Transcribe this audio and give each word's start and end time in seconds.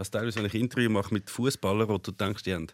Also 0.00 0.12
teilweise, 0.12 0.38
wenn 0.38 0.46
ich 0.46 0.54
Interview 0.54 0.88
mache 0.88 1.12
mit 1.12 1.28
Fußballern, 1.28 1.86
wo 1.86 1.98
du 1.98 2.10
denkst, 2.10 2.44
die 2.44 2.54
haben 2.54 2.68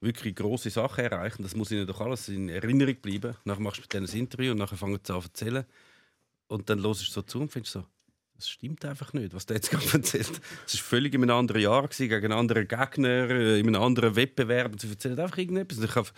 wirklich 0.00 0.36
große 0.36 0.70
Sachen 0.70 1.02
erreichen, 1.02 1.42
das 1.42 1.56
muss 1.56 1.72
ihnen 1.72 1.84
doch 1.84 2.00
alles 2.00 2.28
in 2.28 2.48
Erinnerung 2.48 2.94
bleiben. 2.94 3.34
Nachher 3.44 3.60
machst 3.60 3.78
du 3.78 3.82
mit 3.82 3.92
denen 3.92 4.06
ein 4.08 4.16
Interview 4.16 4.52
und 4.52 4.58
nachher 4.58 4.76
fangen 4.76 5.00
sie 5.04 5.12
an 5.12 5.20
zu 5.20 5.28
erzählen. 5.28 5.64
Und 6.46 6.70
dann 6.70 6.80
hörst 6.80 7.08
du 7.08 7.10
so 7.10 7.22
zu 7.22 7.40
und 7.40 7.50
findest 7.50 7.72
so, 7.72 7.84
das 8.36 8.48
stimmt 8.48 8.84
einfach 8.84 9.12
nicht, 9.14 9.34
was 9.34 9.46
der 9.46 9.56
jetzt 9.56 9.72
gerade 9.72 9.84
erzählt. 9.94 10.40
Es 10.64 10.74
war 10.74 10.80
völlig 10.80 11.12
in 11.12 11.24
einem 11.24 11.36
anderen 11.36 11.60
Jahr, 11.60 11.82
gewesen, 11.82 12.08
gegen 12.08 12.26
einen 12.26 12.38
anderen 12.38 12.68
Gegner, 12.68 13.30
äh, 13.30 13.58
in 13.58 13.66
einem 13.66 13.82
anderen 13.82 14.14
Wettbewerb. 14.14 14.70
Und 14.70 14.80
sie 14.80 14.88
erzählen 14.90 15.18
einfach 15.18 15.38
irgendetwas. 15.38 16.12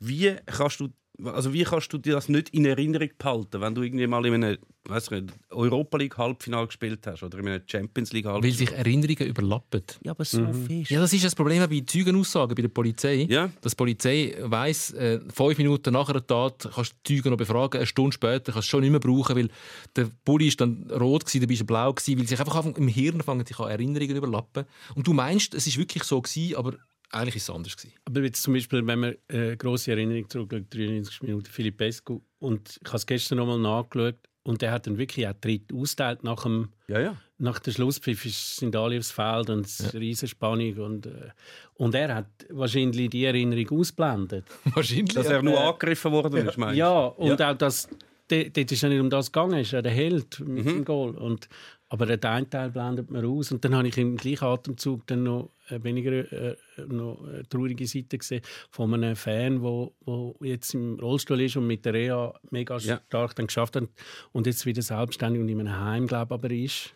Wie 0.00 0.34
kannst 0.46 0.80
du 0.80 0.88
also 1.24 1.52
wie 1.52 1.64
kannst 1.64 1.92
du 1.92 1.98
dir 1.98 2.14
das 2.14 2.28
nicht 2.28 2.50
in 2.50 2.64
Erinnerung 2.64 3.10
behalten, 3.18 3.60
wenn 3.60 3.74
du 3.74 3.82
irgendwie 3.82 4.06
mal 4.06 4.24
in 4.26 4.34
einem 4.34 4.58
weiss 4.84 5.10
nicht, 5.10 5.26
Europa 5.50 5.98
League 5.98 6.16
Halbfinale 6.16 6.66
gespielt 6.66 7.06
hast 7.06 7.22
oder 7.22 7.38
in 7.38 7.48
einem 7.48 7.62
Champions 7.66 8.12
League 8.12 8.24
Halbfinale? 8.24 8.52
Weil 8.52 8.58
sich 8.58 8.72
Erinnerungen 8.72 9.26
überlappen. 9.28 9.82
Ja, 10.02 10.12
aber 10.12 10.24
so 10.24 10.40
mhm. 10.40 10.66
fest. 10.66 10.90
Ja, 10.90 11.00
das 11.00 11.12
ist 11.12 11.24
das 11.24 11.34
Problem 11.34 11.62
bei 11.68 11.82
Zeugenaussagen 11.86 12.54
bei 12.54 12.62
der 12.62 12.68
Polizei. 12.68 13.26
Ja. 13.28 13.50
Dass 13.60 13.72
die 13.72 13.76
Polizei 13.76 14.36
weiss, 14.40 14.92
äh, 14.92 15.20
fünf 15.32 15.58
Minuten 15.58 15.92
nach 15.92 16.08
einer 16.08 16.26
Tat 16.26 16.68
kannst 16.74 16.92
du 16.92 16.96
die 17.06 17.16
Zeugen 17.16 17.30
noch 17.30 17.38
befragen, 17.38 17.78
eine 17.78 17.86
Stunde 17.86 18.12
später 18.12 18.52
kannst 18.52 18.56
du 18.56 18.60
es 18.60 18.66
schon 18.66 18.80
nicht 18.80 18.90
mehr 18.90 19.00
brauchen, 19.00 19.36
weil 19.36 19.48
der 19.96 20.08
Bulli 20.24 20.48
ist 20.48 20.60
dann 20.60 20.90
rot 20.90 21.26
gewesen, 21.26 21.40
der 21.40 21.46
bist 21.46 21.66
blau 21.66 21.92
gewesen, 21.92 22.18
weil 22.18 22.26
sich 22.26 22.40
einfach 22.40 22.64
im 22.64 22.88
Hirn 22.88 23.20
fangen 23.22 23.46
sich 23.46 23.58
an 23.58 23.70
Erinnerungen 23.70 24.16
überlappen. 24.16 24.64
Und 24.94 25.06
du 25.06 25.12
meinst, 25.12 25.54
es 25.54 25.66
ist 25.66 25.78
wirklich 25.78 26.04
so 26.04 26.20
gewesen, 26.20 26.56
aber 26.56 26.74
eigentlich 27.10 27.36
ist 27.36 27.44
es 27.44 27.50
anders 27.50 27.76
gewesen. 27.76 27.94
Aber 28.04 28.22
jetzt 28.22 28.42
zum 28.42 28.54
Beispiel, 28.54 28.86
wenn 28.86 28.98
man 28.98 29.16
eine 29.28 29.52
äh, 29.52 29.56
grosse 29.56 29.90
Erinnerung 29.90 30.28
zurückschaut, 30.28 30.72
93 30.72 31.22
Minuten 31.22 31.46
Philipp 31.46 31.76
Pescu, 31.76 32.20
und 32.38 32.78
ich 32.82 32.88
habe 32.88 32.96
es 32.96 33.06
gestern 33.06 33.38
nochmal 33.38 33.58
nachgeschaut, 33.58 34.16
und 34.42 34.62
er 34.62 34.72
hat 34.72 34.86
dann 34.86 34.96
wirklich 34.96 35.28
auch 35.28 35.34
Tritt 35.40 35.72
ausgeteilt 35.72 36.24
nach 36.24 36.44
dem 36.44 36.70
ja, 36.88 37.00
ja. 37.00 37.16
nach 37.38 37.58
der 37.58 37.72
Schlusspfiff 37.72 38.24
sind 38.24 38.74
alle 38.74 38.98
aufs 38.98 39.10
Feld 39.10 39.50
und 39.50 39.66
es 39.66 39.92
ja. 39.92 39.98
Riesenspannung 39.98 40.78
und, 40.78 41.06
äh, 41.06 41.30
und 41.74 41.94
er 41.94 42.14
hat 42.14 42.26
wahrscheinlich 42.48 43.10
die 43.10 43.24
Erinnerung 43.24 43.80
ausblendet. 43.80 44.46
wahrscheinlich. 44.64 45.14
Dass 45.14 45.26
er 45.26 45.42
nur 45.42 45.54
äh, 45.54 45.58
angegriffen 45.58 46.10
worden 46.10 46.46
ist, 46.46 46.56
meinst 46.56 46.78
Ja, 46.78 47.06
und 47.06 47.38
ja. 47.38 47.50
auch 47.50 47.56
das, 47.56 47.88
dort 48.28 48.56
ist 48.56 48.72
es 48.72 48.80
ja 48.80 48.88
nicht 48.88 49.00
um 49.00 49.10
das 49.10 49.30
gegangen, 49.30 49.58
ist 49.58 49.72
ja 49.72 49.82
der 49.82 49.92
Held 49.92 50.40
mit 50.40 50.64
mhm. 50.64 50.68
dem 50.68 50.84
Goal. 50.84 51.10
Und, 51.16 51.48
aber 51.90 52.06
den 52.06 52.22
einen 52.22 52.48
Teil 52.48 52.70
blendet 52.70 53.10
man 53.10 53.24
aus. 53.24 53.50
Und 53.50 53.64
dann 53.64 53.74
habe 53.74 53.88
ich 53.88 53.98
im 53.98 54.16
gleichen 54.16 54.44
Atemzug 54.44 55.06
dann 55.08 55.24
noch 55.24 55.50
äh, 55.68 55.82
weniger 55.82 56.32
äh, 56.32 56.56
noch 56.86 57.26
eine 57.26 57.46
traurige 57.48 57.86
Seite 57.86 58.16
gesehen 58.16 58.42
von 58.70 58.94
einem 58.94 59.16
Fan, 59.16 59.60
wo, 59.60 59.92
wo 60.00 60.36
jetzt 60.40 60.72
im 60.72 61.00
Rollstuhl 61.00 61.40
ist 61.40 61.56
und 61.56 61.66
mit 61.66 61.84
der 61.84 61.94
Reha 61.94 62.32
mega 62.50 62.78
ja. 62.78 63.00
stark 63.08 63.34
dann 63.34 63.48
geschafft 63.48 63.74
hat 63.74 63.88
und 64.30 64.46
jetzt 64.46 64.64
wieder 64.66 64.82
selbstständig 64.82 65.42
und 65.42 65.48
in 65.48 65.60
einem 65.60 65.78
Heim, 65.78 66.06
glaube 66.06 66.32
aber 66.34 66.50
ist. 66.52 66.94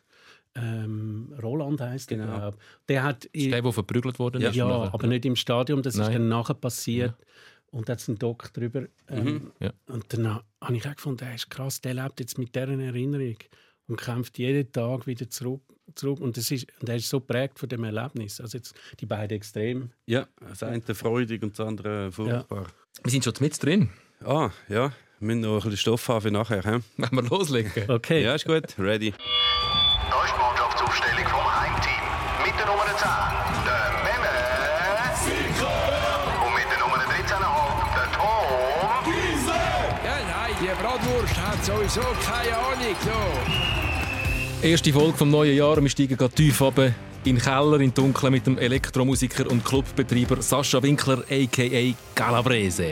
Ähm, 0.55 1.35
Roland 1.43 1.81
heißt 1.81 2.09
genau. 2.09 2.27
der, 2.27 2.37
glaube 2.37 2.59
Der 2.89 3.03
hat 3.03 3.25
ist 3.25 3.51
der, 3.51 3.63
der 3.63 3.73
verprügelt 3.73 4.21
worden 4.21 4.43
ist. 4.43 4.55
Ja, 4.55 4.67
aber 4.67 5.03
ja. 5.03 5.09
nicht 5.09 5.25
im 5.25 5.35
Stadion. 5.35 5.83
Das 5.83 5.97
Nein. 5.97 6.07
ist 6.07 6.15
dann 6.15 6.29
nachher 6.29 6.55
passiert. 6.55 7.15
Ja. 7.19 7.27
Und 7.73 7.89
da 7.89 7.95
hat 7.95 8.09
einen 8.09 8.21
Doc 8.21 8.53
drüber. 8.53 8.85
Ähm, 9.09 9.25
mhm. 9.25 9.53
ja. 9.59 9.73
Und 9.89 10.05
dann 10.13 10.41
habe 10.61 10.77
ich 10.77 10.87
auch 10.87 10.95
gefunden, 10.95 11.25
das 11.27 11.35
ist 11.35 11.51
krass, 11.51 11.81
der 11.81 11.95
lebt 11.95 12.21
jetzt 12.21 12.39
mit 12.39 12.55
dieser 12.55 12.69
Erinnerung 12.69 13.39
und 13.89 13.97
kämpft 14.01 14.39
jeden 14.39 14.71
Tag 14.73 15.07
wieder 15.07 15.29
zurück. 15.29 15.63
zurück. 15.95 16.21
Und, 16.21 16.37
das 16.37 16.51
ist, 16.51 16.67
und 16.81 16.89
er 16.89 16.97
ist 16.97 17.09
so 17.09 17.21
prägt 17.21 17.59
von 17.59 17.69
dem 17.69 17.85
Erlebnis. 17.85 18.41
Also 18.41 18.59
jetzt 18.59 18.75
die 19.01 19.07
beiden 19.07 19.37
Extrem. 19.37 19.91
Ja, 20.07 20.27
das 20.41 20.63
eine 20.63 20.81
freudig 20.95 21.43
und 21.43 21.59
das 21.59 21.67
andere 21.67 22.11
furchtbar. 22.13 22.63
Ja. 22.63 23.03
Wir 23.03 23.11
sind 23.11 23.25
schon 23.25 23.35
mit 23.41 23.63
drin. 23.63 23.91
Ah, 24.25 24.51
ja. 24.69 24.93
Wir 25.21 25.27
müssen 25.27 25.41
noch 25.41 25.65
ein 25.65 25.71
bisschen 25.71 25.77
Stoff 25.77 26.09
haben 26.09 26.23
für 26.23 26.31
nachher. 26.31 26.63
He? 26.63 26.81
Wenn 26.97 27.11
wir 27.13 27.23
loslegen. 27.23 27.91
Okay. 27.91 28.23
Ja, 28.23 28.35
ist 28.35 28.45
gut. 28.45 28.79
Ready. 28.79 29.13
Da 30.11 30.25
ist 30.25 30.33
die 30.33 30.39
Mannschaftsaufstellung 30.39 31.27
vom 31.27 31.54
sowieso 41.65 42.01
keine 42.01 42.57
Ahnung. 42.57 42.97
So. 43.03 44.67
Erste 44.67 44.93
Folge 44.93 45.17
vom 45.17 45.31
neuen 45.31 45.57
Jahr. 45.57 45.81
Wir 45.83 45.89
steigen 45.89 46.17
gerade 46.17 46.35
tief 46.35 46.61
runter 46.61 46.93
in 47.25 47.37
den 47.37 47.39
Keller, 47.39 47.81
in 47.81 47.93
Dunkeln 47.93 48.33
mit 48.33 48.47
dem 48.47 48.59
Elektromusiker 48.59 49.51
und 49.51 49.65
Clubbetreiber 49.65 50.43
Sascha 50.43 50.83
Winkler, 50.83 51.25
a.k.a. 51.31 51.95
Calabrese. 52.15 52.91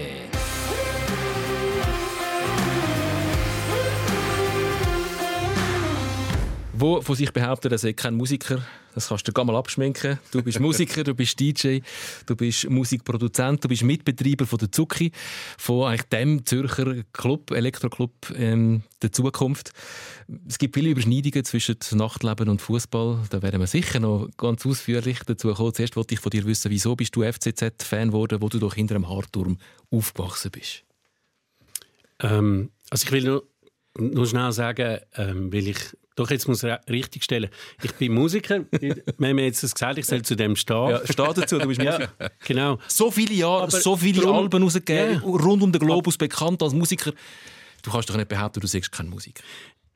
wo 6.82 7.00
von 7.00 7.15
sich 7.15 7.32
behauptet, 7.32 7.71
er 7.71 7.78
sei 7.78 7.93
kein 7.93 8.15
Musiker. 8.15 8.61
Das 8.94 9.08
kannst 9.08 9.26
du 9.26 9.32
gar 9.32 9.44
mal 9.44 9.56
abschminken. 9.56 10.19
Du 10.32 10.42
bist 10.42 10.60
Musiker, 10.60 11.03
du 11.03 11.14
bist 11.14 11.41
DJ, 11.41 11.80
du 12.26 12.36
bist 12.36 12.69
Musikproduzent, 12.69 13.64
du 13.64 13.69
bist 13.69 13.82
Mitbetreiber 13.82 14.47
von 14.47 14.58
der 14.58 14.70
Zucki, 14.70 15.12
von 15.56 15.88
eigentlich 15.88 16.08
dem 16.08 16.44
Zürcher 16.44 17.02
Club, 17.12 17.50
Elektroclub 17.52 18.12
ähm, 18.36 18.82
der 19.00 19.12
Zukunft. 19.12 19.72
Es 20.47 20.58
gibt 20.58 20.75
viele 20.75 20.91
Überschneidungen 20.91 21.44
zwischen 21.44 21.76
Nachtleben 21.92 22.48
und 22.48 22.60
Fußball. 22.60 23.20
Da 23.31 23.42
werden 23.42 23.60
wir 23.60 23.66
sicher 23.66 23.98
noch 24.00 24.28
ganz 24.36 24.66
ausführlich 24.66 25.20
dazu 25.26 25.54
kommen. 25.54 25.75
Zuerst 25.75 25.97
wollte 25.97 26.14
ich 26.14 26.20
von 26.20 26.31
dir 26.31 26.44
wissen, 26.44 26.70
wieso 26.70 26.94
bist 26.94 27.16
du 27.16 27.22
FCZ-Fan 27.22 28.08
geworden, 28.08 28.42
wo 28.42 28.48
du 28.48 28.58
doch 28.58 28.75
hinter 28.75 28.97
einem 28.97 29.08
Hartturm 29.08 29.58
aufgewachsen 29.91 30.50
bist? 30.50 30.84
Ähm, 32.20 32.70
also 32.91 33.06
ich 33.06 33.12
will 33.12 33.25
nur, 33.25 33.48
nur 33.98 34.26
schnell 34.26 34.52
sagen, 34.52 35.00
ähm, 35.16 35.52
weil 35.52 35.69
ich 35.69 35.97
doch, 36.17 36.31
jetzt 36.31 36.49
muss 36.49 36.62
ich 36.62 36.73
richtig 36.89 37.25
stellen. 37.25 37.49
Ich 37.83 37.93
bin 37.95 38.12
Musiker. 38.12 38.65
Wir 38.71 39.28
haben 39.28 39.39
jetzt 39.39 39.62
das 39.62 39.75
gesagt, 39.75 39.99
ich 39.99 40.06
soll 40.06 40.23
zu 40.23 40.37
dem 40.37 40.56
stehen. 40.56 40.91
Ja, 40.91 41.00
steh 41.05 41.23
dazu, 41.34 41.59
du 41.59 41.67
bist 41.67 41.81
Musiker. 41.81 42.12
Ja, 42.21 42.28
genau. 42.45 42.78
So 42.89 43.11
viele 43.11 43.34
Jahre, 43.34 43.62
Aber 43.62 43.71
so 43.71 43.97
viele 43.97 44.23
drum, 44.23 44.37
Alben 44.37 44.62
rausgegeben, 44.62 45.15
ja. 45.15 45.21
rund 45.21 45.62
um 45.62 45.73
den 45.73 45.81
Globus 45.81 46.17
bekannt 46.17 46.62
als 46.62 46.75
Musiker. 46.75 47.12
Du 47.83 47.91
kannst 47.91 48.11
doch 48.11 48.17
nicht 48.17 48.28
behaupten, 48.28 48.61
du 48.61 48.67
sagst 48.67 48.93
kein 48.93 49.09
Musiker. 49.09 49.43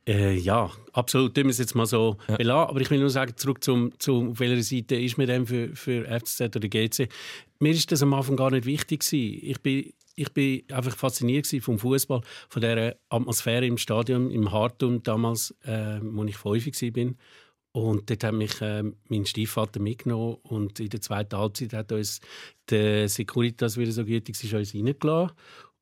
Äh, 0.08 0.36
ja, 0.36 0.70
absolut. 0.92 1.34
Tun 1.34 1.44
wir 1.44 1.50
es 1.50 1.58
jetzt 1.58 1.74
mal 1.74 1.86
so 1.86 2.16
ja. 2.28 2.36
belassen. 2.36 2.70
Aber 2.70 2.80
ich 2.80 2.90
will 2.90 3.00
nur 3.00 3.10
sagen, 3.10 3.36
zurück 3.36 3.62
zum, 3.62 3.92
zum 3.98 4.30
auf 4.30 4.40
welcher 4.40 4.62
Seite 4.62 4.96
ist 4.96 5.18
mir 5.18 5.26
denn 5.26 5.46
für, 5.46 5.74
für 5.74 6.04
FCZ 6.04 6.56
oder 6.56 6.68
GC. 6.68 7.08
Mir 7.58 7.72
ist 7.72 7.90
das 7.90 8.02
am 8.02 8.14
Anfang 8.14 8.36
gar 8.36 8.50
nicht 8.50 8.66
wichtig 8.66 9.00
gewesen. 9.00 9.40
Ich 9.42 9.60
bin 9.60 9.92
ich 10.16 10.32
bin 10.32 10.62
einfach 10.72 10.96
fasziniert 10.96 11.46
vom 11.60 11.78
Fußball, 11.78 12.22
von 12.48 12.62
der 12.62 12.98
Atmosphäre 13.10 13.66
im 13.66 13.78
Stadion, 13.78 14.30
im 14.30 14.50
Hartum 14.50 15.02
damals, 15.02 15.54
äh, 15.62 16.00
wo 16.02 16.24
ich 16.24 16.36
fünf 16.36 16.66
war. 16.66 17.14
Und 17.72 18.08
dort 18.08 18.24
hat 18.24 18.32
mich 18.32 18.60
äh, 18.62 18.82
mein 19.08 19.26
Stiefvater 19.26 19.80
mitgenommen 19.80 20.38
und 20.44 20.80
in 20.80 20.88
der 20.88 21.02
zweiten 21.02 21.36
Halbzeit 21.36 21.74
hat 21.74 21.92
uns 21.92 22.22
der 22.70 23.06
Securitas, 23.10 23.76
wieder 23.76 23.92
so 23.92 24.06
gütig 24.06 24.42
ist, 24.42 24.54
uns 24.54 24.74
reingelassen. 24.74 25.36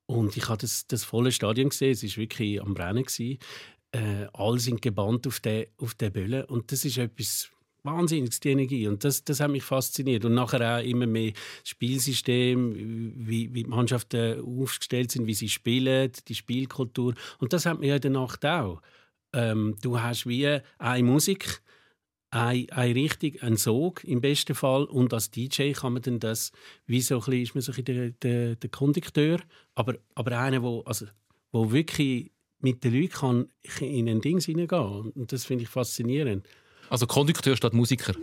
Und 0.07 0.37
ich 0.37 0.49
habe 0.49 0.59
das, 0.59 0.89
das 0.89 1.05
volle 1.05 1.31
Stadion 1.31 1.69
gesehen, 1.69 1.93
es 1.93 2.03
war 2.03 2.17
wirklich 2.17 2.61
am 2.61 2.75
Brennen. 2.75 3.07
Äh, 3.93 4.27
alle 4.33 4.59
sind 4.59 4.83
gebannt 4.83 5.29
auf 5.29 5.39
den, 5.39 5.67
auf 5.79 5.95
den 5.95 6.13
Böllen. 6.13 6.45
Und 6.47 6.73
das 6.73 6.85
ist 6.85 6.99
etwas 6.99 7.49
wahnsinnig, 7.85 8.41
die 8.41 8.51
Energie. 8.51 8.89
Und 8.89 9.05
das, 9.05 9.25
das 9.25 9.41
hat 9.41 9.51
mich 9.51 9.63
fasziniert. 9.63 10.25
Und 10.25 10.35
nachher 10.35 10.79
auch 10.79 10.85
immer 10.85 11.07
mehr 11.07 11.33
das 11.33 11.69
Spielsystem, 11.71 12.75
wie, 13.17 13.53
wie 13.55 13.63
die 13.63 13.71
Mannschaften 13.71 14.41
aufgestellt 14.41 15.11
sind, 15.11 15.27
wie 15.27 15.35
sie 15.35 15.49
spielen, 15.49 16.11
die 16.27 16.35
Spielkultur. 16.35 17.15
Und 17.39 17.53
das 17.53 17.67
hat 17.67 17.79
mir 17.79 17.89
ja 17.89 17.97
in 17.97 18.03
der 18.03 18.11
Nacht 18.11 18.45
auch. 18.45 18.81
Ähm, 19.33 19.77
du 19.83 20.01
hast 20.01 20.27
wie 20.27 20.61
eine 20.79 21.03
Musik, 21.03 21.61
eine, 22.31 22.67
eine 22.71 22.95
Richtung, 22.95 23.41
einen 23.41 23.57
Sog 23.57 24.03
im 24.05 24.21
besten 24.21 24.55
Fall. 24.55 24.85
Und 24.85 25.13
als 25.13 25.31
DJ 25.31 25.73
kann 25.73 25.93
man 25.93 26.03
dann 26.03 26.21
das, 26.21 26.53
wie 26.87 27.01
so 27.01 27.17
ein 27.17 27.21
bisschen, 27.21 27.43
ist 27.43 27.55
man 27.55 27.63
so 27.63 27.73
ein 27.73 27.85
der, 27.85 28.11
der, 28.11 28.57
der 28.57 28.71
Kondukteur, 28.71 29.41
aber, 29.75 29.97
aber 30.15 30.39
einer, 30.39 30.63
wo, 30.63 30.81
also, 30.83 31.07
wo 31.53 31.71
wirklich 31.71 32.33
mit 32.59 32.83
den 32.83 32.95
Leuten 32.95 33.13
kann 33.13 33.49
in 33.81 34.09
ein 34.09 34.21
Ding 34.21 34.41
hineingehen. 34.41 35.13
Und 35.13 35.33
das 35.33 35.45
finde 35.45 35.65
ich 35.65 35.69
faszinierend. 35.69 36.47
Also 36.91 37.07
Kondukteur 37.07 37.57
statt 37.57 37.73
Musiker. 37.73 38.15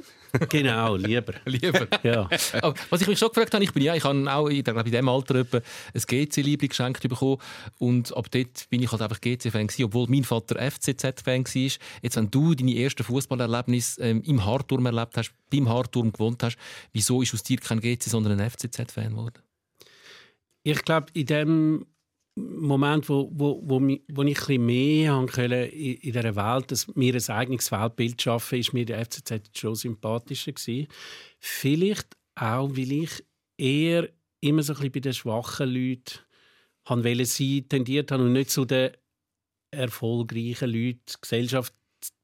genau, 0.50 0.96
lieber. 0.96 1.34
lieber. 1.46 1.88
Ja. 2.04 2.30
Aber 2.62 2.74
was 2.90 3.02
ich 3.02 3.08
mich 3.08 3.20
schon 3.20 3.30
gefragt 3.30 3.54
habe, 3.54 3.64
ich 3.64 3.74
bin 3.74 3.84
ja, 3.84 3.96
ich 3.96 4.04
habe 4.04 4.32
auch 4.32 4.48
in, 4.48 4.64
in 4.64 4.84
diesem 4.84 5.10
Alter 5.10 5.36
etwa 5.36 5.58
ein 5.58 6.02
GC-Liebling 6.02 6.70
geschenkt 6.70 7.02
bekommen 7.08 7.38
und 7.80 8.16
ab 8.16 8.28
dort 8.32 8.70
bin 8.70 8.82
ich 8.82 8.92
halt 8.92 9.02
einfach 9.02 9.20
GC-Fan 9.20 9.68
gewesen, 9.68 9.86
obwohl 9.86 10.08
mein 10.10 10.24
Vater 10.24 10.60
FCZ-Fan 10.60 11.46
war. 11.46 11.72
Jetzt, 12.02 12.16
wenn 12.16 12.32
du 12.32 12.56
deine 12.56 12.76
ersten 12.76 13.04
Fußballerlebnisse 13.04 14.02
ähm, 14.02 14.22
im 14.24 14.46
Harturm 14.46 14.86
erlebt 14.86 15.18
hast, 15.18 15.34
beim 15.50 15.68
Harturm 15.68 16.12
gewohnt 16.12 16.44
hast, 16.44 16.58
wieso 16.94 17.22
ist 17.22 17.34
aus 17.34 17.44
dir 17.44 17.58
kein 17.58 17.80
GC, 17.80 18.04
sondern 18.04 18.40
ein 18.40 18.50
FCZ-Fan 18.50 19.12
geworden? 19.12 19.40
Ich 20.64 20.84
glaube, 20.84 21.08
in 21.14 21.26
dem 21.26 21.86
Moment, 22.36 23.10
wo, 23.10 23.30
wo, 23.34 23.62
wo, 23.64 23.82
wo 23.82 24.24
ich 24.24 24.50
ein 24.50 24.66
mehr 24.66 25.18
in, 25.20 25.96
in 25.96 26.14
dieser 26.14 26.36
Welt, 26.36 26.72
dass 26.72 26.88
mir 26.96 27.14
ein 27.14 27.30
eigenes 27.30 27.72
Weltbild 27.72 28.22
schaffen, 28.22 28.60
ist 28.60 28.74
mir 28.74 28.86
der 28.86 29.06
FCZ 29.06 29.58
schon 29.58 29.76
sympathischer 29.76 30.54
gewesen. 30.54 30.88
Vielleicht 31.40 32.16
auch, 32.36 32.70
weil 32.70 32.92
ich 32.92 33.24
eher 33.58 34.10
immer 34.40 34.64
so 34.64 34.74
ein 34.74 34.78
bisschen 34.78 34.92
bei 34.92 35.00
den 35.02 35.14
schwachen 35.14 35.70
Leuten 35.70 36.20
haben 36.86 37.04
wollen 37.04 37.26
sein, 37.26 37.66
tendiert 37.68 38.12
habe 38.12 38.24
und 38.24 38.34
nicht 38.34 38.50
zu 38.50 38.66
den 38.66 38.92
erfolgreichen 39.72 40.70
Leuten, 40.70 41.02
Gesellschaft 41.22 41.74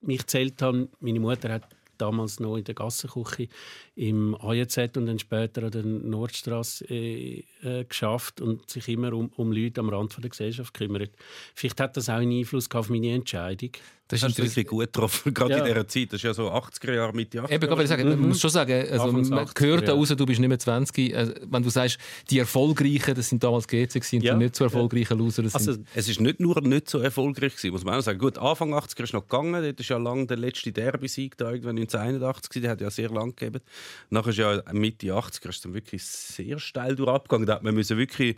mich 0.01 0.25
zählt 0.27 0.62
haben. 0.62 0.89
Meine 1.00 1.19
Mutter 1.19 1.51
hat 1.51 1.76
damals 1.97 2.39
noch 2.39 2.57
in 2.57 2.63
der 2.63 2.75
Gassenküche 2.75 3.47
im 3.95 4.35
AJZ 4.35 4.97
und 4.97 5.07
dann 5.07 5.19
später 5.19 5.63
an 5.63 5.71
der 5.71 5.83
Nordstraße 5.83 6.85
äh, 6.89 7.44
äh, 7.63 7.83
geschafft 7.85 8.41
und 8.41 8.69
sich 8.69 8.88
immer 8.88 9.13
um, 9.13 9.31
um 9.35 9.51
Leute 9.51 9.81
am 9.81 9.89
Rand 9.89 10.13
von 10.13 10.21
der 10.21 10.29
Gesellschaft 10.29 10.73
gekümmert. 10.73 11.11
Vielleicht 11.55 11.79
hat 11.79 11.97
das 11.97 12.09
auch 12.09 12.15
einen 12.15 12.39
Einfluss 12.39 12.69
auf 12.71 12.89
meine 12.89 13.13
Entscheidung. 13.13 13.71
Das 14.09 14.24
ist 14.24 14.38
wirklich 14.38 14.68
gut 14.68 14.80
getroffen, 14.86 15.33
gerade 15.33 15.51
Ja. 15.51 15.59
in 15.59 15.65
dieser 15.65 15.88
Zeit. 15.88 16.07
Das 16.13 16.13
ist 16.19 16.24
ja 16.24 16.33
so 16.33 16.50
80er 16.50 16.94
Jahre, 16.94 17.13
Mitte 17.13 17.42
80er 17.42 17.51
Eben, 17.51 17.81
ich 17.81 17.88
sagen, 17.88 18.07
man 18.09 18.19
muss 18.30 18.39
schon 18.39 18.50
sagen, 18.50 18.88
also, 18.89 19.12
man 19.12 19.25
80er, 19.25 19.65
hört 19.65 19.81
da 19.83 19.92
ja. 19.92 19.94
raus, 19.94 20.07
du 20.15 20.25
bist 20.25 20.39
nicht 20.39 20.48
mehr 20.48 20.59
20. 20.59 21.15
Also, 21.15 21.33
wenn 21.50 21.63
du 21.63 21.69
sagst, 21.69 21.98
die 22.30 22.39
Erfolgreichen, 22.39 23.15
das 23.15 23.27
sind 23.30 23.44
damals 23.44 23.68
GC 23.68 23.94
gewesen, 23.94 24.21
Ja. 24.21 24.33
die 24.33 24.44
nicht 24.45 24.56
so 24.56 24.63
erfolgreichen 24.63 25.18
Loser, 25.18 25.44
das 25.44 25.56
Also, 25.56 25.74
sind... 25.74 25.88
Es 25.94 26.07
ist 26.07 26.21
nicht 26.21 26.39
nur 26.39 26.62
nicht 26.62 26.89
so 26.89 27.00
erfolgreich 27.00 27.56
gewesen, 27.56 27.71
muss 27.71 27.83
man 27.83 27.95
auch 27.95 28.01
sagen. 28.01 28.18
Gut, 28.19 28.38
Anfang 28.38 28.74
80er 28.74 29.04
ist 29.04 29.13
noch 29.13 29.27
gegangen, 29.27 29.62
dort 29.62 29.80
ist 29.80 29.89
ja 29.89 29.98
lange 29.98 30.25
der 30.25 30.38
letzte 30.38 30.71
Derby-Sieg 30.71 31.36
da, 31.38 31.51
irgendwann 31.51 31.77
1981 31.77 32.50
gewesen, 32.50 32.62
der 32.63 32.71
hat 32.71 32.81
ja 32.81 32.89
sehr 32.89 33.09
lang 33.09 33.36
gegeben. 33.36 33.62
Nachher 34.09 34.30
ist 34.30 34.38
ja 34.38 34.62
Mitte 34.71 35.07
80er 35.07 35.50
ist 35.50 35.65
dann 35.65 35.74
wirklich 35.74 36.04
sehr 36.06 36.59
steil 36.59 36.95
durchgegangen. 36.95 37.45
Da 37.45 37.56
hat 37.56 37.63
man 37.63 37.75
müssen 37.75 37.98
wirklich 37.98 38.38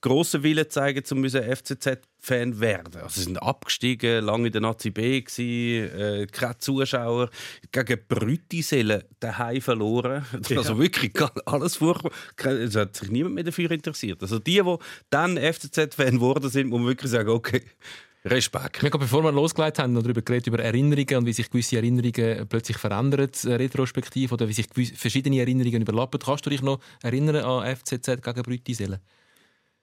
grossen 0.00 0.42
Willen 0.42 0.68
zeigen, 0.70 1.02
um 1.10 1.24
FCZ-Fan 2.20 2.60
werden. 2.60 3.02
Also 3.02 3.20
sie 3.20 3.24
sind 3.24 3.42
abgestiegen, 3.42 4.24
lange 4.24 4.46
in 4.46 4.52
der 4.52 4.60
Nazi 4.60 4.90
B 4.90 5.20
gewesen, 5.20 5.98
äh, 5.98 6.26
keine 6.30 6.58
Zuschauer, 6.58 7.30
gegen 7.72 7.98
Brütisellen 8.08 9.04
daheim 9.20 9.60
verloren. 9.60 10.24
Also 10.56 10.78
wirklich 10.78 11.12
alles 11.46 11.76
furchtbar. 11.76 12.10
Es 12.44 12.74
hat 12.74 12.96
sich 12.96 13.10
niemand 13.10 13.34
mehr 13.34 13.44
dafür 13.44 13.70
interessiert. 13.70 14.20
Also 14.22 14.38
die, 14.38 14.60
die 14.62 14.76
dann 15.10 15.36
FCZ-Fan 15.36 16.14
geworden 16.16 16.48
sind, 16.50 16.68
muss 16.68 16.78
man 16.80 16.88
wirklich 16.88 17.10
sagen, 17.10 17.28
okay, 17.30 17.62
Respekt. 18.24 18.82
Wir 18.82 18.90
haben, 18.90 19.00
bevor 19.00 19.22
wir 19.22 19.30
losgelegt 19.32 19.78
haben, 19.78 19.92
noch 19.92 20.02
darüber 20.02 20.22
geredet, 20.22 20.48
über 20.48 20.58
Erinnerungen 20.58 21.16
und 21.18 21.26
wie 21.26 21.32
sich 21.32 21.48
gewisse 21.48 21.76
Erinnerungen 21.76 22.46
plötzlich 22.48 22.76
verändern, 22.76 23.30
äh, 23.44 23.52
retrospektiv, 23.54 24.32
oder 24.32 24.48
wie 24.48 24.52
sich 24.52 24.68
gewisse- 24.68 24.96
verschiedene 24.96 25.38
Erinnerungen 25.38 25.82
überlappen. 25.82 26.18
Kannst 26.20 26.44
du 26.44 26.50
dich 26.50 26.60
noch 26.60 26.80
erinnern 27.02 27.36
an 27.36 27.76
FCZ 27.76 28.20
gegen 28.20 28.42
Brütisellen? 28.42 28.98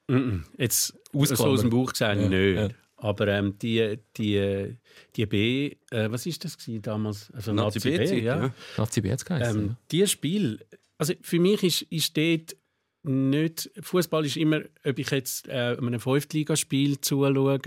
Mhm. 0.07 0.44
Jetzt 0.57 0.94
so 1.13 1.46
aus 1.46 1.62
dem 1.62 1.69
Buch 1.69 1.92
gesagt, 1.94 2.19
Ja, 2.22 2.28
nicht. 2.30 2.56
ja. 2.56 2.69
Aber 2.98 3.28
ähm, 3.28 3.57
die, 3.60 3.98
die, 4.18 4.75
die 5.16 5.25
B, 5.25 5.75
äh, 5.92 6.10
was 6.10 6.25
ist 6.25 6.44
das 6.46 6.57
gewesen 6.57 6.81
damals? 6.81 7.30
Also 7.31 7.52
Nazi 7.54 7.78
Nazi, 7.78 7.90
B, 7.92 7.98
B-Zeit, 7.98 8.24
ja. 8.24 8.44
ja. 8.46 8.54
Nazi 8.78 9.02
B 9.02 9.12
hat's 9.12 9.25
geheißen, 9.25 9.62
Ähm. 9.62 9.75
Dieses 9.92 10.12
Spiel, 10.12 10.66
also 10.98 11.13
für 11.22 11.40
mich 11.40 11.62
ist, 11.63 11.81
ist 11.84 12.16
dort 12.18 12.56
nicht, 13.04 13.69
Fußball 13.81 14.25
ist 14.25 14.38
immer, 14.38 14.62
ob 14.84 14.98
ich 14.98 15.12
jetzt 15.12 15.48
äh, 15.48 15.75
einem 15.78 16.00
Fünftligaspiel 16.00 17.00
zuschaue 17.01 17.60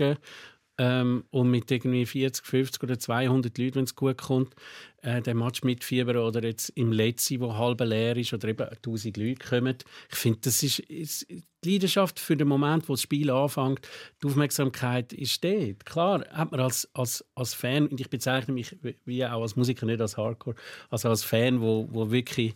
ähm, 0.79 1.25
und 1.29 1.51
mit 1.51 1.69
irgendwie 1.69 2.05
40, 2.05 2.45
50 2.45 2.83
oder 2.83 2.97
200 2.97 3.57
Leuten, 3.57 3.75
wenn 3.75 3.83
es 3.83 3.95
gut 3.95 4.17
kommt, 4.17 4.55
äh, 5.01 5.21
den 5.21 5.37
Match 5.37 5.61
mitfiebern 5.61 6.17
oder 6.17 6.41
jetzt 6.41 6.69
im 6.69 6.93
Letzten, 6.93 7.41
wo 7.41 7.53
halb 7.53 7.81
leer 7.81 8.15
ist 8.15 8.33
oder 8.33 8.47
eben 8.47 8.65
1000 8.65 9.17
Leute 9.17 9.45
kommen. 9.45 9.75
Ich 10.09 10.15
finde, 10.15 10.39
das 10.43 10.63
ist, 10.63 10.79
ist 10.79 11.27
die 11.29 11.73
Leidenschaft 11.73 12.17
für 12.17 12.37
den 12.37 12.47
Moment, 12.47 12.87
wo 12.87 12.93
das 12.93 13.01
Spiel 13.01 13.29
anfängt, 13.29 13.81
die 14.23 14.27
Aufmerksamkeit 14.27 15.11
ist 15.11 15.43
dort. 15.43 15.85
Klar 15.85 16.25
hat 16.31 16.51
man 16.51 16.61
als, 16.61 16.89
als, 16.93 17.25
als 17.35 17.53
Fan, 17.53 17.87
und 17.87 17.99
ich 17.99 18.09
bezeichne 18.09 18.53
mich 18.53 18.77
wie 19.03 19.25
auch 19.25 19.41
als 19.41 19.57
Musiker, 19.57 19.85
nicht 19.85 19.99
als 19.99 20.15
Hardcore, 20.15 20.55
also 20.89 21.09
als 21.09 21.25
Fan, 21.25 21.59
wo, 21.59 21.89
wo 21.91 22.09
wirklich 22.09 22.55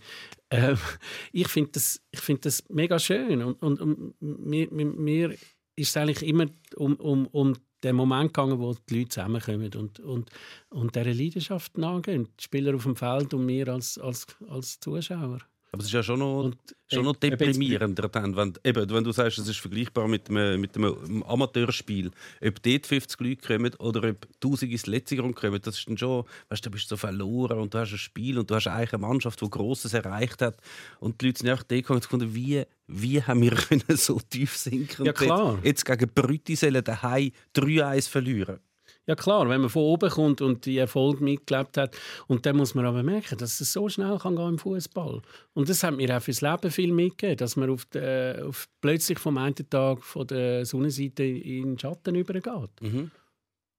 ähm, 0.49 0.77
ich 1.33 1.49
finde 1.49 1.71
das, 1.73 2.01
find 2.13 2.45
das 2.45 2.63
mega 2.69 2.97
schön 2.99 3.43
und, 3.43 3.61
und, 3.61 3.81
und 3.81 4.13
mir, 4.21 4.71
mir 4.71 5.35
ist 5.75 5.89
es 5.89 5.97
eigentlich 5.97 6.23
immer 6.25 6.45
um, 6.77 6.95
um, 6.95 7.27
um 7.27 7.55
den 7.83 7.95
Moment 7.95 8.33
gegangen, 8.33 8.59
wo 8.59 8.73
die 8.73 8.99
Leute 8.99 9.09
zusammenkommen 9.09 9.71
und, 9.75 9.99
und, 9.99 10.29
und 10.69 10.95
dieser 10.95 11.13
Leidenschaft 11.13 11.77
nachgehen. 11.77 12.29
Die 12.39 12.43
Spieler 12.43 12.75
auf 12.75 12.83
dem 12.83 12.95
Feld 12.95 13.33
und 13.33 13.47
wir 13.47 13.67
als, 13.67 13.97
als, 13.97 14.25
als 14.49 14.79
Zuschauer. 14.79 15.39
Aber 15.73 15.81
es 15.81 15.87
ist 15.87 15.93
ja 15.93 16.03
schon 16.03 16.19
noch, 16.19 16.43
Und, 16.43 16.57
schon 16.87 17.03
noch 17.03 17.15
deprimierender, 17.15 18.07
dann, 18.07 18.35
wenn, 18.35 18.53
eben, 18.63 18.87
wenn 18.91 19.03
du 19.03 19.11
sagst, 19.11 19.39
es 19.39 19.47
ist 19.47 19.57
vergleichbar 19.57 20.07
mit 20.07 20.29
einem, 20.29 20.61
mit 20.61 20.77
einem 20.77 21.23
Amateurspiel. 21.23 22.11
Ob 22.45 22.61
dort 22.61 22.85
50 22.85 23.19
Leute 23.19 23.47
kommen 23.47 23.73
oder 23.79 24.07
ob 24.07 24.27
1000 24.35 24.71
ins 24.71 24.85
letzte 24.85 25.15
Grund 25.15 25.35
kommen, 25.35 25.59
das 25.59 25.79
ist 25.79 25.89
dann 25.89 25.97
schon, 25.97 26.25
weißt, 26.49 26.63
du 26.63 26.69
bist 26.69 26.89
so 26.89 26.95
verloren 26.95 27.57
und 27.57 27.73
du 27.73 27.79
hast 27.79 27.91
ein 27.91 27.97
Spiel 27.97 28.37
und 28.37 28.51
du 28.51 28.53
hast 28.53 28.67
eigentlich 28.67 28.93
eine 28.93 29.01
Mannschaft, 29.01 29.41
die 29.41 29.49
Grosses 29.49 29.95
erreicht 29.95 30.43
hat 30.43 30.57
und 30.99 31.19
die 31.19 31.25
Leute 31.25 31.39
sind 31.39 31.49
einfach 31.49 31.63
da 31.63 31.75
gekommen 31.75 32.35
wie, 32.35 32.63
wie 32.85 33.23
haben 33.23 33.41
wir 33.41 33.51
können 33.55 33.97
so 33.97 34.19
tief 34.19 34.55
sinken 34.55 35.07
Ja, 35.07 35.13
klar. 35.13 35.55
jetzt, 35.63 35.87
jetzt 35.87 35.99
gegen 35.99 36.13
Brütisellen 36.13 36.83
daheim 36.83 37.31
3-1 37.55 38.09
verlieren. 38.09 38.59
Ja 39.05 39.15
klar, 39.15 39.49
wenn 39.49 39.59
man 39.61 39.69
von 39.69 39.81
oben 39.83 40.09
kommt 40.09 40.41
und 40.41 40.65
die 40.65 40.77
Erfolg 40.77 41.19
mitgelebt 41.19 41.75
hat. 41.77 41.97
Und 42.27 42.45
dann 42.45 42.55
muss 42.55 42.73
man 42.73 42.85
aber 42.85 43.03
merken, 43.03 43.37
dass 43.37 43.59
es 43.59 43.73
so 43.73 43.89
schnell 43.89 44.17
kann 44.17 44.35
gehen 44.37 44.47
im 44.49 44.57
Fußball. 44.59 45.21
Und 45.53 45.67
das 45.67 45.83
hat 45.83 45.95
mir 45.97 46.15
auch 46.15 46.21
fürs 46.21 46.39
Leben 46.41 46.71
viel 46.71 46.93
mitgegeben, 46.93 47.35
dass 47.37 47.57
man 47.57 47.69
auf, 47.69 47.83
de, 47.85 48.41
auf 48.43 48.69
plötzlich 48.79 49.19
vom 49.19 49.37
einen 49.37 49.55
Tag 49.69 50.03
von 50.03 50.25
der 50.27 50.65
Sonnenseite 50.65 51.23
in 51.23 51.71
den 51.71 51.79
Schatten 51.79 52.15
übergeht. 52.15 52.69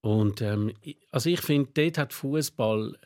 Und 0.02 0.42
ähm, 0.42 0.72
ich- 0.82 0.98
also 1.10 1.30
ich 1.30 1.40
finde, 1.40 1.70
dort 1.72 1.96
hat 1.96 2.12
Fußball 2.12 2.98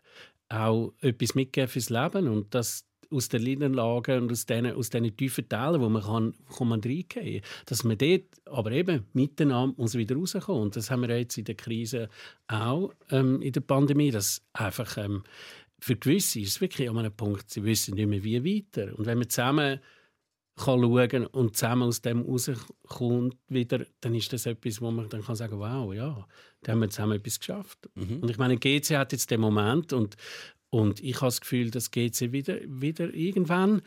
auch 0.49 0.93
etwas 1.01 1.35
mitgegeben 1.37 1.69
fürs 1.71 1.91
Leben 1.91 2.27
und 2.27 2.53
das 2.55 2.85
aus 3.11 3.29
den 3.29 3.43
Niederlagen 3.43 4.23
und 4.23 4.33
aus 4.33 4.47
diesen, 4.47 4.73
aus 4.73 4.91
diesen 4.91 5.17
tiefen 5.17 5.49
Tälern, 5.49 5.81
wo 5.81 5.89
man 5.89 6.03
kann, 6.03 6.35
kann 6.57 6.69
man 6.69 6.81
reingehen 6.81 7.43
dass 7.67 7.85
man 7.85 7.99
dort 7.99 8.25
aber 8.47 8.73
eben 8.73 9.07
miteinander 9.13 9.75
muss 9.77 9.95
wieder 9.95 10.17
rauskommen. 10.17 10.63
Und 10.63 10.77
das 10.77 10.91
haben 10.91 11.03
wir 11.03 11.19
jetzt 11.19 11.39
in 11.39 11.45
der 11.45 11.55
Krise 11.55 12.09
auch 12.47 12.93
ähm, 13.11 13.41
in 13.43 13.53
der 13.53 13.61
Pandemie, 13.61 14.11
dass 14.11 14.43
einfach 14.53 14.97
ähm, 14.99 15.23
für 15.81 15.97
gewisse 15.97 16.41
ist 16.41 16.49
es 16.49 16.61
wirklich 16.61 16.91
an 16.91 16.99
einem 16.99 17.13
Punkt, 17.13 17.51
sie 17.51 17.63
wissen 17.65 17.95
nicht 17.95 18.09
mehr, 18.09 18.25
wie 18.25 18.45
weiter. 18.45 18.99
Und 18.99 19.07
wenn 19.07 19.19
man 19.19 19.29
zusammen 19.29 19.81
kann 20.57 20.81
schauen 20.81 21.27
und 21.27 21.57
zusammen 21.57 21.85
aus 21.85 22.03
dem 22.03 22.23
rauskommt 22.23 23.37
wieder, 23.49 23.87
dann 24.01 24.15
ist 24.15 24.33
das 24.33 24.45
etwas, 24.47 24.81
wo 24.81 24.91
man 24.91 25.09
dann 25.09 25.23
kann 25.23 25.37
sagen, 25.37 25.59
wow, 25.59 25.95
ja, 25.95 26.27
da 26.63 26.73
haben 26.73 26.81
wir 26.81 26.91
zusammen 26.91 27.19
etwas 27.19 27.39
geschafft. 27.39 27.89
Und 27.95 28.29
ich 28.29 28.39
meine, 28.39 28.57
GC 28.57 28.97
hat 28.97 29.13
jetzt 29.13 29.31
den 29.31 29.41
Moment 29.41 29.93
und, 29.93 30.17
und 30.71 31.01
ich 31.03 31.17
habe 31.17 31.27
das 31.27 31.41
Gefühl, 31.41 31.71
dass 31.71 31.91
GC 31.91 32.33
wieder, 32.33 32.59
wieder 32.65 33.13
irgendwann. 33.13 33.83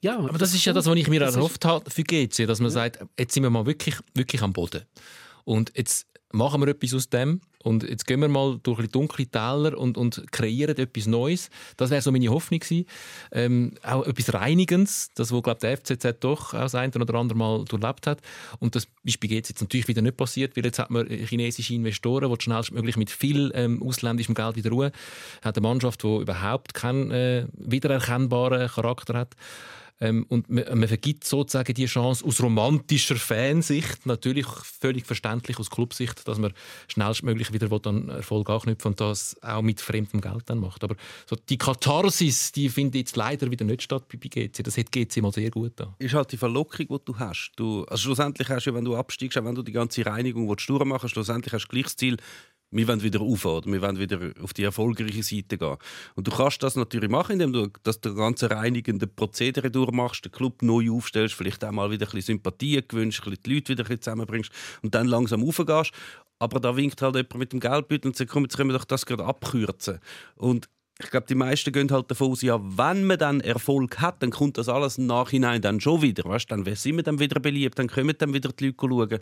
Ja, 0.00 0.18
Aber 0.18 0.38
das 0.38 0.52
ist 0.52 0.64
ja 0.64 0.72
das, 0.72 0.86
was 0.86 0.96
ich 0.96 1.08
mir 1.08 1.20
das 1.20 1.36
erhofft 1.36 1.64
habe 1.64 1.88
für 1.88 2.02
GC, 2.02 2.46
dass 2.46 2.60
man 2.60 2.70
sagt, 2.70 3.04
jetzt 3.18 3.34
sind 3.34 3.44
wir 3.44 3.50
mal 3.50 3.66
wirklich, 3.66 3.96
wirklich 4.14 4.42
am 4.42 4.52
Boden. 4.52 4.82
Und 5.44 5.72
jetzt 5.76 6.06
machen 6.32 6.60
wir 6.60 6.68
etwas 6.68 6.94
aus 6.94 7.08
dem 7.08 7.40
und 7.62 7.84
jetzt 7.88 8.06
gehen 8.06 8.20
wir 8.20 8.28
mal 8.28 8.58
durch 8.62 8.80
ein 8.80 8.90
dunkle 8.90 9.26
Täler 9.26 9.78
und, 9.78 9.96
und 9.96 10.24
kreieren 10.32 10.76
etwas 10.76 11.06
Neues. 11.06 11.50
Das 11.76 11.90
wäre 11.90 12.02
so 12.02 12.10
meine 12.10 12.28
Hoffnung 12.28 12.60
gewesen. 12.60 12.86
Ähm, 13.30 13.74
auch 13.82 14.04
etwas 14.06 14.34
Reinigendes, 14.34 15.10
das 15.14 15.32
wo 15.32 15.40
glaube 15.42 15.60
der 15.60 15.76
FCZ 15.76 16.16
doch 16.20 16.54
auch 16.54 16.60
das 16.60 16.74
eine 16.74 16.92
oder 16.92 17.14
andere 17.14 17.38
Mal 17.38 17.64
durchlebt 17.64 18.06
hat. 18.06 18.20
Und 18.58 18.74
das 18.74 18.86
ist 19.04 19.20
bei 19.20 19.28
jetzt 19.28 19.60
natürlich 19.60 19.88
wieder 19.88 20.02
nicht 20.02 20.16
passiert, 20.16 20.56
weil 20.56 20.64
jetzt 20.64 20.78
hat 20.78 20.90
man 20.90 21.06
chinesische 21.06 21.74
Investoren, 21.74 22.32
die 22.32 22.42
schnellstmöglich 22.42 22.96
mit 22.96 23.10
viel 23.10 23.52
ähm, 23.54 23.82
ausländischem 23.82 24.34
Geld 24.34 24.56
wieder 24.56 24.70
Ruhe 24.70 24.92
hat 25.42 25.56
eine 25.56 25.66
Mannschaft, 25.66 26.02
die 26.02 26.16
überhaupt 26.16 26.74
keinen 26.74 27.10
äh, 27.10 27.46
wiedererkennbaren 27.54 28.68
Charakter 28.68 29.14
hat. 29.14 29.36
Ähm, 30.02 30.26
und 30.28 30.50
man, 30.50 30.64
man 30.80 30.88
vergibt 30.88 31.22
sozusagen 31.22 31.72
die 31.74 31.86
Chance 31.86 32.24
aus 32.24 32.42
romantischer 32.42 33.14
Fansicht, 33.14 34.04
natürlich 34.04 34.46
völlig 34.46 35.06
verständlich 35.06 35.60
aus 35.60 35.70
Clubsicht, 35.70 36.26
dass 36.26 36.38
man 36.38 36.52
schnellstmöglich 36.88 37.52
wieder 37.52 37.70
an 37.86 38.08
Erfolg 38.08 38.50
anknüpfen 38.50 38.88
und 38.88 39.00
das 39.00 39.40
auch 39.42 39.62
mit 39.62 39.80
fremdem 39.80 40.20
Geld 40.20 40.42
dann 40.46 40.58
macht. 40.58 40.82
Aber 40.82 40.96
so 41.26 41.36
die 41.36 41.56
Katharsis, 41.56 42.50
die 42.50 42.68
findet 42.68 42.96
jetzt 42.96 43.16
leider 43.16 43.48
wieder 43.48 43.64
nicht 43.64 43.82
statt 43.82 44.08
bei 44.08 44.18
GC. 44.18 44.64
Das 44.64 44.76
hat 44.76 44.90
GC 44.90 45.22
mal 45.22 45.32
sehr 45.32 45.50
gut 45.50 45.74
da. 45.76 45.94
ist 46.00 46.14
halt 46.14 46.32
die 46.32 46.36
Verlockung, 46.36 46.88
die 46.88 47.04
du 47.04 47.16
hast. 47.16 47.52
Du, 47.54 47.84
also 47.84 48.02
schlussendlich 48.02 48.48
hast 48.48 48.66
du, 48.66 48.74
wenn 48.74 48.84
du 48.84 48.96
absteigst, 48.96 49.38
auch 49.38 49.44
wenn 49.44 49.54
du 49.54 49.62
die 49.62 49.72
ganze 49.72 50.04
Reinigung 50.04 50.48
willst 50.48 50.68
willst, 50.68 51.10
schlussendlich 51.10 51.52
hast 51.52 51.66
du 51.66 51.68
gleich 51.68 51.84
das 51.84 51.96
Ziel, 51.96 52.16
wir 52.72 52.88
wollen 52.88 53.02
wieder 53.02 53.20
rauf, 53.20 53.44
oder? 53.44 53.70
wir 53.70 53.82
wollen 53.82 53.98
wieder 53.98 54.18
auf 54.42 54.52
die 54.52 54.64
erfolgreiche 54.64 55.22
Seite 55.22 55.58
gehen. 55.58 55.76
Und 56.14 56.26
du 56.26 56.32
kannst 56.32 56.62
das 56.62 56.74
natürlich 56.74 57.10
machen, 57.10 57.32
indem 57.32 57.52
du 57.52 57.68
das 57.82 58.00
ganze 58.00 58.50
reinigende 58.50 59.06
Prozedere 59.06 59.70
durchmachst, 59.70 60.24
den 60.24 60.32
Club 60.32 60.62
neu 60.62 60.90
aufstellst, 60.90 61.34
vielleicht 61.34 61.64
auch 61.64 61.70
mal 61.70 61.90
wieder 61.90 62.06
ein 62.06 62.12
bisschen 62.12 62.38
Sympathie 62.38 62.82
gewünscht, 62.86 63.22
die 63.26 63.54
Leute 63.54 63.72
wieder 63.72 63.84
ein 63.84 63.86
bisschen 63.86 64.02
zusammenbringst 64.02 64.50
und 64.82 64.94
dann 64.94 65.06
langsam 65.06 65.42
raufgehst. 65.42 65.92
Aber 66.38 66.58
da 66.58 66.74
winkt 66.74 67.00
halt 67.02 67.14
jemand 67.14 67.36
mit 67.36 67.52
dem 67.52 67.60
Geldbeutel 67.60 68.08
und 68.08 68.16
sagt, 68.16 68.30
komm, 68.30 68.42
jetzt 68.44 68.56
können 68.56 68.70
wir 68.70 68.78
doch 68.78 68.84
das 68.84 69.06
gerade 69.06 69.24
abkürzen. 69.24 70.00
Und 70.34 70.68
ich 71.02 71.10
glaube, 71.10 71.26
die 71.26 71.34
meisten 71.34 71.72
gehen 71.72 71.90
halt 71.90 72.10
davon 72.10 72.32
aus, 72.32 72.42
ja, 72.42 72.60
wenn 72.62 73.04
man 73.04 73.18
dann 73.18 73.40
Erfolg 73.40 74.00
hat, 74.00 74.22
dann 74.22 74.30
kommt 74.30 74.58
das 74.58 74.68
alles 74.68 74.98
im 74.98 75.06
Nachhinein 75.06 75.60
dann 75.62 75.80
schon 75.80 76.02
wieder. 76.02 76.24
Weißt? 76.24 76.50
Dann 76.50 76.64
sind 76.74 76.96
wir 76.96 77.02
dann 77.02 77.18
wieder 77.18 77.40
beliebt, 77.40 77.78
dann 77.78 77.88
kommen 77.88 78.14
dann 78.18 78.32
wieder 78.34 78.50
die 78.52 78.66
Leute 78.66 78.76
schauen. 78.80 79.18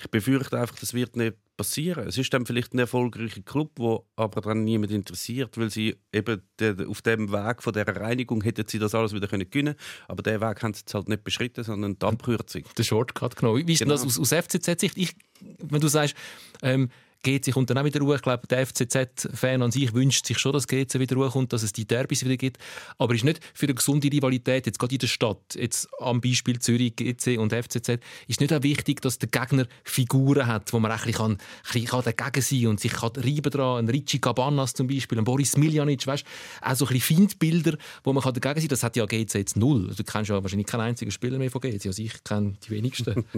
Ich 0.00 0.10
befürchte 0.10 0.58
einfach, 0.60 0.76
das 0.78 0.92
wird 0.94 1.16
nicht 1.16 1.36
passieren. 1.56 2.06
Es 2.08 2.18
ist 2.18 2.34
dann 2.34 2.44
vielleicht 2.44 2.74
ein 2.74 2.80
erfolgreicher 2.80 3.40
Club, 3.42 3.70
wo 3.76 4.06
aber 4.16 4.40
dann 4.40 4.64
niemand 4.64 4.90
interessiert, 4.92 5.56
weil 5.56 5.70
sie 5.70 5.96
eben 6.12 6.42
auf 6.88 7.02
dem 7.02 7.30
Weg 7.32 7.62
von 7.62 7.72
der 7.72 7.86
Reinigung 7.86 8.42
hätten 8.42 8.66
sie 8.66 8.78
das 8.78 8.94
alles 8.94 9.14
wieder 9.14 9.28
können 9.28 9.48
gewinnen 9.48 9.74
aber 10.08 10.22
den 10.22 10.40
Weg 10.40 10.62
haben 10.62 10.74
sie 10.74 10.80
jetzt 10.80 10.92
halt 10.94 11.08
nicht 11.08 11.24
beschritten, 11.24 11.62
sondern 11.62 11.98
die 11.98 12.04
Abkürzung. 12.06 12.62
Den 12.76 12.84
Shortcut 12.84 13.36
genommen. 13.36 13.66
Wie 13.66 13.72
ist 13.72 13.78
Genau. 13.78 13.92
das 13.94 14.04
aus, 14.04 14.18
aus 14.18 14.32
FCZ-Sicht? 14.32 14.96
Ich- 14.98 15.14
Wenn 15.62 15.80
du 15.80 15.88
sagst, 15.88 16.14
ähm, 16.62 16.88
GC 17.22 17.52
kommt 17.52 17.70
dann 17.70 17.78
auch 17.78 17.84
wieder 17.84 18.00
Ruhe. 18.00 18.16
Ich 18.16 18.22
glaube, 18.22 18.46
der 18.46 18.66
FCZ-Fan 18.66 19.62
an 19.62 19.70
sich 19.70 19.94
wünscht 19.94 20.26
sich 20.26 20.38
schon, 20.38 20.52
dass 20.52 20.66
GC 20.66 20.98
wieder 20.98 21.16
Ruhe 21.16 21.30
kommt, 21.30 21.52
dass 21.52 21.62
es 21.62 21.72
die 21.72 21.86
Derbys 21.86 22.24
wieder 22.24 22.36
gibt. 22.36 22.58
Aber 22.98 23.14
ist 23.14 23.24
nicht 23.24 23.40
für 23.54 23.66
eine 23.66 23.74
gesunde 23.74 24.10
Rivalität, 24.10 24.66
jetzt 24.66 24.78
gerade 24.78 24.94
in 24.94 24.98
der 24.98 25.06
Stadt, 25.06 25.54
jetzt 25.54 25.88
am 26.00 26.20
Beispiel 26.20 26.58
Zürich, 26.58 26.96
GC 26.96 27.38
und 27.38 27.52
FCZ, 27.52 28.00
ist 28.26 28.40
nicht 28.40 28.52
auch 28.52 28.62
wichtig, 28.62 29.00
dass 29.00 29.18
der 29.18 29.28
Gegner 29.28 29.66
Figuren 29.84 30.46
hat, 30.46 30.72
wo 30.72 30.80
man 30.80 30.90
kann, 30.96 31.32
ein 31.32 31.38
bisschen 31.72 32.02
dagegen 32.02 32.42
sein 32.42 32.60
kann 32.60 32.68
und 32.68 32.80
sich 32.80 32.92
kann 32.92 33.10
reiben 33.16 33.50
dran. 33.50 33.84
Ein 33.84 33.88
Richie 33.88 34.18
Cabanas 34.18 34.74
zum 34.74 34.86
Beispiel, 34.86 35.18
ein 35.18 35.24
Boris 35.24 35.56
Miljanic, 35.56 36.06
weißt 36.06 36.24
auch 36.60 36.74
so 36.74 36.86
ein 36.86 36.94
bisschen 36.94 37.16
Feindbilder, 37.18 37.76
wo 38.04 38.12
man 38.12 38.22
kann 38.22 38.34
dagegen 38.34 38.60
sein 38.60 38.68
kann. 38.68 38.68
Das 38.68 38.82
hat 38.82 38.96
ja 38.96 39.06
GC 39.06 39.34
jetzt 39.34 39.56
null. 39.56 39.88
Also, 39.88 40.02
du 40.02 40.10
kennst 40.10 40.30
ja 40.30 40.42
wahrscheinlich 40.42 40.66
keinen 40.66 40.82
einzigen 40.82 41.10
Spieler 41.10 41.38
mehr 41.38 41.50
von 41.50 41.60
GC. 41.60 41.86
Also 41.86 42.02
ich 42.02 42.24
kenne 42.24 42.54
die 42.64 42.70
wenigsten. 42.70 43.24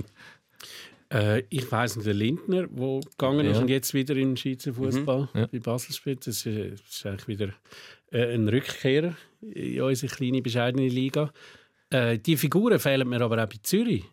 Äh, 1.15 1.45
ich 1.49 1.71
weiss 1.71 1.95
nicht, 1.97 2.07
der 2.07 2.15
Lindner, 2.15 2.67
der 2.67 3.01
gegangen 3.01 3.47
ist 3.47 3.57
Ja. 3.57 3.63
und 3.63 3.69
jetzt 3.69 3.95
wieder 3.95 4.17
in 4.17 4.31
den 4.31 4.37
Schweizer 4.37 4.75
Fußball 4.75 5.29
Ja. 5.35 5.47
bei 5.47 5.59
Basel 5.61 5.95
spielt. 5.95 6.27
Das 6.27 6.39
ist, 6.39 6.47
äh, 6.47 6.71
das 6.71 6.81
ist 6.91 7.07
eigentlich 7.07 7.29
wieder 7.29 7.53
äh, 8.11 8.35
ein 8.35 8.49
Rückkehrer 8.49 9.15
in 9.43 9.81
unsere 9.81 10.13
kleine, 10.15 10.43
bescheidene 10.43 10.89
Liga. 10.89 11.33
Äh, 11.91 12.19
die 12.19 12.37
Figuren 12.37 12.79
fehlen 12.79 13.09
mir 13.09 13.21
aber 13.21 13.43
auch 13.43 13.49
bei 13.49 13.57
Zürich. 13.63 14.05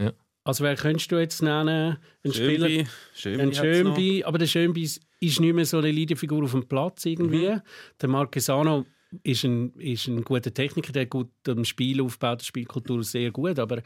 Ja. 0.00 0.12
Also 0.44 0.64
wer 0.64 0.76
könntest 0.76 1.10
du 1.12 1.18
jetzt 1.18 1.42
nennen? 1.42 1.96
Ein 2.24 2.32
Spieler, 2.32 2.68
Schönbi, 2.68 2.86
Schönbi 3.14 3.42
ein. 3.42 3.54
Schönbi, 3.54 4.24
aber 4.24 4.38
der 4.38 4.46
Schönbi 4.46 4.82
ist 4.82 5.00
ist 5.22 5.38
nicht 5.38 5.54
mehr 5.54 5.66
so 5.66 5.76
eine 5.78 5.90
Leaderfigur 5.90 6.42
auf 6.44 6.52
dem 6.52 6.66
Platz 6.66 7.04
irgendwie. 7.04 7.50
Mhm. 7.50 7.60
Der 8.00 8.08
Marquesano 8.08 8.86
ist 9.22 9.44
ein, 9.44 9.74
ist 9.74 10.06
ein 10.08 10.22
guter 10.24 10.52
Techniker, 10.54 10.92
der 10.92 11.04
gut 11.06 11.28
am 11.46 11.62
Spiel 11.66 12.00
aufbaut, 12.00 12.40
die 12.40 12.46
Spielkultur 12.46 13.02
sehr 13.04 13.30
gut, 13.30 13.58
aber 13.58 13.82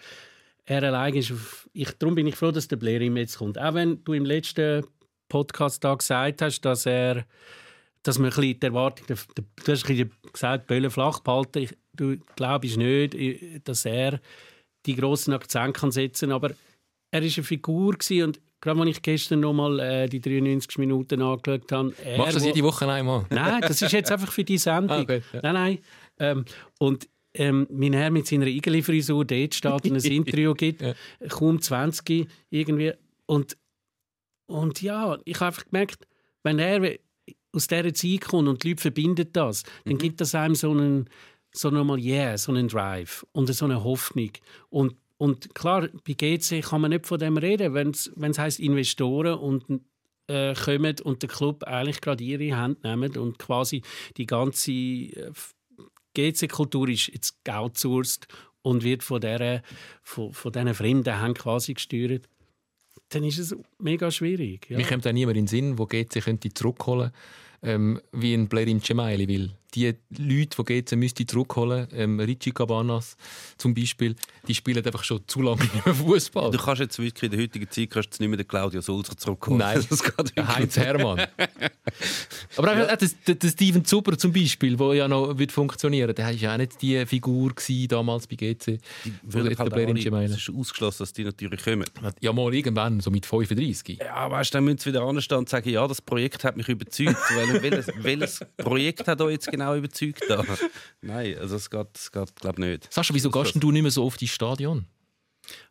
er 0.66 0.82
allein 0.82 1.14
ist 1.14 1.32
auf, 1.32 1.68
ich, 1.72 1.90
darum 1.98 2.14
bin 2.14 2.26
ich 2.26 2.36
froh, 2.36 2.50
dass 2.50 2.68
der 2.68 2.76
Blair 2.76 3.00
ihm 3.00 3.16
jetzt 3.16 3.38
kommt. 3.38 3.58
Auch 3.58 3.74
wenn 3.74 4.02
du 4.04 4.12
im 4.12 4.24
letzten 4.24 4.84
Podcast 5.28 5.84
da 5.84 5.94
gesagt 5.94 6.42
hast, 6.42 6.60
dass 6.62 6.86
er 6.86 7.24
dass 8.04 8.18
man 8.18 8.26
ein 8.26 8.36
bisschen 8.36 8.60
die 8.60 8.66
Erwartung, 8.66 9.06
du 9.06 9.14
hast 9.14 9.38
ein 9.38 9.46
bisschen 9.64 10.12
gesagt, 10.32 10.66
Böllen 10.66 10.90
flach 10.90 11.20
behalten. 11.20 11.62
Ich, 11.62 11.76
du 11.94 12.18
glaubst 12.36 12.76
nicht, 12.76 13.14
äh, 13.14 13.60
dass 13.64 13.84
er 13.84 14.20
die 14.86 14.94
grossen 14.94 15.32
Akzente 15.32 15.72
kann 15.72 15.90
setzen 15.90 16.28
kann, 16.28 16.36
aber 16.36 16.50
er 17.10 17.22
war 17.22 17.22
eine 17.22 17.30
Figur 17.30 17.94
gewesen 17.94 18.24
und 18.24 18.40
gerade 18.60 18.80
als 18.80 18.90
ich 18.90 19.02
gestern 19.02 19.40
noch 19.40 19.54
mal 19.54 19.80
äh, 19.80 20.08
die 20.08 20.20
93 20.20 20.78
Minuten 20.78 21.22
angeschaut 21.22 21.72
habe, 21.72 21.94
er, 22.04 22.18
Machst 22.18 22.32
du 22.32 22.38
das 22.38 22.46
jede 22.46 22.62
Woche 22.62 22.86
einmal? 22.86 23.24
Nein, 23.30 23.62
das 23.62 23.80
ist 23.80 23.92
jetzt 23.92 24.12
einfach 24.12 24.32
für 24.32 24.44
die 24.44 24.58
Sendung. 24.58 24.98
Ah, 24.98 25.00
okay, 25.00 25.22
ja. 25.32 25.40
Nein, 25.42 25.54
nein. 25.54 25.78
Ähm, 26.18 26.44
und 26.78 27.08
ähm, 27.34 27.66
mein 27.70 27.92
Herr 27.92 28.10
mit 28.10 28.26
seiner 28.26 28.46
Igeli-Frisur 28.46 29.24
dort 29.24 29.54
steht 29.54 29.72
und 29.72 29.86
ein 29.86 29.96
Interview 30.12 30.54
gibt, 30.54 30.82
Ja. 30.82 30.94
kaum 31.28 31.60
20 31.60 32.28
irgendwie. 32.50 32.92
Und, 33.26 33.56
und 34.46 34.80
ja, 34.82 35.18
ich 35.24 35.36
habe 35.40 35.46
einfach 35.46 35.64
gemerkt, 35.66 36.06
wenn 36.42 36.58
er 36.58 36.98
aus 37.52 37.66
dieser 37.66 37.94
Zeit 37.94 38.22
kommt 38.22 38.48
und 38.48 38.62
die 38.62 38.70
Leute 38.70 38.82
verbinden 38.82 39.28
das, 39.32 39.62
dann 39.84 39.98
gibt 39.98 40.20
das 40.20 40.34
einem 40.34 40.54
so 40.54 40.70
einen, 40.70 41.08
so 41.52 41.70
nochmal 41.70 41.98
yeah, 41.98 42.36
so 42.36 42.52
einen 42.52 42.68
Drive 42.68 43.24
und 43.32 43.52
so 43.52 43.64
eine 43.64 43.82
Hoffnung. 43.84 44.30
Und, 44.70 44.96
und 45.18 45.54
klar, 45.54 45.88
bei 46.06 46.14
GC 46.14 46.62
kann 46.62 46.80
man 46.80 46.90
nicht 46.90 47.06
von 47.06 47.18
dem 47.18 47.36
reden, 47.36 47.74
wenn 47.74 47.90
es 47.90 48.38
heisst 48.38 48.60
Investoren 48.60 49.38
und 49.38 49.80
äh, 50.26 50.54
kommen 50.54 50.96
und 51.04 51.22
den 51.22 51.30
Club 51.30 51.64
eigentlich 51.64 52.00
gerade 52.00 52.24
ihre 52.24 52.56
Hand 52.56 52.82
nehmen 52.82 53.16
und 53.16 53.38
quasi 53.38 53.82
die 54.16 54.26
ganze 54.26 54.72
äh, 54.72 55.30
GC-Kultur 56.14 56.88
ist 56.88 57.08
jetzt 57.08 57.36
outsourced 57.48 58.26
und 58.62 58.82
wird 58.82 59.02
von 59.02 59.20
dieser, 59.20 59.62
von, 60.02 60.32
von 60.32 60.52
diesen 60.52 60.74
fremden 60.74 61.20
Händen 61.20 61.34
quasi 61.34 61.74
gesteuert, 61.74 62.28
dann 63.10 63.24
ist 63.24 63.38
es 63.38 63.54
mega 63.78 64.10
schwierig. 64.10 64.68
Ja. 64.70 64.78
Mir 64.78 64.86
kommt 64.86 65.06
auch 65.06 65.12
niemand 65.12 65.36
in 65.36 65.44
den 65.44 65.48
Sinn, 65.48 65.78
wo 65.78 65.86
GC 65.86 66.22
könnte 66.22 66.52
zurückholen 66.52 67.12
ähm, 67.62 68.00
wie 68.12 68.34
ein 68.34 68.48
Blair 68.48 68.68
im 68.68 68.80
Gemaili 68.80 69.26
will. 69.26 69.52
Die 69.74 69.94
Leute, 70.16 70.62
die 70.62 70.82
GC 70.82 70.96
müsste 70.96 71.26
zurückholen, 71.26 71.88
ähm, 71.92 72.20
Richie 72.20 72.52
Cabanas 72.52 73.16
zum 73.58 73.74
Beispiel, 73.74 74.14
die 74.46 74.54
spielen 74.54 74.84
einfach 74.84 75.04
schon 75.04 75.20
zu 75.26 75.42
lange 75.42 75.62
nicht 75.62 75.82
Fußball. 75.82 76.50
Du 76.50 76.58
kannst 76.58 76.80
jetzt 76.80 76.98
wirklich 76.98 77.24
in 77.24 77.30
der 77.30 77.40
heutigen 77.40 77.70
Zeit 77.70 77.90
kannst 77.90 78.18
du 78.18 78.22
nicht 78.22 78.30
mehr 78.30 78.36
den 78.36 78.48
Claudio 78.48 78.80
Sulzer 78.80 79.16
zurückholen. 79.16 79.58
Nein, 79.58 79.84
das 79.90 80.02
geht 80.02 80.18
wirklich 80.18 80.46
Heinz 80.46 80.76
Hermann. 80.76 81.18
Aber 82.56 82.72
auch, 82.72 82.92
auch 82.92 82.96
das, 82.96 83.16
der, 83.26 83.34
der 83.34 83.48
Steven 83.48 83.84
Zuber 83.84 84.16
zum 84.16 84.32
Beispiel, 84.32 84.76
der 84.76 84.94
ja 84.94 85.08
noch 85.08 85.36
wird 85.38 85.52
funktionieren 85.52 86.14
der 86.14 86.26
war 86.26 86.32
ja 86.32 86.52
auch 86.52 86.58
nicht 86.58 86.80
die 86.82 87.04
Figur 87.06 87.54
gewesen, 87.54 87.88
damals 87.88 88.26
bei 88.26 88.36
GC. 88.36 88.78
jetzt 89.50 89.58
halt 89.58 89.72
Es 89.76 90.36
ist 90.36 90.50
ausgeschlossen, 90.50 91.02
dass 91.02 91.12
die 91.12 91.24
natürlich 91.24 91.62
kommen. 91.62 91.84
Ja, 92.20 92.32
mal 92.32 92.52
irgendwann, 92.54 93.00
so 93.00 93.10
mit 93.10 93.26
35. 93.26 93.98
Ja, 93.98 94.30
weißt 94.30 94.52
du, 94.52 94.56
dann 94.56 94.64
müssen 94.64 94.78
sie 94.78 94.90
wieder 94.90 95.02
anstehen 95.02 95.38
und 95.38 95.48
sagen, 95.48 95.68
ja, 95.68 95.86
das 95.86 96.00
Projekt 96.00 96.44
hat 96.44 96.56
mich 96.56 96.68
überzeugt. 96.68 97.16
Weil, 97.34 97.62
welches, 97.62 97.90
welches 97.96 98.40
Projekt 98.56 99.06
hat 99.08 99.20
euch 99.20 99.32
jetzt 99.32 99.50
genau 99.50 99.63
überzeugt? 99.72 100.22
Da? 100.28 100.44
Nein, 101.00 101.38
also 101.38 101.56
es 101.56 101.70
geht, 101.70 101.88
es 101.94 102.12
geht 102.12 102.36
glaube 102.36 102.62
ich, 102.62 102.68
nicht. 102.68 102.92
Sascha, 102.92 103.14
wieso 103.14 103.30
gehst 103.30 103.54
du 103.56 103.70
nicht 103.70 103.82
mehr 103.82 103.90
so 103.90 104.04
oft 104.04 104.20
ins 104.20 104.30
Stadion? 104.30 104.86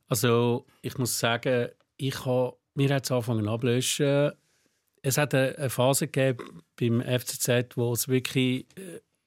Also 0.08 0.66
ich 0.82 0.98
muss 0.98 1.18
sagen, 1.18 1.70
ich 1.98 2.26
habe 2.26 2.56
mir 2.76 2.94
hat 2.94 3.06
es 3.06 3.12
angefangen 3.12 3.48
ablöschen. 3.48 4.32
Es 5.02 5.18
hat 5.18 5.34
eine 5.34 5.70
Phase 5.70 6.08
gegeben 6.08 6.64
beim 6.80 7.02
FCZ, 7.02 7.76
wo 7.76 7.94
es 7.94 8.08
wirklich 8.08 8.66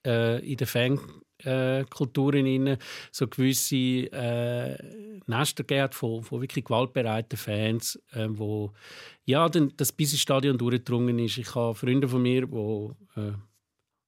äh, 0.06 0.38
in 0.44 0.56
der 0.56 0.66
Fankulturen 0.66 2.46
inne 2.46 2.78
so 3.12 3.28
gewisse 3.28 3.76
äh, 3.76 4.78
Nester 5.26 5.64
gegeben 5.64 5.82
hat 5.82 5.94
von, 5.94 6.22
von 6.22 6.40
wirklich 6.40 6.64
gewaltbereiten 6.64 7.36
Fans, 7.36 8.00
äh, 8.12 8.26
wo 8.30 8.72
ja 9.24 9.48
dann 9.48 9.72
das 9.76 9.92
bis 9.92 10.12
ins 10.12 10.22
Stadion 10.22 10.56
durchgedrungen 10.56 11.18
ist. 11.18 11.36
Ich 11.38 11.54
habe 11.54 11.74
Freunde 11.74 12.08
von 12.08 12.22
mir, 12.22 12.46
die 12.46 13.20
äh, 13.20 13.34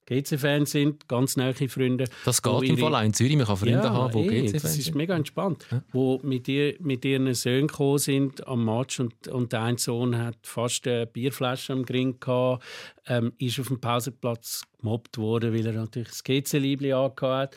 GC-Fans 0.08 0.70
sind, 0.70 1.06
ganz 1.06 1.36
nahe 1.36 1.54
Freunde. 1.54 2.04
Das 2.24 2.42
geht 2.42 2.62
im 2.62 2.78
Fall 2.78 2.94
auch 2.94 3.02
in 3.02 3.12
Zürich. 3.12 3.36
Man 3.36 3.46
kann 3.46 3.56
Freunde 3.56 3.90
haben, 3.90 4.12
die 4.12 4.28
eh, 4.28 4.42
GC 4.42 4.52
Das 4.54 4.62
Fans 4.62 4.78
ist 4.78 4.84
sind. 4.86 4.96
mega 4.96 5.14
entspannt. 5.14 5.66
Wo 5.92 6.18
mit, 6.22 6.48
ihr, 6.48 6.76
mit 6.80 7.04
ihren 7.04 7.32
Söhnen 7.34 7.66
gekommen 7.66 7.98
sind 7.98 8.46
am 8.46 8.64
Match 8.64 9.00
und, 9.00 9.28
und 9.28 9.52
der 9.52 9.62
eine 9.62 9.78
Sohn 9.78 10.16
hat 10.16 10.38
fast 10.42 10.86
eine 10.86 11.06
Bierflasche 11.06 11.72
am 11.72 11.84
Gring 11.84 12.18
gehabt, 12.18 12.64
ähm, 13.06 13.32
ist 13.38 13.60
auf 13.60 13.68
dem 13.68 13.80
Pausenplatz 13.80 14.62
gemobbt 14.80 15.18
worden, 15.18 15.54
weil 15.54 15.66
er 15.66 15.72
natürlich 15.72 16.08
das 16.08 16.24
GC-Liebli 16.24 16.92
angehabt 16.92 17.22
hat. 17.22 17.56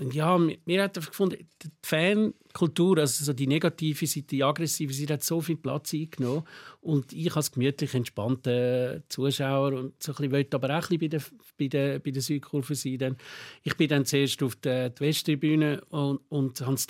Ja, 0.00 0.38
mir, 0.38 0.82
hat 0.82 0.94
gefunden, 0.94 1.46
die 1.62 1.68
Fankultur, 1.82 2.98
also 2.98 3.24
so 3.24 3.32
die 3.34 3.46
negative 3.46 4.06
Seite, 4.06 4.26
die 4.26 4.42
aggressive 4.42 4.92
Seite, 4.92 5.14
hat 5.14 5.22
so 5.22 5.40
viel 5.40 5.56
Platz 5.56 5.92
eingenommen. 5.92 6.44
Und 6.80 7.12
ich 7.12 7.36
als 7.36 7.52
gemütlich 7.52 7.94
entspannter 7.94 9.02
Zuschauer 9.08 9.74
und 9.74 10.02
so 10.02 10.12
ein 10.12 10.16
bisschen, 10.16 10.32
wollte 10.32 10.56
aber 10.56 10.78
auch 10.78 10.90
ein 10.90 10.98
bisschen 10.98 10.98
bei 10.98 11.08
der, 11.08 11.22
bei 11.58 11.68
der, 11.68 11.98
bei 11.98 12.10
der 12.10 12.22
Südkurve 12.22 12.74
sein. 12.74 12.98
Dann, 12.98 13.16
ich 13.62 13.76
bin 13.76 13.88
dann 13.88 14.06
zuerst 14.06 14.42
auf 14.42 14.56
der 14.56 14.90
die 14.90 15.00
Westtribüne 15.00 15.82
und, 15.90 16.20
und 16.30 16.60
habe 16.62 16.74
es 16.74 16.86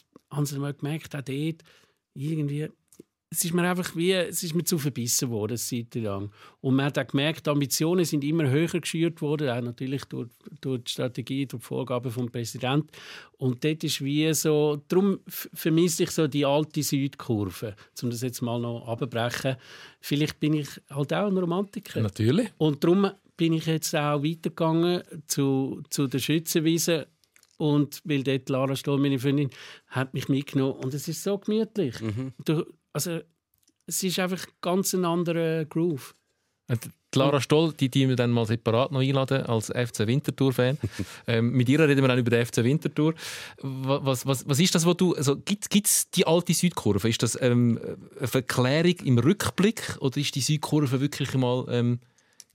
gemerkt, 0.79 1.17
auch 1.17 1.23
dort, 1.23 1.63
irgendwie, 2.15 2.69
es 3.33 3.47
ist 3.47 3.55
mir 3.55 3.63
einfach 3.63 3.97
wie, 3.97 4.13
es 4.13 4.43
ist 4.43 4.55
mir 4.55 4.63
zu 4.63 4.77
verbissen 4.77 5.31
worden, 5.31 5.53
eine 5.53 5.59
Zeit 5.59 5.95
lang. 5.95 6.31
Und 6.61 6.77
man 6.77 6.85
hat 6.85 6.99
auch 6.99 7.07
gemerkt, 7.07 7.47
die 7.47 7.51
Ambitionen 7.51 8.05
sind 8.05 8.23
immer 8.25 8.51
höher 8.51 8.79
geschürt 8.79 9.23
worden, 9.23 9.49
auch 9.49 9.63
natürlich 9.63 10.05
durch, 10.05 10.29
durch 10.61 10.85
die 10.85 10.91
Strategie, 10.91 11.47
durch 11.47 11.63
die 11.63 11.67
Vorgaben 11.67 12.11
vom 12.11 12.31
Präsidenten. 12.31 12.89
Und 13.39 13.65
dort 13.65 13.83
ist 13.85 14.05
wie 14.05 14.33
so, 14.35 14.83
darum 14.87 15.21
vermisse 15.27 16.03
ich 16.03 16.11
so 16.11 16.27
die 16.27 16.45
alte 16.45 16.83
Südkurve, 16.83 17.75
um 18.03 18.11
das 18.11 18.21
jetzt 18.21 18.43
mal 18.43 18.61
noch 18.61 18.87
abzubrechen. 18.87 19.57
Vielleicht 20.01 20.39
bin 20.39 20.53
ich 20.53 20.69
halt 20.91 21.15
auch 21.15 21.29
ein 21.29 21.39
Romantiker. 21.39 22.03
Natürlich. 22.03 22.51
Und 22.59 22.85
darum 22.85 23.11
bin 23.39 23.55
ich 23.55 23.65
jetzt 23.65 23.97
auch 23.97 24.23
weitergegangen 24.23 25.03
zu, 25.27 25.83
zu 25.89 26.07
der 26.07 26.19
Schützenwiese. 26.19 27.07
Und 27.57 28.03
weil 28.05 28.25
dort 28.25 28.51
Lara 28.51 28.77
Stoll, 28.77 28.99
meine 28.99 29.19
Freundin, 29.19 29.49
hat 29.87 30.13
mich 30.13 30.29
mitgenommen. 30.29 30.75
Und 30.75 30.93
es 30.93 31.09
ist 31.09 31.23
so 31.23 31.39
gemütlich. 31.39 31.95
Du, 32.45 32.65
also, 32.93 33.21
es 33.87 34.03
ist 34.03 34.19
einfach 34.19 34.45
ganz 34.61 34.93
ein 34.95 35.05
anderer 35.05 35.65
Groove. 35.65 36.15
Und 36.69 36.85
die 36.85 37.19
Lara 37.19 37.41
Stoll, 37.41 37.73
die, 37.75 37.91
die 37.91 38.09
wir 38.09 38.17
dann 38.17 38.31
mal 38.31 38.47
separat 38.47 38.93
noch 38.93 39.01
einladen 39.01 39.43
als 39.45 39.67
FC 39.67 40.07
Winterthur-Fan. 40.07 40.79
ähm, 41.27 41.51
mit 41.53 41.69
ihr 41.69 41.81
reden 41.81 42.01
wir 42.01 42.09
dann 42.09 42.19
über 42.19 42.31
den 42.31 42.47
FC 42.47 42.59
Winterthur. 42.59 43.15
Wa- 43.61 44.01
Was, 44.03 44.25
was, 44.25 44.49
was 44.49 44.59
ist 44.61 44.75
das, 44.75 44.87
was 44.87 44.97
du... 44.97 45.15
Also, 45.15 45.37
Gibt 45.37 45.67
es 45.75 46.09
die 46.11 46.27
alte 46.27 46.55
Südkurve? 46.55 47.09
Ist 47.09 47.23
das 47.23 47.37
ähm, 47.43 47.79
eine 48.19 48.29
Verklärung 48.29 48.95
im 49.05 49.19
Rückblick 49.19 49.99
oder 50.01 50.17
ist 50.19 50.35
die 50.35 50.41
Südkurve 50.41 51.01
wirklich 51.01 51.35
mal 51.35 51.67
ähm, 51.69 51.99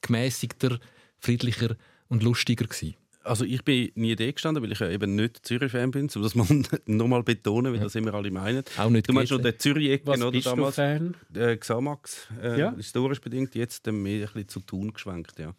gemäßigter, 0.02 0.80
friedlicher 1.20 1.76
und 2.08 2.24
lustiger 2.24 2.66
gewesen? 2.66 2.96
Also 3.28 3.46
ich 3.46 3.64
bin 3.64 3.92
nie 3.96 4.16
da 4.16 4.30
gestanden, 4.32 4.64
weil 4.64 4.72
ich 4.72 4.80
ja 4.80 4.90
eben 4.90 5.16
nicht 5.16 5.46
Zürich-Fan 5.46 5.92
bin, 5.92 6.10
um 6.16 6.22
das 6.22 6.34
mal 6.36 6.48
nochmal 6.86 7.24
betonen, 7.24 7.74
wie 7.74 7.80
das 7.80 7.94
immer 7.96 8.14
alle 8.14 8.32
meinen. 8.32 8.64
Auch 8.78 8.90
nicht 8.90 9.08
Du 9.08 9.14
meinst 9.14 9.30
schon 9.30 9.42
den 9.44 9.58
Zürich-Ecken, 9.60 10.10
oder 10.10 10.32
bist 10.32 10.48
damals? 10.48 10.76
du 10.76 10.82
Fan? 10.82 11.16
Äh, 11.36 11.58
Xamax, 11.58 12.28
äh, 12.42 12.60
Ja. 12.60 12.74
historisch 12.76 13.22
bedingt, 13.22 13.54
jetzt 13.56 13.86
dann 13.88 14.02
mehr 14.02 14.22
ein 14.28 14.34
bisschen 14.34 14.48
zu 14.48 14.60
Thun 14.62 14.94
geschwenkt, 14.94 15.38
ja. 15.40 15.54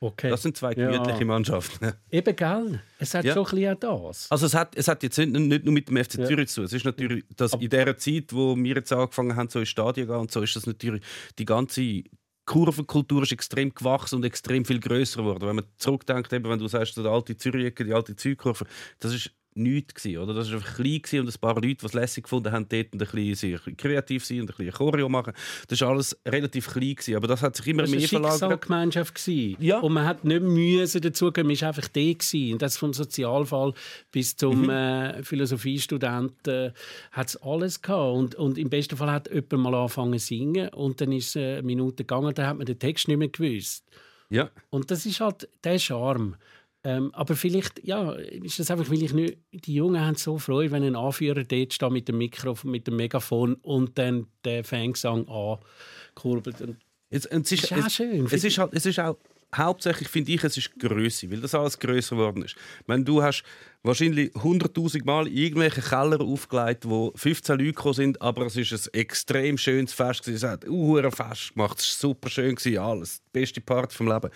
Okay. 0.00 0.28
Das 0.28 0.42
sind 0.42 0.54
zwei 0.56 0.72
Ja. 0.74 0.90
gemütliche 0.90 1.24
Mannschaften. 1.24 1.92
Eben, 2.10 2.36
gell? 2.36 2.80
Es 2.98 3.14
hat 3.14 3.24
Ja. 3.24 3.32
schon 3.32 3.46
ein 3.46 3.50
bisschen 3.78 3.84
auch 3.88 4.08
das. 4.08 4.30
Also 4.30 4.44
es 4.46 4.54
hat, 4.54 4.76
es 4.76 4.86
hat 4.86 5.02
jetzt 5.02 5.16
nicht, 5.16 5.30
nicht 5.32 5.64
nur 5.64 5.72
mit 5.72 5.88
dem 5.88 5.96
FC 5.96 6.18
Ja. 6.18 6.26
Zürich 6.26 6.48
zu 6.50 6.56
tun. 6.56 6.64
Es 6.66 6.72
ist 6.74 6.84
natürlich, 6.84 7.24
dass 7.36 7.54
in 7.54 7.70
der 7.70 7.96
Zeit, 7.96 8.32
wo 8.34 8.54
wir 8.54 8.74
jetzt 8.74 8.92
angefangen 8.92 9.34
haben, 9.34 9.48
so 9.48 9.60
ins 9.60 9.70
Stadion 9.70 10.06
zu 10.06 10.12
gehen 10.12 10.20
und 10.20 10.30
so, 10.30 10.42
ist 10.42 10.54
das 10.56 10.66
natürlich 10.66 11.02
die 11.38 11.46
ganze 11.46 12.02
Kurvenkultur 12.46 13.22
ist 13.22 13.32
extrem 13.32 13.74
gewachsen 13.74 14.16
und 14.16 14.24
extrem 14.24 14.64
viel 14.64 14.80
größer 14.80 15.22
geworden. 15.22 15.48
Wenn 15.48 15.56
man 15.56 15.66
zurückdenkt, 15.76 16.32
eben, 16.32 16.48
wenn 16.48 16.58
du 16.58 16.68
sagst, 16.68 16.96
die 16.96 17.00
alte 17.06 17.36
Zürich, 17.36 17.74
die 17.74 17.92
alte 17.92 18.16
Zügkurve, 18.16 18.66
das 18.98 19.14
ist 19.14 19.30
nichts 19.54 19.94
gewesen, 19.94 20.18
oder? 20.18 20.34
Das 20.34 20.48
war 20.50 20.56
einfach 20.56 20.74
klein 20.76 21.20
und 21.20 21.28
ein 21.34 21.40
paar 21.40 21.54
Leute, 21.54 21.74
die 21.76 21.86
es 21.86 21.92
lässig 21.92 22.24
gefunden 22.24 22.52
haben, 22.52 22.66
dort 22.68 22.92
ein 22.92 22.98
bisschen 22.98 23.60
kreativ 23.76 24.24
sein 24.24 24.40
und 24.42 24.50
ein 24.50 24.56
bisschen 24.56 24.72
Choreo 24.72 25.08
machen. 25.08 25.32
Das 25.68 25.80
war 25.80 25.90
alles 25.90 26.16
relativ 26.26 26.66
klein 26.72 26.94
gewesen, 26.94 27.16
aber 27.16 27.26
das 27.28 27.42
hat 27.42 27.56
sich 27.56 27.66
immer 27.68 27.82
Das 27.82 27.90
mehr 27.90 28.00
war 28.00 28.04
eine 28.04 28.08
verlagert. 28.08 28.40
Schicksalgemeinschaft. 28.40 29.14
gewesen. 29.14 29.56
Ja. 29.60 29.78
Und 29.80 29.92
man 29.92 30.04
hat 30.06 30.24
nicht 30.24 30.42
müssen 30.42 31.00
dazugehen, 31.00 31.46
man 31.46 31.60
war 31.60 31.68
einfach 31.68 31.88
da. 31.88 32.00
gewesen. 32.00 32.52
Und 32.52 32.62
das 32.62 32.76
vom 32.76 32.92
Sozialfall 32.92 33.74
bis 34.10 34.36
zum 34.36 34.62
Mhm. 34.62 34.70
äh, 34.70 35.22
Philosophiestudenten 35.22 36.72
hat 37.12 37.28
es 37.28 37.36
alles 37.42 37.80
gehabt. 37.82 38.14
Und, 38.16 38.34
und 38.36 38.58
im 38.58 38.70
besten 38.70 38.96
Fall 38.96 39.10
hat 39.10 39.28
jemand 39.32 39.52
mal 39.52 39.74
angefangen 39.74 40.18
zu 40.18 40.26
singen 40.26 40.68
und 40.70 41.00
dann 41.00 41.12
ist 41.12 41.28
es 41.30 41.36
eine 41.36 41.62
Minute 41.62 42.04
gegangen, 42.04 42.34
dann 42.34 42.46
hat 42.46 42.56
man 42.56 42.66
den 42.66 42.78
Text 42.78 43.08
nicht 43.08 43.16
mehr 43.18 43.28
gewusst. 43.28 43.84
Ja. 44.30 44.50
Und 44.70 44.90
das 44.90 45.06
ist 45.06 45.20
halt 45.20 45.48
der 45.62 45.78
Charme. 45.78 46.36
Ähm, 46.86 47.14
aber 47.14 47.34
vielleicht, 47.34 47.82
ja, 47.82 48.12
ist 48.12 48.58
das 48.58 48.70
einfach, 48.70 48.90
weil 48.90 49.02
ich 49.02 49.14
nicht, 49.14 49.38
die 49.52 49.74
Jungen 49.74 50.00
haben 50.00 50.16
so 50.16 50.38
Freude, 50.38 50.70
wenn 50.70 50.84
ein 50.84 50.96
Anführer 50.96 51.42
dort 51.42 51.72
steht 51.72 51.90
mit 51.90 52.08
dem 52.08 52.18
Mikrofon, 52.18 52.70
mit 52.70 52.86
dem 52.86 52.96
Megafon 52.96 53.54
und 53.54 53.96
dann 53.98 54.26
der 54.44 54.64
Fangsang 54.64 55.26
ankurbelt. 55.26 56.60
Und 56.60 56.76
Jetzt, 57.10 57.30
und 57.32 57.46
es 57.46 57.52
ist, 57.52 57.70
Das 57.70 57.70
ist 57.70 57.82
auch 57.82 57.86
es, 57.86 57.94
schön. 57.94 58.26
Es 58.26 58.44
ist, 58.44 58.58
halt, 58.58 58.74
es 58.74 58.86
ist 58.86 58.98
auch 58.98 59.16
hauptsächlich, 59.54 60.08
finde 60.08 60.32
ich, 60.32 60.42
es 60.42 60.56
ist 60.56 60.78
Größe, 60.78 61.30
weil 61.30 61.40
das 61.40 61.54
alles 61.54 61.78
größer 61.78 62.16
geworden 62.16 62.42
ist. 62.42 62.56
Wenn 62.86 63.04
du 63.04 63.22
hast 63.22 63.44
wahrscheinlich 63.82 64.32
100.000 64.32 65.04
Mal 65.04 65.28
irgendwelche 65.28 65.80
Keller 65.80 66.20
aufgelegt, 66.20 66.88
wo 66.88 67.12
15 67.14 67.58
Leute 67.58 67.72
gekommen 67.72 67.94
sind, 67.94 68.20
aber 68.20 68.46
es 68.46 68.56
ist 68.56 68.72
ein 68.72 68.94
extrem 68.94 69.56
schönes 69.56 69.92
Fest 69.92 70.24
gewesen. 70.24 70.36
Es 70.36 70.50
hat 70.50 70.64
ein 70.64 71.12
Fest 71.12 71.54
gemacht, 71.54 71.78
es 71.78 72.02
war 72.02 72.10
super 72.10 72.28
schön 72.28 72.56
gewesen, 72.56 72.78
alles, 72.78 73.22
die 73.22 73.40
beste 73.40 73.60
Party 73.60 73.94
vom 73.94 74.08
Leben. 74.08 74.30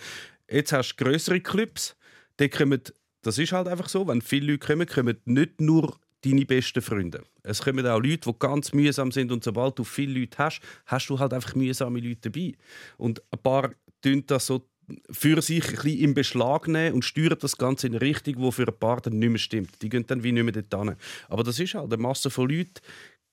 Jetzt 0.49 0.71
hast 0.71 0.95
du 0.95 1.03
größere 1.03 1.41
Clubs, 1.41 1.95
die 2.39 2.49
kommen, 2.49 2.81
das 3.21 3.37
ist 3.37 3.51
halt 3.51 3.67
einfach 3.67 3.89
so, 3.89 4.07
wenn 4.07 4.21
viele 4.21 4.53
Leute 4.53 4.67
kommen, 4.67 4.87
kommen 4.87 5.17
nicht 5.25 5.61
nur 5.61 5.99
deine 6.23 6.45
besten 6.45 6.81
Freunde. 6.81 7.23
Es 7.43 7.61
kommen 7.61 7.85
auch 7.85 7.99
Leute, 7.99 8.31
die 8.31 8.39
ganz 8.39 8.73
mühsam 8.73 9.11
sind 9.11 9.31
und 9.31 9.43
sobald 9.43 9.79
du 9.79 9.83
viele 9.83 10.19
Leute 10.19 10.37
hast, 10.37 10.61
hast 10.85 11.09
du 11.09 11.19
halt 11.19 11.33
einfach 11.33 11.55
mühsame 11.55 11.99
Leute 11.99 12.29
dabei. 12.29 12.53
Und 12.97 13.21
ein 13.31 13.39
paar 13.39 13.71
tun 14.01 14.23
das 14.27 14.45
so 14.45 14.67
für 15.11 15.41
sich 15.41 15.67
ein 15.67 15.75
bisschen 15.75 15.99
in 15.99 16.13
Beschlag 16.13 16.67
nehmen 16.67 16.95
und 16.95 17.05
steuern 17.05 17.37
das 17.39 17.57
Ganze 17.57 17.87
in 17.87 17.93
eine 17.93 18.01
Richtung, 18.01 18.41
die 18.41 18.51
für 18.51 18.67
ein 18.67 18.79
paar 18.79 19.01
dann 19.01 19.19
nicht 19.19 19.29
mehr 19.29 19.37
stimmt. 19.37 19.81
Die 19.81 19.89
gehen 19.89 20.05
dann 20.07 20.23
wie 20.23 20.31
nicht 20.31 20.43
mehr 20.43 20.63
dort 20.63 20.87
hin. 20.87 20.95
Aber 21.27 21.43
das 21.43 21.59
ist 21.59 21.75
halt, 21.75 21.93
eine 21.93 22.01
Masse 22.01 22.29
von 22.29 22.49
Leuten 22.49 22.81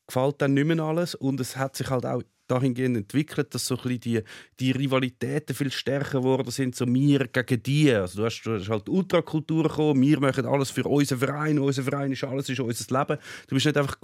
gefällt 0.07 0.41
dann 0.41 0.55
nicht 0.55 0.67
mehr 0.67 0.81
alles 0.81 1.15
und 1.15 1.41
es 1.41 1.57
hat 1.57 1.77
sich 1.77 1.91
halt 1.91 2.07
auch 2.07 2.23
dahingehend 2.49 2.97
entwickelt, 2.97 3.55
dass 3.55 3.67
so 3.67 3.77
ein 3.77 3.83
bisschen 3.83 4.01
die, 4.01 4.23
die 4.61 4.71
Rivalitäten 4.73 5.55
viel 5.55 5.71
stärker 5.71 6.21
geworden 6.21 6.51
sind, 6.51 6.75
so 6.75 6.87
wir 6.87 7.27
gegen 7.29 7.63
die. 7.63 7.93
Also 7.93 8.19
du 8.21 8.25
hast, 8.25 8.43
du 8.43 8.55
hast 8.55 8.69
halt 8.69 8.89
Ultrakultur 8.89 9.65
gekommen, 9.65 10.01
wir 10.03 10.21
machen 10.21 10.47
alles 10.47 10.71
für 10.71 10.85
unseren 10.85 11.19
Verein, 11.19 11.59
unser 11.59 11.83
Verein 11.83 12.13
ist 12.13 12.25
alles, 12.25 12.49
ist 12.49 12.61
unser 12.61 12.99
Leben. 12.99 13.19
Du 13.49 13.55
bist 13.55 13.67
nicht 13.67 13.77
einfach 13.77 13.97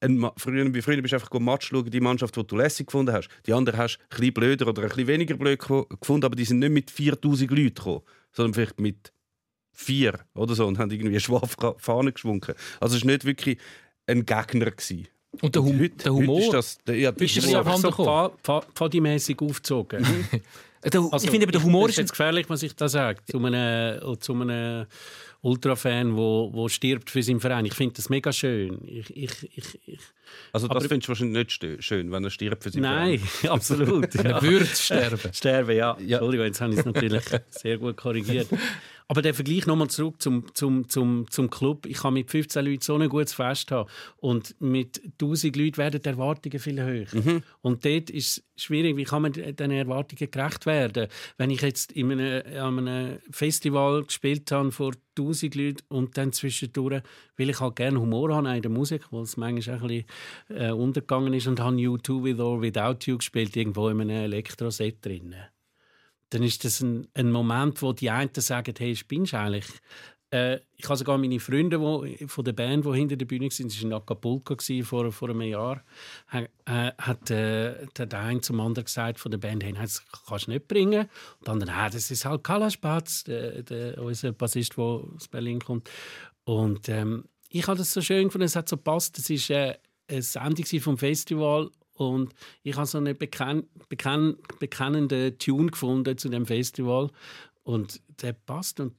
ein, 0.00 0.30
früher, 0.36 0.74
wie 0.74 0.82
früher 0.82 1.00
bist 1.02 1.12
du 1.12 1.16
einfach 1.16 1.30
go 1.30 1.40
Match 1.40 1.68
schauen, 1.68 1.90
die 1.90 2.00
Mannschaft, 2.00 2.36
die 2.36 2.46
du 2.46 2.56
lässig 2.56 2.86
gefunden 2.86 3.12
hast. 3.12 3.28
Die 3.46 3.52
anderen 3.52 3.78
hast 3.78 3.98
du 3.98 4.02
ein 4.02 4.08
bisschen 4.18 4.34
blöder 4.34 4.68
oder 4.68 4.82
ein 4.82 4.88
bisschen 4.88 5.06
weniger 5.06 5.36
blöd 5.36 5.60
gefu- 5.60 5.88
gefunden, 6.00 6.24
aber 6.26 6.36
die 6.36 6.44
sind 6.44 6.58
nicht 6.60 6.72
mit 6.72 6.90
4000 6.90 7.50
Leuten 7.50 7.74
gekommen, 7.74 8.02
sondern 8.32 8.54
vielleicht 8.54 8.80
mit 8.80 9.12
vier 9.74 10.18
oder 10.34 10.54
so 10.54 10.66
und 10.66 10.78
haben 10.78 10.90
irgendwie 10.90 11.10
eine 11.12 11.20
schwarze 11.20 11.56
Fahne 11.78 12.12
geschwungen. 12.12 12.42
Also 12.80 12.96
es 12.96 13.04
war 13.04 13.10
nicht 13.12 13.24
wirklich 13.24 13.58
ein 14.06 14.24
Gegner. 14.26 14.70
Gewesen. 14.70 15.08
Und 15.40 15.54
der, 15.54 15.62
hum 15.62 15.78
Heute- 15.80 15.88
der 16.04 16.12
heute 16.12 16.22
Humor. 16.26 16.40
ist 16.40 16.52
das, 16.52 16.78
der, 16.84 16.96
ja, 16.96 17.10
ist 17.10 17.36
ist 17.36 17.50
Ja, 17.50 17.64
so 17.76 18.32
pfadimässig 18.74 19.40
aufgezogen. 19.40 20.04
Äh, 20.82 20.90
der, 20.90 21.00
Also, 21.10 21.24
ich 21.24 21.30
finde 21.30 21.44
eben, 21.44 21.52
der 21.52 21.62
Humor 21.62 21.88
ist 21.88 21.96
jetzt 21.96 22.10
gefährlich, 22.10 22.48
was 22.50 22.62
ich 22.62 22.74
da 22.76 22.88
sage, 22.88 23.20
zu 23.30 23.38
einem, 23.44 24.20
zu 24.20 24.34
einem 24.34 24.86
Ultrafan, 25.40 26.16
wo, 26.16 26.50
wo 26.52 26.68
stirbt 26.68 27.10
für 27.10 27.22
seinen 27.22 27.40
Verein. 27.40 27.64
Ich 27.64 27.74
finde 27.74 27.94
das 27.94 28.08
mega 28.10 28.32
schön. 28.32 28.78
Ich, 28.86 29.16
ich, 29.16 29.32
ich, 29.56 29.80
ich, 29.86 29.98
Also 30.52 30.68
das 30.68 30.76
Aber- 30.76 30.88
findest 30.88 31.08
du 31.08 31.10
wahrscheinlich 31.10 31.60
nicht 31.62 31.82
schön, 31.84 32.12
wenn 32.12 32.22
er 32.24 32.30
stirbt 32.30 32.62
für 32.62 32.70
seinen 32.70 32.82
nein, 32.82 33.20
absolut. 33.48 34.14
Er 34.16 34.30
ja. 34.30 34.42
würde 34.42 34.66
sterben. 34.66 35.32
Sterben, 35.32 35.76
ja. 35.76 35.96
Entschuldigung, 35.98 36.46
jetzt 36.46 36.60
habe 36.60 36.72
ich 36.74 36.78
es 36.80 36.84
natürlich 36.84 37.24
sehr 37.50 37.78
gut 37.78 37.96
korrigiert. 37.96 38.48
Aber 39.12 39.20
der 39.20 39.34
Vergleich 39.34 39.66
nochmal 39.66 39.90
zurück 39.90 40.22
zum, 40.22 40.46
zum, 40.54 40.88
zum, 40.88 41.30
zum 41.30 41.50
Club. 41.50 41.84
Ich 41.84 41.98
kann 41.98 42.14
mit 42.14 42.30
15 42.30 42.64
Leuten 42.64 42.80
so 42.80 42.96
ein 42.96 43.10
gutes 43.10 43.34
Fest 43.34 43.70
haben. 43.70 43.86
Und 44.16 44.58
mit 44.58 45.02
1000 45.20 45.54
Leuten 45.54 45.76
werden 45.76 46.00
die 46.00 46.08
Erwartungen 46.08 46.58
viel 46.58 46.82
höher. 46.82 47.04
Und 47.60 47.84
dort 47.84 48.08
ist 48.08 48.42
es 48.56 48.62
schwierig, 48.62 48.96
wie 48.96 49.04
kann 49.04 49.20
man 49.20 49.32
diesen 49.32 49.70
Erwartungen 49.70 50.30
gerecht 50.30 50.64
werden. 50.64 51.08
Wenn 51.36 51.50
ich 51.50 51.60
jetzt 51.60 51.92
in 51.92 52.10
einem, 52.10 52.56
an 52.56 52.88
einem 52.88 53.18
Festival 53.30 54.02
gespielt 54.02 54.50
habe 54.50 54.72
vor 54.72 54.92
1000 55.18 55.56
Leuten 55.56 55.84
und 55.88 56.16
dann 56.16 56.32
zwischendurch, 56.32 57.02
weil 57.36 57.50
ich 57.50 57.60
halt 57.60 57.76
gerne 57.76 58.00
Humor 58.00 58.34
habe 58.34 58.56
in 58.56 58.62
der 58.62 58.70
Musik, 58.70 59.02
weil 59.10 59.24
es 59.24 59.36
manchmal 59.36 59.76
auch 59.76 59.82
ein 59.82 60.04
bisschen 60.48 60.58
äh, 60.58 60.70
untergegangen 60.70 61.34
ist 61.34 61.46
und 61.46 61.60
habe 61.60 61.76
U2 61.76 62.24
With 62.24 62.38
or 62.38 62.62
Without 62.62 63.04
You 63.04 63.18
gespielt, 63.18 63.54
irgendwo 63.56 63.90
in 63.90 64.00
einem 64.00 64.22
Elektroset 64.22 65.04
drinnen 65.04 65.51
dann 66.32 66.42
ist 66.42 66.64
das 66.64 66.80
ein, 66.80 67.06
ein 67.14 67.30
Moment, 67.30 67.82
wo 67.82 67.92
die 67.92 68.10
einen 68.10 68.30
sagen, 68.34 68.74
hey, 68.78 68.96
spinnst 68.96 69.34
du 69.34 69.38
eigentlich? 69.38 69.66
Äh, 70.32 70.60
ich 70.76 70.86
habe 70.86 70.96
sogar 70.96 71.18
meine 71.18 71.38
Freunde 71.38 71.78
wo, 71.78 72.06
von 72.26 72.44
der 72.44 72.54
Band, 72.54 72.86
die 72.86 72.94
hinter 72.94 73.16
der 73.16 73.26
Bühne 73.26 73.46
waren, 73.46 73.68
das 73.68 73.76
war 73.76 73.84
in 73.84 73.92
Acapulco 73.92 74.56
vor, 74.82 75.12
vor 75.12 75.28
einem 75.28 75.42
Jahr, 75.42 75.84
äh, 76.32 76.46
hat 76.96 77.30
äh, 77.30 77.86
der 77.98 78.18
eine 78.18 78.40
zum 78.40 78.60
anderen 78.60 78.86
gesagt 78.86 79.20
von 79.20 79.30
der 79.30 79.38
Band, 79.38 79.62
hey, 79.62 79.74
das 79.74 80.02
kannst 80.26 80.46
du 80.46 80.52
nicht 80.52 80.68
bringen. 80.68 81.06
Und 81.40 81.48
dann, 81.48 81.68
ah, 81.68 81.90
das 81.90 82.10
ist 82.10 82.24
halt 82.24 82.44
Kalaspatz, 82.44 83.24
der, 83.24 83.62
der, 83.62 84.02
unser 84.02 84.32
Bassist, 84.32 84.78
der 84.78 84.84
aus 84.84 85.28
Berlin 85.28 85.60
kommt. 85.60 85.90
Und 86.44 86.88
ähm, 86.88 87.24
ich 87.50 87.66
habe 87.68 87.76
das 87.76 87.92
so 87.92 88.00
schön 88.00 88.24
gefunden, 88.24 88.46
es 88.46 88.56
hat 88.56 88.70
so 88.70 88.78
gepasst. 88.78 89.18
Es 89.18 89.28
war 89.50 89.56
äh, 89.56 89.76
eine 90.08 90.22
Sendung 90.22 90.80
vom 90.80 90.96
Festival 90.96 91.70
und 91.94 92.34
ich 92.62 92.76
habe 92.76 92.86
so 92.86 92.98
einen 92.98 93.16
bekenn 93.16 93.64
bekenn 93.88 94.36
bekennenden 94.58 95.38
Tune 95.38 95.70
gefunden 95.70 96.16
zu 96.16 96.28
dem 96.28 96.46
Festival 96.46 97.10
und 97.64 98.00
der 98.22 98.32
passt 98.32 98.80
und 98.80 98.94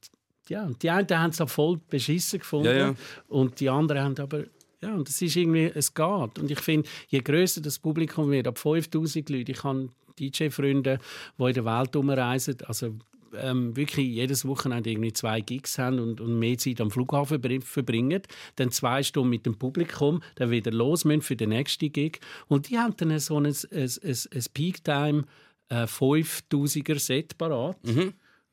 ja, 0.49 0.65
und 0.65 0.83
die 0.83 0.89
einen 0.89 1.07
haben 1.09 1.31
es 1.31 1.51
voll 1.51 1.79
beschissen 1.89 2.39
gefunden 2.39 2.65
Ja, 2.65 2.73
ja. 2.73 2.95
und 3.27 3.59
die 3.59 3.69
anderen 3.69 4.03
haben 4.03 4.17
aber 4.19 4.43
ja, 4.81 4.93
und 4.93 5.07
es 5.07 5.21
ist 5.21 5.37
irgendwie, 5.37 5.71
es 5.73 5.93
geht. 5.93 6.39
Und 6.39 6.51
ich 6.51 6.59
finde, 6.59 6.89
je 7.07 7.19
größer 7.19 7.61
das 7.61 7.79
Publikum 7.79 8.29
wird, 8.29 8.49
ab 8.49 8.57
5000 8.57 9.29
Leute, 9.29 9.53
ich 9.53 9.63
habe 9.63 9.87
DJ-Freunde, 10.19 10.99
die 11.39 11.43
in 11.43 11.53
der 11.53 11.63
Welt 11.63 11.95
umreisen, 11.95 12.57
also 12.65 12.93
ähm, 13.37 13.75
wirklich 13.75 14.07
jedes 14.07 14.45
Wochenende 14.47 14.89
irgendwie 14.91 15.13
zwei 15.13 15.41
Gigs 15.41 15.77
haben 15.77 15.99
und, 15.99 16.21
und 16.21 16.37
mehr 16.39 16.57
Zeit 16.57 16.79
am 16.81 16.91
Flughafen 16.91 17.41
verbr- 17.41 17.61
verbringen, 17.63 18.21
dann 18.55 18.71
zwei 18.71 19.03
Stunden 19.03 19.29
mit 19.29 19.45
dem 19.45 19.57
Publikum, 19.57 20.21
dann 20.35 20.51
wieder 20.51 20.71
los 20.71 21.05
müssen 21.05 21.21
für 21.21 21.35
den 21.35 21.49
nächsten 21.49 21.91
Gig. 21.91 22.19
Und 22.47 22.69
die 22.69 22.77
haben 22.77 22.95
dann 22.97 23.17
so 23.19 23.37
ein, 23.39 23.45
ein, 23.45 23.53
ein, 23.71 24.17
ein 24.33 24.43
Peak-Time 24.53 25.25
äh, 25.69 25.83
5000er 25.83 26.99
Set 26.99 27.37
parat, 27.37 27.77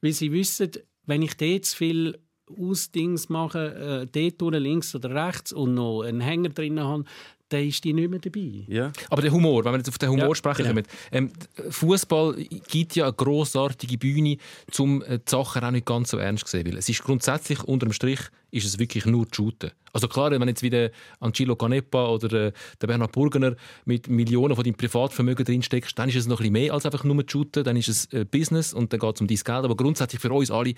weil 0.01 0.13
sie 0.13 0.33
wissen, 0.33 0.71
wenn 1.07 1.23
ich 1.23 1.37
dort 1.37 1.65
zu 1.65 1.77
viel 1.77 2.19
Ausdings 2.59 3.29
mache, 3.29 4.07
äh, 4.13 4.31
dort 4.31 4.43
unten 4.43 4.63
links 4.63 4.95
oder 4.95 5.15
rechts 5.29 5.53
und 5.53 5.75
noch 5.75 6.03
einen 6.03 6.21
Hänger 6.21 6.49
drin 6.51 6.81
habe, 6.81 7.05
dann 7.51 7.67
ist 7.67 7.85
die 7.85 7.93
nicht 7.93 8.11
mehr 8.11 8.21
dabei. 8.21 8.65
Ja. 8.69 8.93
Aber 9.11 9.23
der 9.23 9.33
Humor, 9.33 9.65
wenn 9.65 9.73
wir 9.73 9.79
jetzt 9.79 9.89
auf 9.89 9.99
den 9.99 10.11
Humor 10.11 10.29
Ja, 10.29 10.35
sprechen 10.35 10.65
genau. 10.65 10.83
Ähm, 11.13 11.31
Fußball 11.69 12.37
gibt 12.69 12.97
ja 12.97 13.05
eine 13.05 13.13
grossartige 13.13 13.99
Bühne, 13.99 14.37
um 14.79 15.03
äh, 15.03 15.19
die 15.19 15.23
Sachen 15.27 15.63
auch 15.63 15.71
nicht 15.71 15.87
ganz 15.87 16.11
so 16.11 16.17
ernst 16.17 16.47
zu 16.47 16.53
sehen. 16.53 16.67
Weil 16.67 16.79
es 16.79 16.89
ist 16.89 17.03
grundsätzlich, 17.03 17.63
unter 17.65 17.87
dem 17.87 17.93
Strich, 17.93 18.21
ist 18.51 18.67
es 18.67 18.79
wirklich 18.79 19.07
nur 19.07 19.27
die 19.27 19.35
Shooten. 19.35 19.71
Also 19.93 20.09
klar, 20.09 20.31
wenn 20.31 20.49
jetzt 20.49 20.63
wieder 20.63 20.91
Angelo 21.19 21.57
Canepa 21.57 22.09
oder 22.09 22.47
äh, 22.47 22.53
der 22.81 22.87
Bernhard 22.87 23.13
Burgener 23.13 23.57
mit 23.85 24.09
Millionen 24.09 24.55
von 24.55 24.65
deinem 24.65 24.77
Privatvermögen 24.77 25.45
drinsteckst, 25.45 25.99
dann 25.99 26.09
ist 26.09 26.17
es 26.17 26.27
noch 26.27 26.39
ein 26.41 26.45
bisschen 26.45 26.53
mehr 26.53 26.75
als 26.75 26.87
einfach 26.87 27.05
nur 27.05 27.23
die 27.23 27.31
Shooten. 27.31 27.65
Dann 27.65 27.77
ist 27.77 27.89
es 27.89 28.07
äh, 28.13 28.25
Business 28.25 28.73
und 28.73 28.93
dann 28.93 29.01
geht 29.01 29.15
es 29.17 29.21
um 29.21 29.27
dein 29.27 29.37
Geld. 29.37 29.49
Aber 29.49 29.77
grundsätzlich 29.77 30.21
für 30.21 30.33
uns 30.33 30.51
alle 30.51 30.75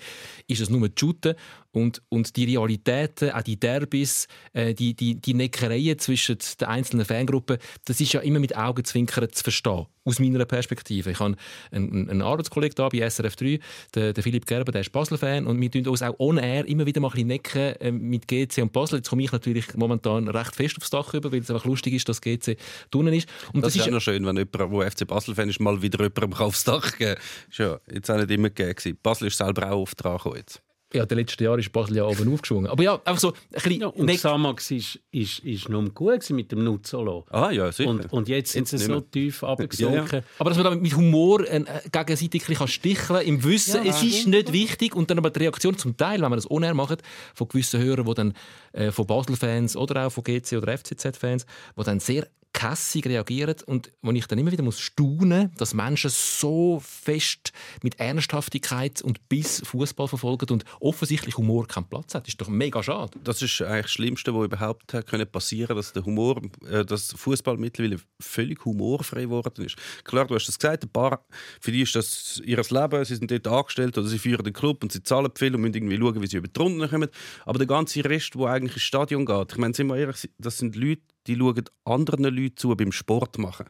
ist 0.47 0.61
es 0.61 0.69
nur 0.69 0.87
die 0.87 0.95
Shooten. 0.99 1.35
Und, 1.71 2.01
und 2.09 2.35
die 2.35 2.45
Realitäten, 2.45 3.31
auch 3.31 3.41
die 3.41 3.59
Derbys, 3.59 4.27
äh, 4.53 4.73
die, 4.73 4.95
die, 4.95 5.15
die 5.15 5.33
Neckereien 5.33 5.97
zwischen 5.99 6.37
den 6.59 6.67
einzelnen 6.67 7.05
Fangruppen, 7.05 7.57
das 7.85 7.99
ist 7.99 8.13
ja 8.13 8.21
immer 8.21 8.39
mit 8.39 8.55
Augenzwinkern 8.55 9.31
zu 9.31 9.43
verstehen. 9.43 9.85
Aus 10.05 10.19
meiner 10.19 10.43
Perspektive. 10.45 11.11
Ich 11.11 11.19
habe 11.19 11.35
einen, 11.71 12.09
einen 12.09 12.21
Arbeitskollegen 12.21 12.75
da 12.75 12.89
bei 12.89 13.09
SRF 13.09 13.35
3, 13.37 13.59
den, 13.95 14.13
den 14.13 14.23
Philipp 14.23 14.45
Gerber, 14.45 14.71
der 14.71 14.81
ist 14.81 14.91
Basel-Fan 14.91 15.47
und 15.47 15.61
wir 15.61 15.71
tun 15.71 15.87
uns 15.87 16.01
auch 16.01 16.19
on 16.19 16.37
air 16.37 16.67
immer 16.67 16.85
wieder 16.85 16.99
mal 16.99 17.07
ein 17.07 17.13
bisschen 17.13 17.27
necken 17.27 17.62
äh, 17.71 17.91
mit 17.91 18.27
GC 18.27 18.61
und 18.61 18.71
Basel. 18.71 18.99
Jetzt 18.99 19.09
komme 19.09 19.23
ich 19.23 19.31
natürlich 19.31 19.73
momentan 19.75 20.27
recht 20.27 20.55
fest 20.55 20.77
aufs 20.77 20.89
Dach 20.89 21.13
über, 21.13 21.31
weil 21.31 21.39
es 21.39 21.49
einfach 21.49 21.65
lustig 21.65 21.93
ist, 21.93 22.07
dass 22.09 22.21
GC 22.21 22.57
drinnen 22.91 23.13
ist. 23.13 23.27
Und 23.53 23.63
Das, 23.63 23.75
ist 23.75 23.81
auch 23.83 23.91
noch 23.91 24.01
schön, 24.01 24.25
wenn 24.25 24.37
jemand, 24.37 24.73
der 24.73 24.91
FC 24.91 25.07
Basel-Fan 25.07 25.49
ist, 25.49 25.59
mal 25.59 25.81
wieder 25.81 26.03
jemandem 26.03 26.33
aufs 26.33 26.63
Dach 26.63 26.97
geben 26.97 27.15
kann. 27.15 27.23
Ist 27.49 27.57
ja 27.59 27.79
jetzt 27.91 28.11
auch 28.11 28.17
nicht 28.17 28.31
immer 28.31 28.49
gegeben. 28.49 28.97
Basel 29.01 29.27
ist 29.27 29.37
selber 29.37 29.71
auch 29.71 29.81
oft 29.81 30.03
dran 30.03 30.19
jetzt. 30.35 30.61
Ja, 30.93 31.03
in 31.03 31.07
den 31.07 31.17
letzten 31.17 31.43
Jahren 31.43 31.59
ist 31.59 31.71
Basel 31.71 31.97
ja 31.97 32.05
oben 32.05 32.31
aufgeschwungen. 32.31 32.69
Aber 32.69 32.83
ja, 32.83 33.01
einfach 33.03 33.19
so 33.19 33.29
ein 33.29 33.33
bisschen... 33.51 33.81
Ja, 33.81 33.87
und 33.87 34.19
Samax 34.19 34.69
ist, 34.71 34.99
ist, 35.11 35.39
ist 35.39 35.69
noch 35.69 35.83
gut 35.93 36.29
mit 36.29 36.51
dem 36.51 36.63
Nuzzolo. 36.63 37.25
Ah 37.29 37.51
ja, 37.51 37.71
sicher. 37.71 37.89
Und, 37.89 38.13
und 38.13 38.29
jetzt 38.29 38.51
sind 38.51 38.67
sie 38.67 38.77
so 38.77 39.01
tief 39.01 39.43
abgesunken. 39.43 40.23
aber 40.37 40.49
dass 40.51 40.57
man 40.57 40.65
da 40.65 40.75
mit 40.75 40.95
Humor 40.95 41.41
äh, 41.49 41.63
gegenseitig 41.91 42.43
ein 42.43 42.47
bisschen 42.47 42.67
sticheln 42.67 43.19
kann, 43.19 43.25
im 43.25 43.43
Wissen, 43.43 43.85
es 43.85 44.03
ist 44.03 44.27
nicht 44.27 44.53
wichtig. 44.53 44.95
Und 44.95 45.09
dann 45.09 45.17
aber 45.17 45.31
die 45.31 45.39
Reaktion 45.39 45.77
zum 45.77 45.97
Teil, 45.97 46.21
wenn 46.21 46.29
man 46.29 46.37
das 46.37 46.45
unehr 46.45 46.73
macht, 46.73 47.01
von 47.33 47.47
gewissen 47.47 47.81
Hörern, 47.81 48.05
die 48.05 48.13
dann 48.13 48.33
äh, 48.73 48.91
von 48.91 49.07
Basel-Fans 49.07 49.75
oder 49.75 50.07
auch 50.07 50.11
von 50.11 50.23
GC 50.23 50.53
oder 50.57 50.77
FCZ-Fans, 50.77 51.45
die 51.77 51.83
dann 51.83 51.99
sehr 51.99 52.27
kässig 52.53 53.05
reagieren 53.07 53.55
und 53.65 53.91
wo 54.01 54.11
ich 54.11 54.27
dann 54.27 54.39
immer 54.39 54.51
wieder 54.51 54.63
muss 54.63 54.79
staunen, 54.79 55.51
dass 55.57 55.73
Menschen 55.73 56.09
so 56.09 56.79
fest 56.79 57.51
mit 57.81 57.99
Ernsthaftigkeit 57.99 59.01
und 59.01 59.27
Biss 59.27 59.61
Fußball 59.65 60.07
verfolgen 60.07 60.49
und 60.51 60.63
offensichtlich 60.79 61.37
Humor 61.37 61.67
keinen 61.67 61.89
Platz 61.89 62.13
hat. 62.15 62.23
Das 62.23 62.29
ist 62.29 62.41
doch 62.41 62.47
mega 62.47 62.81
schade. 62.81 63.19
das 63.23 63.41
ist 63.41 63.61
eigentlich 63.61 63.83
das 63.83 63.91
Schlimmste, 63.91 64.33
was 64.33 64.45
überhaupt 64.45 64.95
können 65.07 65.27
passieren, 65.29 65.75
dass 65.75 65.93
der 65.93 66.05
Humor, 66.05 66.41
äh, 66.69 66.85
dass 66.85 67.13
Fußball 67.13 67.57
mittlerweile 67.57 67.97
völlig 68.19 68.63
humorfrei 68.63 69.23
geworden 69.23 69.65
ist. 69.65 69.75
Klar, 70.03 70.25
du 70.25 70.35
hast 70.35 70.47
es 70.47 70.57
gesagt, 70.57 70.83
ein 70.83 70.89
paar, 70.89 71.25
für 71.59 71.71
die 71.71 71.81
ist 71.81 71.95
das 71.95 72.41
ihr 72.45 72.57
Leben, 72.57 73.05
sie 73.05 73.15
sind 73.15 73.31
dort 73.31 73.47
angestellt 73.47 73.97
oder 73.97 74.07
sie 74.07 74.19
führen 74.19 74.43
den 74.43 74.53
Club 74.53 74.83
und 74.83 74.91
sie 74.91 75.03
zahlen 75.03 75.31
viel 75.35 75.55
und 75.55 75.61
müssen 75.61 75.75
irgendwie 75.75 75.97
schauen, 75.97 76.21
wie 76.21 76.27
sie 76.27 76.37
über 76.37 76.47
die 76.47 76.59
Runden 76.59 76.87
kommen. 76.89 77.09
Aber 77.45 77.57
der 77.57 77.67
ganze 77.67 78.05
Rest, 78.05 78.35
der 78.35 78.47
eigentlich 78.47 78.73
ins 78.73 78.83
Stadion 78.83 79.25
geht, 79.25 79.51
ich 79.51 79.57
meine, 79.57 79.73
sind 79.73 79.87
wir 79.87 79.97
ehrlich, 79.97 80.29
das 80.37 80.57
sind 80.57 80.75
Leute, 80.75 81.01
die 81.27 81.35
schauen 81.35 81.63
anderen 81.85 82.25
Leuten 82.25 82.57
zu 82.57 82.75
beim 82.75 82.91
Sport 82.91 83.37
machen. 83.37 83.65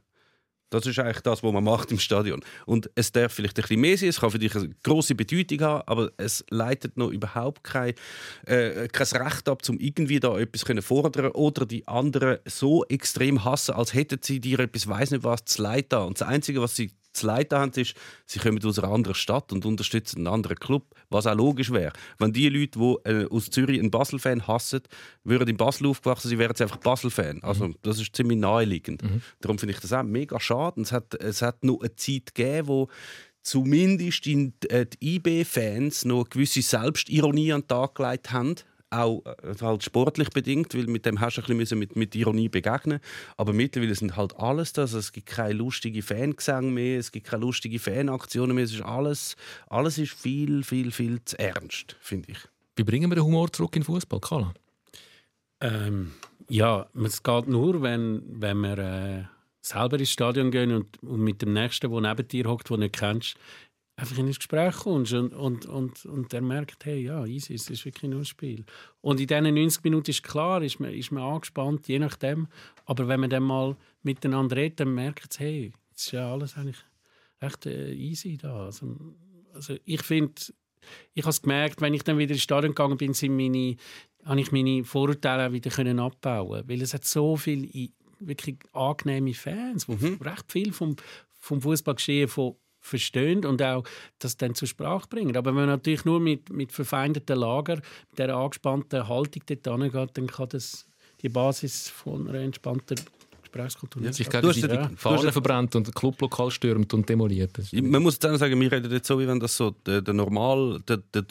Das 0.74 0.88
ist 0.88 0.98
eigentlich 0.98 1.22
das, 1.22 1.44
was 1.44 1.54
man 1.54 1.64
macht 1.64 1.92
im 1.92 2.00
Stadion. 2.00 2.44
Und 2.66 2.90
es 2.96 3.12
darf 3.12 3.34
vielleicht 3.34 3.60
ein 3.60 3.62
bisschen 3.62 3.80
mehr 3.80 3.96
sein, 3.96 4.10
es 4.10 4.20
kann 4.20 4.32
für 4.32 4.40
dich 4.40 4.56
eine 4.56 4.70
grosse 4.82 5.14
Bedeutung 5.14 5.62
haben, 5.62 5.84
aber 5.86 6.12
es 6.18 6.44
leitet 6.50 6.98
noch 6.98 7.12
überhaupt 7.12 7.64
kein, 7.64 7.94
äh, 8.48 8.88
kein 8.88 9.22
Recht 9.22 9.48
ab, 9.48 9.62
um 9.70 9.78
irgendwie 9.78 10.20
da 10.20 10.36
etwas 10.40 10.66
können 10.66 10.82
fordern 10.82 11.28
oder 11.34 11.68
die 11.68 11.88
anderen 11.88 12.40
so 12.46 12.84
extrem 12.86 13.46
hassen, 13.46 13.76
als 13.76 13.94
hätten 13.94 14.18
sie 14.24 14.40
dir 14.40 14.60
etwas, 14.62 14.88
weiß 14.88 15.12
nicht 15.12 15.24
was, 15.24 15.46
zu 15.46 15.62
leid 15.62 15.94
da. 15.94 16.06
Und 16.06 16.20
das 16.20 16.28
Einzige, 16.28 16.60
was 16.60 16.76
sie 16.76 16.90
zu 17.14 17.28
leid 17.28 17.54
haben, 17.54 17.72
ist, 17.74 17.96
sie 18.26 18.40
kommen 18.40 18.64
aus 18.64 18.80
einer 18.80 18.92
anderen 18.92 19.16
Stadt 19.16 19.52
und 19.54 19.66
unterstützen 19.66 20.20
einen 20.20 20.28
anderen 20.28 20.58
Club, 20.58 20.84
was 21.10 21.28
auch 21.28 21.36
logisch 21.36 21.72
wäre. 21.72 21.94
Wenn 22.18 22.34
die 22.34 22.50
Leute, 22.50 22.80
die 22.80 23.10
äh, 23.10 23.28
aus 23.30 23.50
Zürich 23.50 23.80
einen 23.80 23.92
Basel-Fan 23.92 24.48
hassen, 24.48 24.82
würden 25.24 25.48
in 25.48 25.58
Basel 25.58 25.88
aufgewachsen 25.88 26.30
sein, 26.30 26.40
wären 26.40 26.56
sie 26.56 26.64
einfach 26.64 26.78
Basel-Fan. 26.78 27.44
Also 27.44 27.74
das 27.82 28.00
ist 28.00 28.16
ziemlich 28.16 28.38
naheliegend. 28.40 29.04
Darum 29.42 29.60
finde 29.60 29.74
ich 29.74 29.80
das 29.80 29.94
auch 29.94 30.04
mega 30.04 30.40
schade. 30.40 30.78
Und 30.78 30.84
es 30.84 30.92
hat, 30.92 31.14
es 31.16 31.42
hat 31.42 31.64
noch 31.64 31.80
eine 31.82 31.96
Zeit 31.96 32.34
gegeben, 32.34 32.68
wo 32.68 32.90
zumindest 33.44 34.26
in, 34.26 34.54
äh, 34.70 34.86
die 34.86 35.16
IB-Fans 35.16 36.06
noch 36.06 36.22
eine 36.22 36.30
gewisse 36.30 36.62
Selbstironie 36.62 37.54
an 37.54 37.62
den 37.62 37.68
Tag 37.68 37.96
gelegt 37.96 38.32
haben. 38.32 38.56
Auch 38.94 39.24
äh, 39.26 39.56
halt 39.62 39.84
sportlich 39.84 40.30
bedingt, 40.30 40.76
weil 40.76 40.86
mit 40.86 41.06
dem 41.06 41.20
hast 41.20 41.38
du 41.38 41.42
ein 41.42 41.58
bisschen 41.58 41.80
mit, 41.80 41.96
mit 41.96 42.16
Ironie 42.16 42.50
begegnen 42.50 43.00
Aber 43.38 43.54
mittlerweile 43.54 43.96
sind 43.96 44.16
halt 44.16 44.38
alles 44.38 44.74
das. 44.74 44.94
Es 44.94 45.12
gibt 45.12 45.28
keine 45.28 45.54
lustige 45.54 46.02
Fangesänge 46.02 46.72
mehr, 46.72 47.00
es 47.00 47.12
gibt 47.12 47.28
keine 47.28 47.42
lustige 47.42 47.80
Fanaktionen 47.80 48.56
mehr. 48.56 48.66
Es 48.66 48.74
ist 48.74 48.84
alles, 48.84 49.36
alles 49.68 49.98
ist 49.98 50.14
viel, 50.14 50.64
viel, 50.64 50.92
viel 50.92 51.24
zu 51.26 51.40
ernst, 51.40 51.96
finde 52.02 52.32
ich. 52.32 52.38
Wie 52.76 52.84
bringen 52.84 53.10
wir 53.10 53.16
den 53.16 53.26
Humor 53.26 53.52
zurück 53.52 53.76
in 53.76 53.82
den 53.82 53.86
Fußball, 53.86 54.20
Carla? 54.20 54.54
Ähm, 55.62 56.12
ja, 56.50 56.88
es 57.06 57.24
geht 57.24 57.48
nur, 57.48 57.82
wenn, 57.82 58.24
wenn 58.28 58.58
wir 58.60 58.78
äh, 58.78 59.24
selber 59.62 59.98
ins 59.98 60.12
Stadion 60.12 60.52
gehen 60.52 60.72
und, 60.72 61.02
und 61.02 61.22
mit 61.22 61.42
dem 61.42 61.54
Nächsten, 61.54 61.90
der 61.90 62.02
neben 62.02 62.28
dir 62.28 62.46
hockt, 62.46 62.70
den 62.70 62.76
du 62.76 62.82
nicht 62.82 62.96
kennst, 62.96 63.38
einfach 63.96 64.18
in 64.18 64.26
ein 64.26 64.34
Gespräch 64.34 64.76
kommst 64.76 65.14
und, 65.14 65.34
und, 65.34 65.66
und, 65.66 66.06
und 66.06 66.34
der 66.34 66.42
merkt, 66.42 66.86
hey, 66.86 67.04
ja, 67.04 67.26
easy, 67.26 67.54
es 67.54 67.70
ist 67.70 67.86
wirklich 67.86 68.10
nur 68.10 68.22
ein 68.22 68.26
Spiel. 68.26 68.66
Und 69.02 69.20
in 69.20 69.28
diesen 69.28 69.54
90 69.54 69.84
Minuten 69.84 70.10
ist 70.10 70.24
klar, 70.24 70.62
ist 70.64 70.80
man, 70.80 70.92
ist 70.92 71.12
man 71.12 71.24
angespannt, 71.24 71.88
je 71.88 72.00
nachdem. 72.00 72.48
Aber 72.86 73.08
wenn 73.08 73.20
man 73.20 73.30
dann 73.30 73.44
mal 73.44 73.78
miteinander 74.02 74.56
redet, 74.56 74.80
dann 74.80 74.94
merkt 74.96 75.32
es, 75.32 75.40
hey, 75.40 75.74
es 75.96 76.06
ist 76.06 76.12
ja 76.12 76.32
alles 76.32 76.58
eigentlich 76.58 76.84
echt 77.40 77.66
äh, 77.66 77.94
easy 77.94 78.38
da. 78.38 78.66
Also, 78.66 78.96
also 79.54 79.76
ich 79.86 80.02
finde, 80.02 80.42
ich 81.14 81.24
habe 81.24 81.32
es 81.32 81.42
gemerkt, 81.42 81.82
wenn 81.82 81.94
ich 81.94 82.04
dann 82.04 82.18
wieder 82.18 82.34
ins 82.34 82.44
Stadion 82.44 82.74
gegangen 82.74 82.98
bin, 82.98 83.14
sind 83.14 83.36
meine, 83.36 83.76
habe 84.26 84.42
ich 84.42 84.52
meine 84.52 84.84
Vorurteile 84.84 85.54
wieder 85.54 85.70
können 85.70 86.00
abbauen 86.00 86.68
Weil 86.68 86.82
es 86.82 86.94
hat 86.94 87.06
so 87.06 87.36
viele 87.36 87.90
wirklich 88.20 88.58
angenehme 88.74 89.34
Fans, 89.34 89.86
die 89.86 90.18
recht 90.22 90.52
viel 90.52 90.74
vom, 90.74 90.96
vom 91.40 91.62
Fußballgeschehen 91.62 92.28
von 92.28 92.56
verstehen 92.84 93.46
und 93.46 93.62
auch 93.62 93.84
das 94.20 94.38
dann 94.38 94.54
zur 94.56 94.68
Sprache 94.68 95.08
bringen. 95.10 95.36
Aber 95.38 95.50
wenn 95.52 95.56
man 95.56 95.68
natürlich 95.68 96.06
nur 96.06 96.20
mit, 96.20 96.52
mit 96.52 96.72
verfeindeten 96.72 97.38
Lager, 97.40 97.78
mit 97.78 98.20
dieser 98.20 98.36
angespannten 98.36 99.08
Haltung 99.08 99.42
dort 99.48 99.82
hingeht, 99.82 100.18
dann 100.18 100.28
kann 100.28 100.50
das 100.50 100.86
die 101.22 101.30
Basis 101.30 101.90
von 101.90 102.28
einer 102.28 102.40
entspannten 102.40 103.00
Gesprächskultur 103.42 104.02
nicht 104.02 104.16
Sich 104.16 104.26
schaffen. 104.26 104.42
gegenseitig 104.52 104.78
ja- 104.78 104.88
die 104.88 104.96
Fahnen 104.98 105.32
verbrennt 105.32 105.76
und 105.76 105.88
ein 105.88 105.94
Clublokal 105.94 106.52
stürmt 106.52 106.94
und 106.94 107.08
demoliert. 107.08 107.52
Man 107.72 108.04
muss 108.04 108.16
jetzt 108.16 108.26
auch 108.26 108.36
sagen, 108.36 108.60
wir 108.60 108.72
reden 108.72 108.92
jetzt 108.92 109.08
so, 109.08 109.18
wie 109.20 109.28
wenn 109.28 109.40
das 109.40 109.56
so 109.56 109.72
der, 109.72 110.02
der 110.02 110.14
normal, 110.14 110.82
der, 110.88 110.98
der 110.98 111.22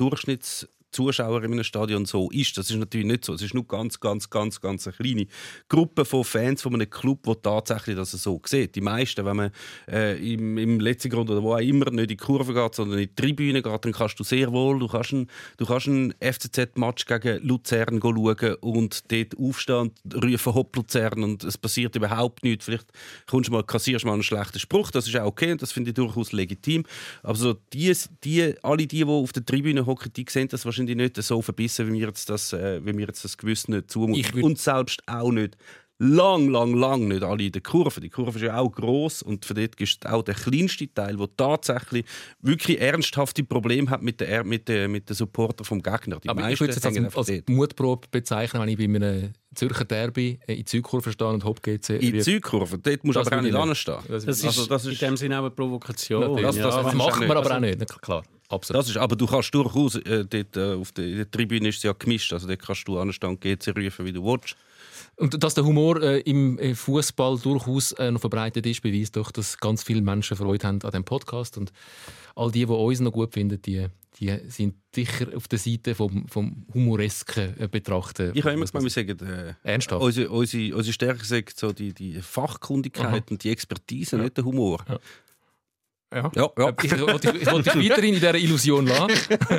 Durchschnittszuschauer 0.92 1.42
in 1.44 1.52
einem 1.52 1.64
Stadion 1.64 2.04
so 2.04 2.30
ist. 2.30 2.56
Das 2.56 2.70
ist 2.70 2.76
natürlich 2.76 3.06
nicht 3.06 3.24
so. 3.24 3.34
Es 3.34 3.42
ist 3.42 3.54
nur 3.54 3.66
ganz, 3.66 3.98
ganz, 4.00 4.30
ganz, 4.30 4.60
ganz 4.60 4.86
eine 4.86 4.96
kleine 4.96 5.26
Gruppe 5.68 6.04
von 6.04 6.24
Fans 6.24 6.62
von 6.62 6.74
einem 6.74 6.88
Club, 6.88 7.22
die 7.24 7.34
tatsächlich 7.42 7.96
das 7.96 8.12
so 8.12 8.40
sieht. 8.44 8.74
Die 8.74 8.80
meisten, 8.80 9.24
wenn 9.24 9.36
man 9.36 9.50
äh, 9.90 10.34
im, 10.34 10.58
im 10.58 10.80
letzten 10.80 11.10
Grund 11.10 11.30
oder 11.30 11.42
wo 11.42 11.54
auch 11.54 11.58
immer 11.58 11.90
nicht 11.90 12.02
in 12.02 12.08
die 12.08 12.16
Kurve 12.16 12.54
geht, 12.54 12.74
sondern 12.74 12.98
in 12.98 13.08
die 13.08 13.14
Tribüne 13.14 13.62
geht, 13.62 13.84
dann 13.84 13.92
kannst 13.92 14.18
du 14.20 14.24
sehr 14.24 14.52
wohl, 14.52 14.78
du 14.78 14.88
kannst 14.88 15.12
einen, 15.12 15.28
einen 15.58 16.14
FCZ-Match 16.20 17.06
gegen 17.06 17.46
Luzern 17.46 18.00
schauen 18.00 18.54
und 18.60 19.10
dort 19.10 19.38
aufstehen 19.38 19.78
und 20.04 20.24
rufen 20.24 20.54
«Hopp 20.54 20.76
Luzern» 20.76 21.22
und 21.24 21.44
es 21.44 21.58
passiert 21.58 21.96
überhaupt 21.96 22.44
nichts. 22.44 22.66
Vielleicht 22.66 22.86
kommst 23.26 23.48
du 23.48 23.52
mal, 23.52 23.64
kassierst 23.64 24.04
mal 24.04 24.14
einen 24.14 24.22
schlechten 24.22 24.58
Spruch, 24.58 24.90
das 24.90 25.08
ist 25.08 25.16
auch 25.16 25.26
okay 25.26 25.52
und 25.52 25.62
das 25.62 25.72
finde 25.72 25.90
ich 25.90 25.94
durchaus 25.94 26.32
legitim. 26.32 26.84
Aber 27.22 27.36
so 27.36 27.54
die, 27.72 27.92
die, 28.24 28.54
alle 28.62 28.86
die, 28.86 28.88
die 28.88 29.04
auf 29.04 29.32
der 29.32 29.44
Tribüne 29.44 29.86
hocken, 29.86 30.12
die 30.12 30.26
sehen 30.28 30.48
das 30.48 30.64
wahrscheinlich 30.64 30.81
nicht 30.84 31.16
so 31.22 31.40
verbissen, 31.42 31.88
wie 31.88 32.00
wir 32.00 32.08
jetzt 32.08 32.28
das, 32.30 32.52
äh, 32.52 32.80
wie 32.84 32.96
wir 32.96 33.06
jetzt 33.06 33.24
das 33.24 33.36
gewiss 33.36 33.68
nicht 33.68 33.84
Ich 33.84 33.88
zumuten. 33.88 34.22
würd- 34.24 34.42
Und 34.44 34.58
selbst 34.58 35.02
auch 35.06 35.30
nicht 35.32 35.56
lang, 35.98 36.48
lang, 36.48 36.74
lang 36.74 37.06
nicht 37.06 37.22
alle 37.22 37.44
in 37.44 37.52
der 37.52 37.62
Kurve. 37.62 38.00
Die 38.00 38.08
Kurve 38.08 38.36
ist 38.36 38.42
ja 38.44 38.58
auch 38.58 38.70
groß 38.72 39.22
und 39.22 39.44
für 39.44 39.54
dort 39.54 39.80
ist 39.80 40.04
auch 40.04 40.22
der 40.22 40.34
kleinste 40.34 40.92
Teil, 40.92 41.16
der 41.16 41.28
tatsächlich 41.36 42.04
wirklich 42.40 42.80
ernsthafte 42.80 43.44
Probleme 43.44 43.88
hat 43.88 44.02
mit 44.02 44.20
den 44.20 44.48
mit 44.48 44.66
der, 44.66 44.88
mit 44.88 45.08
der 45.08 45.14
Supporter 45.14 45.64
vom 45.64 45.80
Gegner. 45.80 46.18
Die 46.18 46.28
Aber 46.28 46.50
ich 46.50 46.58
würde 46.58 46.72
es 46.74 46.84
als, 46.84 47.16
als. 47.16 47.42
Mutprobe 47.48 48.08
bezeichnen, 48.10 48.62
wenn 48.62 48.68
ich 48.70 48.78
bei 48.78 48.84
einem 48.84 49.32
Zürcher 49.54 49.84
Derby 49.84 50.40
äh, 50.48 50.54
in 50.54 50.64
die 50.64 50.70
Südkurve 50.70 51.12
stehe 51.12 51.30
und 51.30 51.44
Hop 51.44 51.62
GC 51.62 51.90
In 52.00 52.12
die. 52.14 52.20
Südkurve, 52.22 52.78
dort 52.78 53.04
musst 53.04 53.16
du 53.16 53.20
Das 53.20 53.28
aber 53.28 53.36
auch 53.38 53.42
nicht 53.42 53.52
ich 53.54 53.60
anstehen. 53.60 53.94
Das, 54.08 54.24
Das 54.24 54.38
ist, 54.38 54.44
Also 54.46 54.66
das 54.66 54.84
ist- 54.86 55.00
in 55.02 55.08
dem 55.10 55.16
Sinne 55.16 55.36
auch 55.36 55.42
eine 55.42 55.50
Provokation. 55.50 56.20
Natürlich. 56.22 56.42
das- 56.46 56.56
ja, 56.56 56.62
das- 56.64 56.74
das 56.76 56.84
das 56.86 56.94
macht 56.94 57.20
man 57.28 57.36
aber 57.36 57.54
auch 57.56 57.60
nicht. 57.60 58.02
Klar, 58.02 58.22
absolut. 58.52 58.82
Das 58.82 58.90
ist, 58.90 58.96
aber 58.96 59.16
du 59.16 59.26
kannst 59.26 59.54
durchaus, 59.54 59.96
äh, 59.96 60.24
dort, 60.24 60.56
äh, 60.56 60.74
auf 60.74 60.92
der, 60.92 61.06
der 61.16 61.30
Tribüne 61.30 61.68
ist 61.68 61.78
es 61.78 61.82
ja 61.82 61.92
gemischt, 61.92 62.32
also 62.32 62.46
dort 62.46 62.60
kannst 62.60 62.86
du 62.86 62.98
und 62.98 63.40
GC 63.40 63.76
rufen, 63.76 64.04
wie 64.04 64.12
du 64.12 64.24
willst. 64.24 64.56
Und 65.16 65.42
dass 65.42 65.54
der 65.54 65.64
Humor 65.64 66.02
äh, 66.02 66.20
im 66.20 66.58
äh, 66.58 66.74
Fußball 66.74 67.38
durchaus 67.38 67.92
äh, 67.92 68.10
noch 68.10 68.20
verbreitet 68.20 68.66
ist, 68.66 68.82
beweist 68.82 69.16
doch, 69.16 69.30
dass 69.30 69.58
ganz 69.58 69.82
viele 69.82 70.00
Menschen 70.00 70.36
Freude 70.36 70.66
haben 70.66 70.82
an 70.82 70.90
dem 70.90 71.04
Podcast. 71.04 71.58
Und 71.58 71.72
all 72.34 72.50
die, 72.50 72.66
die 72.66 72.72
uns 72.72 73.00
noch 73.00 73.12
gut 73.12 73.34
finden, 73.34 73.60
die, 73.60 73.86
die 74.18 74.38
sind 74.48 74.74
sicher 74.94 75.28
auf 75.36 75.48
der 75.48 75.58
Seite 75.58 75.94
vom, 75.94 76.26
vom 76.28 76.66
humoresken 76.72 77.54
äh, 77.58 77.68
Betrachten. 77.68 78.32
Ich 78.34 78.42
habe 78.42 78.54
immer 78.54 78.64
gemeint, 78.64 78.84
wir 78.84 78.90
sagen, 78.90 79.18
äh, 79.20 79.54
Ernsthaft? 79.62 80.02
unsere, 80.02 80.30
unsere, 80.30 80.76
unsere 80.76 80.92
Stärke 80.92 81.24
sagt 81.24 81.58
so 81.58 81.72
die, 81.72 81.92
die 81.92 82.20
Fachkundigkeit 82.20 83.30
und 83.30 83.44
die 83.44 83.50
Expertise, 83.50 84.16
nicht 84.16 84.36
der 84.36 84.44
Humor. 84.44 84.84
Ja. 84.88 84.98
Ja. 86.14 86.30
Ja, 86.34 86.50
ja. 86.58 86.68
Äh, 86.68 86.74
Ich 86.82 87.00
wollte 87.00 87.36
ich 87.38 87.50
wollte 87.50 87.70
dich 87.78 87.90
weiterhin 87.90 88.14
in 88.14 88.20
dieser 88.20 88.34
Illusion 88.34 88.86
lassen. 88.86 89.10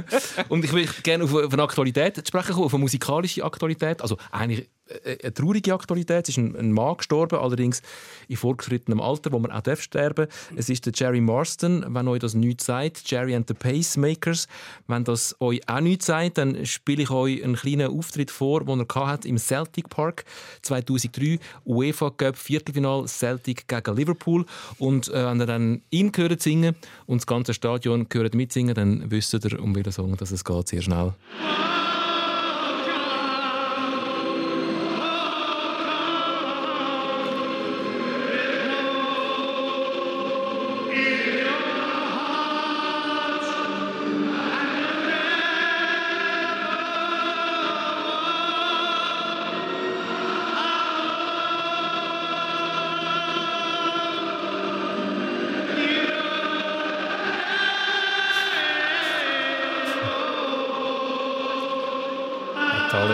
Und 0.49 0.63
ich 0.65 0.71
will 0.73 0.87
gerne 1.03 1.23
auf, 1.23 1.33
auf 1.33 1.53
eine 1.53 1.63
Aktualität 1.63 2.15
zu 2.15 2.23
sprechen 2.25 2.53
kommen, 2.53 2.65
auf 2.65 2.73
eine 2.73 2.81
musikalische 2.81 3.43
Aktualität. 3.43 4.01
Also 4.01 4.17
eigentlich 4.31 4.69
eine 5.05 5.33
traurige 5.33 5.73
Aktualität. 5.73 6.29
Es 6.29 6.37
ist 6.37 6.37
ein, 6.37 6.55
ein 6.55 6.71
Mann 6.71 6.97
gestorben, 6.97 7.39
allerdings 7.39 7.81
in 8.27 8.37
vorgeschrittenem 8.37 9.01
Alter, 9.01 9.31
wo 9.31 9.39
man 9.39 9.51
auch 9.51 9.61
darf 9.61 9.81
sterben 9.81 10.27
Es 10.55 10.69
ist 10.69 10.85
der 10.85 10.93
Jerry 10.95 11.21
Marston. 11.21 11.85
Wenn 11.89 12.07
euch 12.07 12.19
das 12.19 12.33
nichts 12.33 12.65
sagt, 12.65 13.09
Jerry 13.09 13.35
and 13.35 13.47
the 13.47 13.53
Pacemakers. 13.53 14.47
Wenn 14.87 15.03
das 15.03 15.35
euch 15.39 15.61
auch 15.67 15.79
nichts 15.79 16.07
sagt, 16.07 16.37
dann 16.37 16.65
spiele 16.65 17.03
ich 17.03 17.11
euch 17.11 17.43
einen 17.43 17.55
kleinen 17.55 17.91
Auftritt 17.91 18.31
vor, 18.31 18.63
den 18.65 18.85
er 18.87 19.07
hat 19.07 19.25
im 19.25 19.37
Celtic 19.37 19.89
Park 19.89 20.25
2003 20.61 21.39
UEFA 21.65 22.09
Cup 22.11 22.37
Viertelfinal 22.37 23.07
Celtic 23.07 23.67
gegen 23.67 23.95
Liverpool 23.95 24.45
und 24.77 25.07
äh, 25.09 25.25
wenn 25.25 25.39
ihr 25.39 25.45
dann 25.45 25.81
ihn 25.89 26.11
hört 26.15 26.41
singen 26.41 26.75
und 27.05 27.21
das 27.21 27.27
ganze 27.27 27.53
Stadion 27.53 28.07
hört 28.11 28.35
mitsingen, 28.35 28.75
dann 28.75 29.11
wisst 29.11 29.33
ihr, 29.33 29.59
um 29.59 29.75
welchen 29.75 29.91
Song 29.91 30.17
dass 30.17 30.31
es 30.31 30.43
geht, 30.43 30.67
sehr 30.67 30.81
schnell. 30.81 31.13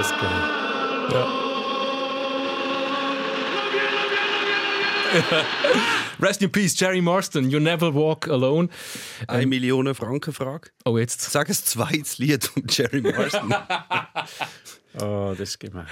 Alles 0.10 0.22
gegeben. 0.22 0.60
Rest 6.19 6.41
in 6.43 6.52
peace, 6.52 6.76
Jerry 6.76 7.02
Marston. 7.02 7.50
You 7.50 7.60
never 7.60 7.91
walk 7.91 8.28
alone. 8.28 8.69
Eine 9.28 9.48
Million 9.48 9.93
Franken 9.95 10.34
Frage. 10.34 10.69
Oh, 10.86 10.98
jetzt. 11.00 11.22
Sag 11.22 11.50
ein 11.50 11.56
zweites 11.56 12.19
Lied 12.19 12.45
von 12.45 12.63
Jerry 12.67 13.02
Marston. 13.02 13.54
Oh, 15.00 15.36
das 15.38 15.50
ist 15.50 15.60
gemein. 15.60 15.86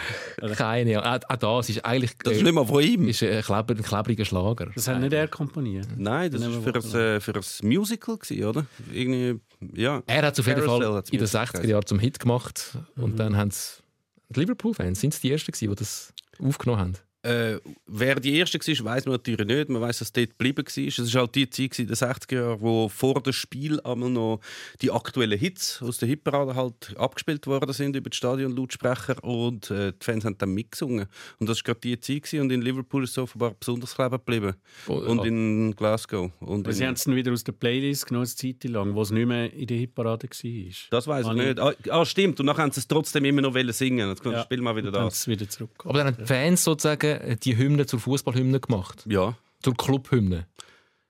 Keine 0.56 1.00
Ahnung. 1.00 1.22
Auch, 1.30 1.30
auch 1.30 1.60
das 1.60 1.70
ist 1.70 1.86
eigentlich 1.86 2.18
Das 2.24 2.34
ist 2.34 2.42
nicht 2.44 2.54
mal 2.54 2.66
von 2.66 2.82
ihm. 2.82 3.08
ist 3.08 3.22
ein, 3.22 3.44
kleber, 3.44 3.76
ein 3.76 3.84
klebriger 3.84 4.26
Schlager. 4.26 4.72
Das 4.74 4.88
hat 4.88 5.00
nicht 5.00 5.14
er 5.14 5.28
komponiert. 5.28 5.88
Nein, 5.96 6.32
das 6.32 6.42
war 6.42 6.62
für, 6.62 6.74
ein, 6.74 7.16
äh, 7.16 7.20
für 7.20 7.36
ein 7.36 7.68
Musical, 7.68 8.18
gewesen, 8.18 8.44
oder? 8.44 8.66
Irgendwie, 8.92 9.40
ja. 9.76 10.02
Er 10.08 10.24
hat 10.24 10.34
es 10.34 10.40
auf 10.40 10.48
jeden 10.48 10.64
Fall 10.64 10.82
in 10.82 10.82
den 10.82 11.22
Musical 11.22 11.28
60er 11.28 11.52
geheißen. 11.52 11.70
Jahren 11.70 11.86
zum 11.86 12.00
Hit 12.00 12.20
gemacht. 12.20 12.78
Und 12.96 13.20
dann 13.20 13.38
haben 13.38 13.50
es 13.50 13.84
die 13.84 13.87
Liverpool-Fans, 14.36 15.00
sind 15.00 15.14
es 15.14 15.22
die 15.22 15.32
Ersten 15.32 15.52
die 15.52 15.76
das 15.76 16.14
aufgenommen 16.40 16.82
haben? 16.82 16.94
Äh, 17.24 17.60
wer 17.88 18.16
die 18.20 18.36
erste 18.38 18.60
war, 18.60 18.86
weiß 18.96 19.06
man 19.06 19.14
natürlich 19.14 19.46
nicht. 19.46 19.70
Man 19.70 19.82
weiß, 19.82 20.00
dass 20.00 20.10
es 20.10 20.14
dort 20.14 20.30
geblieben 20.38 20.64
war. 20.66 20.88
Es 20.88 21.14
war 21.14 21.22
halt 21.22 21.36
die 21.36 21.50
Zeit 21.50 21.80
in 21.80 21.88
den 21.88 21.96
60er 21.96 22.36
Jahren, 22.36 22.62
wo 22.62 22.90
vor 22.90 23.22
dem 23.22 23.34
Spiel 23.34 23.80
einmal 23.82 24.10
noch 24.10 24.40
die 24.82 24.92
aktuellen 24.92 25.38
Hits 25.38 25.82
aus 25.82 25.98
der 25.98 26.08
Hitparade 26.08 26.56
halt 26.56 26.96
abgespielt 26.98 27.48
worden 27.48 27.74
sind 27.74 27.96
über 27.96 28.10
die 28.10 28.16
Stadionlautsprecher 28.18 29.24
und 29.24 29.72
äh, 29.72 29.94
die 29.94 30.04
Fans 30.06 30.26
haben 30.26 30.38
dann 30.38 30.54
mitgesungen. 30.54 31.08
Und 31.40 31.50
das 31.50 31.58
war 31.60 31.64
gerade 31.64 31.80
die 31.82 32.00
Zeit 32.00 32.24
gewesen. 32.24 32.42
und 32.42 32.52
in 32.52 32.62
Liverpool 32.62 33.04
ist 33.04 33.12
es 33.12 33.18
offenbar 33.18 33.56
besonders 33.60 33.96
kleben 33.96 34.12
geblieben. 34.12 34.54
Oh, 34.88 34.94
Und 34.94 35.20
oh. 35.20 35.24
in 35.24 35.76
Glasgow. 35.76 36.32
Und 36.40 36.72
sie 36.72 36.82
in, 36.82 36.88
haben 36.88 36.94
es 36.96 37.04
dann 37.04 37.16
wieder 37.16 37.32
aus 37.34 37.44
der 37.44 37.54
Playlist 37.54 38.06
genommen, 38.08 38.28
eine 38.28 38.54
Zeit 38.54 38.64
lang, 38.70 38.94
wo 38.94 39.02
es 39.02 39.12
nicht 39.12 39.28
mehr 39.28 39.52
in 39.54 39.68
der 39.68 39.78
Hitparade 39.78 40.28
war. 40.30 40.72
das 40.92 41.08
weiß 41.08 41.26
ich 41.28 41.34
nicht. 41.34 41.60
Ah, 41.60 41.74
ah, 41.90 42.06
stimmt. 42.06 42.40
Und 42.40 42.46
dann 42.46 42.58
haben 42.58 42.72
sie 42.72 42.80
es 42.80 42.88
trotzdem 42.88 43.26
immer 43.26 43.42
noch 43.42 43.54
wollen 43.54 43.74
singen. 43.74 44.10
Jetzt 44.10 44.24
Ja. 44.26 44.44
spiel 44.44 44.62
mal 44.62 44.76
wieder 44.76 44.92
das. 44.92 45.28
wieder 45.28 45.48
zurück. 45.50 45.72
Aber 45.84 45.98
dann 45.98 46.08
haben 46.08 46.18
die 46.18 46.26
Fans 46.26 46.64
sozusagen 46.64 47.07
die 47.44 47.58
Hymne 47.58 47.86
zur 47.86 48.00
Fußballhymne 48.00 48.60
gemacht. 48.60 49.04
Ja, 49.08 49.36
Zur 49.62 49.76
Clubhymne. 49.76 50.48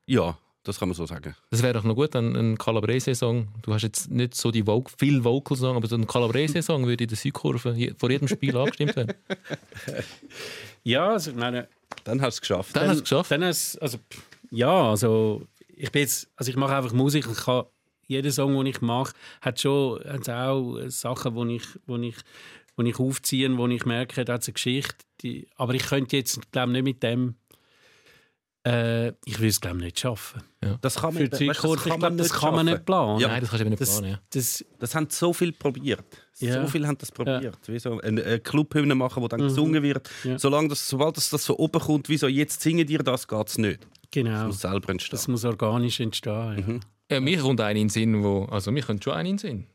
ja, 0.06 0.38
das 0.64 0.80
kann 0.80 0.90
man 0.90 0.96
so 0.96 1.06
sagen. 1.06 1.34
Das 1.50 1.64
wäre 1.64 1.74
doch 1.74 1.84
noch 1.86 1.96
gut, 1.96 2.14
ein, 2.16 2.36
ein 2.36 2.58
Calabrese-Song. 2.58 3.48
Du 3.62 3.74
hast 3.74 3.84
jetzt 3.84 4.12
nicht 4.12 4.36
so 4.36 4.52
die 4.52 4.68
Voc 4.68 4.90
viel 4.98 5.24
Vocal-Song, 5.24 5.78
aber 5.78 5.88
so 5.88 5.96
ein 5.96 6.06
Calabrese-Song 6.06 6.86
würde 6.86 7.06
in 7.06 7.08
der 7.08 7.18
Südkurve 7.18 7.94
vor 7.98 8.10
jedem 8.12 8.28
Spiel 8.28 8.58
angestimmt 8.58 8.96
werden. 8.98 9.14
Ja, 10.84 11.10
also 11.12 11.32
ich 11.32 11.38
meine, 11.38 11.68
Dann 12.04 12.22
hast 12.22 12.36
du 12.36 12.38
es 12.38 12.42
geschafft. 12.42 12.76
Dann 12.76 12.90
hast 12.90 12.98
du 12.98 12.98
es 12.98 13.04
geschafft. 13.04 13.32
Dann 13.32 13.44
hast, 13.46 13.78
also, 13.82 13.98
ja, 14.52 14.90
also 14.90 15.44
ich 15.76 15.92
bin 15.92 16.02
jetzt, 16.02 16.30
also 16.36 16.50
ich 16.50 16.58
mache 16.58 16.76
einfach 16.76 16.92
Musik. 16.94 17.26
Ich 17.32 17.38
kann, 17.46 17.64
jeder 18.08 18.32
Song, 18.32 18.54
den 18.58 18.66
ich 18.66 18.82
mache, 18.82 19.14
hat 19.42 19.60
schon 19.62 20.04
hat 20.04 20.30
auch 20.30 20.78
äh, 20.78 20.90
Sachen, 20.90 21.36
wo 21.36 21.46
ich, 21.46 21.64
wo 21.86 21.98
ich, 21.98 22.16
wo 22.78 22.84
ich 22.84 23.00
aufziehe, 23.00 23.58
wo 23.58 23.68
ich 23.68 23.86
merke, 23.86 24.24
da 24.24 24.34
hat 24.34 24.46
eine 24.48 24.54
Geschichte. 24.54 24.96
Die, 25.22 25.48
aber 25.56 25.74
ich 25.74 25.84
könnte 25.84 26.16
jetzt, 26.16 26.52
glaube 26.52 26.72
nicht 26.72 26.84
mit 26.84 27.04
dem. 27.04 27.36
Äh, 28.66 29.10
ich 29.26 29.40
will 29.40 29.48
es 29.48 29.62
glaube 29.62 29.78
nicht 29.78 30.00
schaffen. 30.00 30.44
Das 30.82 30.96
kann 30.96 31.14
Für 31.14 31.22
man, 31.22 31.30
die 31.32 31.48
weißt 31.48 31.60
Kurve, 31.60 31.90
ich 31.90 31.96
glaube, 31.96 32.16
das 32.18 32.34
kann 32.34 32.54
man 32.54 32.66
nicht 32.66 32.86
planen. 32.86 33.20
Ja. 33.20 33.30
Nein, 33.30 33.42
das 33.42 33.50
kannst 33.50 33.62
du 33.62 33.64
eben 33.64 33.70
nicht 33.72 33.82
Das, 33.82 33.98
planen. 33.98 34.12
Ja. 34.12 34.20
das, 34.30 34.66
Das 34.78 34.94
haben 34.94 35.08
so 35.10 35.34
viel 35.34 35.54
probiert. 35.54 36.06
Ja. 36.40 36.62
So 36.62 36.68
viel 36.68 36.86
haben 36.86 36.98
das 36.98 37.12
probiert. 37.12 37.58
Wie 37.68 37.80
so 37.80 38.00
eine, 38.00 38.24
eine 38.24 38.40
Clubhymne 38.40 38.94
machen, 38.94 39.24
wo 39.24 39.28
dann 39.28 39.40
gesungen 39.40 39.82
wird. 39.84 40.10
Mhm. 40.24 40.32
Ja. 40.32 40.40
Solange 40.40 40.68
das, 40.68 40.88
sobald 40.88 41.18
das, 41.18 41.30
das 41.30 41.46
von 41.46 41.56
oben 41.56 41.80
kommt, 41.80 42.10
wie 42.10 42.18
so, 42.18 42.28
jetzt 42.28 42.62
singen 42.62 42.86
dir 42.86 43.00
das, 43.00 43.28
geht 43.28 43.48
es 43.48 43.58
nicht. 43.58 43.84
Das 43.84 43.90
genau. 44.12 44.48
muss 44.48 44.60
selber 44.60 44.90
entstehen. 44.90 45.12
Das 45.12 45.28
muss 45.28 45.46
organisch 45.46 46.00
entstehen. 46.00 46.82
Ja. 47.10 47.16
Ja, 47.16 47.22
mir 47.22 47.40
kommt 47.40 47.62
einer 47.62 47.72
in 47.72 47.86
den 47.86 47.90
Sinn, 47.90 48.22
wo, 48.22 48.44
also 48.46 48.70
mir 48.72 48.84
kommt 48.84 49.04
schon 49.04 49.14
einer 49.14 49.30
in 49.30 49.38
den 49.38 49.40
Sinn. 49.40 49.68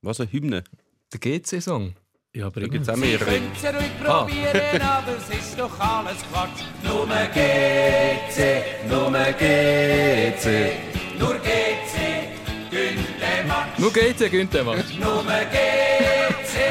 Was 0.00 0.20
eine 0.20 0.32
Hymne. 0.32 0.64
Der 1.12 1.20
GC-Song. 1.20 1.94
Ja, 2.32 2.46
aber 2.46 2.60
Da 2.60 2.68
gibt 2.68 2.82
es 2.82 2.88
auch 2.88 2.94
mehrere. 2.96 3.24
Könnt's 3.28 3.60
ja 3.60 3.70
ruhig 3.70 3.90
probieren, 4.04 4.82
aber 4.82 5.16
es 5.18 5.36
ist 5.36 5.58
doch 5.58 5.80
alles 5.80 6.18
Quatsch. 6.30 6.62
Nur 6.84 7.04
GC, 7.06 8.62
nur 8.88 9.10
GC, 9.10 10.72
nur 11.18 11.34
GC, 11.34 12.70
gönnt 12.70 13.20
der 13.20 13.44
Match. 13.48 13.78
Nur 13.78 13.92
GC 13.92 14.30
gönnt 14.30 14.54
der 14.54 14.62
Match. 14.62 14.96
Nur 15.00 15.24
GC, 15.24 15.89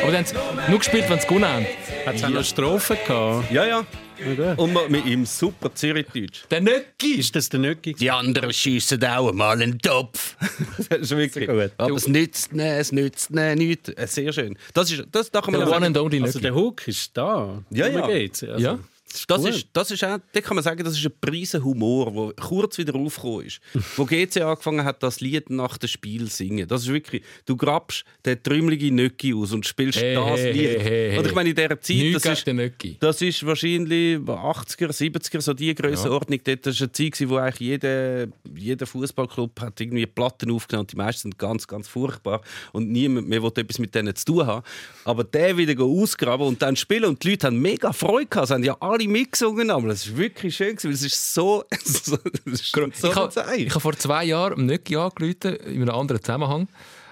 Aber 0.09 0.23
dann 0.23 0.69
nur 0.71 0.79
gespielt, 0.79 1.07
wenn 1.07 1.19
sie 1.19 1.27
gewonnen 1.27 1.47
haben. 1.47 1.65
Hat 2.03 2.15
es 2.15 2.23
auch 2.23 2.29
noch 2.29 2.43
Strophen 2.43 2.97
gehabt? 3.05 3.51
Ja, 3.51 3.65
ja. 3.65 3.85
Oder? 4.33 4.57
Und 4.57 4.89
mit 4.89 5.05
ihm 5.05 5.23
super 5.23 5.73
Zürichdeutsch. 5.73 6.45
Der 6.49 6.61
Nöcki! 6.61 7.19
Ist 7.19 7.35
das 7.35 7.47
der 7.47 7.59
Nöcki? 7.59 7.93
Die 7.93 8.09
anderen 8.09 8.51
schiessen 8.51 9.03
auch 9.05 9.31
mal 9.33 9.61
einen 9.61 9.77
Topf. 9.77 10.35
das 10.89 10.99
ist 11.01 11.15
wirklich 11.15 11.47
gut. 11.47 11.71
Aber 11.77 11.95
es 11.95 12.07
nützt 12.07 12.53
nicht, 12.53 12.65
es 12.65 12.91
nützt 12.91 13.29
nicht, 13.29 13.55
nichts. 13.57 13.89
Äh, 13.89 14.07
Sehr 14.07 14.33
schön. 14.33 14.57
Das 14.73 14.91
ist, 14.91 15.03
das, 15.11 15.29
da 15.29 15.41
kann 15.41 15.51
man 15.51 15.61
Der 15.61 15.69
auch 15.69 15.75
One 15.77 15.85
and 15.85 15.97
Only 15.97 16.23
Also 16.23 16.39
Nöcki. 16.39 16.41
der 16.41 16.55
Hook 16.55 16.87
ist 16.87 17.15
da. 17.15 17.63
Ja, 17.69 17.87
ja. 17.87 18.07
geht's. 18.07 18.43
Also, 18.43 18.65
Ja. 18.65 18.79
Das 19.27 19.43
ist, 19.43 19.67
das 19.73 19.91
ist 19.91 20.03
auch, 20.03 20.19
da 20.31 20.41
kann 20.41 20.55
man 20.55 20.63
sagen, 20.63 20.83
das 20.83 20.97
ist 20.97 21.05
ein 21.05 21.13
Preisen 21.19 21.63
Humor, 21.63 22.11
der 22.11 22.43
kurz 22.45 22.77
wieder 22.77 22.95
aufgekommen 22.95 23.45
ist. 23.45 23.59
wo 23.97 24.05
GC 24.05 24.41
angefangen 24.41 24.83
hat, 24.83 25.01
das 25.03 25.19
Lied 25.19 25.49
nach 25.49 25.77
dem 25.77 25.87
Spiel 25.87 26.29
zu 26.29 26.37
singen. 26.37 26.67
Das 26.67 26.83
ist 26.83 26.89
wirklich, 26.93 27.23
du 27.45 27.55
grabst 27.55 28.05
den 28.25 28.41
trümmelige 28.41 28.91
Nöcki 28.91 29.33
aus 29.33 29.51
und 29.51 29.65
spielst 29.65 29.99
Hey, 29.99 30.15
das 30.15 30.39
hey, 30.39 30.51
Lied. 30.51 30.81
hey. 30.81 31.17
Und 31.17 31.25
ich 31.25 31.33
meine, 31.35 31.49
in 31.49 31.55
dieser 31.55 31.81
Zeit, 31.81 32.15
das 32.15 32.25
ist, 32.25 32.47
Nöcki. 32.47 32.97
das 32.99 33.21
ist 33.21 33.45
wahrscheinlich 33.45 34.17
80er, 34.17 34.89
70er, 34.89 35.41
so 35.41 35.53
die 35.53 35.73
Grössenordnung. 35.73 36.39
Dort 36.43 36.65
war 36.65 36.73
eine 36.79 36.91
Zeit, 36.91 37.29
wo 37.29 37.37
eigentlich 37.37 37.59
jeder, 37.59 38.27
jeder 38.55 38.85
Fußballclub 38.85 39.59
hat 39.59 39.81
irgendwie 39.81 40.05
Platten 40.05 40.51
aufgenommen. 40.51 40.87
Die 40.87 40.95
meisten 40.95 41.21
sind 41.23 41.37
ganz, 41.37 41.67
ganz 41.67 41.87
furchtbar. 41.87 42.41
Und 42.71 42.89
niemand 42.89 43.27
mehr 43.27 43.41
will 43.41 43.51
etwas 43.55 43.79
mit 43.79 43.93
denen 43.95 44.15
zu 44.15 44.25
tun 44.25 44.47
haben. 44.47 44.63
Aber 45.05 45.23
der 45.23 45.57
wieder 45.57 45.83
ausgraben 45.83 46.47
und 46.47 46.61
dann 46.61 46.75
spielen. 46.75 47.05
Und 47.05 47.23
die 47.23 47.31
Leute 47.31 47.47
haben 47.47 47.59
mega 47.59 47.91
Freude 47.93 48.27
gehabt. 48.27 48.47
Sie 48.47 48.53
haben 48.53 48.63
ja 48.63 48.77
alle 48.79 48.98
mitgesungen. 49.07 49.69
Aber 49.69 49.87
es 49.89 50.11
war 50.11 50.17
wirklich 50.17 50.55
schön. 50.55 50.75
Gewesen, 50.75 50.91
es 50.91 51.03
ist 51.03 51.33
so. 51.33 51.63
das 51.69 51.89
ist 51.89 52.71
so 52.71 52.87
ich 52.87 53.15
habe 53.15 53.55
ich 53.57 53.75
ha 53.75 53.79
vor 53.79 53.93
zwei 53.93 54.25
Jahren 54.25 54.65
Nöcki 54.65 54.95
angerufen, 54.95 55.55
in 55.55 55.81
einem 55.81 55.95
anderen 55.95 56.21
Zusammenhang, 56.21 56.67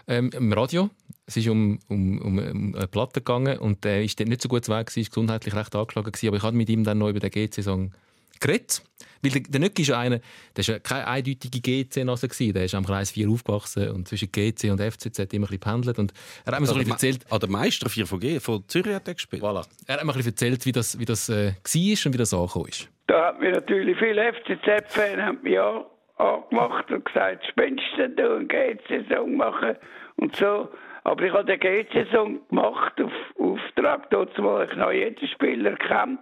ähm, 0.07 0.29
im 0.33 0.53
Radio. 0.53 0.89
Es 1.25 1.35
ist 1.35 1.47
um, 1.49 1.79
um, 1.89 2.19
um, 2.19 2.37
um 2.37 2.75
eine 2.75 2.87
Platte 2.87 3.19
gegangen 3.19 3.57
und 3.59 3.83
der 3.83 4.03
ist 4.03 4.17
dort 4.19 4.29
nicht 4.29 4.41
so 4.41 4.47
gut 4.47 4.63
zu 4.63 4.71
Weg, 4.71 4.95
war 4.95 5.03
gesundheitlich 5.03 5.53
recht 5.53 5.75
angeschlagen. 5.75 6.11
Gewesen, 6.11 6.27
aber 6.29 6.37
ich 6.37 6.43
habe 6.43 6.55
mit 6.55 6.69
ihm 6.69 6.83
dann 6.83 6.99
noch 6.99 7.09
über 7.09 7.19
den 7.19 7.31
GC-Song 7.31 7.91
geredet. 8.39 8.81
Weil 9.23 9.31
der, 9.31 9.41
der 9.41 9.59
Nöcki 9.59 9.81
ist 9.81 9.87
ja 9.87 9.97
einer, 9.99 10.19
der 10.19 10.59
ist 10.59 10.67
ja 10.67 10.77
keine 10.79 11.07
eindeutige 11.07 11.59
GC-Nase 11.59 12.27
gewesen. 12.27 12.53
Der 12.53 12.65
ist 12.65 12.75
am 12.75 12.85
Kreis 12.85 13.11
4 13.11 13.29
aufgewachsen 13.29 13.89
und 13.89 14.07
zwischen 14.07 14.31
GC 14.31 14.69
und 14.71 14.79
FCZ 14.79 15.19
immer 15.33 15.47
ein 15.47 15.57
bisschen 15.57 15.59
pendelt. 15.59 15.97
Und 15.99 16.13
er 16.45 16.53
hat 16.53 16.59
mir 16.59 16.67
so 16.67 16.73
ein 16.73 16.77
bisschen 16.79 16.91
erzählt, 16.93 17.25
Ah, 17.31 17.39
der 17.39 17.49
Meister 17.49 17.89
4 17.89 18.05
von, 18.05 18.19
G, 18.19 18.39
von 18.39 18.63
Zürich 18.67 18.93
hat 18.93 19.07
er 19.07 19.15
gespielt. 19.15 19.41
voilà. 19.41 19.65
er 19.87 19.95
hat 19.95 20.03
mir 20.03 20.11
ein 20.11 20.17
bisschen 20.17 20.33
erzählt, 20.33 20.65
wie 20.67 20.71
das, 20.71 20.99
wie 20.99 21.05
das 21.05 21.29
äh, 21.29 21.53
war 21.53 22.05
und 22.05 22.13
wie 22.13 22.17
das 22.17 22.33
angekommen 22.33 22.67
ist. 22.67 22.89
Da 23.07 23.27
hat 23.29 23.39
mir 23.39 23.51
natürlich 23.51 23.97
viele 23.97 24.31
FCZ-Fans 24.33 25.19
haben 25.21 25.39
mich 25.41 25.59
an- 25.59 25.85
angemacht 26.17 26.91
und 26.91 27.03
gesagt, 27.05 27.43
spinnst 27.49 27.83
du 27.97 28.07
denn, 28.09 28.15
du 28.17 28.35
einen 28.35 28.47
GC-Song 28.47 29.35
machen 29.35 29.75
und 30.17 30.35
so. 30.35 30.69
Aber 31.05 31.23
ich 31.23 31.31
habe 31.33 31.45
den 31.45 31.59
GC-Song 31.59 32.47
gemacht 32.49 32.93
auf 33.01 33.11
Auftrag, 33.39 34.09
dort 34.11 34.37
wo 34.37 34.59
ich 34.61 34.75
noch 34.75 34.91
jeden 34.91 35.27
Spieler 35.27 35.75
kennt. 35.77 36.19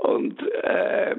Und 0.00 0.40
äh, 0.62 1.16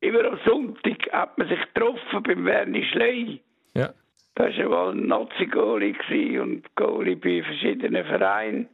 immer 0.00 0.24
am 0.24 0.38
Sonntag 0.44 1.10
hat 1.12 1.36
man 1.38 1.48
sich 1.48 1.60
getroffen 1.72 2.22
beim 2.22 2.44
Werni 2.44 2.84
Schley. 2.92 3.40
Ja. 3.74 3.90
Da 4.36 4.44
war 4.44 4.68
mal 4.68 4.90
ein 4.92 5.06
Nazi-Goalie 5.06 6.40
und 6.40 6.62
Goalie 6.74 7.16
bei 7.16 7.42
verschiedenen 7.42 8.04
Vereinen. 8.04 8.68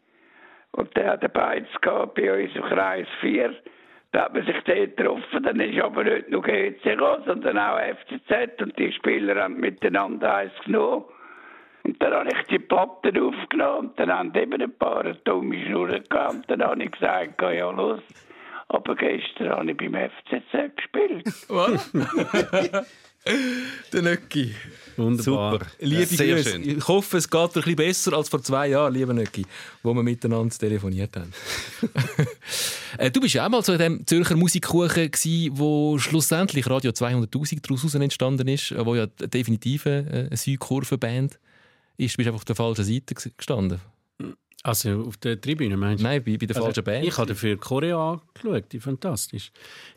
Und 0.72 0.96
der 0.96 1.12
hatte 1.12 1.28
beides 1.28 1.68
gehabt 1.80 2.14
bei 2.14 2.44
uns 2.44 2.54
im 2.54 2.62
Kreis 2.62 3.06
4. 3.20 3.54
Da 4.12 4.24
hat 4.24 4.34
man 4.34 4.44
sich 4.44 4.56
dort 4.64 4.96
getroffen. 4.96 5.42
Dann 5.42 5.60
ist 5.60 5.80
aber 5.80 6.04
nicht 6.04 6.30
nur 6.30 6.42
GC 6.42 6.98
sondern 7.26 7.58
auch 7.58 7.78
FCZ. 7.78 8.62
Und 8.62 8.78
die 8.78 8.92
Spieler 8.92 9.42
haben 9.42 9.60
miteinander 9.60 10.34
eins 10.34 10.52
genommen. 10.64 11.04
Und 11.82 12.02
dann 12.02 12.12
habe 12.12 12.30
ich 12.32 12.42
die 12.48 12.58
Platten 12.58 13.20
aufgenommen. 13.20 13.88
Und 13.88 13.98
dann 13.98 14.12
haben 14.12 14.34
eben 14.34 14.60
ein 14.60 14.78
paar 14.78 15.04
dumme 15.24 15.64
Schnurren 15.66 16.04
gehabt. 16.08 16.34
Und 16.34 16.50
dann 16.50 16.62
habe 16.62 16.82
ich 16.82 16.90
gesagt, 16.90 17.38
geh 17.38 17.58
ja 17.58 17.70
los. 17.70 18.00
Aber 18.72 18.94
gestern 18.94 19.48
habe 19.50 19.70
ich 19.70 19.76
beim 19.76 19.94
FCZ 19.94 20.76
gespielt. 20.76 21.26
Der 23.92 24.02
Nöcki. 24.02 24.54
Wunderbar. 24.96 25.52
Super. 25.52 25.66
Liebe 25.80 26.06
Sehr 26.06 26.36
Grüße. 26.36 26.50
schön. 26.52 26.78
Ich 26.78 26.88
hoffe, 26.88 27.18
es 27.18 27.28
geht 27.28 27.40
ein 27.40 27.52
bisschen 27.52 27.76
besser 27.76 28.12
als 28.16 28.28
vor 28.28 28.42
zwei 28.42 28.68
Jahren, 28.68 28.94
lieber 28.94 29.12
Nöcki, 29.12 29.44
wo 29.82 29.92
wir 29.92 30.02
miteinander 30.02 30.54
telefoniert 30.56 31.16
haben. 31.16 31.32
Äh, 32.98 33.08
du 33.12 33.20
bist 33.20 33.34
ja 33.34 33.46
auch 33.46 33.48
mal 33.50 33.62
so 33.62 33.72
in 33.72 33.78
dem 33.78 34.04
Zürcher 34.06 34.34
Musikkuchen 34.36 35.12
gsi, 35.12 35.48
wo 35.52 35.96
schlussendlich 35.98 36.68
Radio 36.68 36.90
200'000 36.90 37.60
daraus 37.62 37.94
entstanden 37.94 38.48
ist, 38.48 38.72
äh, 38.72 38.84
wo 38.84 38.96
ja 38.96 39.06
definitiv 39.06 39.86
äh, 39.86 40.26
eine 40.28 40.36
Südkurvenband 40.36 41.38
ist. 41.96 42.14
Du 42.14 42.16
bist 42.16 42.26
einfach 42.26 42.40
auf 42.40 42.44
der 42.44 42.56
falschen 42.56 42.84
Seite 42.84 43.14
ges- 43.14 43.30
gestanden. 43.36 43.80
Also 44.62 45.04
auf 45.06 45.16
der 45.16 45.40
Tribüne 45.40 45.76
meinst 45.76 46.00
du? 46.02 46.06
Nein, 46.06 46.22
bei, 46.22 46.36
bei 46.36 46.44
der 46.44 46.56
falschen 46.56 46.84
Band. 46.84 47.06
Ich 47.06 47.16
habe 47.16 47.28
dafür 47.28 47.56
Choreo 47.56 48.12
angeschaut, 48.12 48.70
die 48.72 48.78
fantastisch. 48.78 49.50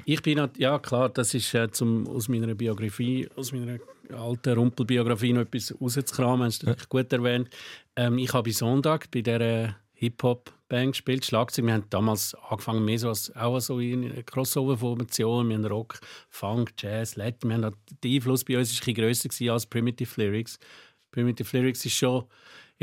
Ich 0.06 0.21
bin, 0.21 0.38
nat- 0.38 0.58
ja 0.58 0.80
klar, 0.80 1.10
das 1.10 1.34
ist 1.34 1.54
äh, 1.54 1.69
zum, 1.69 2.08
aus 2.08 2.30
meiner 2.30 2.56
Biografie, 2.56 3.28
aus 3.36 3.52
meiner 3.52 3.80
alten 4.17 4.54
Rumpelbiografie 4.54 5.34
noch 5.34 5.41
etwas 5.41 5.76
rauszukramen, 5.82 6.45
hast 6.45 6.63
du 6.63 6.67
wirklich 6.67 6.88
gut 6.88 7.12
erwähnt. 7.12 7.49
Ähm, 7.97 8.17
ich 8.17 8.32
habe 8.32 8.43
bei 8.49 8.52
Sonntag, 8.52 9.12
bei 9.12 9.21
dieser 9.21 9.76
Hip-Hhop-Band 9.95 10.93
gespielt, 10.93 11.26
Schlagzeug. 11.26 11.65
Wir 11.65 11.73
haben 11.73 11.89
damals 11.89 12.34
angefangen 12.36 12.86
mehr 12.86 12.99
so 12.99 13.10
als, 13.10 13.36
auch 13.36 13.60
so 13.60 13.80
in 13.82 14.12
einer 14.12 14.23
Crossover-Formation. 14.23 15.49
Wir 15.49 15.58
haben 15.58 15.65
Rock, 15.65 15.99
Funk, 16.30 16.71
Jazz, 16.78 17.17
Latin. 17.17 17.49
Wir 17.49 17.58
haben 17.58 17.76
der 18.02 18.12
Einfluss 18.12 18.45
bei 18.45 18.58
uns 18.58 18.69
war 18.69 18.76
ein 18.76 18.93
bisschen 18.93 19.30
grösser 19.30 19.54
als 19.54 19.65
Primitive 19.65 20.21
Lyrics. 20.21 20.58
Primitive 21.12 21.58
Lyrics 21.58 21.86
ist 21.86 21.95
schon... 21.95 22.23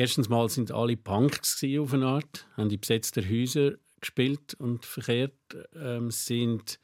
Erstens 0.01 0.31
mal 0.31 0.49
sind 0.49 0.73
alle 0.73 0.97
Punks 0.97 1.63
auf 1.79 1.93
eine 1.93 2.07
Art, 2.07 2.47
haben 2.57 2.71
in 2.71 2.81
besetzten 2.81 3.29
Häusern 3.29 3.77
gespielt 4.01 4.55
und 4.55 4.87
verkehrt, 4.87 5.35
ähm, 5.77 6.11
sind 6.11 6.79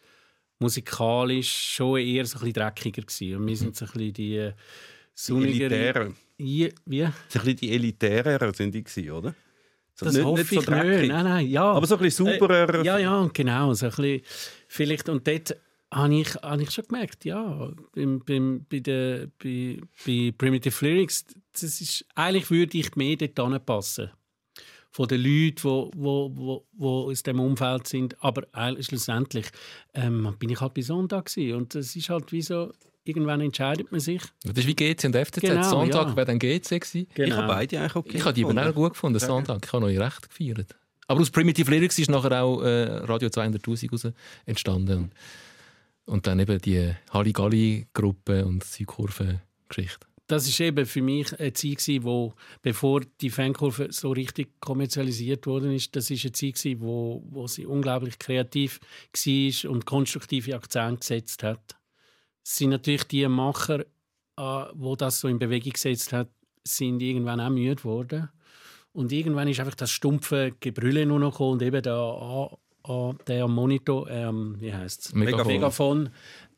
musikalisch 0.59 1.50
schon 1.76 1.98
eher 2.00 2.26
so 2.26 2.37
ein 2.38 2.40
bisschen 2.40 2.52
dreckiger 2.52 3.02
gewesen. 3.02 3.37
Und 3.37 3.46
wir 3.46 3.57
sind 3.57 3.74
so 3.74 3.87
ein 3.87 3.92
bisschen 3.92 4.12
die 4.12 4.37
äh, 4.37 4.52
sonnigere... 5.14 5.74
Elitären. 5.74 6.16
Ja, 6.37 6.68
wie? 6.85 7.00
So 7.29 7.38
ein 7.38 7.44
bisschen 7.46 7.57
die 7.57 7.72
Elitären 7.72 8.52
sind 8.52 8.74
die 8.74 8.85
gewesen, 8.85 9.11
oder? 9.11 9.35
So 9.94 10.05
Das 10.05 10.14
nicht- 10.14 10.24
hoffe 10.24 10.40
nicht 10.42 10.50
so 10.50 10.61
ich 10.61 10.68
nicht. 10.68 10.79
dreckig. 10.79 11.09
Nein, 11.09 11.24
nein, 11.24 11.46
ja. 11.46 11.64
Aber 11.72 11.87
so 11.87 11.96
ein 11.96 12.02
bisschen 12.02 12.26
sauberer. 12.26 12.74
Äh, 12.81 12.85
ja, 12.85 12.98
ja, 12.98 13.31
genau. 13.33 13.72
So 13.72 13.87
ein 13.87 13.90
bisschen, 13.92 14.20
vielleicht, 14.68 15.09
und 15.09 15.26
dort 15.26 15.57
habe 15.90 16.14
ich, 16.20 16.35
habe 16.42 16.62
ich 16.62 16.70
schon 16.70 16.85
gemerkt, 16.85 17.24
ja, 17.24 17.70
beim, 17.94 18.20
beim, 18.26 18.66
bei, 18.68 18.81
der, 18.81 19.29
bei, 19.42 19.81
bei 20.05 20.35
Primitive 20.37 20.85
Lyrics, 20.85 21.24
das 21.62 21.81
ist, 21.81 22.05
eigentlich 22.14 22.51
würde 22.51 22.79
ich 22.79 22.95
mehr 22.97 23.16
dort 23.16 23.66
passen 23.66 24.11
von 24.97 25.09
den 25.09 25.21
Leuten, 25.21 25.57
die 25.57 25.64
wo, 25.64 25.90
wo, 25.95 26.33
wo, 26.35 26.66
wo 26.73 27.11
aus 27.11 27.23
dem 27.23 27.38
Umfeld 27.38 27.87
sind. 27.87 28.16
Aber 28.23 28.45
schlussendlich 28.81 29.47
ähm, 29.92 30.35
bin 30.38 30.49
ich 30.49 30.61
halt 30.61 30.73
bei 30.73 30.81
Sonntag 30.81 31.27
gewesen. 31.27 31.55
und 31.55 31.75
das 31.75 31.95
ist 31.95 32.09
halt 32.09 32.33
wie 32.33 32.40
so, 32.40 32.73
irgendwann 33.05 33.42
entscheidet 33.42 33.92
man 33.92 34.01
sich. 34.01 34.23
Das 34.42 34.57
ist 34.57 34.66
wie 34.66 34.75
GC 34.75 35.05
und 35.05 35.14
FCZ. 35.14 35.40
Genau, 35.40 35.62
Sonntag 35.69 36.09
ja. 36.09 36.16
wäre 36.16 36.27
dann 36.27 36.38
GC 36.38 36.81
gewesen. 36.81 37.07
Ich 37.14 37.33
habe 37.33 37.47
beide 37.47 37.79
eigentlich 37.79 37.97
okay 37.97 38.16
Ich 38.16 38.25
habe 38.25 38.33
die 38.33 38.40
eben 38.40 38.59
auch 38.59 38.75
gut 38.75 38.95
gefunden, 38.95 39.19
Sonntag. 39.19 39.66
Ich 39.66 39.73
habe 39.73 39.92
noch 39.92 40.05
recht 40.05 40.29
gefeiert. 40.31 40.75
Aber 41.09 41.21
aus 41.21 41.31
Primitive 41.31 41.71
Lyrics 41.71 41.99
ist 41.99 42.11
nachher 42.11 42.42
auch 42.42 42.62
äh, 42.62 42.85
Radio 43.05 43.29
200'000 43.29 43.90
raus 43.90 44.12
entstanden. 44.47 44.99
Und, 44.99 45.12
und 46.07 46.27
dann 46.27 46.38
eben 46.38 46.59
die 46.61 46.90
Halligalli-Gruppe 47.12 48.47
und 48.47 48.64
Südkurve-Geschichte. 48.64 50.07
Das 50.26 50.48
ist 50.48 50.58
eben 50.60 50.86
für 50.86 51.02
mich 51.02 51.38
eine 51.38 51.52
Zeit 51.52 51.78
gewesen, 51.78 52.04
wo 52.04 52.34
bevor 52.62 53.02
die 53.20 53.30
Fankurve 53.30 53.88
so 53.90 54.10
richtig 54.10 54.60
kommerzialisiert 54.60 55.46
worden 55.46 55.72
ist, 55.72 55.94
das 55.94 56.10
ist 56.10 56.24
eine 56.24 56.32
Zeit 56.32 56.54
gewesen, 56.54 56.80
wo, 56.80 57.22
wo 57.30 57.46
sie 57.46 57.66
unglaublich 57.66 58.18
kreativ 58.18 58.80
war 59.12 59.70
und 59.70 59.86
konstruktive 59.86 60.56
Akzente 60.56 61.00
gesetzt 61.00 61.42
hat. 61.42 61.76
Es 62.42 62.56
sind 62.56 62.70
natürlich 62.70 63.04
die 63.04 63.26
Macher, 63.28 63.80
äh, 63.80 64.64
wo 64.74 64.96
das 64.96 65.20
so 65.20 65.28
in 65.28 65.38
Bewegung 65.38 65.72
gesetzt 65.72 66.12
hat, 66.12 66.28
sind 66.64 67.00
irgendwann 67.00 67.40
auch 67.40 67.50
müde 67.50 67.76
geworden. 67.76 68.28
Und 68.92 69.12
irgendwann 69.12 69.48
ist 69.48 69.60
einfach 69.60 69.74
das 69.74 69.90
stumpfe 69.90 70.54
Gebrülle 70.58 71.06
nur 71.06 71.20
noch 71.20 71.38
und 71.38 71.62
eben 71.62 71.82
der, 71.82 72.58
A- 72.88 73.11
A- 73.11 73.14
der 73.27 73.49
Monitor, 73.49 74.09
ähm, 74.11 74.57
wie 74.61 74.72
heißt 74.72 75.07
es? 75.07 75.14
Megafon. 75.14 75.46
Megafon 75.53 76.09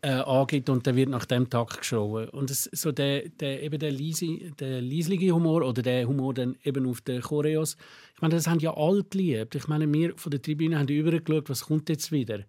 äh, 0.02 0.10
angibt 0.10 0.68
und 0.70 0.86
der 0.86 0.94
wird 0.94 1.08
nach 1.08 1.24
dem 1.24 1.50
Takt 1.50 1.78
geschrieben. 1.78 2.28
Und 2.30 2.50
es, 2.50 2.64
so 2.72 2.92
der, 2.92 3.28
der, 3.30 3.62
eben 3.62 3.78
der, 3.78 3.90
leise, 3.90 4.26
der 4.60 4.80
leislige 4.80 5.32
Humor 5.32 5.62
oder 5.62 5.82
der 5.82 6.06
Humor 6.06 6.34
dann 6.34 6.56
eben 6.62 6.86
auf 6.86 7.00
den 7.00 7.20
Choreos, 7.20 7.76
ich 8.14 8.22
meine, 8.22 8.34
das 8.34 8.46
haben 8.46 8.60
ja 8.60 8.76
alle 8.76 9.02
geliebt. 9.04 9.54
Ich 9.54 9.66
meine, 9.68 9.92
wir 9.92 10.16
von 10.16 10.30
der 10.30 10.40
Tribüne 10.42 10.78
haben 10.78 10.88
übergeschaut, 10.88 11.48
was 11.50 11.64
kommt 11.66 11.88
jetzt 11.88 12.12
wieder. 12.12 12.44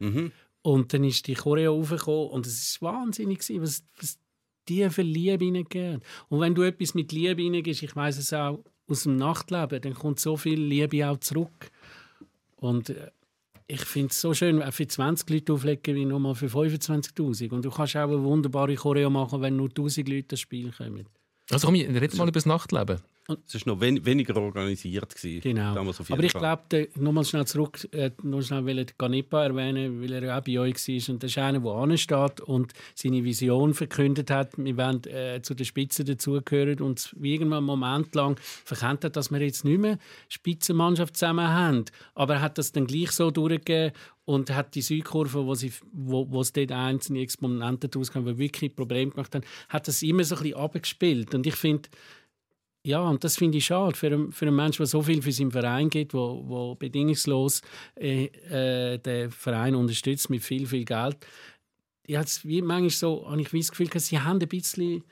Und 0.62 0.94
dann 0.94 1.04
ist 1.06 1.26
die 1.28 1.36
Choreo 1.36 1.80
aufgekommen 1.80 2.30
und 2.30 2.46
es 2.46 2.82
war 2.82 2.94
wahnsinnig, 3.02 3.40
was, 3.62 3.84
was 4.00 4.20
die 4.68 4.88
für 4.90 5.02
Liebe 5.02 5.46
hineingeben. 5.46 6.02
Und 6.28 6.42
wenn 6.42 6.54
du 6.54 6.62
etwas 6.64 6.94
mit 6.94 7.12
Liebe 7.12 7.42
hineingibst, 7.42 7.82
ich 7.82 7.96
weiß 7.96 8.18
es 8.20 8.34
auch 8.34 8.60
aus 8.88 9.04
dem 9.04 9.16
Nachtleben, 9.16 9.82
dann 9.82 9.94
kommt 9.96 10.20
so 10.20 10.36
viel 10.38 10.60
Liebe 10.62 11.08
auch 11.10 11.18
zurück. 11.20 11.72
Und 12.58 12.90
äh, 12.90 13.10
ich 13.72 13.86
finde 13.86 14.10
es 14.10 14.20
so 14.20 14.34
schön, 14.34 14.64
auch 14.64 14.74
für 14.74 14.88
20 14.88 15.30
Leute 15.30 15.54
auflegen 15.54 15.96
wie 15.96 16.06
nochmal 16.06 16.34
für 16.34 16.48
25'000. 16.48 17.52
Und 17.52 17.64
du 17.64 17.70
kannst 17.70 17.96
auch 17.96 18.10
eine 18.10 18.24
wunderbare 18.24 18.74
Choreo 18.74 19.12
machen, 19.12 19.42
wenn 19.42 19.58
nur 19.58 19.70
1000 19.70 20.10
Leute 20.10 20.30
das 20.30 20.40
Spiel 20.40 20.72
kommen. 20.72 21.06
Also 21.52 21.68
komm, 21.68 21.76
reden 21.76 22.18
mal 22.18 22.24
über 22.28 22.32
das 22.32 22.46
Nachtleben. 22.46 23.00
Es 23.48 23.66
war 23.66 23.74
noch 23.74 23.82
wen 23.82 24.04
weniger 24.06 24.36
organisiert. 24.38 25.16
Gewesen, 25.16 25.42
Genau. 25.42 25.76
Damals 25.76 26.00
auf 26.00 26.10
jeden 26.10 26.20
Aber 26.20 26.26
ich 26.26 26.34
glaube, 26.34 26.90
nochmal 26.96 27.26
schnell 27.26 27.46
zurück, 27.46 27.88
äh, 27.92 28.12
noch 28.24 28.42
schnell 28.42 28.66
will 28.66 28.80
ich 28.80 28.98
Ganepa 28.98 29.44
erwähnen, 29.44 30.02
weil 30.02 30.14
er 30.14 30.24
ja 30.24 30.40
auch 30.40 30.44
bei 30.44 30.60
euch 30.60 30.76
war. 30.76 31.14
Und 31.14 31.24
das 31.24 31.32
ist 31.32 31.38
einer, 31.38 31.60
der 31.60 31.72
ansteht 31.72 32.42
und 32.42 32.74
seine 32.96 33.24
Vision 33.24 33.74
verkündet 33.74 34.32
hat, 34.32 34.58
wir 34.58 34.78
wollen 34.78 35.04
äh, 35.06 35.42
zu 35.42 35.54
den 35.54 35.66
Spitzen 35.66 36.06
dazugehören 36.06 36.82
und 36.82 37.14
wie 37.20 37.34
irgendwann 37.34 37.60
einen 37.60 37.68
Moment 37.68 38.16
lang 38.16 38.40
verkennt 38.42 39.04
hat, 39.04 39.16
dass 39.16 39.32
wir 39.32 39.42
jetzt 39.42 39.64
nicht 39.64 39.80
mehr 39.80 40.00
Spitzenmannschaft 40.28 41.16
zusammen 41.16 41.48
haben. 41.48 41.86
Aber 42.16 42.36
er 42.36 42.42
hat 42.42 42.58
das 42.58 42.72
dann 42.72 42.88
gleich 42.88 43.12
so 43.12 43.30
durchgegeben 43.30 43.94
und 44.30 44.52
hat 44.52 44.76
die 44.76 44.84
Südkurve, 44.84 45.44
wo, 45.44 45.56
sie, 45.56 45.74
wo, 45.92 46.30
wo 46.30 46.42
es 46.42 46.54
dort 46.54 46.72
einzelne 46.72 47.22
Exponenten 47.22 47.90
daraus 47.90 48.12
die 48.12 48.38
wirklich 48.38 48.76
Probleme 48.76 49.10
gemacht 49.10 49.34
haben, 49.34 49.44
hat 49.70 49.88
das 49.88 50.04
immer 50.04 50.24
so 50.24 50.36
ein 50.36 50.44
bisschen 50.44 50.58
abgespielt. 50.58 51.34
Und 51.34 51.48
ich 51.48 51.56
finde, 51.56 51.90
ja, 52.86 53.02
und 53.02 53.24
das 53.24 53.38
finde 53.38 53.58
ich 53.58 53.66
schade 53.66 53.96
für 53.96 54.06
einen, 54.06 54.32
für 54.32 54.46
einen 54.46 54.56
Menschen, 54.56 54.84
der 54.84 54.86
so 54.86 55.02
viel 55.02 55.24
für 55.24 55.32
seinen 55.32 55.50
Verein 55.50 55.90
gibt, 55.90 56.14
wo, 56.14 56.44
wo 56.46 56.76
bedingungslos 56.76 57.64
äh, 57.96 58.26
äh, 58.26 59.00
den 59.00 59.32
Verein 59.32 59.74
unterstützt 59.74 60.30
mit 60.30 60.44
viel, 60.44 60.68
viel 60.68 60.86
Geld. 60.86 61.18
Ich 62.06 62.16
habe 62.16 62.30
wie 62.44 62.62
manchmal 62.62 62.92
so, 62.92 63.28
habe 63.28 63.42
ich 63.42 63.50
das 63.50 63.72
Gefühl, 63.72 63.90
sie 64.00 64.20
haben 64.20 64.40
ein 64.40 64.48
bisschen 64.48 65.04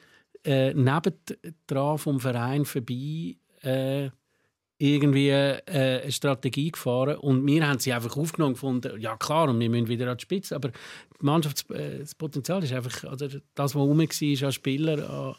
äh, 0.44 0.76
nebendran 0.76 1.98
vom 1.98 2.20
Verein 2.20 2.66
vorbei 2.66 3.36
äh, 3.64 4.12
irgendwie 4.80 5.30
äh, 5.30 5.62
eine 5.66 6.12
Strategie 6.12 6.72
gefahren 6.72 7.18
und 7.18 7.46
wir 7.48 7.68
haben 7.68 7.80
sie 7.80 7.94
einfach 7.94 8.16
aufgenommen 8.16 8.52
und 8.52 8.54
gefunden, 8.56 9.00
ja 9.02 9.18
klar, 9.18 9.50
und 9.50 9.60
wir 9.60 9.70
müssen 9.70 9.88
wieder 9.88 10.12
an 10.12 10.18
die 10.18 10.22
Spitze, 10.22 10.56
aber 10.56 10.70
die 10.70 11.26
Mannschaft, 11.26 11.70
äh, 11.72 12.00
das 12.00 12.14
Potenzial 12.16 12.64
ist 12.64 12.74
einfach, 12.74 13.04
oder 13.12 13.28
das, 13.28 13.42
was 13.56 13.76
rum 13.76 13.98
war 14.00 14.48
an 14.48 14.52
Spielern, 14.52 15.02
an 15.02 15.36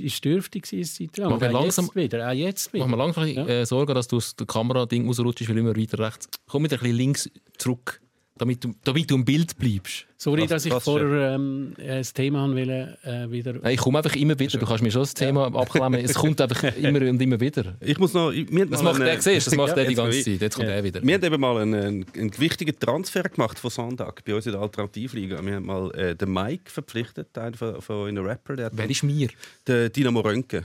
ist, 0.00 0.24
dürftig 0.24 0.64
gewesen, 0.64 1.08
Zeit 1.08 1.16
lang. 1.16 1.30
Machen 1.30 1.40
wir 1.40 1.52
langsam- 1.52 1.86
jetzt 1.86 1.96
wieder, 1.96 2.28
auch 2.28 2.32
jetzt 2.32 2.72
wieder. 2.72 2.86
Machen 2.86 2.98
wir 2.98 3.04
langsam 3.04 3.24
äh, 3.48 3.64
Sorgen, 3.64 3.94
dass 3.94 4.08
du 4.08 4.16
aus 4.18 4.36
dem 4.36 4.46
Kamerading 4.46 5.06
rausrutschst, 5.06 5.48
weil 5.48 5.58
immer 5.58 5.74
weiter 5.76 5.98
rechts. 5.98 6.28
Komm 6.46 6.64
wieder 6.64 6.76
ein 6.76 6.80
bisschen 6.80 6.96
links 6.96 7.30
zurück, 7.56 8.00
damit 8.40 8.64
du, 8.64 8.74
damit 8.84 9.10
du 9.10 9.14
im 9.16 9.24
Bild 9.24 9.56
bleibst. 9.58 10.06
Sorry, 10.16 10.42
Was- 10.42 10.48
dass 10.50 10.66
ich 10.66 10.72
was 10.72 10.84
vorher 10.84 11.34
ähm, 11.34 11.74
äh, 11.78 11.98
das 11.98 12.12
Thema 12.12 12.40
haben 12.40 12.54
will, 12.56 12.68
äh, 12.70 13.30
wieder... 13.30 13.54
Nein, 13.54 13.74
ich 13.74 13.80
komme 13.80 13.98
einfach 13.98 14.14
immer 14.16 14.38
wieder. 14.38 14.58
Du 14.58 14.66
kannst 14.66 14.82
mir 14.82 14.90
schon 14.90 15.02
das 15.02 15.14
Thema 15.14 15.46
abklemmen. 15.54 16.00
Es 16.04 16.14
kommt 16.14 16.40
einfach 16.40 16.62
immer 16.76 17.00
und 17.08 17.20
immer 17.22 17.40
wieder. 17.40 17.76
Ich 17.80 17.98
muss 17.98 18.12
noch... 18.14 18.30
ich- 18.30 18.46
Das 18.68 18.82
macht 18.82 18.96
eine- 18.96 19.04
der, 19.06 19.20
siehst, 19.22 19.46
das 19.46 19.54
macht 19.56 19.68
Ja, 19.70 19.74
der 19.76 19.84
die 19.86 19.94
ganze 19.94 20.22
Zeit. 20.22 20.40
Jetzt 20.40 20.56
kommt 20.56 20.68
er 20.68 20.82
wieder. 20.84 21.02
Wir 21.02 21.14
haben 21.14 21.24
eben 21.24 21.40
mal 21.40 21.58
einen, 21.58 21.74
einen, 21.74 22.06
einen 22.16 22.30
gewichtigen 22.30 22.78
Transfer 22.78 23.22
gemacht 23.24 23.58
von 23.58 23.70
Sonntag 23.70 24.24
bei 24.24 24.34
uns 24.34 24.44
in 24.46 24.52
der 24.52 24.60
Alternativliga. 24.60 25.44
Wir 25.44 25.54
haben 25.54 25.66
mal 25.66 25.90
äh, 25.94 26.14
den 26.16 26.32
Mike 26.32 26.70
verpflichtet, 26.70 27.36
einen 27.38 27.54
von, 27.54 27.80
von 27.80 28.08
einem 28.08 28.24
Rapper. 28.24 28.56
Der 28.56 28.70
Wer 28.74 28.90
ist 28.90 29.02
mir? 29.02 29.28
der 29.66 29.88
Dynamo 29.90 30.20
Röntgen. 30.20 30.64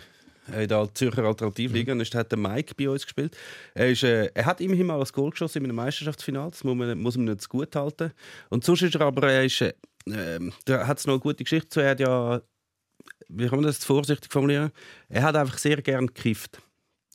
Äh, 0.51 0.63
In 0.63 0.69
der 0.69 0.93
Zürcher 0.93 1.23
Alternativliga. 1.23 1.93
Mhm. 1.93 2.01
Und 2.01 2.15
hat 2.15 2.31
der 2.31 2.39
Mike 2.39 2.73
bei 2.75 2.89
uns 2.89 3.03
gespielt. 3.03 3.36
Er, 3.73 3.89
ist, 3.89 4.03
äh, 4.03 4.31
er 4.34 4.45
hat 4.45 4.62
immerhin 4.62 4.88
mal 4.88 4.99
ein 4.99 5.08
Goal 5.12 5.31
geschossen 5.31 5.60
in 5.60 5.65
einem 5.65 5.75
Meisterschaftsfinale. 5.75 6.51
Das 6.51 6.63
muss 6.63 6.75
man, 6.75 6.99
muss 6.99 7.17
man 7.17 7.25
nicht 7.25 7.41
zu 7.41 7.49
gut 7.49 7.75
halten. 7.75 8.12
Und 8.49 8.63
sonst 8.63 8.81
ist 8.81 8.95
er 8.95 9.01
aber, 9.01 9.31
er 9.31 9.45
ist, 9.45 9.62
äh, 9.62 9.73
ähm, 10.08 10.53
da 10.65 10.86
hat 10.88 10.99
es 10.99 11.08
noch 11.08 11.13
eine 11.13 11.21
gute 11.21 11.43
Geschichte 11.43 11.69
zu. 11.69 11.79
Er 11.79 11.91
hat 11.91 11.99
ja, 11.99 12.41
wie 13.29 13.47
kann 13.47 13.60
man 13.60 13.67
das 13.67 13.84
vorsichtig 13.84 14.31
formulieren? 14.31 14.71
Er 15.10 15.23
hat 15.23 15.36
einfach 15.36 15.58
sehr 15.58 15.81
gern 15.81 16.08
gekifft. 16.08 16.62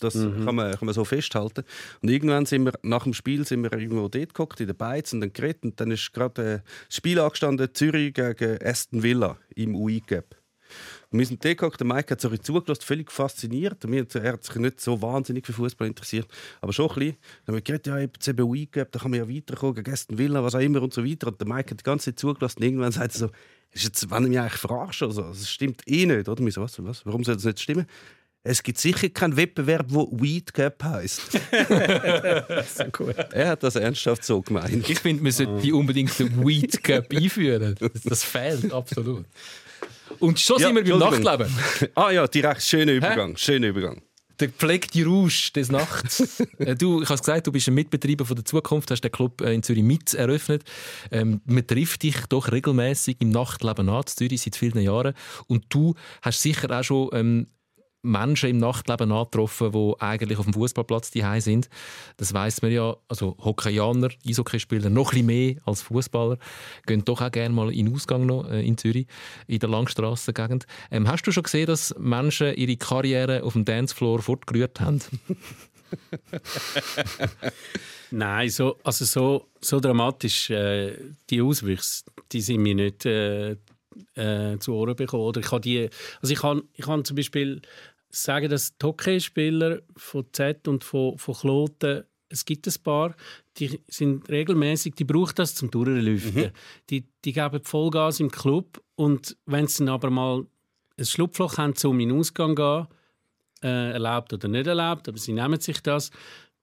Das 0.00 0.14
kann, 0.14 0.54
man, 0.54 0.72
kann 0.72 0.86
man 0.86 0.94
so 0.94 1.04
festhalten. 1.04 1.62
Und 2.00 2.08
irgendwann 2.08 2.46
sind 2.46 2.64
wir, 2.64 2.72
nach 2.82 3.04
dem 3.04 3.12
Spiel 3.12 3.46
sind 3.46 3.62
wir 3.62 3.72
irgendwo 3.72 4.08
dort 4.08 4.12
geguckt, 4.12 4.60
in 4.60 4.66
der 4.66 4.74
Beiz 4.74 5.12
und 5.12 5.20
dann 5.20 5.32
geredet. 5.32 5.62
Und 5.62 5.80
dann 5.80 5.90
ist 5.90 6.12
gerade 6.12 6.42
äh, 6.42 6.60
das 6.86 6.96
Spiel 6.96 7.20
angestanden, 7.20 7.68
Zürich 7.74 8.14
gegen 8.14 8.58
Aston 8.64 9.02
Villa 9.02 9.36
im 9.54 9.74
UI 9.74 10.00
Cup. 10.00 10.36
Und 11.12 11.18
wir 11.18 11.26
sind 11.26 11.44
dort 11.44 11.58
geguckt, 11.58 11.80
der 11.80 11.86
Mike 11.86 12.12
hat 12.12 12.20
so 12.20 12.28
ein 12.28 12.40
zugelassen, 12.40 12.82
völlig 12.82 13.10
fasziniert. 13.10 13.84
Und 13.84 13.90
mir, 13.90 14.06
er 14.14 14.32
hat 14.32 14.44
sich 14.44 14.54
nicht 14.56 14.80
so 14.80 15.02
wahnsinnig 15.02 15.44
für 15.44 15.52
Fußball 15.52 15.88
interessiert, 15.88 16.28
aber 16.60 16.72
schon 16.72 16.88
ein 16.88 16.94
bisschen. 16.94 17.16
Dann 17.44 17.48
haben 17.48 17.54
wir 17.56 17.62
geredet, 17.62 17.86
ja, 17.88 17.98
jetzt 17.98 18.28
eben 18.28 18.42
UI 18.42 18.66
Cup, 18.66 18.92
da 18.92 19.00
kann 19.00 19.10
man 19.10 19.18
ja 19.18 19.28
weiterkommen 19.28 19.74
gegen 19.74 19.92
Aston 19.92 20.18
Villa, 20.18 20.44
was 20.44 20.54
auch 20.54 20.60
immer 20.60 20.82
und 20.82 20.94
so 20.94 21.04
weiter. 21.04 21.28
Und 21.28 21.40
der 21.40 21.48
Mike 21.48 21.70
hat 21.72 21.80
die 21.80 21.84
ganze 21.84 22.06
Zeit 22.06 22.20
zugelassen. 22.20 22.58
Und 22.60 22.64
irgendwann 22.64 22.92
sagt 22.92 23.14
er 23.14 23.18
so, 23.18 23.30
ist 23.72 23.84
jetzt, 23.84 24.10
wenn 24.10 24.24
er 24.24 24.28
mich 24.28 24.38
eigentlich 24.38 24.60
verarscht 24.60 25.02
oder 25.02 25.12
so, 25.12 25.22
das 25.22 25.50
stimmt 25.50 25.82
eh 25.86 26.06
nicht. 26.06 26.28
Oder? 26.28 26.44
Wir 26.44 26.52
so, 26.52 26.62
was, 26.62 26.82
was, 26.82 27.04
warum 27.04 27.24
soll 27.24 27.34
das 27.34 27.44
nicht 27.44 27.60
stimmen? 27.60 27.86
Es 28.42 28.62
gibt 28.62 28.78
sicher 28.78 29.10
keinen 29.10 29.36
Wettbewerb, 29.36 29.86
wo 29.90 30.08
Weed 30.12 30.54
Cup 30.54 30.82
heisst. 30.82 31.38
Er 33.32 33.48
hat 33.48 33.62
das 33.62 33.76
ernsthaft 33.76 34.24
so 34.24 34.40
gemeint. 34.40 34.88
Ich 34.88 34.98
finde, 34.98 35.22
wir 35.22 35.32
sollten 35.32 35.60
die 35.60 35.72
unbedingt 35.72 36.18
den 36.18 36.46
Weed 36.46 36.82
Cup 36.82 37.12
einführen. 37.12 37.76
Das 38.04 38.24
fehlt 38.24 38.72
absolut. 38.72 39.26
Und 40.18 40.40
schon 40.40 40.60
Ja, 40.60 40.68
sind 40.68 40.84
wir 40.84 40.98
beim. 40.98 41.22
Nachtleben. 41.22 41.54
Ah 41.94 42.10
ja, 42.10 42.26
direkt 42.26 42.62
schöner 42.62 42.92
Übergang. 42.92 43.36
Schöner 43.36 43.68
Übergang. 43.68 44.02
Der 44.38 44.48
gepflegte 44.48 45.04
Rausch 45.04 45.52
des 45.52 45.70
Nachts. 45.70 46.42
Äh, 46.58 46.74
du, 46.74 47.02
ich 47.02 47.08
habe 47.08 47.14
es 47.14 47.20
gesagt, 47.20 47.46
du 47.46 47.52
bist 47.52 47.68
ein 47.68 47.74
Mitbetreiber 47.74 48.24
von 48.26 48.36
der 48.36 48.44
Zukunft, 48.44 48.90
hast 48.90 49.02
den 49.02 49.10
Club 49.12 49.40
äh, 49.40 49.54
in 49.54 49.62
Zürich 49.62 49.82
mit 49.82 50.12
eröffnet. 50.14 50.64
Ähm, 51.10 51.40
man 51.46 51.66
trifft 51.66 52.02
dich 52.02 52.16
doch 52.28 52.50
regelmäßig 52.50 53.16
im 53.20 53.30
Nachtleben 53.30 53.88
an, 53.88 54.00
in 54.00 54.06
Zürich 54.06 54.42
seit 54.42 54.56
vielen 54.56 54.80
Jahren. 54.80 55.14
Und 55.46 55.64
du 55.70 55.94
hast 56.22 56.42
sicher 56.42 56.70
auch 56.70 56.82
schon 56.84 57.08
ähm, 57.12 57.46
Menschen 58.02 58.50
im 58.50 58.58
Nachtleben 58.58 59.12
angetroffen, 59.12 59.72
die 59.72 59.94
eigentlich 59.98 60.38
auf 60.38 60.46
dem 60.46 60.54
Fußballplatz 60.54 61.10
die 61.10 61.24
sind. 61.40 61.68
Das 62.16 62.32
weiß 62.32 62.62
man 62.62 62.72
ja. 62.72 62.96
Also 63.08 63.36
Hockeyaner, 63.38 64.08
Eishockeyspieler 64.26 64.90
noch 64.90 65.12
ein 65.12 65.26
mehr 65.26 65.56
als 65.64 65.82
Fußballer 65.82 66.38
gehen 66.86 67.04
doch 67.04 67.20
auch 67.20 67.30
gerne 67.30 67.54
mal 67.54 67.72
in 67.72 67.92
Ausgang 67.94 68.26
noch, 68.26 68.48
äh, 68.48 68.66
in 68.66 68.78
Zürich 68.78 69.06
in 69.46 69.58
der 69.58 69.68
Langstrassengegend. 69.68 70.66
Ähm, 70.90 71.08
hast 71.08 71.26
du 71.26 71.32
schon 71.32 71.42
gesehen, 71.42 71.66
dass 71.66 71.94
Menschen 71.98 72.54
ihre 72.54 72.76
Karriere 72.76 73.42
auf 73.42 73.52
dem 73.52 73.64
Dancefloor 73.64 74.20
fortgerührt 74.22 74.80
haben? 74.80 75.00
Nein, 78.10 78.48
so, 78.50 78.76
also 78.82 79.04
so, 79.04 79.48
so 79.60 79.80
dramatisch 79.80 80.50
äh, 80.50 80.96
die 81.28 81.42
Auswüchse, 81.42 82.04
die 82.32 82.40
sind 82.40 82.62
mir 82.62 82.74
nicht 82.74 83.06
äh, 83.06 83.56
äh, 84.14 84.58
zu 84.58 84.74
Ohren 84.74 84.96
bekommen. 84.96 85.22
Oder 85.22 85.40
ich 85.40 85.50
habe 85.50 85.60
die, 85.60 85.88
also 86.20 86.32
ich 86.32 86.40
kann, 86.40 86.62
ich 86.74 86.84
kann 86.84 87.04
zum 87.04 87.16
Beispiel 87.16 87.62
sagen, 88.10 88.50
dass 88.50 88.76
die 88.76 88.86
Hockeyspieler 88.86 89.80
von 89.96 90.26
Z 90.32 90.68
und 90.68 90.84
von, 90.84 91.16
von 91.18 91.34
Kloten, 91.34 92.04
es 92.28 92.44
gibt 92.44 92.66
ein 92.66 92.82
paar, 92.82 93.14
die 93.56 93.80
sind 93.88 94.28
regelmäßig, 94.28 94.94
die 94.94 95.04
brauchen 95.04 95.34
das 95.36 95.54
zum 95.54 95.70
Durchlüften. 95.70 96.42
Mhm. 96.42 96.50
Die, 96.88 97.08
die 97.24 97.32
geben 97.32 97.64
Vollgas 97.64 98.20
im 98.20 98.30
Club 98.30 98.82
und 98.94 99.36
wenn 99.46 99.66
sie 99.66 99.84
dann 99.84 99.94
aber 99.94 100.10
mal 100.10 100.46
ein 100.96 101.04
Schlupfloch 101.04 101.58
haben, 101.58 101.74
um 101.84 101.98
in 101.98 102.10
den 102.10 102.18
Ausgang 102.18 102.54
gehen, 102.54 102.86
äh, 103.62 103.92
erlaubt 103.92 104.32
oder 104.32 104.48
nicht 104.48 104.66
erlaubt, 104.66 105.08
aber 105.08 105.18
sie 105.18 105.32
nehmen 105.32 105.60
sich 105.60 105.82
das, 105.82 106.10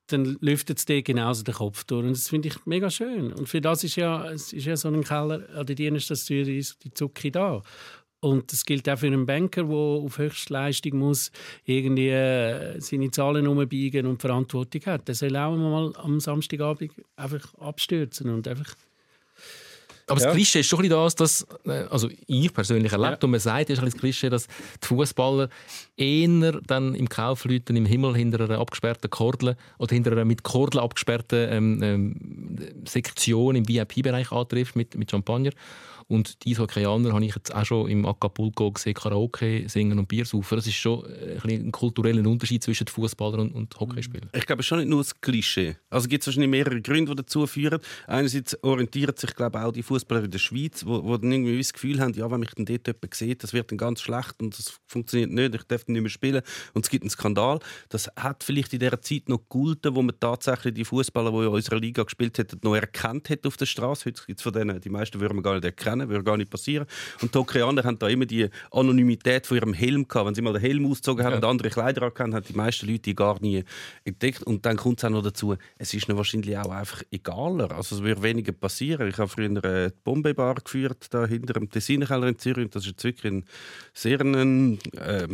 dann 0.08 0.38
lüftet 0.40 0.78
es 0.80 0.86
dir 0.86 1.04
genauso 1.04 1.44
den 1.44 1.54
Kopf 1.54 1.84
durch. 1.84 2.06
Und 2.06 2.12
das 2.12 2.30
finde 2.30 2.48
ich 2.48 2.66
mega 2.66 2.90
schön. 2.90 3.34
Und 3.34 3.50
für 3.50 3.62
das 3.62 3.84
ist 3.84 3.98
ja, 3.98 4.30
es 4.32 4.54
ist 4.54 4.66
ja 4.66 4.78
so 4.78 4.88
ein 4.88 5.04
Keller 5.04 5.48
an 5.54 5.66
der 5.66 5.76
Dienststelle 5.76 6.46
die 6.46 6.94
Zucke 6.94 7.30
da. 7.30 7.62
Und 8.30 8.52
das 8.52 8.66
gilt 8.66 8.90
auch 8.90 8.98
für 8.98 9.08
einen 9.08 9.26
Banker, 9.26 9.64
der 9.64 9.76
auf 9.76 10.18
Höchstleistung 10.18 10.98
muss 10.98 11.32
irgendwie 11.66 12.10
äh, 12.10 12.80
seine 12.80 13.12
Zahlen 13.12 13.48
umbiegen 13.48 14.06
und 14.06 14.22
Verantwortung 14.22 14.82
hat. 14.86 15.08
Der 15.08 15.16
soll 15.16 15.36
auch 15.36 15.56
mal 15.56 15.94
am 15.98 16.20
Samstagabend 16.20 16.92
einfach 17.16 17.54
abstürzen 17.60 18.30
und 18.30 18.48
einfach 18.48 18.76
aber 20.10 20.22
ja. 20.22 20.28
das 20.28 20.36
Klischee 20.36 20.62
ist 20.62 20.68
schon 20.68 20.84
ein 20.86 20.90
das, 20.90 21.16
dass, 21.16 21.46
äh, 21.66 21.84
also 21.90 22.10
ich 22.28 22.54
persönlich 22.54 22.94
erlebt, 22.94 23.22
ja. 23.22 23.26
und 23.26 23.32
man 23.32 23.42
sagt, 23.42 23.70
ist 23.70 23.80
ein 23.80 23.86
das 23.86 23.98
Klischee, 23.98 24.30
dass 24.30 24.48
die 24.48 24.88
Fußballer 24.88 25.50
eher 25.98 26.62
dann 26.66 26.96
im 26.96 27.10
Kaufleuten 27.10 27.76
im 27.76 27.86
Himmel 27.86 28.16
hinter 28.16 28.46
einer 28.46 28.60
abgesperrten 28.60 29.10
Kordel 29.10 29.58
oder 29.78 29.94
hinter 29.94 30.14
einer 30.14 30.24
mit 30.24 30.44
Kordel 30.44 30.80
abgesperrten 30.80 31.50
ähm, 31.52 31.84
ähm, 31.84 32.86
Sektion 32.88 33.58
im 33.58 33.68
VIP-Bereich 33.68 34.32
antrifft 34.32 34.78
mit, 34.78 34.96
mit 34.96 35.12
Champagner 35.12 35.52
und 36.08 36.46
die 36.46 36.52
Eishockeyaner 36.52 37.14
habe 37.14 37.26
ich 37.26 37.36
jetzt 37.36 37.54
auch 37.54 37.66
schon 37.66 37.90
im 37.90 38.06
Acapulco 38.06 38.72
gesehen, 38.72 38.94
Karaoke 38.94 39.68
singen 39.68 40.00
und 40.00 40.08
Bier 40.08 40.26
saufen. 40.26 40.56
Das 40.56 40.66
ist 40.66 40.76
schon 40.76 41.06
ein, 41.06 41.68
ein 41.68 41.72
kultureller 41.72 42.26
Unterschied 42.28 42.64
zwischen 42.64 42.88
Fußballern 42.88 43.42
und, 43.42 43.52
und 43.54 43.80
Hockeyspielern. 43.80 44.30
Ich 44.34 44.46
glaube, 44.46 44.62
es 44.62 44.66
ist 44.66 44.70
schon 44.70 44.80
nicht 44.80 44.90
nur 44.90 45.02
das 45.02 45.20
Klischee. 45.20 45.76
Also 45.90 46.08
gibt 46.08 46.26
wahrscheinlich 46.26 46.50
mehrere 46.50 46.82
Gründe, 46.82 47.12
die 47.12 47.18
dazu 47.18 47.46
führen. 47.46 47.82
Einerseits 48.08 48.62
orientieren 48.64 49.18
sich, 49.18 49.36
glaube 49.36 49.58
ich, 49.58 49.64
auch 49.66 49.72
die 49.74 49.84
Fußballer 49.84 50.24
in 50.24 50.32
der 50.32 50.40
Schweiz, 50.40 50.86
wo, 50.86 51.04
wo 51.04 51.18
dann 51.18 51.32
irgendwie 51.32 51.58
das 51.58 51.74
Gefühl 51.74 52.00
haben, 52.00 52.14
ja, 52.14 52.32
wenn 52.32 52.40
mich 52.40 52.52
dann 52.52 52.66
dort 52.66 52.88
jemand 52.88 53.14
sieht, 53.14 53.44
das 53.44 53.52
wird 53.52 53.72
dann 53.72 53.78
ganz 53.78 54.02
schlecht 54.02 54.42
und 54.42 54.58
das 54.58 54.80
funktioniert 54.88 55.32
nicht, 55.32 55.56
ich 55.56 55.64
darf 55.64 55.88
nicht 55.88 56.02
mehr 56.02 56.10
spielen 56.10 56.42
und 56.74 56.86
es 56.86 56.90
gibt 56.90 57.04
einen 57.04 57.10
Skandal. 57.10 57.60
Das 57.90 58.10
hat 58.16 58.46
vielleicht 58.46 58.72
in 58.72 58.80
dieser 58.80 59.02
Zeit 59.02 59.28
noch 59.28 59.40
gegolten, 59.40 59.94
wo 59.94 60.02
man 60.02 60.18
tatsächlich 60.18 60.74
die 60.74 60.86
Fußballer, 60.86 61.32
die 61.32 61.38
in 61.38 61.48
unserer 61.48 61.80
Liga 61.80 62.04
gespielt 62.04 62.40
haben, 62.40 62.48
noch 62.64 62.76
erkannt 62.76 63.30
hat 63.30 63.46
auf 63.46 63.58
der 63.58 63.66
Straße. 63.66 64.06
Heute 64.06 64.22
gibt 64.26 64.40
es 64.40 64.44
von 64.44 64.54
denen, 64.54 64.80
die 64.80 64.90
meisten 64.90 65.20
würden 65.20 65.38
wir 65.38 65.42
gar 65.42 65.56
nicht 65.56 65.66
erkennen 65.66 65.97
kennen, 65.98 66.10
würde 66.10 66.24
gar 66.24 66.38
nicht 66.38 66.50
passieren. 66.50 66.86
Und 67.22 67.34
die 67.34 67.40
Hockey-Aner 67.40 67.84
haben 67.84 68.00
da 68.00 68.08
immer 68.08 68.26
die 68.26 68.50
Anonymität 68.72 69.48
von 69.48 69.58
ihrem 69.58 69.74
Helm 69.74 70.08
gehabt. 70.08 70.28
Wenn 70.28 70.36
sie 70.36 70.42
mal 70.42 70.54
den 70.54 70.62
Helm 70.62 70.86
ausgezogen 70.86 71.26
haben 71.26 71.32
ja. 71.32 71.38
und 71.38 71.46
andere 71.46 71.70
Kleider 71.70 72.04
angehabt 72.04 72.34
haben, 72.34 72.46
die 72.48 72.54
meisten 72.54 72.88
Leute 72.88 73.02
die 73.02 73.16
gar 73.16 73.40
nie 73.42 73.64
entdeckt. 74.04 74.44
Und 74.44 74.66
dann 74.66 74.78
kommt 74.78 75.00
es 75.00 75.06
auch 75.06 75.10
noch 75.10 75.24
dazu, 75.24 75.56
es 75.78 75.94
ist 75.94 76.08
ihnen 76.08 76.18
wahrscheinlich 76.18 76.58
auch 76.58 76.70
einfach 76.70 77.04
egaler. 77.12 77.72
Also 77.72 77.96
es 77.96 78.04
würde 78.04 78.24
weniger 78.24 78.52
passieren. 78.52 79.08
Ich 79.08 79.18
habe 79.18 79.30
früher 79.30 79.48
eine 79.48 79.94
Bombebar 80.04 80.56
geführt, 80.56 81.08
da 81.12 81.26
hinter 81.26 81.54
dem 81.54 81.70
Tessinerkeller 81.70 82.28
in 82.28 82.38
Zürich. 82.38 82.70
Das 82.70 82.86
ist 82.86 83.04
wirklich 83.04 83.32
ein 83.32 83.46
sehr, 83.94 84.20
ein, 84.22 84.80
äh, 84.94 85.28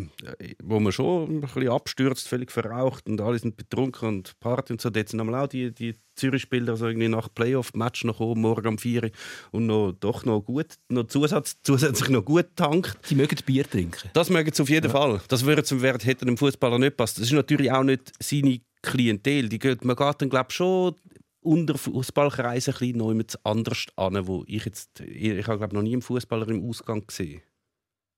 wo 0.63 0.79
man 0.79 0.91
schon 0.91 1.37
ein 1.37 1.41
bisschen 1.41 1.69
abstürzt, 1.69 2.27
völlig 2.27 2.51
verraucht 2.51 3.07
und 3.07 3.19
alle 3.21 3.39
sind 3.39 3.57
betrunken 3.57 4.07
und 4.07 4.39
Party 4.39 4.73
und 4.73 4.81
so. 4.81 4.89
Dort 4.89 5.09
sind 5.09 5.21
auch 5.21 5.47
die, 5.47 5.71
die 5.71 5.95
Zürich-Spieler 6.15 6.71
also 6.71 6.87
irgendwie 6.87 7.07
nach 7.07 7.29
Playoff-Match 7.33 8.05
noch 8.05 8.19
oben, 8.19 8.41
morgen 8.41 8.67
um 8.67 8.77
4 8.77 9.03
Uhr 9.03 9.11
und 9.51 9.65
noch, 9.65 9.93
doch 9.99 10.25
noch 10.25 10.41
gut, 10.41 10.75
noch 10.89 11.07
Zusatz, 11.07 11.57
zusätzlich 11.63 12.09
noch 12.09 12.23
gut 12.23 12.47
tankt. 12.55 12.97
Sie 13.05 13.15
mögen 13.15 13.37
Bier 13.45 13.69
trinken? 13.69 14.09
Das 14.13 14.29
mögen 14.29 14.53
sie 14.53 14.61
auf 14.61 14.69
jeden 14.69 14.87
ja. 14.87 14.91
Fall. 14.91 15.21
Das 15.27 15.45
würde 15.45 15.63
zum 15.63 15.81
Wert 15.81 16.05
hätte 16.05 16.25
dem 16.25 16.37
Fußballer 16.37 16.79
nicht 16.79 16.97
passen. 16.97 17.21
Das 17.21 17.29
ist 17.29 17.33
natürlich 17.33 17.71
auch 17.71 17.83
nicht 17.83 18.11
seine 18.19 18.61
Klientel. 18.81 19.49
Die 19.49 19.59
geht, 19.59 19.83
man 19.85 19.95
geht 19.95 20.21
dann 20.21 20.29
glaube 20.29 20.51
schon 20.51 20.95
unter 21.41 21.77
Fußballkreisen 21.77 22.73
ein 22.79 22.97
noch 22.97 23.09
jemand 23.09 23.37
anders 23.45 23.85
an, 23.95 24.27
wo 24.27 24.43
ich 24.47 24.65
jetzt, 24.65 24.99
ich 25.01 25.47
habe 25.47 25.57
glaube 25.57 25.75
noch 25.75 25.81
nie 25.81 25.93
einen 25.93 26.01
Fußballer 26.01 26.47
im 26.47 26.67
Ausgang 26.67 27.05
gesehen. 27.05 27.41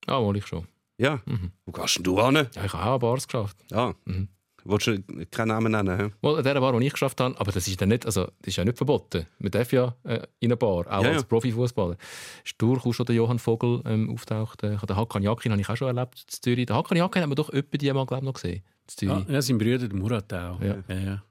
Ah, 0.06 0.20
wohl 0.20 0.36
ich 0.36 0.46
schon. 0.46 0.66
Ja. 0.98 1.20
Mhm. 1.26 1.52
Wo 1.64 1.72
gehst 1.72 2.00
du 2.02 2.18
an? 2.18 2.36
Ja, 2.36 2.64
ich 2.64 2.72
habe 2.72 2.90
auch 2.90 2.98
Bars 2.98 3.26
geschafft. 3.26 3.56
Ja. 3.70 3.94
Mhm. 4.04 4.28
Willst 4.68 4.86
du 4.86 5.02
keinen 5.30 5.48
Namen 5.48 5.72
nennen? 5.72 6.12
Well, 6.22 6.42
der 6.42 6.60
Bar, 6.60 6.78
die 6.78 6.86
ich 6.86 6.92
geschafft 6.92 7.20
habe, 7.20 7.38
aber 7.38 7.52
das 7.52 7.68
ist, 7.68 7.80
dann 7.80 7.88
nicht, 7.88 8.04
also, 8.04 8.24
das 8.24 8.48
ist 8.48 8.56
ja 8.56 8.64
nicht 8.64 8.76
verboten. 8.76 9.26
Man 9.38 9.50
darf 9.50 9.72
ja 9.72 9.94
äh, 10.04 10.20
in 10.40 10.48
eine 10.48 10.56
Bar, 10.56 10.86
auch 10.86 11.02
ja, 11.02 11.10
als 11.10 11.22
ja. 11.22 11.28
Profifußballer. 11.28 11.96
Ist 12.44 12.54
durchaus 12.58 12.96
schon 12.96 13.06
der 13.06 13.14
Johann 13.14 13.38
Vogel 13.38 13.82
ähm, 13.86 14.10
auftaucht. 14.10 14.62
Äh, 14.62 14.76
den 14.76 14.96
Hakan 14.96 15.22
Yakin 15.22 15.52
habe 15.52 15.60
ich 15.60 15.68
auch 15.68 15.76
schon 15.76 15.88
erlebt 15.88 16.14
in 16.20 16.42
Zürich. 16.42 16.66
Den 16.66 16.76
Hakan 16.76 16.96
Yakin 16.96 17.22
haben 17.22 17.30
wir 17.30 17.36
doch 17.36 17.50
etwa 17.50 17.78
die 17.78 17.92
mal 17.92 18.06
glaub, 18.06 18.22
noch 18.22 18.34
gesehen. 18.34 18.62
Ja, 19.00 19.24
ja, 19.28 19.42
sein 19.42 19.58
Bruder, 19.58 19.88
der 19.88 19.98
Murat 19.98 20.32
auch. 20.32 20.60
Ja. 20.60 20.76
Ja, 20.88 21.22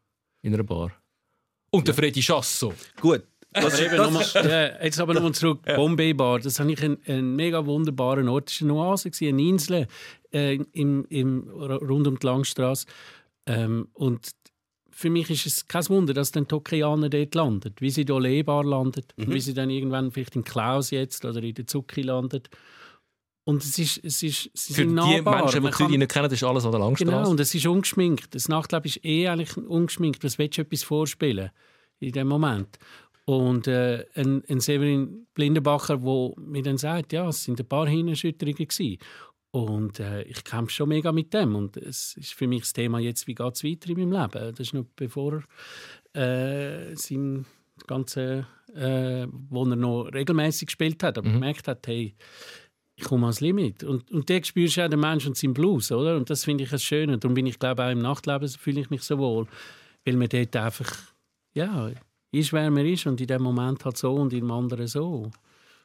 in 0.41 0.53
einer 0.53 0.63
Bar. 0.63 0.91
Und 1.71 1.87
der 1.87 1.93
Freddy 1.93 2.21
Chasso. 2.21 2.73
Gut, 3.01 3.23
das, 3.55 3.79
eben 3.79 3.97
das, 3.97 4.33
das, 4.33 4.45
ja, 4.45 4.83
jetzt 4.83 4.99
aber 4.99 5.13
nochmal 5.13 5.33
zurück. 5.33 5.59
Ja. 5.65 5.75
Bombay 5.75 6.13
Bar, 6.13 6.39
das 6.39 6.59
habe 6.59 6.71
ich 6.71 6.83
einen, 6.83 6.97
einen 7.07 7.35
mega 7.35 7.65
wunderbaren 7.65 8.27
Ort. 8.27 8.49
Das 8.49 8.61
war 8.61 8.69
eine 8.69 8.79
Oase, 8.79 9.11
eine 9.21 9.41
Insel 9.41 9.87
äh, 10.33 10.55
im, 10.73 11.05
im, 11.09 11.47
rund 11.49 12.07
um 12.07 12.19
die 12.19 12.25
Langstrasse. 12.25 12.85
Ähm, 13.45 13.89
und 13.93 14.31
für 14.89 15.09
mich 15.09 15.29
ist 15.29 15.45
es 15.45 15.67
kein 15.67 15.87
Wunder, 15.89 16.13
dass 16.13 16.31
dann 16.31 16.47
Tokianer 16.47 17.09
dort 17.09 17.35
landet. 17.35 17.81
Wie 17.81 17.89
sie 17.89 18.05
hier 18.05 18.19
Lebar 18.19 18.63
landet, 18.63 19.13
mhm. 19.17 19.33
wie 19.33 19.41
sie 19.41 19.53
dann 19.53 19.69
irgendwann 19.69 20.11
vielleicht 20.11 20.35
in 20.35 20.43
Klaus 20.43 20.91
jetzt 20.91 21.25
oder 21.25 21.43
in 21.43 21.53
der 21.53 21.67
Zucki 21.67 22.01
landet. 22.01 22.49
Und 23.43 23.63
es 23.63 23.77
ist, 23.77 24.03
es 24.03 24.23
ist, 24.23 24.49
sie 24.53 24.73
Für 24.73 24.81
sind 24.81 24.95
die 24.95 25.21
Menschen, 25.21 25.63
die 25.63 25.71
Zürich 25.71 25.97
nicht 25.97 26.11
kennen, 26.11 26.31
ist 26.31 26.43
alles 26.43 26.65
an 26.65 26.71
der 26.71 26.79
Langstrasse. 26.79 27.11
Genau, 27.11 27.29
und 27.29 27.39
es 27.39 27.53
ist 27.53 27.67
ungeschminkt. 27.67 28.33
Das 28.33 28.47
Nachtleben 28.47 28.85
ist 28.85 29.05
eh 29.05 29.27
eigentlich 29.27 29.55
ungeschminkt. 29.57 30.23
Was 30.23 30.39
willst 30.39 30.57
du 30.57 30.61
etwas 30.63 30.83
vorspielen 30.83 31.51
in 31.99 32.13
dem 32.13 32.27
Moment? 32.27 32.79
Und 33.25 33.67
äh, 33.67 34.05
ein, 34.15 34.43
ein 34.49 34.59
Severin 34.59 35.27
Blindenbacher, 35.33 35.97
der 35.97 36.31
mir 36.37 36.63
dann 36.63 36.77
sagt, 36.77 37.11
ja, 37.11 37.27
es 37.27 37.43
sind 37.43 37.59
ein 37.59 37.67
paar 37.67 37.87
Hirnerschütterungen 37.87 38.67
gewesen. 38.67 38.97
Und 39.55 40.01
äh, 40.01 40.23
ich 40.23 40.43
kämpfe 40.43 40.73
schon 40.73 40.89
mega 40.89 41.13
mit 41.13 41.33
dem. 41.33 41.55
Und 41.55 41.77
es 41.77 42.17
ist 42.17 42.33
für 42.33 42.45
mich 42.45 42.63
das 42.63 42.73
Thema 42.73 42.99
jetzt, 42.99 43.25
wie 43.25 43.35
geht 43.35 43.55
es 43.55 43.63
weiter 43.63 43.89
in 43.89 43.99
meinem 43.99 44.11
Leben. 44.11 44.51
Das 44.51 44.59
ist 44.59 44.73
noch 44.73 44.83
bevor 44.97 45.43
er 46.11 46.91
äh, 46.91 46.95
sein 46.97 47.45
ganze, 47.87 48.47
äh, 48.73 49.25
wo 49.31 49.63
er 49.63 49.77
noch 49.77 50.09
regelmäßig 50.13 50.67
gespielt 50.67 51.01
hat, 51.03 51.17
aber 51.17 51.29
mhm. 51.29 51.35
gemerkt 51.35 51.69
hat, 51.69 51.87
hey, 51.87 52.15
ich 52.97 53.05
komme 53.05 53.27
ans 53.27 53.39
Limit. 53.39 53.85
Und, 53.85 54.11
und 54.11 54.29
dort 54.29 54.45
spürst 54.45 54.75
du 54.75 54.83
auch 54.83 54.89
den 54.89 54.99
Menschen 54.99 55.29
und 55.29 55.37
seinen 55.37 55.53
Blues, 55.53 55.89
oder? 55.89 56.17
Und 56.17 56.29
das 56.29 56.43
finde 56.43 56.65
ich 56.65 56.71
das 56.71 56.83
Schöne. 56.83 57.17
Darum 57.17 57.33
bin 57.33 57.45
ich, 57.45 57.57
glaube 57.57 57.85
auch 57.85 57.91
im 57.91 57.99
Nachtleben 57.99 58.49
fühle 58.49 58.81
ich 58.81 58.89
mich 58.89 59.03
so 59.03 59.17
wohl. 59.19 59.47
Weil 60.03 60.17
man 60.17 60.27
dort 60.27 60.53
einfach, 60.57 60.97
ja, 61.53 61.91
ist, 62.33 62.51
wer 62.51 62.69
man 62.69 62.85
ist 62.85 63.07
und 63.07 63.21
in 63.21 63.27
dem 63.27 63.43
Moment 63.43 63.85
halt 63.85 63.95
so 63.95 64.15
und 64.15 64.33
im 64.33 64.51
anderen 64.51 64.87
so. 64.87 65.31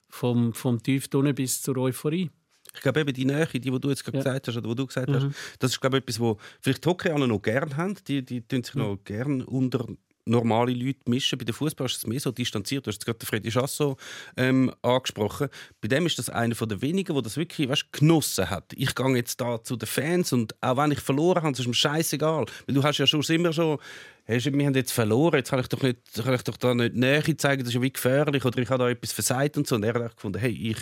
Vom, 0.08 0.54
vom 0.54 0.82
Tieftunnel 0.82 1.34
bis 1.34 1.62
zur 1.62 1.76
Euphorie. 1.76 2.30
Ich 2.74 2.80
glaube 2.80 3.00
eben 3.00 3.12
die 3.12 3.24
Nähe, 3.24 3.46
die, 3.46 3.60
die 3.60 3.80
du 3.80 3.88
jetzt 3.88 4.04
gerade 4.04 4.18
ja. 4.18 4.24
gesagt 4.24 4.48
hast, 4.48 4.56
oder 4.56 4.68
wo 4.68 4.74
du 4.74 4.86
gesagt 4.86 5.08
mhm. 5.08 5.14
hast, 5.14 5.26
das 5.58 5.72
ist 5.72 5.80
glaube 5.80 5.98
ich 5.98 6.02
etwas, 6.02 6.20
wo 6.20 6.38
vielleicht 6.60 6.86
Hockey 6.86 7.10
noch 7.10 7.42
gerne 7.42 7.76
haben. 7.76 7.96
Die, 8.06 8.24
die 8.24 8.42
tun 8.42 8.62
sich 8.62 8.74
mhm. 8.74 8.82
noch 8.82 8.98
gerne 9.04 9.46
unter 9.46 9.86
normale 10.24 10.72
Leute 10.72 11.00
mischen. 11.06 11.38
Bei 11.38 11.44
den 11.44 11.54
Fußball 11.54 11.86
ist 11.86 11.98
es 11.98 12.06
mehr 12.06 12.20
so 12.20 12.30
distanziert. 12.30 12.86
Du 12.86 12.90
hast 12.90 13.04
gerade 13.04 13.24
Freddy 13.24 13.50
Chasso 13.50 13.96
ähm, 14.36 14.72
angesprochen. 14.82 15.48
Bei 15.80 15.88
dem 15.88 16.06
ist 16.06 16.18
das 16.18 16.30
einer 16.30 16.54
der 16.54 16.82
wenigen, 16.82 17.12
der 17.12 17.22
das 17.22 17.36
wirklich 17.36 17.68
weißt, 17.68 17.92
genossen 17.92 18.48
hat. 18.48 18.72
Ich 18.74 18.94
gehe 18.94 19.16
jetzt 19.16 19.40
da 19.40 19.62
zu 19.62 19.76
den 19.76 19.86
Fans 19.86 20.32
und 20.32 20.54
auch 20.62 20.76
wenn 20.76 20.92
ich 20.92 21.00
verloren 21.00 21.42
habe, 21.42 21.58
ist 21.58 21.66
mir 21.66 21.74
scheißegal. 21.74 22.46
Weil 22.66 22.74
du 22.74 22.82
hast 22.82 22.98
ja 22.98 23.06
schon 23.06 23.22
immer 23.22 23.52
so 23.52 23.78
hey, 24.24 24.40
wir 24.44 24.66
haben 24.66 24.74
jetzt 24.74 24.92
verloren, 24.92 25.36
jetzt 25.36 25.50
kann 25.50 25.58
ich 25.58 25.66
doch, 25.66 25.82
nicht, 25.82 25.98
kann 26.14 26.34
ich 26.34 26.42
doch 26.42 26.56
da 26.56 26.72
nicht 26.72 26.94
Nähe 26.94 27.36
zeigen, 27.36 27.62
das 27.62 27.70
ist 27.70 27.74
ja 27.74 27.82
wie 27.82 27.92
gefährlich 27.92 28.44
oder 28.44 28.58
ich 28.58 28.68
habe 28.70 28.84
da 28.84 28.90
etwas 28.90 29.12
versagt 29.12 29.56
und 29.56 29.66
so. 29.66 29.74
Und 29.74 29.82
er 29.82 29.94
hat 29.94 30.14
gefunden, 30.14 30.38
hey, 30.38 30.52
ich 30.52 30.78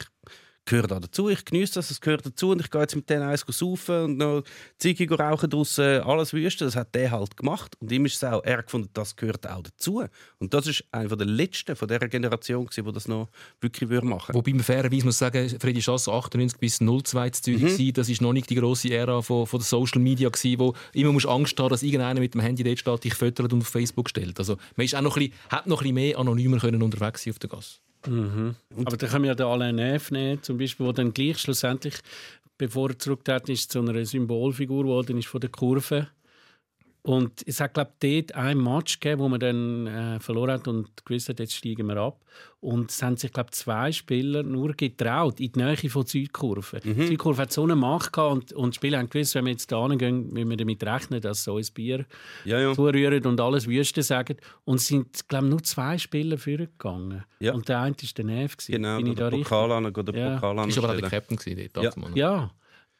gehört 0.68 0.92
auch 0.92 1.00
dazu. 1.00 1.28
Ich 1.28 1.44
genieße 1.44 1.74
das, 1.74 1.90
es 1.90 2.00
gehört 2.00 2.24
dazu 2.24 2.50
und 2.50 2.60
ich 2.60 2.70
gehe 2.70 2.80
jetzt 2.80 2.94
mit 2.94 3.08
denen 3.08 3.22
eins 3.22 3.44
saufen 3.48 4.04
und 4.04 4.18
noch 4.18 4.42
Ziege 4.78 5.12
rauchen 5.16 5.50
draussen, 5.50 6.02
alles 6.02 6.32
wüste. 6.32 6.64
Das 6.64 6.76
hat 6.76 6.94
der 6.94 7.10
halt 7.10 7.36
gemacht 7.36 7.74
und 7.80 7.90
ihm 7.90 8.04
ist 8.04 8.16
es 8.16 8.24
auch, 8.24 8.44
er 8.44 8.62
gefunden, 8.62 8.90
das 8.92 9.16
gehört 9.16 9.48
auch 9.48 9.62
dazu. 9.62 10.04
Und 10.38 10.54
das 10.54 10.66
ist 10.66 10.84
einer 10.92 11.16
der 11.16 11.26
letzten 11.26 11.74
von 11.74 11.88
dieser 11.88 12.08
Generation, 12.08 12.66
gewesen, 12.66 12.84
die 12.84 12.92
das 12.92 13.08
noch 13.08 13.28
wirklich 13.60 13.88
machen 13.90 14.28
würde. 14.28 14.34
Wobei 14.34 14.52
man 14.52 14.62
fairerweise 14.62 15.04
muss 15.04 15.18
sagen, 15.18 15.48
Freddy 15.58 15.80
Chasso 15.80 16.12
98 16.12 16.58
bis 16.58 16.78
02 16.78 17.30
zu 17.30 17.42
Zürich 17.42 17.78
mhm. 17.78 17.92
das 17.94 18.08
ist 18.08 18.20
noch 18.20 18.32
nicht 18.32 18.50
die 18.50 18.56
grosse 18.56 18.90
Ära 18.90 19.22
von, 19.22 19.46
von 19.46 19.60
der 19.60 19.66
Social 19.66 20.00
Media 20.00 20.28
gewesen, 20.28 20.58
wo 20.60 20.74
immer 20.92 21.12
musst 21.12 21.26
Angst 21.26 21.58
haben, 21.58 21.70
dass 21.70 21.82
irgendeiner 21.82 22.20
mit 22.20 22.34
dem 22.34 22.40
Handy 22.40 22.62
dort 22.62 22.78
steht, 22.78 23.04
dich 23.04 23.14
füttert 23.14 23.52
und 23.52 23.62
auf 23.62 23.68
Facebook 23.68 24.10
stellt. 24.10 24.38
Also 24.38 24.56
man 24.76 24.84
ist 24.84 24.94
auch 24.94 25.00
noch 25.00 25.16
ein 25.16 25.28
bisschen, 25.28 25.50
hat 25.50 25.66
noch 25.66 25.80
ein 25.80 25.84
bisschen 25.84 25.94
mehr 25.94 26.18
anonymer 26.18 26.58
können 26.58 26.82
unterwegs 26.82 27.24
sein 27.24 27.32
auf 27.32 27.38
der 27.38 27.50
Gasse. 27.50 27.78
Mhm. 28.06 28.54
Aber 28.84 28.96
da 28.96 29.06
können 29.06 29.24
wir 29.24 29.28
ja 29.28 29.34
den 29.34 29.46
Alain 29.46 29.76
Neff 29.76 30.10
nehmen, 30.10 30.42
zum 30.42 30.58
Beispiel, 30.58 30.86
der 30.86 30.92
dann 30.94 31.14
gleich 31.14 31.38
schlussendlich, 31.38 31.94
bevor 32.56 32.90
er 32.90 32.98
zurückgetreten 32.98 33.52
ist, 33.52 33.72
zu 33.72 33.80
einer 33.80 34.04
Symbolfigur 34.04 34.84
geworden 34.84 35.18
ist 35.18 35.28
von 35.28 35.40
der 35.40 35.50
Kurve 35.50 36.08
und 37.02 37.42
es 37.46 37.60
hat, 37.60 37.74
glaube 37.74 37.92
ich, 38.02 38.26
dort 38.26 38.36
ein 38.36 38.58
Match 38.58 39.00
gegeben, 39.00 39.22
wo 39.22 39.28
man 39.28 39.40
dann 39.40 39.86
äh, 39.86 40.20
verloren 40.20 40.52
hat 40.52 40.68
und 40.68 41.04
gewusst 41.06 41.28
hat, 41.28 41.38
jetzt 41.38 41.54
steigen 41.54 41.86
wir 41.86 41.96
ab. 41.96 42.20
Und 42.60 42.90
es 42.90 43.02
haben 43.02 43.16
sich, 43.16 43.32
glaube 43.32 43.50
ich, 43.52 43.56
zwei 43.56 43.92
Spieler 43.92 44.42
nur 44.42 44.74
getraut, 44.74 45.38
in 45.38 45.52
die 45.52 45.58
Nähe 45.60 45.76
von 45.76 46.02
der 46.02 46.08
Südkurve. 46.08 46.80
Mhm. 46.82 46.96
Die 46.96 47.06
Südkurve 47.06 47.42
hat 47.42 47.52
so 47.52 47.62
eine 47.62 47.76
Macht 47.76 48.12
gehabt 48.12 48.32
und, 48.32 48.52
und 48.52 48.74
die 48.74 48.76
Spieler 48.76 48.98
haben 48.98 49.08
gewusst, 49.08 49.34
wenn 49.36 49.44
wir 49.44 49.52
jetzt 49.52 49.70
da 49.70 49.86
hingehen, 49.88 50.32
müssen 50.32 50.50
wir 50.50 50.56
damit 50.56 50.84
rechnen, 50.84 51.20
dass 51.20 51.44
so 51.44 51.56
ein 51.56 51.66
Bier 51.72 52.04
ja, 52.44 52.58
ja. 52.58 52.74
zurühren 52.74 53.24
und 53.26 53.40
alles 53.40 53.68
Wüste 53.68 54.02
sagen. 54.02 54.36
Und 54.64 54.76
es 54.76 54.88
sind, 54.88 55.28
glaube 55.28 55.46
ich, 55.46 55.50
nur 55.50 55.62
zwei 55.62 55.98
Spieler 55.98 56.36
vorgegangen. 56.36 57.24
Ja. 57.38 57.54
Und 57.54 57.68
der 57.68 57.80
eine 57.80 57.94
war 57.96 58.08
der 58.16 58.24
Nev. 58.24 58.56
Genau, 58.66 58.96
Bin 58.96 59.06
ich 59.06 59.14
da 59.14 59.30
Pokal 59.30 59.72
an, 59.72 59.86
oder 59.86 60.14
ja. 60.14 60.34
Pokal 60.34 60.58
an. 60.58 60.68
Das 60.68 60.76
war 60.76 60.84
aber 60.84 60.94
auch 60.94 61.00
der 61.00 61.10
Captain 61.10 61.70
dort. 61.72 61.96
Ja. 61.96 62.14
ja. 62.14 62.50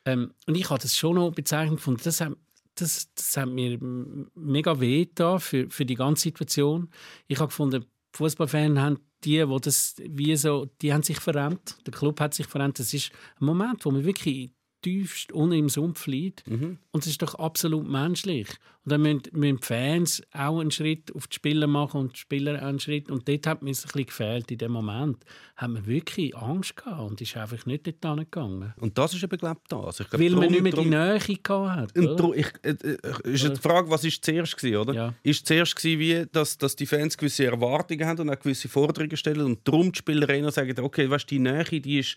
Ähm, 0.04 0.32
und 0.46 0.54
ich 0.54 0.70
habe 0.70 0.80
das 0.80 0.96
schon 0.96 1.16
noch 1.16 1.32
bezeichnet 1.32 1.76
gefunden. 1.76 2.00
Das 2.04 2.20
haben, 2.20 2.36
das, 2.80 3.12
das 3.14 3.36
hat 3.36 3.48
mir 3.48 3.78
mega 3.80 4.80
weh 4.80 5.06
da 5.14 5.38
für, 5.38 5.70
für 5.70 5.84
die 5.84 5.94
ganze 5.94 6.24
Situation. 6.24 6.90
Ich 7.26 7.38
habe 7.38 7.48
gefunden, 7.48 7.84
Fußballfans 8.12 8.78
haben 8.78 8.98
die, 9.24 9.46
wo 9.48 9.58
das 9.58 9.96
wie 9.98 10.36
so, 10.36 10.66
die 10.80 10.92
haben 10.92 11.02
sich 11.02 11.20
verändert. 11.20 11.76
Der 11.86 11.92
Club 11.92 12.20
hat 12.20 12.34
sich 12.34 12.46
verändert. 12.46 12.80
Das 12.80 12.94
ist 12.94 13.10
ein 13.40 13.46
Moment, 13.46 13.84
wo 13.84 13.90
man 13.90 14.04
wirklich 14.04 14.50
tiefst 14.82 15.32
unten 15.32 15.54
im 15.54 15.68
Sumpf 15.68 16.06
liegt. 16.06 16.48
Mhm. 16.48 16.78
Und 16.90 17.02
es 17.04 17.10
ist 17.10 17.22
doch 17.22 17.34
absolut 17.34 17.88
menschlich. 17.88 18.48
Und 18.84 18.92
dann 18.92 19.02
müssen, 19.02 19.22
müssen 19.32 19.58
die 19.58 19.66
Fans 19.66 20.22
auch 20.32 20.60
einen 20.60 20.70
Schritt 20.70 21.14
auf 21.14 21.26
die 21.26 21.34
Spieler 21.34 21.66
machen 21.66 22.00
und 22.00 22.14
die 22.14 22.20
Spieler 22.20 22.62
einen 22.62 22.80
Schritt. 22.80 23.10
Und 23.10 23.28
dort 23.28 23.46
hat 23.46 23.62
mir 23.62 23.70
es 23.70 23.84
ein 23.84 23.88
bisschen 23.88 24.06
gefehlt. 24.06 24.50
In 24.50 24.58
dem 24.58 24.72
Moment 24.72 25.24
hat 25.56 25.70
man 25.70 25.86
wirklich 25.86 26.34
Angst 26.36 26.76
gehabt 26.76 27.10
und 27.10 27.20
ist 27.20 27.36
einfach 27.36 27.66
nicht 27.66 27.86
dort 27.86 28.18
gegangen. 28.18 28.72
Und 28.78 28.96
das 28.96 29.12
ist 29.12 29.22
eben, 29.22 29.36
glaube 29.36 29.60
ich, 29.62 29.68
das. 29.68 30.00
Ich 30.00 30.08
glaub, 30.08 30.20
Weil 30.20 30.30
drum, 30.30 30.40
man 30.40 30.50
nicht 30.50 30.62
mehr 30.62 30.72
drum, 30.72 30.84
die 30.84 30.90
Nähe 30.90 31.18
gehabt 31.18 31.50
hat. 31.50 31.90
Drum, 31.94 32.32
ich, 32.34 32.50
äh, 32.62 32.70
äh, 32.70 33.30
ist 33.30 33.48
die 33.48 33.56
Frage, 33.56 33.90
was 33.90 34.04
ist 34.04 34.24
zuerst 34.24 34.56
gewesen, 34.56 34.76
oder? 34.76 34.94
Ja. 34.94 35.14
Ist 35.22 35.46
zuerst 35.46 35.76
gewesen, 35.76 35.98
wie, 36.00 36.26
dass, 36.32 36.56
dass 36.56 36.74
die 36.74 36.86
Fans 36.86 37.18
gewisse 37.18 37.44
Erwartungen 37.44 38.06
haben 38.06 38.20
und 38.20 38.30
auch 38.30 38.38
gewisse 38.38 38.68
Forderungen 38.68 39.16
stellen 39.16 39.44
und 39.44 39.66
darum 39.68 39.92
die 39.92 39.98
Spieler 39.98 40.50
sagen, 40.50 40.78
okay, 40.80 41.10
was 41.10 41.26
die 41.26 41.40
Nähe, 41.40 41.64
die 41.64 41.98
ist 41.98 42.16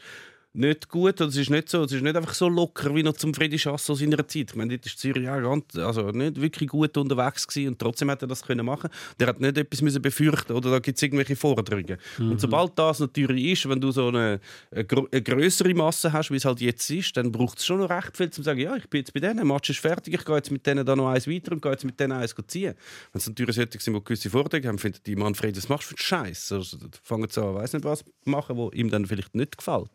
nicht 0.54 0.90
gut. 0.90 1.22
Es 1.22 1.36
ist 1.36 1.50
nicht 1.50 1.70
so, 1.70 1.84
es 1.84 1.92
ist 1.92 2.02
nicht 2.02 2.16
einfach 2.16 2.34
so 2.34 2.50
locker 2.50 2.94
wie 2.94 3.04
noch 3.04 3.14
zum 3.14 3.34
Freddy 3.34 3.58
Chasso 3.58 3.94
seiner 3.96 4.28
Zeit. 4.28 4.52
Ich 4.52 4.56
meine, 4.56 4.78
dort 4.78 4.86
war 4.86 4.98
Zürich 4.98 5.30
auch 5.30 5.42
ganz, 5.42 5.76
also 5.76 6.10
nicht 6.12 6.42
wirklich 6.42 6.70
gut 6.70 6.98
unterwegs 6.98 7.48
gewesen 7.48 7.70
und 7.70 7.80
trotzdem 7.80 8.12
hat 8.12 8.22
er 8.22 8.28
das 8.28 8.42
können 8.42 8.66
machen. 8.66 8.90
Der 9.20 9.28
hat 9.28 9.40
nicht 9.40 9.58
etwas 9.58 9.82
müssen 9.82 10.02
befürchten 10.02 10.54
oder 10.54 10.72
da 10.72 10.80
gibt 10.80 10.98
es 10.98 11.02
irgendwelche 11.02 11.36
Forderungen. 11.36 11.98
Mhm. 12.18 12.32
Und 12.32 12.42
sobald 12.42 12.78
das 12.78 13.00
natürlich 13.00 13.46
ist, 13.54 13.70
wenn 13.70 13.80
du 13.80 13.92
so 13.92 14.10
eine, 14.10 14.40
eine, 14.72 14.86
eine 14.88 15.22
größere 15.22 15.74
Masse 15.74 16.12
hast, 16.12 16.32
wie 16.32 16.36
es 16.36 16.46
halt 16.46 16.60
jetzt 16.60 16.90
ist, 16.90 17.16
dann 17.16 17.32
braucht 17.32 17.60
es 17.60 17.66
schon 17.66 17.80
noch 17.80 17.90
recht 17.90 18.18
viel, 18.18 18.28
um 18.28 18.32
zu 18.32 18.44
sagen, 18.44 18.60
ja, 18.60 18.76
ich 18.76 18.90
bin 18.90 19.00
jetzt 19.00 19.14
bei 19.14 19.20
denen, 19.20 19.38
der 19.38 19.46
Match 19.46 19.70
ist 19.70 19.80
fertig, 19.80 20.14
ich 20.14 20.26
gehe 20.26 20.36
jetzt 20.36 20.52
mit 20.52 20.66
denen 20.66 20.86
da 20.86 20.96
noch 20.96 21.10
eins 21.10 21.28
weiter 21.28 21.54
und 21.54 21.62
gehe 21.62 21.72
jetzt 21.72 21.86
mit 21.86 22.00
denen 22.00 22.14
eins 22.14 22.36
ziehen. 22.48 22.76
Wenn 23.14 23.20
es 23.20 23.28
natürlich 23.28 23.56
solche 23.56 23.80
sind, 23.80 23.94
die 23.94 24.04
gewisse 24.04 24.30
Forderungen 24.30 24.68
haben, 24.68 24.78
findet 24.80 25.06
die 25.06 25.16
Manfred, 25.16 25.56
das 25.56 25.70
machst 25.70 25.92
du 25.92 25.96
für 25.96 26.02
Scheiß. 26.02 26.52
Also, 26.52 26.78
fangen 27.04 27.30
sie 27.30 27.42
an, 27.42 27.56
weiß 27.56 27.74
nicht 27.74 27.86
was 27.86 28.04
machen, 28.26 28.58
wo 28.58 28.70
ihm 28.72 28.90
dann 28.90 29.06
vielleicht 29.06 29.36
nicht 29.36 29.58
gefällt. 29.58 29.90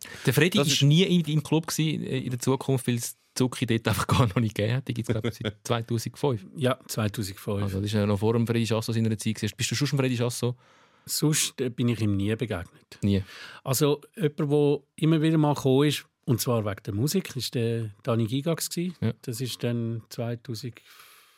Freddy 0.53 0.59
das 0.59 0.69
ist 0.69 0.83
nie 0.83 1.03
in 1.03 1.23
deinem 1.23 1.43
Club 1.43 1.67
gewesen, 1.67 2.03
äh, 2.05 2.19
in 2.19 2.31
der 2.31 2.39
Zukunft, 2.39 2.87
weil 2.87 2.97
es 2.97 3.17
Zucki 3.37 3.67
dort 3.67 3.87
einfach 3.87 4.07
gar 4.07 4.27
noch 4.27 4.37
nicht 4.37 4.55
gegeben 4.55 4.77
hat. 4.77 4.89
Die 4.89 4.95
gibt 4.95 5.09
es, 5.09 5.13
glaube 5.13 5.29
ich, 5.29 5.35
seit 5.35 5.57
2005. 5.65 6.47
Ja, 6.57 6.79
2005. 6.87 7.63
Also 7.63 7.77
das 7.79 7.87
ist 7.87 7.93
ja 7.93 8.07
noch 8.07 8.19
vor 8.19 8.33
dem 8.33 8.47
Freddy 8.47 8.65
Chasso 8.65 8.93
seiner 8.93 9.17
Zeit. 9.17 9.37
Gewesen. 9.37 9.55
Bist 9.57 9.71
du 9.71 9.75
schon 9.75 9.87
schon 9.87 9.99
Freddy 9.99 10.17
Chasso? 10.17 10.57
Sonst 11.05 11.61
äh, 11.61 11.71
bin 11.71 11.89
ich 11.89 12.01
ihm 12.01 12.17
nie 12.17 12.35
begegnet. 12.35 12.99
Nie? 13.03 13.23
Also 13.63 14.01
jemand, 14.17 14.51
der 14.51 14.79
immer 14.97 15.23
wieder 15.23 15.39
mal 15.39 15.55
gekommen 15.55 15.89
ist, 15.89 16.05
und 16.25 16.41
zwar 16.41 16.65
wegen 16.65 16.83
der 16.85 16.95
Musik, 16.95 17.37
war 17.37 17.43
der 17.55 17.91
Dani 18.03 18.27
Gigax. 18.27 18.69
Ja. 18.75 19.13
Das 19.23 19.41
ist 19.41 19.63
dann 19.63 20.03
2007, 20.09 20.83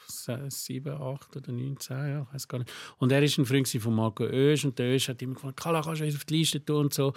2008 0.06 1.36
oder 1.36 1.44
2019, 1.44 1.96
ja, 1.96 2.22
ich 2.22 2.34
weiß 2.34 2.48
gar 2.48 2.58
nicht. 2.58 2.72
Und 2.96 3.12
er 3.12 3.20
war 3.20 3.28
ein 3.28 3.44
Freund 3.44 3.68
von 3.68 3.94
Marco 3.94 4.24
Oesch 4.24 4.64
und 4.64 4.78
der 4.78 4.94
Oesch 4.94 5.08
hat 5.08 5.20
immer 5.20 5.34
gefragt, 5.34 5.60
Kala, 5.60 5.82
kannst 5.82 6.00
du 6.00 6.06
uns 6.06 6.16
auf 6.16 6.24
die 6.24 6.38
Liste 6.38 6.64
tun 6.64 6.86
und 6.86 6.94
so. 6.94 7.12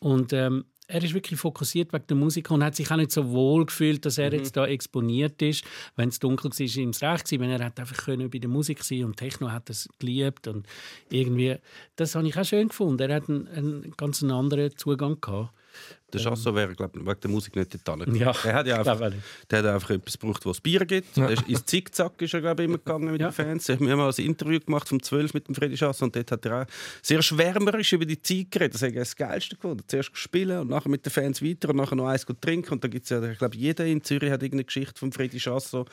Und 0.00 0.32
ähm, 0.32 0.64
er 0.88 1.02
ist 1.02 1.14
wirklich 1.14 1.38
fokussiert 1.38 1.92
wegen 1.92 2.06
der 2.08 2.16
Musik 2.16 2.50
und 2.50 2.62
hat 2.64 2.76
sich 2.76 2.90
auch 2.90 2.96
nicht 2.96 3.12
so 3.12 3.30
wohl 3.30 3.66
gefühlt, 3.66 4.04
dass 4.04 4.18
er 4.18 4.30
mhm. 4.30 4.38
jetzt 4.38 4.56
da 4.56 4.66
exponiert 4.66 5.40
ist. 5.40 5.64
Wenn 5.96 6.08
es 6.08 6.18
dunkel 6.18 6.50
war, 6.50 6.58
war 6.58 6.76
ihm 6.76 6.90
recht 6.90 7.24
gewesen. 7.24 7.40
Wenn 7.40 7.50
er 7.50 7.64
hat 7.64 7.80
einfach 7.80 8.04
können 8.04 8.30
bei 8.30 8.38
der 8.38 8.50
Musik 8.50 8.82
sein 8.82 9.04
und 9.04 9.16
Techno 9.16 9.50
hat 9.50 9.70
es 9.70 9.88
geliebt 9.98 10.48
und 10.48 10.66
irgendwie, 11.10 11.56
das 11.96 12.14
habe 12.14 12.28
ich 12.28 12.36
auch 12.36 12.44
schön 12.44 12.68
gefunden. 12.68 13.10
Er 13.10 13.16
hat 13.16 13.28
einen, 13.28 13.48
einen 13.48 13.94
ganz 13.96 14.22
anderen 14.22 14.76
Zugang 14.76 15.20
gehabt. 15.20 15.54
Der 16.12 16.20
Chasso 16.20 16.50
ähm. 16.50 16.56
wäre, 16.56 16.74
glaube 16.74 17.00
wegen 17.00 17.20
der 17.20 17.30
Musik 17.30 17.56
nicht 17.56 17.78
dort 17.86 18.06
ja, 18.14 18.32
der 18.32 18.54
hat 18.54 18.66
ja 18.66 18.78
einfach, 18.78 19.12
der 19.50 19.58
hat 19.58 19.66
einfach 19.66 19.90
etwas 19.90 20.18
gebraucht, 20.18 20.44
wo 20.44 20.50
es 20.50 20.60
Bier 20.60 20.84
gibt. 20.84 21.16
Ja. 21.16 21.26
Der 21.26 21.48
ins 21.48 21.64
Zickzack 21.64 22.20
ist 22.20 22.34
er, 22.34 22.40
glaube 22.40 22.62
ich, 22.62 22.68
immer 22.68 22.78
gegangen 22.78 23.10
mit 23.10 23.20
ja. 23.20 23.28
den 23.28 23.32
Fans. 23.32 23.68
Wir 23.68 23.76
haben 23.76 23.98
mal 23.98 24.12
ein 24.16 24.24
Interview 24.24 24.60
gemacht 24.60 24.88
vom 24.88 25.02
12 25.02 25.34
mit 25.34 25.48
dem 25.48 25.54
Freddy 25.54 25.76
Chasso 25.76 26.04
und 26.04 26.14
dort 26.14 26.30
hat 26.30 26.44
er 26.46 26.62
auch 26.62 26.66
sehr 27.02 27.22
schwärmerisch 27.22 27.92
über 27.92 28.04
die 28.04 28.20
Zeit 28.20 28.50
geredet. 28.50 28.74
Das 28.74 28.82
ich 28.82 28.94
das 28.94 29.16
Geilste 29.16 29.56
gefunden. 29.56 29.82
Zuerst 29.86 30.16
spielen 30.16 30.60
und 30.60 30.70
nachher 30.70 30.88
mit 30.88 31.04
den 31.04 31.10
Fans 31.10 31.42
weiter 31.42 31.70
und 31.70 31.76
nachher 31.76 31.96
noch 31.96 32.06
eins 32.06 32.26
trinken. 32.40 32.72
Und 32.72 32.84
da 32.84 32.88
gibt 32.88 33.04
es 33.04 33.10
ja, 33.10 33.22
ich 33.22 33.38
glaube, 33.38 33.56
jeder 33.56 33.86
in 33.86 34.02
Zürich 34.02 34.30
hat 34.30 34.42
irgendeine 34.42 34.64
Geschichte 34.64 34.98
von 34.98 35.12
Freddy 35.12 35.38
Chasso. 35.38 35.86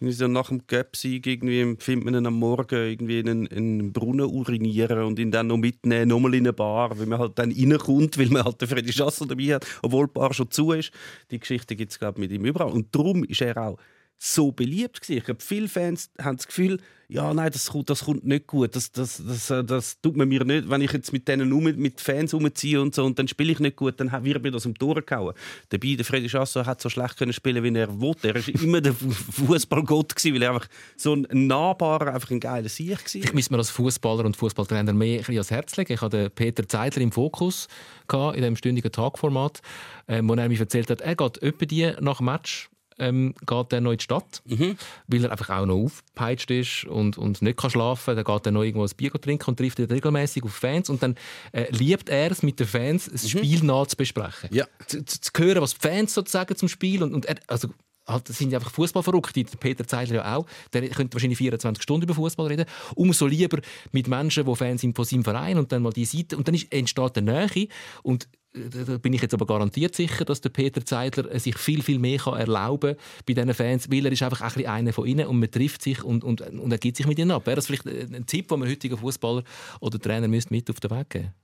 Irgendwie 0.00 0.14
so 0.14 0.28
nach 0.28 0.48
dem 0.48 0.66
Göpsieg 0.66 1.26
irgendwie 1.26 1.76
findet 1.78 2.04
man 2.04 2.14
ihn 2.14 2.26
am 2.26 2.34
Morgen 2.34 2.74
irgendwie 2.74 3.20
in 3.20 3.28
einen, 3.28 3.46
in 3.46 3.80
einen 3.80 3.92
Brunnen 3.92 4.26
urinieren 4.26 5.02
und 5.04 5.18
ihn 5.18 5.30
dann 5.30 5.46
noch 5.48 5.56
mitnehmen, 5.56 6.08
nochmal 6.08 6.34
in 6.34 6.44
eine 6.44 6.52
Bar, 6.52 6.98
weil 6.98 7.06
man 7.06 7.18
halt 7.18 7.38
dann 7.38 7.52
reinkommt, 7.52 8.18
weil 8.18 8.28
man 8.28 8.44
halt 8.44 8.60
den 8.60 8.68
Freddy 8.68 8.92
Chasso 8.92 9.24
dabei 9.24 9.54
hat, 9.54 9.59
obwohl 9.82 10.08
Bar 10.08 10.34
schon 10.34 10.50
zu 10.50 10.72
ist. 10.72 10.92
Die 11.30 11.38
Geschichte 11.38 11.76
gibt 11.76 11.92
es, 11.92 11.98
mit 12.16 12.30
ihm 12.30 12.44
überall. 12.44 12.72
Und 12.72 12.94
darum 12.94 13.24
ist 13.24 13.40
er 13.40 13.56
auch 13.56 13.78
so 14.22 14.52
beliebt 14.52 15.00
gewesen. 15.00 15.18
Ich 15.18 15.24
glaube, 15.24 15.40
viele 15.40 15.66
Fans 15.66 16.10
haben 16.20 16.36
das 16.36 16.46
Gefühl, 16.46 16.78
ja, 17.08 17.32
nein, 17.34 17.50
das 17.50 17.70
kommt, 17.70 17.88
das 17.88 18.04
kommt 18.04 18.24
nicht 18.24 18.46
gut. 18.46 18.76
Das, 18.76 18.92
das, 18.92 19.20
das, 19.26 19.50
äh, 19.50 19.64
das 19.64 20.00
tut 20.00 20.16
man 20.16 20.28
mir 20.28 20.44
nicht. 20.44 20.68
Wenn 20.68 20.82
ich 20.82 20.92
jetzt 20.92 21.12
mit 21.12 21.26
denen 21.26 21.52
um, 21.52 21.64
mit 21.64 22.00
Fans 22.00 22.34
umziehe 22.34 22.80
und 22.80 22.94
so 22.94 23.04
und 23.04 23.18
dann 23.18 23.26
spiele 23.26 23.50
ich 23.50 23.58
nicht 23.58 23.76
gut, 23.76 23.98
dann 23.98 24.12
wird 24.24 24.42
mir 24.42 24.52
das 24.52 24.62
die 24.62 24.84
Ohren 24.84 25.04
gehauen. 25.04 25.34
Dabei, 25.70 25.94
der 25.96 26.04
Freddy 26.04 26.28
Chasso 26.28 26.66
hat 26.66 26.80
so 26.82 26.90
schlecht 26.90 27.16
können 27.16 27.32
spielen, 27.32 27.64
wie 27.64 27.76
er 27.76 27.98
wollte. 27.98 28.28
Er 28.28 28.34
war 28.34 28.48
immer 28.62 28.80
der 28.80 28.92
Fußballgott 28.92 30.14
weil 30.22 30.42
er 30.42 30.52
einfach 30.52 30.68
so 30.96 31.14
ein 31.14 31.26
nahbarer, 31.30 32.14
einfach 32.14 32.30
ein 32.30 32.40
geiler 32.40 32.68
Sieg 32.68 32.90
war. 32.90 33.14
Ich 33.14 33.32
müsste 33.32 33.54
mir 33.54 33.58
als 33.58 33.70
Fußballer 33.70 34.24
und 34.26 34.36
Fußballtrainer 34.36 34.92
mehr 34.92 35.26
ans 35.26 35.50
Herz 35.50 35.76
legen. 35.78 35.94
Ich 35.94 36.02
hatte 36.02 36.30
Peter 36.30 36.68
Zeidler 36.68 37.02
im 37.02 37.10
Fokus 37.10 37.66
in 38.12 38.42
dem 38.42 38.56
stündigen 38.56 38.90
Tagformat, 38.92 39.62
äh, 40.06 40.20
wo 40.22 40.34
er 40.34 40.48
mir 40.48 40.60
erzählt 40.60 40.90
hat, 40.90 41.00
er 41.00 41.14
geht 41.14 41.42
etwa 41.42 41.64
die 41.64 41.92
nach 42.00 42.20
Match 42.20 42.69
ähm, 43.00 43.34
geht 43.46 43.72
er 43.72 43.80
noch 43.80 43.92
in 43.92 43.98
die 43.98 44.04
Stadt, 44.04 44.42
mhm. 44.44 44.76
weil 45.08 45.24
er 45.24 45.32
einfach 45.32 45.50
auch 45.50 45.66
noch 45.66 45.84
aufgepeitscht 45.84 46.50
ist 46.50 46.84
und, 46.84 47.18
und 47.18 47.42
nicht 47.42 47.56
kann 47.56 47.70
schlafen 47.70 48.14
kann. 48.14 48.16
Dann 48.16 48.36
geht 48.36 48.46
er 48.46 48.52
noch 48.52 48.62
irgendwo 48.62 48.84
ein 48.84 48.96
Bier 48.96 49.12
trinken 49.12 49.50
und 49.50 49.56
trifft 49.56 49.80
regelmäßig 49.80 50.44
auf 50.44 50.54
Fans 50.54 50.88
und 50.90 51.02
dann 51.02 51.16
äh, 51.52 51.70
liebt 51.70 52.08
er 52.08 52.30
es 52.30 52.42
mit 52.42 52.60
den 52.60 52.66
Fans, 52.66 53.08
das 53.10 53.24
mhm. 53.24 53.28
Spiel 53.28 53.64
nah 53.64 53.86
zu 53.86 53.96
besprechen. 53.96 54.50
Ja. 54.52 54.66
Zu, 54.86 55.04
zu, 55.04 55.20
zu, 55.20 55.32
hören, 55.42 55.62
was 55.62 55.74
die 55.74 55.80
Fans 55.80 56.14
sozusagen 56.14 56.54
zum 56.56 56.68
Spiel 56.68 57.02
und, 57.02 57.14
und 57.14 57.26
er, 57.26 57.36
also 57.46 57.68
halt, 58.06 58.28
sind 58.28 58.54
einfach 58.54 58.70
Fußballverrückte. 58.70 59.44
Peter 59.58 59.86
Zeidler 59.86 60.16
ja 60.16 60.36
auch. 60.36 60.46
Der 60.72 60.88
könnte 60.88 61.14
wahrscheinlich 61.14 61.38
24 61.38 61.82
Stunden 61.82 62.04
über 62.04 62.14
Fußball 62.14 62.46
reden. 62.46 62.66
Umso 62.94 63.26
lieber 63.26 63.58
mit 63.92 64.08
Menschen, 64.08 64.44
die 64.44 64.56
Fans 64.56 64.80
sind 64.80 64.96
von 64.96 65.04
seinem 65.04 65.24
Verein 65.24 65.58
und 65.58 65.72
dann 65.72 65.82
mal 65.82 65.92
die 65.92 66.04
Seite. 66.04 66.36
Und 66.36 66.46
dann 66.48 66.54
ist, 66.54 66.72
entsteht 66.72 67.18
eine 67.18 67.48
Nähe. 67.54 67.68
Und 68.02 68.28
da 68.52 68.98
bin 68.98 69.12
ich 69.12 69.22
jetzt 69.22 69.34
aber 69.34 69.46
garantiert 69.46 69.94
sicher, 69.94 70.24
dass 70.24 70.40
der 70.40 70.50
Peter 70.50 70.84
Zeidler 70.84 71.38
sich 71.38 71.56
viel, 71.56 71.82
viel 71.82 71.98
mehr 71.98 72.18
kann 72.18 72.38
erlauben 72.38 72.96
bei 73.26 73.34
diesen 73.34 73.54
Fans, 73.54 73.90
weil 73.90 74.06
er 74.06 74.12
ist 74.12 74.22
einfach 74.22 74.40
ein 74.40 74.66
einer 74.66 74.92
von 74.92 75.06
ihnen 75.06 75.26
und 75.26 75.38
man 75.38 75.50
trifft 75.50 75.82
sich 75.82 76.02
und, 76.02 76.24
und, 76.24 76.40
und 76.40 76.72
er 76.72 76.78
gibt 76.78 76.96
sich 76.96 77.06
mit 77.06 77.18
ihnen 77.18 77.30
ab. 77.30 77.46
Wäre 77.46 77.56
das 77.56 77.66
vielleicht 77.66 77.86
ein 77.86 78.26
Tipp, 78.26 78.48
den 78.48 78.58
man 78.58 78.68
heutigen 78.68 78.96
Fußballer 78.96 79.44
oder 79.80 79.98
Trainer 80.00 80.26
müsste 80.26 80.52
mit 80.52 80.68
auf 80.68 80.80
den 80.80 80.90
Weg 80.90 81.10
geben 81.10 81.34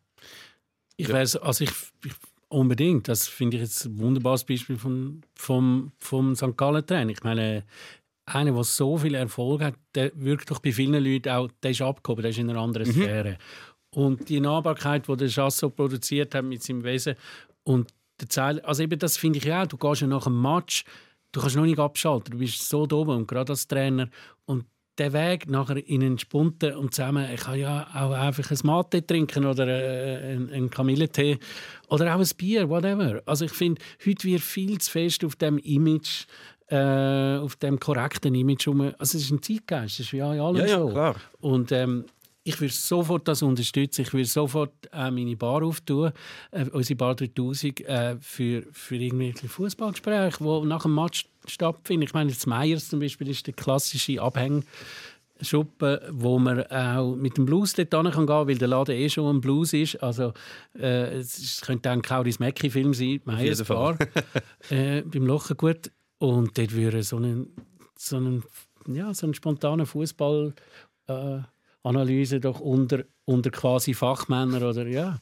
Ich 0.96 1.08
weiß, 1.08 1.36
also 1.36 1.64
ich, 1.64 1.70
ich, 2.04 2.12
unbedingt. 2.48 3.06
Das 3.08 3.28
finde 3.28 3.56
ich 3.56 3.62
jetzt 3.62 3.84
ein 3.84 3.98
wunderbares 3.98 4.44
Beispiel 4.44 4.76
vom, 4.76 5.20
vom, 5.36 5.92
vom 5.98 6.34
St. 6.34 6.56
Gallen 6.56 6.84
Trainer. 6.84 7.12
Ich 7.12 7.22
meine, 7.22 7.64
einer, 8.24 8.52
der 8.52 8.64
so 8.64 8.98
viel 8.98 9.14
Erfolg 9.14 9.62
hat, 9.62 9.74
der 9.94 10.10
wirkt 10.14 10.50
doch 10.50 10.58
bei 10.58 10.72
vielen 10.72 11.02
Leuten 11.02 11.28
auch, 11.28 11.48
der 11.62 11.70
ist 11.70 11.82
abgehoben, 11.82 12.22
der 12.22 12.30
ist 12.30 12.38
in 12.38 12.50
einer 12.50 12.60
anderen 12.60 12.88
mhm. 12.88 13.36
Und 13.90 14.28
die 14.28 14.40
Nahbarkeit, 14.40 15.08
die 15.08 15.16
der 15.16 15.28
Chasso 15.28 15.70
produziert 15.70 16.34
hat 16.34 16.44
mit 16.44 16.62
seinem 16.62 16.84
Wesen 16.84 17.14
und 17.64 17.92
der 18.20 18.28
Zeil, 18.28 18.60
also 18.60 18.82
eben 18.82 18.98
das 18.98 19.16
finde 19.16 19.38
ich 19.38 19.44
ja 19.44 19.62
auch, 19.62 19.66
du 19.66 19.76
gehst 19.76 20.00
ja 20.00 20.06
nach 20.06 20.24
dem 20.24 20.40
Match, 20.40 20.84
du 21.32 21.40
kannst 21.40 21.56
noch 21.56 21.64
nicht 21.64 21.78
abschalten, 21.78 22.32
du 22.32 22.38
bist 22.38 22.68
so 22.68 22.86
da 22.86 22.96
oben 22.96 23.16
und 23.16 23.28
gerade 23.28 23.52
als 23.52 23.66
Trainer 23.66 24.08
und 24.46 24.64
der 24.98 25.12
Weg 25.12 25.50
nachher 25.50 25.86
in 25.86 26.02
einen 26.02 26.18
Spunten 26.18 26.74
und 26.74 26.94
zusammen, 26.94 27.28
ich 27.32 27.40
kann 27.40 27.58
ja 27.58 27.86
auch 27.94 28.12
einfach 28.12 28.50
ein 28.50 28.58
Mate 28.62 29.06
trinken 29.06 29.44
oder 29.44 29.66
äh, 29.66 30.32
einen, 30.32 30.50
einen 30.50 30.70
Kamillentee 30.70 31.38
oder 31.88 32.14
auch 32.14 32.20
ein 32.20 32.28
Bier, 32.38 32.68
whatever. 32.70 33.22
Also 33.26 33.44
ich 33.44 33.52
finde, 33.52 33.82
heute 34.06 34.24
wird 34.24 34.40
viel 34.40 34.78
zu 34.78 34.90
fest 34.90 35.24
auf 35.24 35.36
dem 35.36 35.58
Image 35.58 36.24
äh, 36.68 37.36
auf 37.38 37.56
dem 37.56 37.78
korrekten 37.78 38.34
Image 38.34 38.66
rum. 38.66 38.80
Also 38.98 39.18
es 39.18 39.24
ist 39.24 39.30
ein 39.30 39.42
Zeitgeist, 39.42 40.00
das 40.00 40.06
ist 40.06 40.12
ja 40.12 40.32
in 40.32 40.40
allem 40.40 40.56
Ja, 40.56 40.66
ja, 40.66 40.78
so. 40.78 40.88
klar. 40.88 41.16
Und 41.40 41.70
ähm, 41.72 42.06
ich 42.46 42.60
würde 42.60 42.72
sofort 42.72 43.26
das 43.26 43.42
unterstützen. 43.42 44.02
Ich 44.02 44.12
würde 44.12 44.24
sofort 44.24 44.72
äh, 44.92 45.10
meine 45.10 45.36
Bar 45.36 45.64
auftun, 45.64 46.12
äh, 46.52 46.64
unsere 46.70 46.96
Bar 46.96 47.16
3000, 47.16 47.80
äh, 47.80 48.16
für, 48.20 48.62
für 48.70 48.94
irgendwelche 48.94 49.48
Fußballgespräche, 49.48 50.38
die 50.38 50.66
nach 50.66 50.82
dem 50.82 50.94
Match 50.94 51.26
stattfinden. 51.46 52.04
Ich 52.04 52.14
meine, 52.14 52.30
jetzt 52.30 52.46
Meyers 52.46 52.88
zum 52.88 53.00
Beispiel 53.00 53.28
ist 53.28 53.46
der 53.48 53.54
klassische 53.54 54.22
Abhäng. 54.22 54.64
Schuppen, 55.42 55.98
wo 56.12 56.38
man 56.38 56.62
auch 56.68 57.14
mit 57.14 57.36
dem 57.36 57.44
Blues 57.44 57.74
dort 57.74 57.92
hin 57.92 58.10
kann 58.10 58.26
gehen, 58.26 58.48
weil 58.48 58.56
der 58.56 58.68
Laden 58.68 58.94
eh 58.96 59.10
schon 59.10 59.36
ein 59.36 59.40
Blues 59.42 59.74
ist. 59.74 60.02
Also 60.02 60.32
äh, 60.78 61.18
es 61.18 61.60
könnte 61.60 61.82
dann 61.82 62.00
Kauris 62.00 62.38
Mackie-Film 62.38 62.94
sein, 62.94 63.20
Meyers. 63.24 63.62
Bar, 63.64 63.98
äh, 64.70 65.02
beim 65.02 65.26
Lochengut. 65.26 65.90
Und 66.18 66.56
dort 66.56 66.72
würde 66.72 67.02
so 67.02 67.18
ein, 67.18 67.48
so 67.98 68.16
ein, 68.16 68.44
ja, 68.86 69.12
so 69.12 69.26
ein 69.26 69.34
spontaner 69.34 69.84
Fußball 69.84 70.54
äh, 71.08 71.38
Analyse 71.86 72.40
doch 72.40 72.60
unter, 72.60 73.04
unter 73.24 73.50
quasi 73.50 73.94
Fachmännern 73.94 74.62
oder 74.62 74.86
ja. 74.86 75.18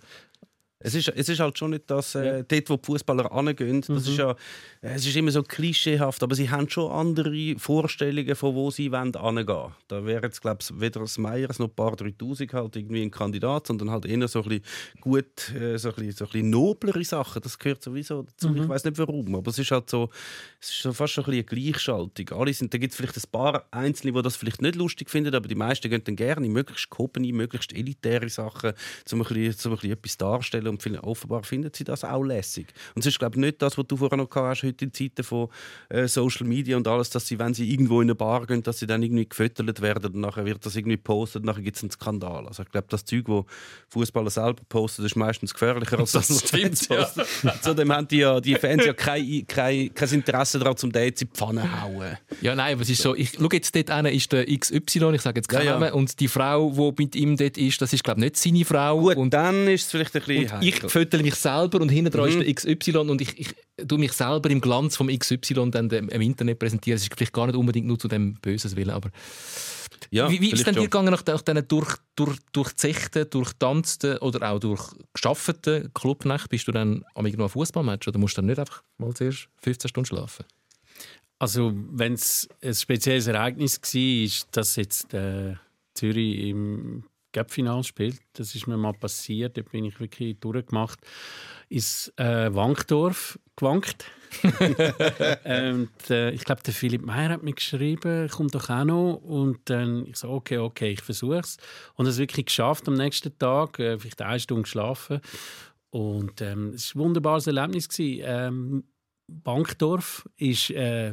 Es 0.84 0.94
ist, 0.94 1.08
es 1.08 1.28
ist 1.28 1.40
halt 1.40 1.58
schon 1.58 1.70
nicht 1.70 1.90
das, 1.90 2.14
äh, 2.14 2.44
dort, 2.46 2.70
wo 2.70 2.76
die 2.76 2.84
Fußballer 2.86 3.32
angehen. 3.32 3.80
Das 3.80 3.88
Mhm. 3.88 3.96
ist 3.96 4.16
ja, 4.18 4.36
es 4.82 5.06
ist 5.06 5.16
immer 5.16 5.30
so 5.30 5.42
klischeehaft, 5.42 6.22
aber 6.22 6.34
sie 6.34 6.50
haben 6.50 6.68
schon 6.68 6.92
andere 6.92 7.54
Vorstellungen, 7.58 8.34
von 8.36 8.54
wo 8.54 8.70
sie 8.70 8.92
wollen 8.92 9.12
hingehen. 9.18 9.72
Da 9.88 10.04
wäre 10.04 10.22
jetzt, 10.24 10.42
glaube 10.42 10.58
ich, 10.62 10.68
weder 10.78 11.00
das 11.00 11.16
Meyers 11.18 11.58
noch 11.58 11.68
Bar 11.68 11.96
3000 11.96 12.52
halt 12.52 12.76
irgendwie 12.76 13.02
ein 13.02 13.10
Kandidat, 13.10 13.66
sondern 13.66 13.90
halt 13.90 14.04
eher 14.04 14.28
so 14.28 14.42
ein 14.42 14.48
bisschen 14.48 14.64
gut, 15.00 15.50
äh, 15.58 15.78
so 15.78 15.88
ein 15.88 15.94
bisschen, 15.94 16.12
so 16.12 16.24
ein 16.26 16.30
bisschen 16.30 16.50
noblere 16.50 17.02
Sachen. 17.04 17.40
Das 17.42 17.58
gehört 17.58 17.82
sowieso 17.82 18.22
dazu. 18.22 18.50
Mhm. 18.50 18.62
Ich 18.64 18.68
weiß 18.68 18.84
nicht 18.84 18.98
warum, 18.98 19.34
aber 19.34 19.50
es 19.50 19.58
ist 19.58 19.70
halt 19.70 19.88
so, 19.88 20.10
es 20.60 20.68
ist 20.68 20.82
so 20.82 20.92
fast 20.92 21.18
ein 21.18 21.24
bisschen 21.24 21.32
eine 21.32 21.44
Gleichschaltung. 21.72 22.28
Alle 22.38 22.52
sind, 22.52 22.74
da 22.74 22.78
gibt 22.78 22.92
es 22.92 22.96
vielleicht 22.98 23.16
ein 23.16 23.30
paar 23.32 23.64
Einzelne, 23.70 24.12
die 24.12 24.22
das 24.22 24.36
vielleicht 24.36 24.60
nicht 24.60 24.74
lustig 24.76 25.08
finden, 25.08 25.34
aber 25.34 25.48
die 25.48 25.54
meisten 25.54 25.88
gehen 25.88 26.04
dann 26.04 26.16
gerne 26.16 26.44
in 26.46 26.52
möglichst 26.52 26.90
gehobene, 26.90 27.32
möglichst 27.32 27.72
elitäre 27.72 28.28
Sachen, 28.28 28.72
um 29.12 29.22
ein 29.22 29.26
bisschen, 29.28 29.70
um 29.70 29.72
ein 29.72 29.76
bisschen 29.78 29.92
etwas 29.92 30.16
darzustellen 30.18 30.73
und 30.74 30.82
viel- 30.82 30.98
offenbar 30.98 31.42
finden 31.44 31.70
sie 31.74 31.84
das 31.84 32.04
auch 32.04 32.22
lässig. 32.22 32.66
Und 32.94 33.00
es 33.00 33.06
ist, 33.06 33.18
glaube 33.18 33.36
ich, 33.36 33.40
nicht 33.40 33.62
das, 33.62 33.78
was 33.78 33.86
du 33.86 33.96
vorher 33.96 34.16
noch 34.18 34.28
gehabt 34.28 34.48
hast, 34.48 34.62
heute 34.62 34.84
in 34.84 34.92
Zeiten 34.92 35.22
von 35.24 35.48
äh, 35.88 36.06
Social 36.06 36.46
Media 36.46 36.76
und 36.76 36.86
alles, 36.86 37.10
dass 37.10 37.26
sie, 37.26 37.38
wenn 37.38 37.54
sie 37.54 37.70
irgendwo 37.70 38.00
in 38.00 38.06
eine 38.06 38.14
Bar 38.14 38.46
gehen, 38.46 38.62
dass 38.62 38.78
sie 38.78 38.86
dann 38.86 39.02
irgendwie 39.02 39.28
gefüttert 39.28 39.80
werden 39.80 40.14
und 40.14 40.20
nachher 40.20 40.44
wird 40.44 40.64
das 40.66 40.76
irgendwie 40.76 40.96
gepostet 40.96 41.42
und 41.42 41.46
nachher 41.46 41.62
gibt 41.62 41.76
es 41.76 41.82
einen 41.82 41.90
Skandal. 41.90 42.46
Also 42.46 42.62
ich 42.62 42.70
glaube, 42.70 42.86
das 42.90 43.04
Zeug, 43.04 43.24
wo 43.26 43.46
Fußballer 43.88 44.30
selber 44.30 44.62
posten, 44.68 45.04
ist 45.04 45.16
meistens 45.16 45.52
gefährlicher 45.52 45.98
als 45.98 46.12
das, 46.12 46.30
was 46.30 46.42
die 46.44 46.60
Fans 46.62 46.86
posten. 46.88 47.22
Zudem 47.62 47.92
haben 47.92 48.08
die, 48.08 48.18
ja, 48.18 48.40
die 48.40 48.54
Fans 48.56 48.84
ja 48.84 48.92
kein, 48.92 49.46
kein, 49.46 49.92
kein 49.94 50.08
Interesse 50.10 50.58
daran, 50.58 50.76
zum 50.76 50.92
Date 50.92 51.22
in 51.22 51.28
die 51.28 51.34
Pfanne 51.34 51.82
hauen. 51.82 52.16
Ja, 52.40 52.54
nein, 52.54 52.74
aber 52.74 52.82
es 52.82 52.90
ist 52.90 53.02
so, 53.02 53.14
ich 53.14 53.32
schau 53.38 53.48
jetzt 53.52 53.74
dort 53.74 53.90
hin, 53.94 54.06
ist 54.06 54.32
der 54.32 54.44
XY, 54.46 55.12
ich 55.14 55.22
sage 55.22 55.38
jetzt 55.38 55.48
keinen 55.48 55.66
Ja, 55.66 55.80
ja. 55.80 55.92
Und 55.92 56.18
die 56.20 56.28
Frau, 56.28 56.70
die 56.70 57.02
mit 57.02 57.16
ihm 57.16 57.36
dort 57.36 57.56
ist, 57.58 57.80
das 57.80 57.92
ist, 57.92 58.02
glaube 58.04 58.20
ich, 58.20 58.24
nicht 58.24 58.36
seine 58.36 58.64
Frau. 58.64 59.00
Gut, 59.00 59.16
und 59.16 59.32
dann 59.32 59.68
ist 59.68 59.84
es 59.86 59.90
vielleicht 59.90 60.14
ein 60.16 60.22
bisschen 60.22 60.62
ich 60.68 60.80
fötere 60.90 61.22
mich 61.22 61.34
selber 61.34 61.80
und 61.80 61.88
hinten 61.88 62.10
dran 62.10 62.28
ist 62.28 62.64
der 62.64 62.74
XY 62.74 62.96
und 62.98 63.20
ich, 63.20 63.38
ich 63.38 63.54
tue 63.86 63.98
mich 63.98 64.12
selber 64.12 64.50
im 64.50 64.60
Glanz 64.60 64.96
vom 64.96 65.08
XY 65.08 65.70
dann 65.70 65.88
dem, 65.88 66.08
im 66.08 66.20
Internet 66.20 66.58
präsentieren. 66.58 66.96
Es 66.96 67.02
ist 67.02 67.14
vielleicht 67.14 67.32
gar 67.32 67.46
nicht 67.46 67.56
unbedingt 67.56 67.86
nur 67.86 67.98
zu 67.98 68.08
dem 68.08 68.34
Böses 68.34 68.76
Willen, 68.76 68.90
aber 68.90 69.10
ja, 70.10 70.30
wie, 70.30 70.40
wie 70.40 70.50
ist 70.50 70.60
es 70.60 70.64
denn 70.64 70.74
dir 70.74 70.82
gegangen 70.82 71.10
nach, 71.10 71.24
nach 71.26 71.42
diesen 71.42 71.66
durch, 71.68 71.96
durch, 72.14 72.38
durchzechten, 72.52 73.28
durchtanzten 73.30 74.18
oder 74.18 74.50
auch 74.50 74.60
durchgeschafften 74.60 75.92
Clubnächten? 75.94 76.48
Bist 76.48 76.68
du 76.68 76.72
dann 76.72 77.04
am 77.14 77.26
irgendwo 77.26 77.48
Fußballmatch 77.48 78.08
oder 78.08 78.18
musst 78.18 78.36
du 78.36 78.40
dann 78.40 78.46
nicht 78.46 78.58
einfach 78.58 78.82
mal 78.98 79.12
zuerst 79.14 79.48
15 79.62 79.88
Stunden 79.88 80.06
schlafen? 80.06 80.44
Also 81.38 81.72
wenn 81.90 82.14
es 82.14 82.48
ein 82.62 82.74
spezielles 82.74 83.26
Ereignis 83.26 83.80
war, 83.80 84.00
ist, 84.00 84.48
dass 84.52 84.76
jetzt 84.76 85.12
äh, 85.14 85.54
Zürich 85.94 86.48
im 86.48 87.04
Cup-Final 87.34 87.84
spielt. 87.84 88.20
Das 88.32 88.54
ist 88.54 88.66
mir 88.66 88.78
mal 88.78 88.94
passiert. 88.94 89.58
Da 89.58 89.62
bin 89.62 89.84
ich 89.84 90.00
wirklich 90.00 90.38
durchgemacht. 90.40 90.98
Ins 91.68 92.12
äh, 92.16 92.54
Wankdorf 92.54 93.38
gewankt. 93.56 94.06
und, 94.42 96.10
äh, 96.10 96.30
ich 96.30 96.44
glaube, 96.44 96.62
der 96.62 96.74
Philipp 96.74 97.04
Meyer 97.04 97.30
hat 97.30 97.42
mir 97.42 97.52
geschrieben, 97.52 98.28
kommt 98.28 98.54
doch 98.54 98.70
auch 98.70 98.84
noch. 98.84 99.14
Und 99.16 99.58
dann 99.68 100.06
ich 100.06 100.16
so, 100.16 100.30
okay, 100.30 100.58
okay, 100.58 100.92
ich 100.92 101.02
versuche 101.02 101.38
es. 101.38 101.58
Und 101.94 102.06
es 102.06 102.18
wirklich 102.18 102.46
geschafft 102.46 102.88
am 102.88 102.94
nächsten 102.94 103.36
Tag, 103.38 103.78
äh, 103.78 103.98
vielleicht 103.98 104.22
eine 104.22 104.40
Stunde 104.40 104.62
geschlafen. 104.62 105.20
Und 105.90 106.40
ähm, 106.40 106.70
es 106.74 106.94
war 106.94 107.02
ein 107.02 107.04
wunderbares 107.06 107.46
Erlebnis. 107.46 107.88
Gewesen. 107.88 108.22
Ähm, 108.24 108.84
Bankdorf 109.26 110.28
ist 110.36 110.70
äh, 110.70 111.12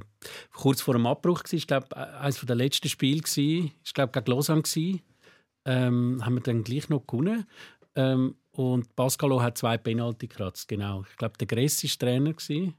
kurz 0.53 0.81
vor 0.81 0.95
dem 0.95 1.05
Abbruch 1.05 1.43
gewesen. 1.43 1.57
Ich 1.57 1.67
glaube, 1.67 1.95
eines 1.95 2.41
der 2.41 2.55
letzten 2.55 2.89
Spiele 2.89 3.21
gewesen. 3.21 3.71
Ich 3.83 3.93
glaube 3.93 4.11
gegen 4.11 4.31
Lausanne 4.31 4.63
gewesen. 4.63 5.01
Ähm, 5.65 6.25
haben 6.25 6.35
wir 6.35 6.41
dann 6.41 6.63
gleich 6.63 6.89
noch 6.89 7.05
gewonnen. 7.05 7.45
Ähm, 7.95 8.35
und 8.51 8.95
Pascalo 8.95 9.41
hat 9.41 9.57
zwei 9.57 9.77
Penalty 9.77 10.27
gekratzt, 10.27 10.67
genau. 10.67 11.03
Ich 11.09 11.17
glaube, 11.17 11.37
der 11.37 11.47
Gress 11.47 11.83
war 11.83 11.89
Trainer 11.99 12.33
gewesen. 12.33 12.73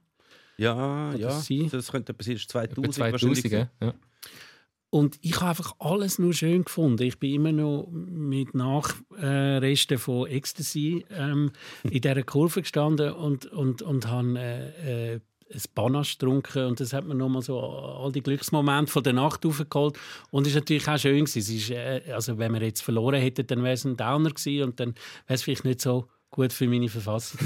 Ja, 0.59 1.15
ja. 1.15 1.31
sie? 1.31 1.69
Das 1.71 1.91
könnte 1.91 2.13
etwas 2.13 2.27
sein. 2.27 2.39
2000, 2.39 2.79
Etwa 2.79 2.93
2000, 2.93 3.13
wahrscheinlich. 3.13 3.51
gell? 3.51 3.71
ja. 3.81 3.95
Und 4.91 5.19
ich 5.23 5.37
habe 5.37 5.49
einfach 5.49 5.75
alles 5.79 6.19
nur 6.19 6.35
schön 6.35 6.65
gefunden. 6.65 7.03
Ich 7.05 7.19
bin 7.19 7.33
immer 7.33 7.53
noch 7.53 7.89
mit 7.91 8.55
Nachresten 8.55 9.97
von 9.97 10.27
Ecstasy 10.27 11.07
ähm, 11.09 11.53
in 11.85 12.03
dieser 12.03 12.23
Kurve 12.25 12.61
gestanden 12.61 13.15
und, 13.15 13.47
und, 13.47 13.81
und 13.81 14.07
habe 14.07 14.39
äh, 14.39 15.15
äh, 15.15 15.21
ein 15.53 15.63
Panache 15.75 16.13
getrunken. 16.13 16.67
Und 16.67 16.81
das 16.81 16.93
hat 16.93 17.05
mir 17.07 17.15
nochmal 17.15 17.43
so 17.43 17.61
all 17.61 18.13
die 18.13 18.23
Glücksmomente 18.23 18.91
von 18.91 19.03
der 19.03 19.13
Nacht 19.13 19.45
aufgeholt. 19.47 19.99
Und 20.31 20.47
es 20.47 20.55
war 20.55 20.61
natürlich 20.61 20.89
auch 20.89 20.99
schön. 20.99 21.25
Es 21.25 21.37
ist, 21.37 21.71
äh, 21.71 22.03
also 22.13 22.39
wenn 22.39 22.53
wir 22.53 22.63
jetzt 22.63 22.83
verloren 22.83 23.21
hätten, 23.21 23.47
dann 23.47 23.63
wäre 23.63 23.75
es 23.75 23.85
ein 23.85 23.97
Downer 23.97 24.31
gewesen 24.31 24.65
und 24.65 24.81
dann 24.81 24.95
wäre 25.27 25.35
es 25.35 25.43
vielleicht 25.43 25.65
nicht 25.65 25.81
so 25.81 26.09
gut 26.31 26.53
für 26.53 26.67
meine 26.67 26.89
Verfassung. 26.89 27.41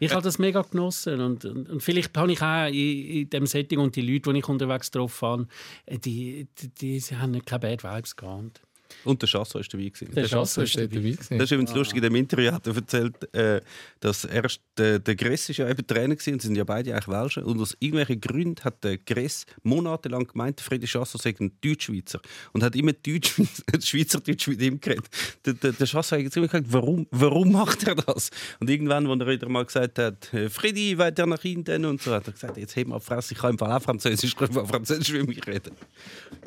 ich 0.00 0.12
habe 0.12 0.22
das 0.22 0.38
mega 0.38 0.62
genossen. 0.62 1.20
Und, 1.20 1.44
und, 1.44 1.68
und 1.68 1.82
vielleicht 1.82 2.16
habe 2.16 2.30
ich 2.30 2.42
auch 2.42 2.66
in, 2.66 2.74
in 2.74 3.30
dem 3.30 3.46
Setting 3.46 3.80
und 3.80 3.96
die 3.96 4.02
Leute, 4.02 4.32
die 4.32 4.38
ich 4.38 4.48
unterwegs 4.48 4.90
getroffen 4.90 5.28
habe, 5.28 5.46
äh, 5.86 5.98
die, 5.98 6.46
die, 6.58 6.68
die, 6.68 7.00
haben 7.16 7.44
keine 7.44 7.60
Bad 7.60 7.82
Vibes 7.82 8.14
gehabt. 8.14 8.62
Und 9.04 9.22
der 9.22 9.28
Chasso 9.28 9.58
war 9.58 9.66
dabei. 9.70 9.84
Gewesen. 9.88 10.06
Der 10.14 10.22
Der 10.22 10.28
Chasso 10.30 10.60
dort 10.62 10.74
dabei. 10.76 10.86
gewesen. 10.86 11.38
Das 11.38 11.44
ist 11.44 11.52
übrigens 11.52 11.74
lustig, 11.74 11.96
in 11.96 12.02
dem 12.02 12.14
Interview 12.16 12.52
hat 12.52 12.66
er 12.66 12.76
erzählt, 12.76 13.34
äh, 13.34 13.60
dass 14.00 14.24
erst 14.24 14.60
der, 14.76 14.98
der 14.98 15.16
Gress 15.16 15.48
ist 15.48 15.56
ja 15.58 15.68
eben 15.68 15.86
Trainer 15.86 16.14
gewesen, 16.16 16.34
und 16.34 16.42
sie 16.42 16.48
sind 16.48 16.56
ja 16.56 16.64
beide 16.64 16.92
eigentlich 16.92 17.08
Welschen. 17.08 17.44
Und 17.44 17.60
aus 17.60 17.76
irgendwelchen 17.80 18.20
Gründen 18.20 18.64
hat 18.64 18.82
der 18.84 18.98
Gress 18.98 19.44
monatelang 19.62 20.26
gemeint, 20.26 20.58
der 20.58 20.64
Freddy 20.64 20.86
Chasso 20.86 21.18
sei 21.18 21.34
ein 21.38 21.52
Deutschschweizer. 21.60 22.20
Und 22.52 22.62
hat 22.62 22.74
immer 22.76 22.92
Deutsch, 23.06 23.34
Schweizerdeutsch 23.80 24.48
mit 24.48 24.60
ihm 24.62 24.80
geredet. 24.80 25.06
Der, 25.44 25.54
der, 25.54 25.72
der 25.72 25.86
Chasso 25.86 26.16
hat 26.16 26.22
jetzt 26.22 26.36
immer 26.36 26.46
gesagt, 26.46 26.66
warum, 26.70 27.06
warum 27.10 27.52
macht 27.52 27.86
er 27.86 27.94
das? 27.94 28.30
Und 28.60 28.70
irgendwann, 28.70 29.06
als 29.06 29.20
er 29.20 29.26
wieder 29.26 29.48
mal 29.48 29.64
gesagt 29.64 29.98
hat, 29.98 30.32
äh, 30.32 30.48
Freddy, 30.48 30.98
weiter 30.98 31.26
nach 31.26 31.40
hinten 31.42 31.84
und 31.84 32.00
so, 32.02 32.12
hat 32.12 32.26
er 32.26 32.32
gesagt, 32.32 32.56
jetzt 32.56 32.76
heb 32.76 32.88
mal 32.88 33.00
Fresse, 33.00 33.34
ich 33.34 33.40
kann 33.40 33.50
im 33.52 33.58
Fall 33.58 33.72
auch 33.72 33.82
Französisch, 33.82 34.30
ich 34.30 34.36
kann 34.36 34.66
Französisch 34.66 35.12
mit 35.12 35.28
mich 35.28 35.46
reden. 35.46 35.74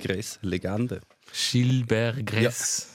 Gress, 0.01 0.39
Legende. 0.41 1.01
Gilbert 1.51 2.25
Gress. 2.25 2.91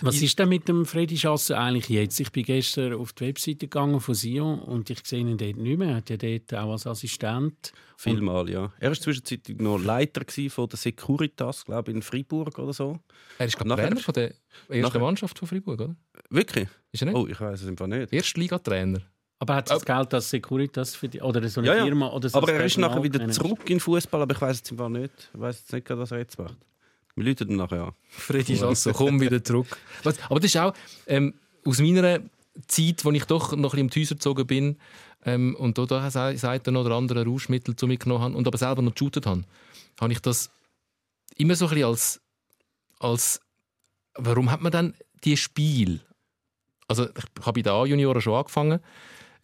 Was 0.00 0.20
ist 0.22 0.38
denn 0.38 0.48
mit 0.48 0.66
dem 0.66 0.86
Freddy 0.86 1.16
Chasse 1.16 1.58
eigentlich 1.58 1.88
jetzt? 1.90 2.18
Ich 2.18 2.32
bin 2.32 2.42
gestern 2.44 2.94
auf 2.94 3.12
die 3.12 3.26
Webseite 3.26 3.58
gegangen 3.58 4.00
von 4.00 4.14
Sion 4.14 4.58
und 4.60 4.88
ich 4.90 5.00
sehe 5.04 5.20
ihn 5.20 5.36
dort 5.36 5.56
nicht 5.56 5.78
mehr. 5.78 5.88
Er 5.90 5.94
hat 5.96 6.10
ja 6.10 6.16
dort 6.16 6.54
auch 6.54 6.72
als 6.72 6.86
Assistent. 6.86 7.72
Vielmal, 7.96 8.48
ja. 8.48 8.72
Er 8.80 8.88
war 8.90 8.96
zwischenzeitlich 8.98 9.58
noch 9.58 9.78
Leiter 9.78 10.22
von 10.50 10.68
der 10.68 10.78
Securitas, 10.78 11.64
glaube 11.66 11.90
ich, 11.90 11.96
in 11.96 12.02
Freiburg 12.02 12.58
oder 12.58 12.72
so. 12.72 12.98
Er 13.38 13.46
ist 13.46 13.62
Nachher- 13.64 13.88
Trainer 13.88 14.00
von 14.00 14.14
der 14.14 14.24
ersten 14.68 14.80
nachher- 14.80 15.00
Mannschaft 15.00 15.38
von 15.38 15.48
Freiburg, 15.48 15.80
oder? 15.80 15.96
Wirklich? 16.30 16.68
Ist 16.92 17.02
er 17.02 17.06
nicht? 17.06 17.16
Oh, 17.16 17.26
ich 17.26 17.38
weiß 17.40 17.60
es 17.62 17.68
einfach 17.68 17.86
nicht. 17.86 18.12
Erstligatrainer. 18.12 19.00
Aber 19.38 19.54
hat 19.56 19.70
das 19.70 19.84
Geld 19.84 20.14
als 20.14 20.30
Securitas 20.30 20.94
für 20.96 21.08
die, 21.08 21.20
oder 21.20 21.46
so 21.48 21.60
eine 21.60 21.68
Ja, 21.68 21.76
ja. 21.76 21.84
Firma? 21.84 22.10
Oder 22.10 22.28
so 22.30 22.38
Aber 22.38 22.52
er 22.52 22.64
ist 22.64 22.78
nachher 22.78 23.02
wieder 23.02 23.28
zurück 23.30 23.68
in 23.68 23.78
Fußball, 23.80 24.22
aber 24.22 24.34
ich 24.34 24.40
weiß 24.40 24.56
jetzt 24.58 24.70
einfach 24.72 24.88
nicht. 24.88 25.30
Ich 25.34 25.40
weiß 25.40 25.58
jetzt 25.60 25.72
nicht, 25.72 25.90
was 25.90 26.10
er 26.10 26.18
jetzt 26.18 26.38
macht. 26.38 26.56
Wir 27.16 27.24
läuten 27.24 27.50
ihn 27.50 27.56
nachher 27.56 27.84
an. 27.84 27.92
Freddy 28.08 28.56
Chasso, 28.56 28.92
komm 28.92 29.20
wieder 29.20 29.42
zurück. 29.42 29.76
Was, 30.02 30.18
aber 30.28 30.40
das 30.40 30.46
ist 30.46 30.56
auch 30.56 30.74
ähm, 31.06 31.34
aus 31.64 31.78
meiner 31.78 32.20
Zeit, 32.66 33.04
wo 33.04 33.10
ich 33.12 33.24
doch 33.24 33.56
noch 33.56 33.74
ein 33.74 33.88
bisschen 33.88 33.90
die 33.90 34.00
Häuser 34.00 34.14
gezogen 34.16 34.46
bin 34.46 34.76
ähm, 35.24 35.56
und 35.56 35.78
da, 35.78 35.86
da 35.86 36.10
sagt 36.10 36.66
noch 36.66 36.84
oder 36.84 36.96
andere 36.96 37.24
Rauschmittel 37.24 37.76
zu 37.76 37.86
mir 37.86 37.98
genommen 37.98 38.22
habe 38.22 38.36
und 38.36 38.46
aber 38.46 38.58
selber 38.58 38.82
noch 38.82 38.94
geshootet 38.94 39.26
habe, 39.26 39.44
habe 40.00 40.12
ich 40.12 40.20
das 40.20 40.50
immer 41.36 41.54
so 41.54 41.66
ein 41.66 41.70
bisschen 41.70 41.88
als, 41.88 42.20
als 42.98 43.40
warum 44.14 44.50
hat 44.50 44.60
man 44.60 44.72
dann 44.72 44.94
die 45.24 45.36
Spiel? 45.36 46.00
Also 46.86 47.08
ich 47.08 47.46
habe 47.46 47.52
bei 47.54 47.62
den 47.62 47.72
A-Junioren 47.72 48.20
schon 48.20 48.34
angefangen. 48.34 48.80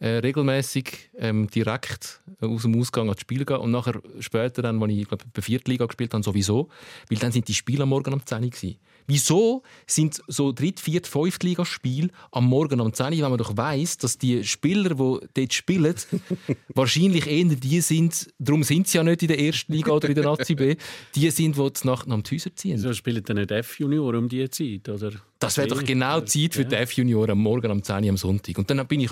Äh, 0.01 0.17
regelmäßig 0.17 1.11
ähm, 1.17 1.47
direkt 1.47 2.21
aus 2.41 2.63
dem 2.63 2.77
Ausgang 2.79 3.07
ans 3.07 3.21
Spiel 3.21 3.45
gehen 3.45 3.57
und 3.57 3.69
nachher 3.69 4.01
später, 4.19 4.63
dann, 4.63 4.81
als 4.81 4.91
ich 4.91 5.07
glaube, 5.07 5.25
bei 5.31 5.41
Viertliga 5.43 5.85
gespielt 5.85 6.13
habe, 6.13 6.23
sowieso, 6.23 6.69
weil 7.09 7.19
dann 7.19 7.31
sind 7.31 7.47
die 7.47 7.53
Spiele 7.53 7.83
am 7.83 7.89
Morgen 7.89 8.11
um 8.11 8.25
10 8.25 8.43
Uhr. 8.43 8.75
Wieso 9.07 9.63
sind 9.87 10.21
so 10.27 10.51
Dritt-, 10.51 10.79
Viert-, 10.79 11.07
Fünftligaspiele 11.07 12.09
am 12.31 12.45
Morgen 12.45 12.79
um 12.79 12.93
10 12.93 13.05
Uhr, 13.05 13.11
wenn 13.11 13.29
man 13.29 13.37
doch 13.37 13.55
weiss, 13.57 13.97
dass 13.97 14.17
die 14.17 14.43
Spieler, 14.43 14.95
die 14.95 15.27
dort 15.33 15.53
spielen, 15.53 15.95
wahrscheinlich 16.75 17.27
eher 17.27 17.45
die 17.45 17.81
sind, 17.81 18.31
darum 18.39 18.63
sind 18.63 18.87
sie 18.87 18.97
ja 18.97 19.03
nicht 19.03 19.21
in 19.21 19.29
der 19.29 19.39
ersten 19.39 19.73
Liga 19.73 19.91
oder 19.91 20.09
in 20.09 20.15
der 20.15 20.23
Nazi 20.23 20.55
B, 20.55 20.75
die 21.15 21.29
sind, 21.29 21.57
die 21.57 21.69
die 21.71 21.87
Nacht 21.87 22.07
nach 22.07 22.21
die 22.21 22.35
Häuser 22.35 22.55
ziehen. 22.55 22.77
Wieso 22.77 22.93
spielen 22.93 23.23
dann 23.23 23.37
nicht 23.37 23.51
F-Junior 23.51 24.13
um 24.15 24.29
diese 24.29 24.49
Zeit? 24.49 24.89
Oder? 24.89 25.11
Das 25.41 25.57
wäre 25.57 25.67
doch 25.67 25.83
genau 25.83 26.19
die 26.19 26.27
Zeit 26.27 26.53
für 26.53 26.65
die 26.65 26.75
F-Junioren 26.75 27.31
am 27.31 27.39
Morgen 27.39 27.71
um 27.71 27.81
10 27.81 28.03
Uhr 28.03 28.09
am 28.11 28.17
Sonntag. 28.17 28.59
Und 28.59 28.69
dann 28.69 28.85
bin 28.85 28.99
ich 28.99 29.09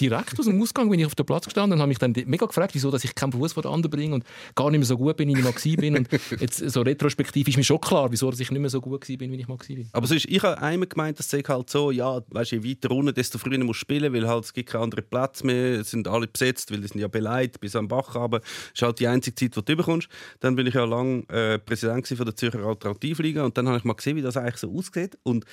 direkt 0.00 0.38
aus 0.38 0.46
dem 0.46 0.62
Ausgang 0.62 0.88
bin 0.88 0.98
ich 0.98 1.04
auf 1.04 1.14
den 1.14 1.26
Platz 1.26 1.44
gestanden 1.44 1.74
und 1.74 1.80
habe 1.80 1.88
mich 1.88 1.98
dann 1.98 2.14
mega 2.24 2.46
gefragt, 2.46 2.74
wieso 2.74 2.90
dass 2.90 3.04
ich 3.04 3.14
keinen 3.14 3.32
Fuß 3.32 3.52
vor 3.52 3.62
den 3.62 3.72
anderen 3.72 3.90
bringe 3.90 4.14
und 4.14 4.24
gar 4.54 4.70
nicht 4.70 4.78
mehr 4.78 4.86
so 4.86 4.96
gut 4.96 5.18
bin, 5.18 5.28
wie 5.28 5.38
ich 5.38 5.44
mal 5.44 5.76
bin. 5.76 5.98
Und 5.98 6.08
jetzt 6.40 6.58
so 6.70 6.80
retrospektiv 6.80 7.48
ist 7.48 7.58
mir 7.58 7.64
schon 7.64 7.80
klar, 7.82 8.10
wieso 8.10 8.30
dass 8.30 8.40
ich 8.40 8.50
nicht 8.50 8.60
mehr 8.60 8.70
so 8.70 8.80
gut 8.80 9.02
gewesen 9.02 9.17
bin, 9.18 9.32
wie 9.32 9.36
ich 9.40 9.48
mal 9.48 9.56
bin. 9.56 9.88
Aber 9.92 10.06
sonst, 10.06 10.26
ich 10.26 10.42
habe 10.42 10.60
einmal 10.62 10.88
gemeint, 10.88 11.18
das 11.18 11.28
sei 11.28 11.42
halt 11.42 11.68
so, 11.70 11.90
ja, 11.90 12.20
weißt 12.28 12.52
je 12.52 12.64
weiter 12.64 12.90
unten, 12.90 13.14
desto 13.14 13.38
früher 13.38 13.58
musst 13.58 13.80
du 13.80 13.84
spielen, 13.84 14.12
weil 14.12 14.26
halt, 14.26 14.44
es 14.44 14.52
gibt 14.52 14.70
keinen 14.70 14.84
anderen 14.84 15.04
Platz 15.08 15.42
mehr, 15.42 15.80
es 15.80 15.90
sind 15.90 16.08
alle 16.08 16.26
besetzt, 16.26 16.70
weil 16.70 16.80
die 16.80 16.88
sind 16.88 17.00
ja 17.00 17.08
beleidigt 17.08 17.60
bis 17.60 17.76
am 17.76 17.88
Bach 17.88 18.14
aber 18.16 18.40
Das 18.40 18.48
ist 18.74 18.82
halt 18.82 18.98
die 19.00 19.08
einzige 19.08 19.34
Zeit, 19.34 19.56
die 19.56 19.64
du 19.64 19.76
bekommst. 19.76 20.08
Dann 20.40 20.56
bin 20.56 20.66
ich 20.66 20.74
ja 20.74 20.84
lange 20.84 21.28
äh, 21.28 21.58
Präsident 21.58 22.06
von 22.06 22.24
der 22.24 22.36
Zürcher 22.36 22.64
Alternativliga 22.64 23.44
und 23.44 23.56
dann 23.58 23.68
habe 23.68 23.78
ich 23.78 23.84
mal 23.84 23.94
gesehen, 23.94 24.16
wie 24.16 24.22
das 24.22 24.36
eigentlich 24.36 24.56
so 24.56 24.72
aussieht 24.72 25.18
und 25.22 25.44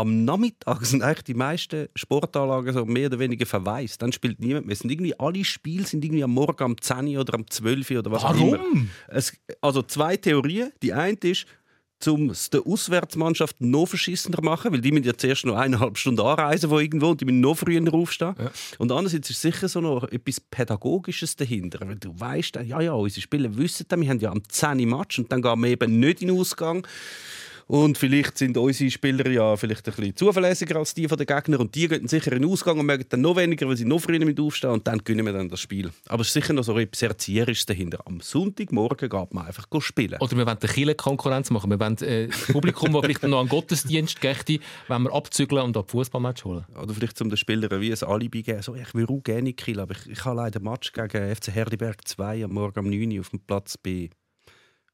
am 0.00 0.24
Nachmittag 0.24 0.84
sind 0.84 1.02
eigentlich 1.02 1.24
die 1.24 1.34
meisten 1.34 1.88
Sportanlagen 1.94 2.72
so 2.72 2.84
mehr 2.84 3.06
oder 3.06 3.18
weniger 3.18 3.46
verwaist. 3.46 4.00
Dann 4.02 4.12
spielt 4.12 4.40
niemand 4.40 4.66
mehr. 4.66 4.74
Es 4.74 4.80
sind 4.80 4.90
irgendwie, 4.90 5.18
alle 5.18 5.44
Spiele 5.44 5.86
sind 5.86 6.04
irgendwie 6.04 6.24
am 6.24 6.32
Morgen 6.32 6.62
um 6.64 6.80
10 6.80 7.08
Uhr 7.08 7.20
oder 7.20 7.34
am 7.34 7.48
12 7.48 7.90
Uhr 7.90 7.98
oder 8.00 8.10
was 8.10 8.24
auch 8.24 8.34
immer. 8.34 8.58
Warum? 8.58 8.90
Es, 9.08 9.32
also 9.60 9.82
zwei 9.82 10.16
Theorien. 10.16 10.72
Die 10.82 10.92
eine 10.92 11.16
ist, 11.22 11.46
um 12.06 12.30
es 12.30 12.50
der 12.50 12.66
Auswärtsmannschaft 12.66 13.60
noch 13.60 13.86
verschissender 13.86 14.42
machen, 14.42 14.72
weil 14.72 14.80
die 14.80 14.92
müssen 14.92 15.06
ja 15.06 15.16
zuerst 15.16 15.46
noch 15.46 15.56
eineinhalb 15.56 15.96
Stunden 15.96 16.20
anreisen 16.20 16.68
von 16.68 16.80
irgendwo 16.80 17.08
und 17.08 17.20
die 17.20 17.24
müssen 17.24 17.40
noch 17.40 17.56
früher 17.56 17.82
aufstehen. 17.92 18.34
Und 18.78 18.92
andererseits 18.92 19.30
ist 19.30 19.40
sicher 19.40 19.68
so 19.68 19.80
noch 19.80 20.04
etwas 20.04 20.40
Pädagogisches 20.40 21.36
dahinter, 21.36 21.80
weil 21.86 21.96
du 21.96 22.18
weißt, 22.18 22.56
ja, 22.66 22.80
ja, 22.80 22.92
unsere 22.92 23.22
Spieler 23.22 23.56
wissen 23.56 23.86
das, 23.88 24.00
wir 24.00 24.08
haben 24.08 24.20
ja 24.20 24.30
am 24.30 24.42
10 24.46 24.80
Uhr 24.80 24.98
Match 24.98 25.18
und 25.18 25.32
dann 25.32 25.42
gehen 25.42 25.60
wir 25.60 25.70
eben 25.70 25.98
nicht 25.98 26.22
in 26.22 26.28
den 26.28 26.38
Ausgang. 26.38 26.86
Und 27.68 27.98
vielleicht 27.98 28.38
sind 28.38 28.56
unsere 28.56 28.90
Spieler 28.90 29.28
ja 29.28 29.56
vielleicht 29.56 29.88
ein 29.88 29.94
bisschen 29.94 30.16
zuverlässiger 30.16 30.76
als 30.76 30.94
die 30.94 31.08
von 31.08 31.18
den 31.18 31.26
Gegnern 31.26 31.60
und 31.60 31.74
die 31.74 31.88
gehen 31.88 32.06
sicher 32.06 32.30
in 32.32 32.42
den 32.42 32.50
Ausgang 32.50 32.78
und 32.78 32.86
mögen 32.86 33.04
dann 33.08 33.20
noch 33.22 33.34
weniger, 33.34 33.68
weil 33.68 33.76
sie 33.76 33.84
noch 33.84 33.98
früher 33.98 34.24
mit 34.24 34.38
aufstehen 34.38 34.70
und 34.70 34.86
dann 34.86 34.98
gewinnen 34.98 35.26
wir 35.26 35.32
dann 35.32 35.48
das 35.48 35.58
Spiel. 35.60 35.90
Aber 36.06 36.20
es 36.20 36.28
ist 36.28 36.34
sicher 36.34 36.52
noch 36.52 36.62
so 36.62 36.78
etwas 36.78 37.02
Erzieherisches 37.02 37.66
dahinter. 37.66 37.98
Am 38.04 38.20
Sonntagmorgen 38.20 39.08
geht 39.08 39.34
man 39.34 39.46
einfach 39.46 39.66
spielen. 39.80 40.16
Oder 40.20 40.36
wir 40.36 40.46
wollen 40.46 40.58
der 40.60 40.70
Kirche 40.70 40.94
Konkurrenz 40.94 41.50
machen. 41.50 41.68
Wir 41.68 41.80
wollen 41.80 41.98
äh, 41.98 42.28
das 42.28 42.46
Publikum, 42.46 42.92
das 42.92 43.02
vielleicht 43.02 43.24
noch 43.24 43.40
an 43.40 43.48
Gottesdienst 43.48 44.20
geht, 44.20 44.60
wenn 44.86 45.02
wir 45.02 45.12
abzügeln 45.12 45.64
und 45.64 45.76
an 45.76 45.84
Fußballmatch 45.84 46.44
holen. 46.44 46.64
Oder 46.80 46.94
vielleicht 46.94 47.18
zum 47.18 47.30
den 47.30 47.36
Spielern 47.36 47.80
wie 47.80 47.92
ein 47.92 48.02
Alibi 48.04 48.42
geben. 48.42 48.62
So, 48.62 48.76
ich 48.76 48.94
will 48.94 49.06
auch 49.06 49.22
gerne 49.24 49.52
Kiel, 49.54 49.80
aber 49.80 49.96
ich, 49.96 50.08
ich 50.08 50.24
habe 50.24 50.36
leider 50.36 50.60
einen 50.60 50.70
Match 50.70 50.92
gegen 50.92 51.34
FC 51.34 51.48
Herdiberg 51.48 52.06
2 52.06 52.44
am 52.44 52.52
Morgen 52.52 52.78
um 52.78 52.90
9 52.90 53.12
Uhr 53.12 53.20
auf 53.20 53.30
dem 53.30 53.40
Platz 53.40 53.76
B. 53.76 54.08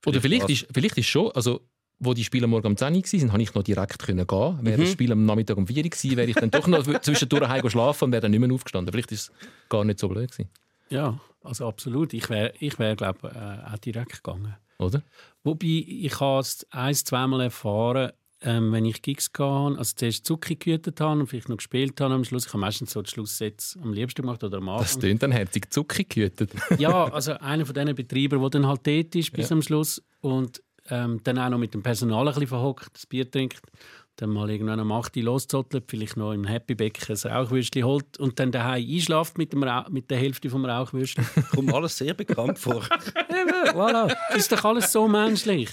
Oder 0.06 0.22
vielleicht 0.22 0.48
ist, 0.48 0.66
vielleicht 0.72 0.96
ist 0.96 1.06
schon, 1.06 1.30
also 1.32 1.60
wo 1.98 2.14
die 2.14 2.24
Spiele 2.24 2.46
morgen 2.46 2.66
um 2.66 2.76
10 2.76 2.94
Uhr 2.94 3.02
waren, 3.02 3.28
konnte 3.28 3.42
ich 3.42 3.54
noch 3.54 3.62
direkt 3.62 4.06
gehen. 4.06 4.18
Wäre 4.18 4.76
das 4.80 4.90
Spiel 4.92 5.12
am 5.12 5.24
Nachmittag 5.24 5.56
um 5.56 5.66
4 5.66 5.76
Uhr 5.76 5.82
gewesen, 5.90 6.16
wäre 6.16 6.28
ich 6.28 6.36
dann 6.36 6.50
doch 6.50 6.66
noch 6.66 6.82
zwischendurch 7.02 7.48
heim 7.48 7.68
schlafen 7.70 8.06
und 8.06 8.12
wäre 8.12 8.22
dann 8.22 8.30
nicht 8.32 8.40
mehr 8.40 8.52
aufgestanden. 8.52 8.92
Vielleicht 8.92 9.12
ist 9.12 9.30
es 9.30 9.32
gar 9.68 9.84
nicht 9.84 9.98
so 9.98 10.08
blöd 10.08 10.30
gewesen. 10.30 10.50
Ja, 10.90 11.18
also 11.42 11.66
absolut. 11.66 12.12
Ich 12.12 12.28
wäre, 12.28 12.52
ich 12.58 12.78
wär, 12.78 12.96
glaube 12.96 13.28
äh, 13.28 13.72
auch 13.72 13.78
direkt 13.78 14.22
gegangen. 14.22 14.56
Oder? 14.78 15.02
Wobei, 15.44 15.84
ich 15.86 16.18
habe 16.20 16.40
es 16.40 16.66
ein-, 16.70 16.94
zweimal 16.94 17.40
erfahren, 17.42 18.12
ähm, 18.44 18.72
wenn 18.72 18.84
ich 18.84 19.00
Gigs 19.02 19.32
gehe, 19.32 19.46
also 19.46 19.94
zuerst 19.94 20.26
Zucki 20.26 20.56
gehütet 20.56 21.00
habe 21.00 21.20
und 21.20 21.28
vielleicht 21.28 21.48
noch 21.48 21.56
gespielt 21.58 22.00
habe 22.00 22.14
am 22.14 22.24
Schluss. 22.24 22.46
Ich 22.46 22.52
habe 22.52 22.60
meistens 22.60 22.90
so 22.92 23.00
die 23.00 23.10
Schlusssätze 23.10 23.78
am 23.80 23.92
liebsten 23.92 24.22
gemacht 24.22 24.42
oder 24.42 24.58
am 24.58 24.68
Anfang. 24.68 24.84
Das 24.84 24.98
tönt 24.98 25.22
dann 25.22 25.30
herzig 25.30 25.72
Zucki 25.72 26.04
gehütet. 26.04 26.50
ja, 26.78 27.04
also 27.04 27.34
einer 27.38 27.64
von 27.64 27.74
diesen 27.74 27.94
Betreibern, 27.94 28.40
der 28.40 28.50
dann 28.50 28.66
halt 28.66 28.80
dort 28.84 29.14
ist 29.14 29.32
bis 29.32 29.48
Ja. 29.50 29.56
am 29.56 29.62
Schluss 29.62 30.02
und 30.20 30.60
ähm, 30.90 31.20
dann 31.24 31.38
auch 31.38 31.50
noch 31.50 31.58
mit 31.58 31.74
dem 31.74 31.82
Personal 31.82 32.26
ein 32.26 32.34
bisschen 32.34 32.48
verhockt, 32.48 32.90
das 32.94 33.06
Bier 33.06 33.30
trinkt, 33.30 33.60
dann 34.16 34.30
mal 34.30 34.50
irgendwann 34.50 34.78
am 34.78 34.92
8 34.92 35.16
Uhr 35.16 35.22
loszottelt, 35.22 35.84
vielleicht 35.88 36.16
noch 36.16 36.32
im 36.32 36.44
Happy 36.44 36.74
Becken 36.74 37.16
ein 37.16 37.32
Rauchwürstchen 37.32 37.84
holt 37.84 38.18
und 38.18 38.38
dann 38.38 38.52
daheim 38.52 38.86
einschlaft 38.86 39.38
mit, 39.38 39.52
dem 39.52 39.64
mit 39.90 40.10
der 40.10 40.18
Hälfte 40.18 40.50
vom 40.50 40.64
Rauchwürstchen. 40.64 41.26
Kommt 41.54 41.72
alles 41.72 41.96
sehr 41.96 42.14
bekannt 42.14 42.58
vor. 42.58 42.82
Eben, 43.28 43.76
voilà. 43.76 44.14
Ist 44.34 44.52
doch 44.52 44.64
alles 44.64 44.92
so 44.92 45.08
menschlich. 45.08 45.70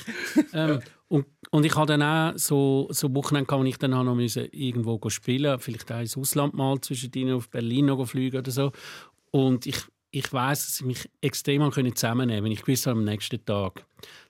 ähm, 0.53 0.79
und, 1.09 1.25
und 1.49 1.65
ich 1.65 1.75
hatte 1.75 1.97
dann 1.97 2.03
auch 2.03 2.37
so, 2.37 2.87
so 2.91 3.13
Wochenende, 3.13 3.51
wo 3.51 3.63
ich 3.63 3.77
dann 3.77 3.93
auch 3.93 4.03
noch 4.03 4.15
müssen 4.15 4.47
irgendwo 4.51 4.99
spielen 5.09 5.59
vielleicht 5.59 5.91
auch 5.91 5.99
ins 5.99 6.17
Ausland 6.17 6.53
mal 6.53 6.79
zwischendrin 6.79 7.33
auf 7.33 7.49
Berlin 7.49 7.87
noch 7.87 8.05
fliegen 8.05 8.37
oder 8.37 8.51
so. 8.51 8.71
Und 9.31 9.65
ich, 9.65 9.77
ich 10.11 10.31
weiß, 10.31 10.65
dass 10.65 10.79
ich 10.79 10.85
mich 10.85 11.09
extrem 11.21 11.61
zusammennehmen 11.71 11.95
konnte, 11.95 12.43
wenn 12.43 12.51
ich 12.51 12.61
gewusst 12.61 12.87
habe, 12.87 12.99
am 12.99 13.05
nächsten 13.05 13.43
Tag. 13.45 13.85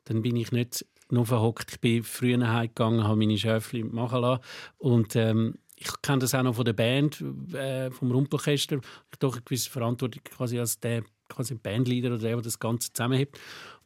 Dann 0.06 0.22
bin 0.22 0.36
ich 0.36 0.52
nicht 0.52 0.86
nur 1.10 1.26
verhockt. 1.26 1.72
Ich 1.72 1.80
bin 1.80 2.04
früher 2.04 2.38
nach 2.38 2.54
Hause 2.56 2.68
gegangen, 2.70 3.04
habe 3.04 3.16
meine 3.16 3.38
Schöfli 3.38 3.84
machen 3.84 4.22
lassen. 4.22 4.44
Und 4.78 5.16
ähm, 5.16 5.56
ich 5.76 5.90
kenne 6.02 6.20
das 6.20 6.36
auch 6.36 6.44
noch 6.44 6.56
von 6.56 6.66
der 6.66 6.74
Band, 6.74 7.24
äh, 7.54 7.90
vom 7.92 8.12
Rumpelchester. 8.12 8.78
Ich 9.12 9.20
doch 9.20 9.34
eine 9.34 9.42
gewisse 9.42 9.70
Verantwortung 9.70 10.22
quasi 10.24 10.60
als 10.60 10.80
der 10.80 11.04
quasi 11.30 11.56
Bandleader 11.56 12.10
oder 12.10 12.18
der, 12.18 12.32
der 12.34 12.42
das 12.42 12.60
Ganze 12.60 12.92
zusammenhält. 12.92 13.40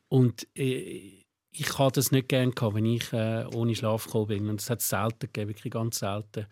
Und 0.09 0.47
äh, 0.57 1.23
ich 1.51 1.77
hatte 1.77 1.99
das 1.99 2.11
nicht 2.11 2.29
gerne 2.29 2.51
gehabt, 2.51 2.75
wenn 2.75 2.85
ich 2.85 3.13
äh, 3.13 3.45
ohne 3.53 3.75
Schlaf 3.75 4.05
gekommen 4.05 4.27
bin. 4.27 4.49
Und 4.49 4.59
das 4.59 4.69
hat 4.69 4.79
es 4.79 4.89
selten 4.89 5.27
gegeben, 5.31 5.49
wirklich 5.49 5.71
ganz 5.71 5.99
selten. 5.99 6.47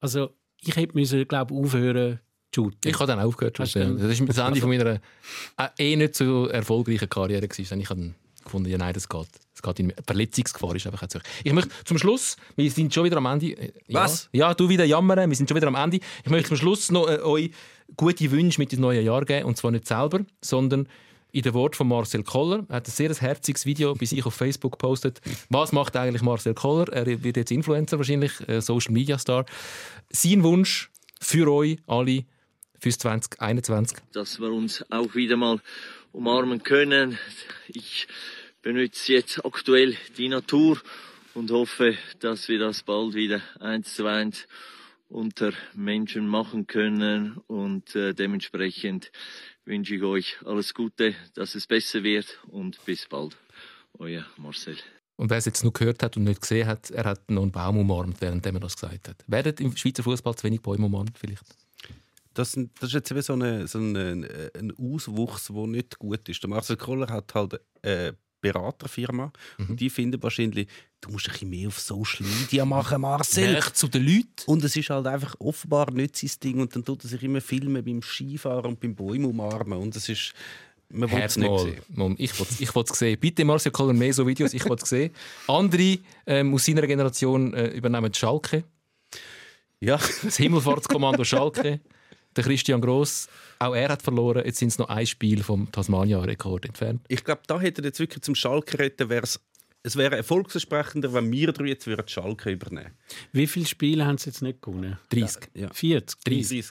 Also 0.00 0.34
ich 0.60 0.74
hätte 0.74 0.94
müssen, 0.94 1.26
glaube 1.28 1.54
aufhören 1.54 2.20
shooten. 2.54 2.88
Ich 2.90 2.94
habe 2.94 3.06
dann 3.06 3.20
aufgehört. 3.20 3.56
zu 3.56 3.78
dann- 3.78 3.98
Das 3.98 4.10
ist 4.18 4.28
das 4.28 4.38
Ende 4.46 4.60
von 4.60 4.68
meiner 4.70 5.00
äh, 5.56 5.68
eh 5.78 5.96
nicht 5.96 6.14
so 6.16 6.46
erfolgreichen 6.48 7.08
Karriere. 7.08 7.46
Gewesen. 7.46 7.80
Ich 7.80 7.90
habe 7.90 8.00
dann 8.00 8.14
gefunden, 8.44 8.68
ja, 8.70 8.78
nein, 8.78 8.92
das 8.94 9.08
geht. 9.08 9.28
Das 9.54 9.62
geht 9.62 9.80
in 9.80 9.92
Verletzungsgefahr 10.06 10.74
ist 10.74 10.86
einfach 10.86 11.06
zu. 11.08 11.18
Ich 11.44 11.52
möchte 11.52 11.70
zum 11.84 11.98
Schluss, 11.98 12.36
wir 12.56 12.70
sind 12.70 12.92
schon 12.94 13.04
wieder 13.04 13.18
am 13.18 13.26
Ende. 13.26 13.48
Äh, 13.52 13.72
Ja, 13.86 14.04
Was? 14.04 14.28
Ja, 14.32 14.54
du 14.54 14.68
wieder 14.68 14.84
jammern, 14.84 15.28
wir 15.28 15.36
sind 15.36 15.48
schon 15.48 15.56
wieder 15.56 15.68
am 15.68 15.74
Ende. 15.74 16.00
Ich 16.24 16.30
möchte 16.30 16.48
zum 16.48 16.56
Schluss 16.56 16.90
noch 16.90 17.08
äh, 17.08 17.18
euch 17.20 17.50
gute 17.96 18.30
Wünsche 18.30 18.60
mit 18.60 18.72
ins 18.72 18.80
neue 18.80 19.00
Jahr 19.02 19.24
geben. 19.24 19.44
Und 19.46 19.56
zwar 19.56 19.70
nicht 19.70 19.86
selber, 19.86 20.20
sondern 20.40 20.88
in 21.32 21.42
den 21.42 21.54
Wort 21.54 21.76
von 21.76 21.86
Marcel 21.86 22.24
Koller. 22.24 22.64
Er 22.68 22.76
hat 22.76 22.88
ein 22.88 22.90
sehr 22.90 23.14
herziges 23.14 23.64
Video 23.66 23.94
bei 23.94 24.06
sich 24.06 24.24
auf 24.26 24.34
Facebook 24.34 24.72
gepostet. 24.72 25.20
Was 25.48 25.70
macht 25.72 25.94
eigentlich 25.96 26.22
Marcel 26.22 26.54
Koller? 26.54 26.88
Er 26.92 27.06
wird 27.06 27.36
jetzt 27.36 27.52
Influencer 27.52 27.98
wahrscheinlich, 27.98 28.32
äh, 28.48 28.60
Social 28.60 28.92
Media 28.92 29.16
Star. 29.18 29.44
Sein 30.10 30.42
Wunsch 30.42 30.90
für 31.20 31.52
euch 31.52 31.78
alle 31.86 32.24
fürs 32.80 32.98
2021. 32.98 33.98
dass 34.12 34.40
wir 34.40 34.50
uns 34.50 34.84
auch 34.90 35.14
wieder 35.14 35.36
mal 35.36 35.60
umarmen 36.12 36.62
können. 36.62 37.18
Ich 37.68 38.08
benutze 38.62 39.12
jetzt 39.12 39.44
aktuell 39.44 39.96
die 40.16 40.28
Natur 40.28 40.80
und 41.34 41.50
hoffe, 41.50 41.96
dass 42.20 42.48
wir 42.48 42.58
das 42.58 42.82
bald 42.82 43.14
wieder 43.14 43.40
eins 43.60 43.94
zu 43.94 44.06
eins 44.06 44.46
unter 45.08 45.52
Menschen 45.74 46.26
machen 46.26 46.66
können 46.66 47.38
und 47.48 47.94
äh, 47.96 48.14
dementsprechend 48.14 49.10
wünsche 49.64 49.96
ich 49.96 50.02
euch 50.02 50.36
alles 50.44 50.72
Gute, 50.72 51.14
dass 51.34 51.54
es 51.54 51.66
besser 51.66 52.02
wird 52.02 52.38
und 52.48 52.84
bis 52.84 53.06
bald. 53.08 53.36
Euer 53.98 54.24
Marcel. 54.36 54.76
Und 55.16 55.30
wer 55.30 55.38
es 55.38 55.44
jetzt 55.44 55.64
noch 55.64 55.72
gehört 55.72 56.02
hat 56.02 56.16
und 56.16 56.24
nicht 56.24 56.40
gesehen 56.40 56.66
hat, 56.66 56.90
er 56.90 57.04
hat 57.04 57.30
noch 57.30 57.42
einen 57.42 57.52
Baum 57.52 57.78
umarmt, 57.78 58.20
während 58.20 58.46
er 58.46 58.52
das 58.52 58.76
gesagt 58.76 59.08
hat. 59.08 59.24
Werden 59.26 59.54
im 59.58 59.76
Schweizer 59.76 60.02
Fußball 60.02 60.34
zu 60.36 60.44
wenig 60.44 60.62
Bäume 60.62 60.86
umarmt 60.86 61.18
vielleicht? 61.18 61.44
Das, 62.34 62.52
das 62.52 62.88
ist 62.88 62.92
jetzt 62.92 63.10
eben 63.10 63.22
so, 63.22 63.32
eine, 63.32 63.66
so 63.66 63.78
ein, 63.78 63.96
ein 63.96 64.72
Auswuchs, 64.78 65.48
der 65.48 65.66
nicht 65.66 65.98
gut 65.98 66.28
ist. 66.28 66.42
Der 66.42 66.50
Marcel 66.50 66.76
Koller 66.76 67.08
hat 67.08 67.34
halt 67.34 67.60
eine 67.82 68.16
Beraterfirma 68.40 69.32
und 69.58 69.78
die 69.80 69.90
finden 69.90 70.22
wahrscheinlich, 70.22 70.68
du 71.00 71.10
musst 71.10 71.26
ein 71.28 71.32
bisschen 71.32 71.50
mehr 71.50 71.68
auf 71.68 71.78
Social 71.78 72.26
Media 72.26 72.64
machen, 72.64 73.00
Marcel. 73.02 73.52
Näher 73.52 73.74
zu 73.74 73.88
den 73.88 74.06
Leuten. 74.06 74.26
Und 74.46 74.64
es 74.64 74.76
ist 74.76 74.90
halt 74.90 75.06
einfach 75.06 75.34
offenbar 75.38 75.90
nicht 75.90 76.16
sein 76.16 76.30
Ding 76.42 76.60
und 76.60 76.74
dann 76.74 76.84
tut 76.84 77.04
er 77.04 77.08
sich 77.10 77.22
immer 77.22 77.40
filmen 77.40 77.84
beim 77.84 78.02
Skifahren 78.02 78.66
und 78.66 78.80
beim 78.80 78.94
Bäume 78.94 79.28
umarmen 79.28 79.78
und 79.78 79.94
es 79.94 80.08
ist, 80.08 80.32
man 80.88 81.10
will 81.10 81.20
es 81.20 81.36
nicht 81.36 81.60
sehen. 81.60 81.82
Mom, 81.88 82.14
Ich 82.18 82.38
will 82.38 82.46
es 82.48 82.60
ich 82.60 82.74
will's 82.74 82.98
sehen. 82.98 83.18
Bitte, 83.20 83.44
Marcel 83.44 83.72
Koller, 83.72 83.92
mehr 83.92 84.12
so 84.12 84.26
Videos. 84.26 84.54
Ich 84.54 84.64
will 84.64 84.76
es 84.80 84.88
sehen. 84.88 85.12
Andere 85.46 85.98
ähm, 86.26 86.54
aus 86.54 86.64
seiner 86.64 86.86
Generation 86.86 87.52
äh, 87.54 87.68
übernehmen 87.68 88.12
Schalke. 88.14 88.64
Ja, 89.80 89.98
Das 90.22 90.36
Himmelfahrtskommando 90.36 91.24
Schalke. 91.24 91.80
Der 92.36 92.44
Christian 92.44 92.80
Gross, 92.80 93.28
auch 93.58 93.74
er 93.74 93.88
hat 93.88 94.02
verloren. 94.02 94.42
Jetzt 94.44 94.58
sind 94.58 94.68
es 94.68 94.78
noch 94.78 94.88
ein 94.88 95.06
Spiel 95.06 95.42
vom 95.42 95.70
Tasmania-Rekord 95.72 96.64
entfernt. 96.66 97.02
ich 97.08 97.24
glaube, 97.24 97.42
da 97.46 97.60
hätte 97.60 97.82
er 97.82 97.86
jetzt 97.86 97.98
wirklich 98.00 98.22
zum 98.22 98.34
Schalke 98.34 98.78
retten, 98.78 99.08
wär's, 99.08 99.40
es 99.82 99.96
wäre 99.96 100.16
erfolgsversprechender, 100.16 101.12
wenn 101.12 101.32
wir 101.32 101.52
drei 101.52 101.66
jetzt 101.66 101.86
würden 101.86 102.06
Schalke 102.06 102.50
übernehmen 102.50 102.92
Wie 103.32 103.46
viele 103.46 103.66
Spiele 103.66 104.06
haben 104.06 104.18
sie 104.18 104.30
jetzt 104.30 104.42
nicht 104.42 104.62
gewonnen? 104.62 104.98
30. 105.10 105.48
Ja. 105.54 105.72
40? 105.72 106.20
30. 106.24 106.66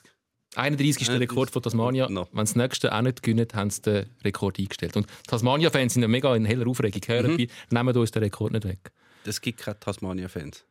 31 0.55 1.01
ist 1.01 1.07
der 1.09 1.15
31. 1.15 1.19
Rekord 1.29 1.51
von 1.51 1.61
Tasmania. 1.61 2.09
No. 2.09 2.27
Wenn 2.31 2.45
sie 2.45 2.53
das 2.53 2.55
nächste 2.55 2.93
auch 2.95 3.01
nicht 3.01 3.21
gewinnen, 3.21 3.47
haben 3.53 3.69
sie 3.69 3.81
den 3.81 4.09
Rekord 4.23 4.57
eingestellt. 4.59 4.95
Und 4.97 5.05
Tasmania-Fans 5.27 5.93
sind 5.93 6.01
ja 6.01 6.07
mega 6.07 6.35
in 6.35 6.45
heller 6.45 6.67
Aufregung. 6.67 7.01
Hören, 7.05 7.33
Mhm. 7.35 7.47
nehmen 7.69 7.95
uns 7.97 8.11
den 8.11 8.23
Rekord 8.23 8.53
nicht 8.53 8.63
weg. 8.65 8.91
Es 9.25 9.41
gibt 9.41 9.59
keine 9.59 9.79
Tasmania-Fans. 9.79 10.63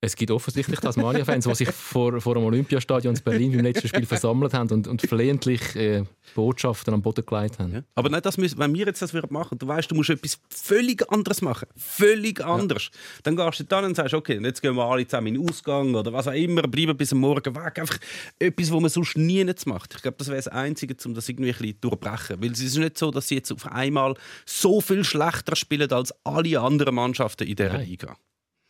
Es 0.00 0.14
gibt 0.14 0.30
offensichtlich 0.30 0.78
Tasmania-Fans, 0.78 1.44
die 1.44 1.54
sich 1.56 1.70
vor, 1.70 2.20
vor 2.20 2.34
dem 2.34 2.44
Olympiastadion 2.44 3.16
in 3.16 3.22
Berlin 3.22 3.50
beim 3.50 3.62
letzten 3.62 3.88
Spiel 3.88 4.06
versammelt 4.06 4.54
haben 4.54 4.70
und, 4.70 4.86
und 4.86 5.02
flehentlich 5.02 5.74
äh, 5.74 6.04
Botschaften 6.36 6.94
am 6.94 7.02
Boden 7.02 7.26
gelegt 7.26 7.58
haben. 7.58 7.72
Ja. 7.72 7.82
Aber 7.96 8.08
nicht, 8.08 8.24
das 8.24 8.36
müssen, 8.36 8.60
wenn 8.60 8.72
wir 8.74 8.86
jetzt 8.86 9.02
das 9.02 9.12
würden 9.12 9.32
machen, 9.32 9.58
du 9.58 9.66
weißt, 9.66 9.90
du 9.90 9.96
musst 9.96 10.10
etwas 10.10 10.38
völlig 10.50 11.10
anderes 11.10 11.42
machen. 11.42 11.66
Völlig 11.76 12.40
anders. 12.44 12.90
Dann 13.24 13.34
gehst 13.34 13.58
du 13.58 13.64
dann 13.64 13.86
und 13.86 13.96
sagst, 13.96 14.14
okay, 14.14 14.38
jetzt 14.40 14.62
gehen 14.62 14.76
wir 14.76 14.84
alle 14.84 15.04
zusammen 15.04 15.28
in 15.28 15.34
den 15.34 15.48
Ausgang 15.48 15.92
oder 15.92 16.12
was 16.12 16.28
auch 16.28 16.32
immer, 16.32 16.62
bleiben 16.62 16.96
bis 16.96 17.12
am 17.12 17.18
Morgen 17.18 17.56
weg. 17.56 17.80
Einfach 17.80 17.98
etwas, 18.38 18.72
was 18.72 18.80
man 18.80 18.90
sonst 18.90 19.16
nie 19.16 19.44
macht. 19.66 19.96
Ich 19.96 20.02
glaube, 20.02 20.16
das 20.18 20.28
wäre 20.28 20.36
das 20.36 20.46
Einzige, 20.48 20.94
um 21.06 21.14
das 21.14 21.28
irgendwie 21.28 21.50
ein 21.50 21.58
bisschen 21.58 21.74
zu 21.74 21.88
durchbrechen. 21.88 22.40
Weil 22.40 22.52
es 22.52 22.60
ist 22.60 22.76
nicht 22.76 22.96
so, 22.96 23.10
dass 23.10 23.26
sie 23.26 23.34
jetzt 23.34 23.50
auf 23.50 23.66
einmal 23.66 24.14
so 24.46 24.80
viel 24.80 25.02
schlechter 25.02 25.56
spielen 25.56 25.90
als 25.90 26.14
alle 26.24 26.60
anderen 26.60 26.94
Mannschaften 26.94 27.48
in 27.48 27.56
dieser 27.56 27.72
Nein. 27.72 27.88
Liga. 27.88 28.16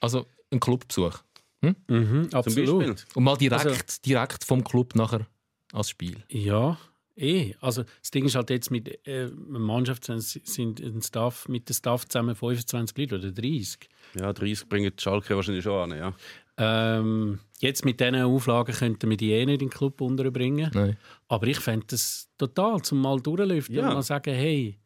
Also 0.01 0.26
ein 0.51 0.61
Clubbesuch. 0.61 1.18
Mhm, 1.61 2.28
Zum 2.30 2.38
absolut. 2.38 3.07
Und 3.14 3.24
mal 3.24 3.36
direkt, 3.36 3.66
Also- 3.66 4.01
direkt 4.05 4.44
vom 4.44 4.62
Club 4.62 4.94
nachher 4.94 5.26
als 5.72 5.90
Spiel. 5.90 6.22
Ja, 6.28 6.78
eh. 7.16 7.55
Also 7.61 7.82
das 8.01 8.11
Ding 8.12 8.24
ist 8.26 8.36
halt 8.36 8.51
jetzt 8.51 8.70
mit 8.70 8.88
äh, 9.09 9.24
einer 9.24 9.59
Mannschaft 9.59 10.05
sind, 10.05 10.80
ein 10.80 11.03
Staff, 11.03 11.49
mit 11.49 11.68
dem 11.68 11.74
Staff 11.74 12.07
zusammen 12.07 12.36
25 12.36 12.96
Leute 12.96 13.16
oder 13.16 13.32
30. 13.32 13.88
Ja, 14.18 14.32
30 14.32 14.68
bringen 14.68 14.92
die 14.96 15.03
Schalke 15.03 15.34
wahrscheinlich 15.34 15.64
schon 15.64 15.92
an. 15.92 15.99
Ja. 15.99 16.14
Ähm, 16.61 17.40
jetzt 17.61 17.84
mit 17.84 18.01
diesen 18.01 18.16
Auflagen 18.22 18.74
könnten 18.74 19.11
wir 19.11 19.16
die 19.16 19.32
eh 19.32 19.44
nicht 19.44 19.61
in 19.62 19.68
den 19.68 19.70
Club 19.70 20.01
unterbringen. 20.01 20.70
Nein. 20.74 20.96
Aber 21.28 21.46
ich 21.49 21.59
fände 21.59 21.86
das 21.88 22.28
total, 22.38 22.82
zum 22.82 23.01
mal 23.01 23.20
durchlüften 23.20 23.74
Ja. 23.76 23.88
und 23.88 23.94
mal 23.94 24.03
sagen, 24.03 24.32
hey, 24.34 24.78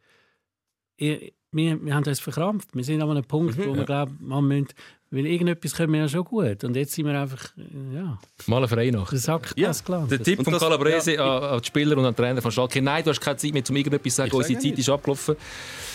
ihr, 0.96 1.32
wir, 1.52 1.84
wir 1.84 1.94
haben 1.94 2.04
uns 2.04 2.20
verkrampft. 2.20 2.68
Wir 2.74 2.84
sind 2.84 3.02
an 3.02 3.10
einem 3.10 3.24
Punkt, 3.24 3.58
wo 3.58 3.74
wir 3.74 3.84
glauben, 3.84 4.18
man 4.20 4.44
müssen, 4.46 4.68
weil 5.10 5.26
irgendetwas 5.26 5.74
können 5.74 5.92
wir 5.92 6.00
ja 6.00 6.08
schon 6.08 6.24
gut. 6.24 6.64
Und 6.64 6.74
jetzt 6.74 6.92
sind 6.92 7.04
wir 7.06 7.20
einfach, 7.20 7.44
äh, 7.58 7.94
ja, 7.96 8.18
Mal 8.46 8.64
eine 8.64 9.18
Sack 9.18 9.52
Ja, 9.56 9.68
das 9.68 9.84
klar. 9.84 10.06
Der 10.08 10.22
Tipp 10.22 10.38
Und 10.38 10.44
von 10.44 10.54
das- 10.54 10.62
Calabrese 10.62 11.20
an, 11.22 11.42
an 11.42 11.60
die 11.60 11.66
Spieler 11.66 11.98
und 11.98 12.06
an 12.06 12.12
den 12.14 12.16
Trainer 12.16 12.40
von 12.40 12.50
Schalke. 12.50 12.80
Nein, 12.80 13.04
du 13.04 13.10
hast 13.10 13.20
keine 13.20 13.36
Zeit 13.36 13.52
mehr, 13.52 13.62
um 13.68 13.76
irgendetwas 13.76 14.14
zu 14.14 14.16
sagen. 14.16 14.32
Unsere 14.32 14.54
Zeit 14.54 14.64
nicht. 14.64 14.78
ist 14.78 14.88
abgelaufen. 14.88 15.36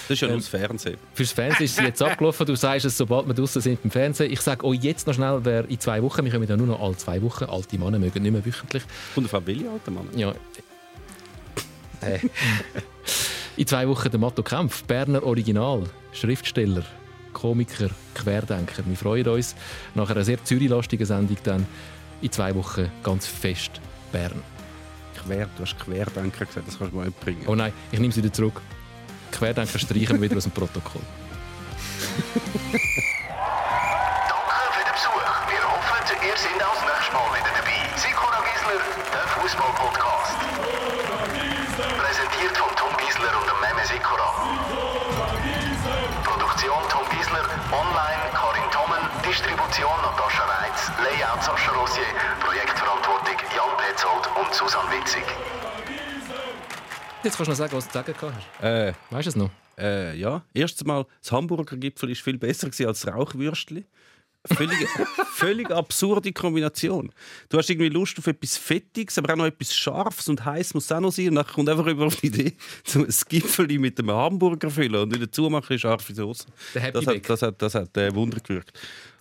Das 0.08 0.14
ist 0.16 0.22
ja 0.22 0.28
nur 0.28 0.38
das 0.38 0.48
Fernsehen. 0.48 0.98
Fürs 1.16 1.32
Fernsehen 1.32 1.66
ist 1.66 1.76
sie 1.76 1.84
jetzt 1.84 2.02
abgelaufen. 2.02 2.46
Du 2.46 2.56
sagst 2.56 2.86
es, 2.86 2.96
sobald 2.96 3.28
wir 3.28 3.34
draußen 3.34 3.60
sind 3.62 3.82
beim 3.82 3.90
Fernsehen. 3.92 4.32
Ich 4.32 4.40
sage 4.42 4.64
euch 4.64 4.80
jetzt 4.84 5.08
noch 5.08 5.16
schnell, 5.16 5.40
wer 5.44 5.68
in 5.68 5.80
zwei 5.80 6.02
Wochen, 6.04 6.24
wir 6.24 6.32
kommen 6.32 6.48
ja 6.48 6.56
nur 6.56 6.68
noch 6.68 6.80
alle 6.80 6.96
zwei 6.96 7.20
Wochen, 7.24 7.46
alte 7.46 7.78
Männer 7.80 7.98
mögen 7.98 8.22
nicht 8.22 8.32
mehr 8.32 8.46
wöchentlich. 8.46 8.84
Und 9.16 9.34
auf 9.34 9.46
welche 9.48 9.68
alten 9.70 9.94
Mann? 9.96 10.08
Ja. 10.16 10.34
Äh. 12.02 12.20
In 13.58 13.66
zwei 13.66 13.88
Wochen 13.88 14.12
der 14.12 14.20
Matto 14.20 14.44
Kempf, 14.44 14.84
Berner 14.84 15.24
Original, 15.24 15.82
Schriftsteller, 16.12 16.84
Komiker, 17.34 17.90
Querdenker. 18.14 18.84
Wir 18.86 18.96
freuen 18.96 19.28
uns 19.28 19.56
nach 19.96 20.12
einer 20.12 20.24
sehr 20.24 20.44
zürilastigen 20.44 21.08
Sendung 21.08 21.38
dann 21.44 21.66
in 22.22 22.32
zwei 22.32 22.54
Wochen 22.54 22.92
ganz 23.02 23.26
fest 23.26 23.82
Bern. 24.12 24.44
Quer, 25.26 25.48
du 25.58 25.64
hast 25.64 25.80
Querdenker 25.80 26.46
gesagt, 26.46 26.68
das 26.68 26.78
kannst 26.78 26.94
du 26.94 26.98
mal 26.98 27.08
nicht 27.08 27.20
bringen. 27.20 27.42
Oh 27.48 27.56
nein, 27.56 27.74
ich 27.92 28.00
nehme 28.00 28.12
es 28.12 28.18
wieder 28.18 28.32
zurück. 28.32 28.62
Querdenker 29.32 29.80
streichen 29.80 30.22
wir 30.22 30.22
wieder 30.22 30.38
aus 30.38 30.44
dem 30.44 30.52
Protokoll. 30.52 31.02
Danke 31.98 32.78
für 34.72 34.84
den 34.84 34.94
Besuch. 34.94 35.18
Wir 35.50 35.64
hoffen, 35.66 35.98
ihr 36.28 36.38
seid 36.38 36.62
auch 36.62 36.76
das 36.76 36.86
nächste 36.94 37.12
Mal 37.12 37.30
wieder 37.34 37.52
dabei. 37.58 37.98
Sikora 37.98 38.40
Gisler, 38.46 38.82
der 39.14 39.28
Fußball-Podcast. 39.34 40.27
Distribution 49.38 49.92
Natascha 50.02 50.46
Reitz, 50.46 50.90
Layout 50.98 51.44
Sascha 51.44 51.72
Rossier, 51.72 52.02
Projektverantwortung 52.40 53.36
Jan 53.56 53.78
Petzold 53.78 54.26
und 54.36 54.52
Susanne 54.52 54.90
Witzig. 54.90 55.22
Jetzt 57.22 57.38
kannst 57.38 57.48
du 57.48 57.52
noch 57.52 57.56
sagen, 57.56 57.74
was 57.74 57.88
du 57.88 57.92
zu 57.92 57.98
sagen 58.00 58.16
hast. 58.36 58.64
Äh, 58.64 58.94
Weißt 59.12 59.28
du 59.28 59.30
es 59.30 59.36
noch? 59.36 59.52
Äh, 59.78 60.18
ja, 60.18 60.42
erstens 60.56 60.88
mal, 60.88 61.06
das 61.22 61.32
Hamburger 61.32 61.78
Gipfel 61.78 62.10
ist 62.10 62.22
viel 62.22 62.40
besser 62.40 62.66
als 62.66 62.78
das 62.78 63.14
Rauchwürstli. 63.14 63.86
Völlig, 64.56 64.88
völlig 65.34 65.72
absurde 65.72 66.32
Kombination. 66.32 67.12
Du 67.50 67.58
hast 67.58 67.70
irgendwie 67.70 67.90
Lust 67.90 68.18
auf 68.18 68.28
etwas 68.28 68.58
Fettiges, 68.58 69.18
aber 69.18 69.34
auch 69.34 69.38
noch 69.38 69.46
etwas 69.46 69.76
Scharfes 69.76 70.28
und 70.30 70.44
heiß 70.44 70.74
muss 70.74 70.92
auch 70.92 71.00
noch 71.00 71.12
sein. 71.12 71.30
Und 71.30 71.36
dann 71.36 71.48
kommt 71.48 71.70
einfach 71.70 71.88
über 71.88 72.06
auf 72.06 72.16
die 72.18 72.28
Idee, 72.28 72.54
so 72.86 73.00
ein 73.00 73.14
Gipfel 73.30 73.68
mit 73.80 74.00
einem 74.00 74.12
Hamburger 74.12 74.70
füllen 74.70 74.96
und 74.96 75.14
wieder 75.14 75.32
zumachen 75.32 75.74
in 75.74 75.80
scharfe 75.80 76.14
Soße. 76.14 76.46
Der 76.74 76.82
Happy 76.82 76.94
Das 76.94 77.06
Bag. 77.06 77.16
hat, 77.16 77.30
das 77.30 77.42
hat, 77.42 77.62
das 77.62 77.76
hat 77.76 77.98
äh, 77.98 78.14
Wunder 78.14 78.40
gewirkt. 78.40 78.72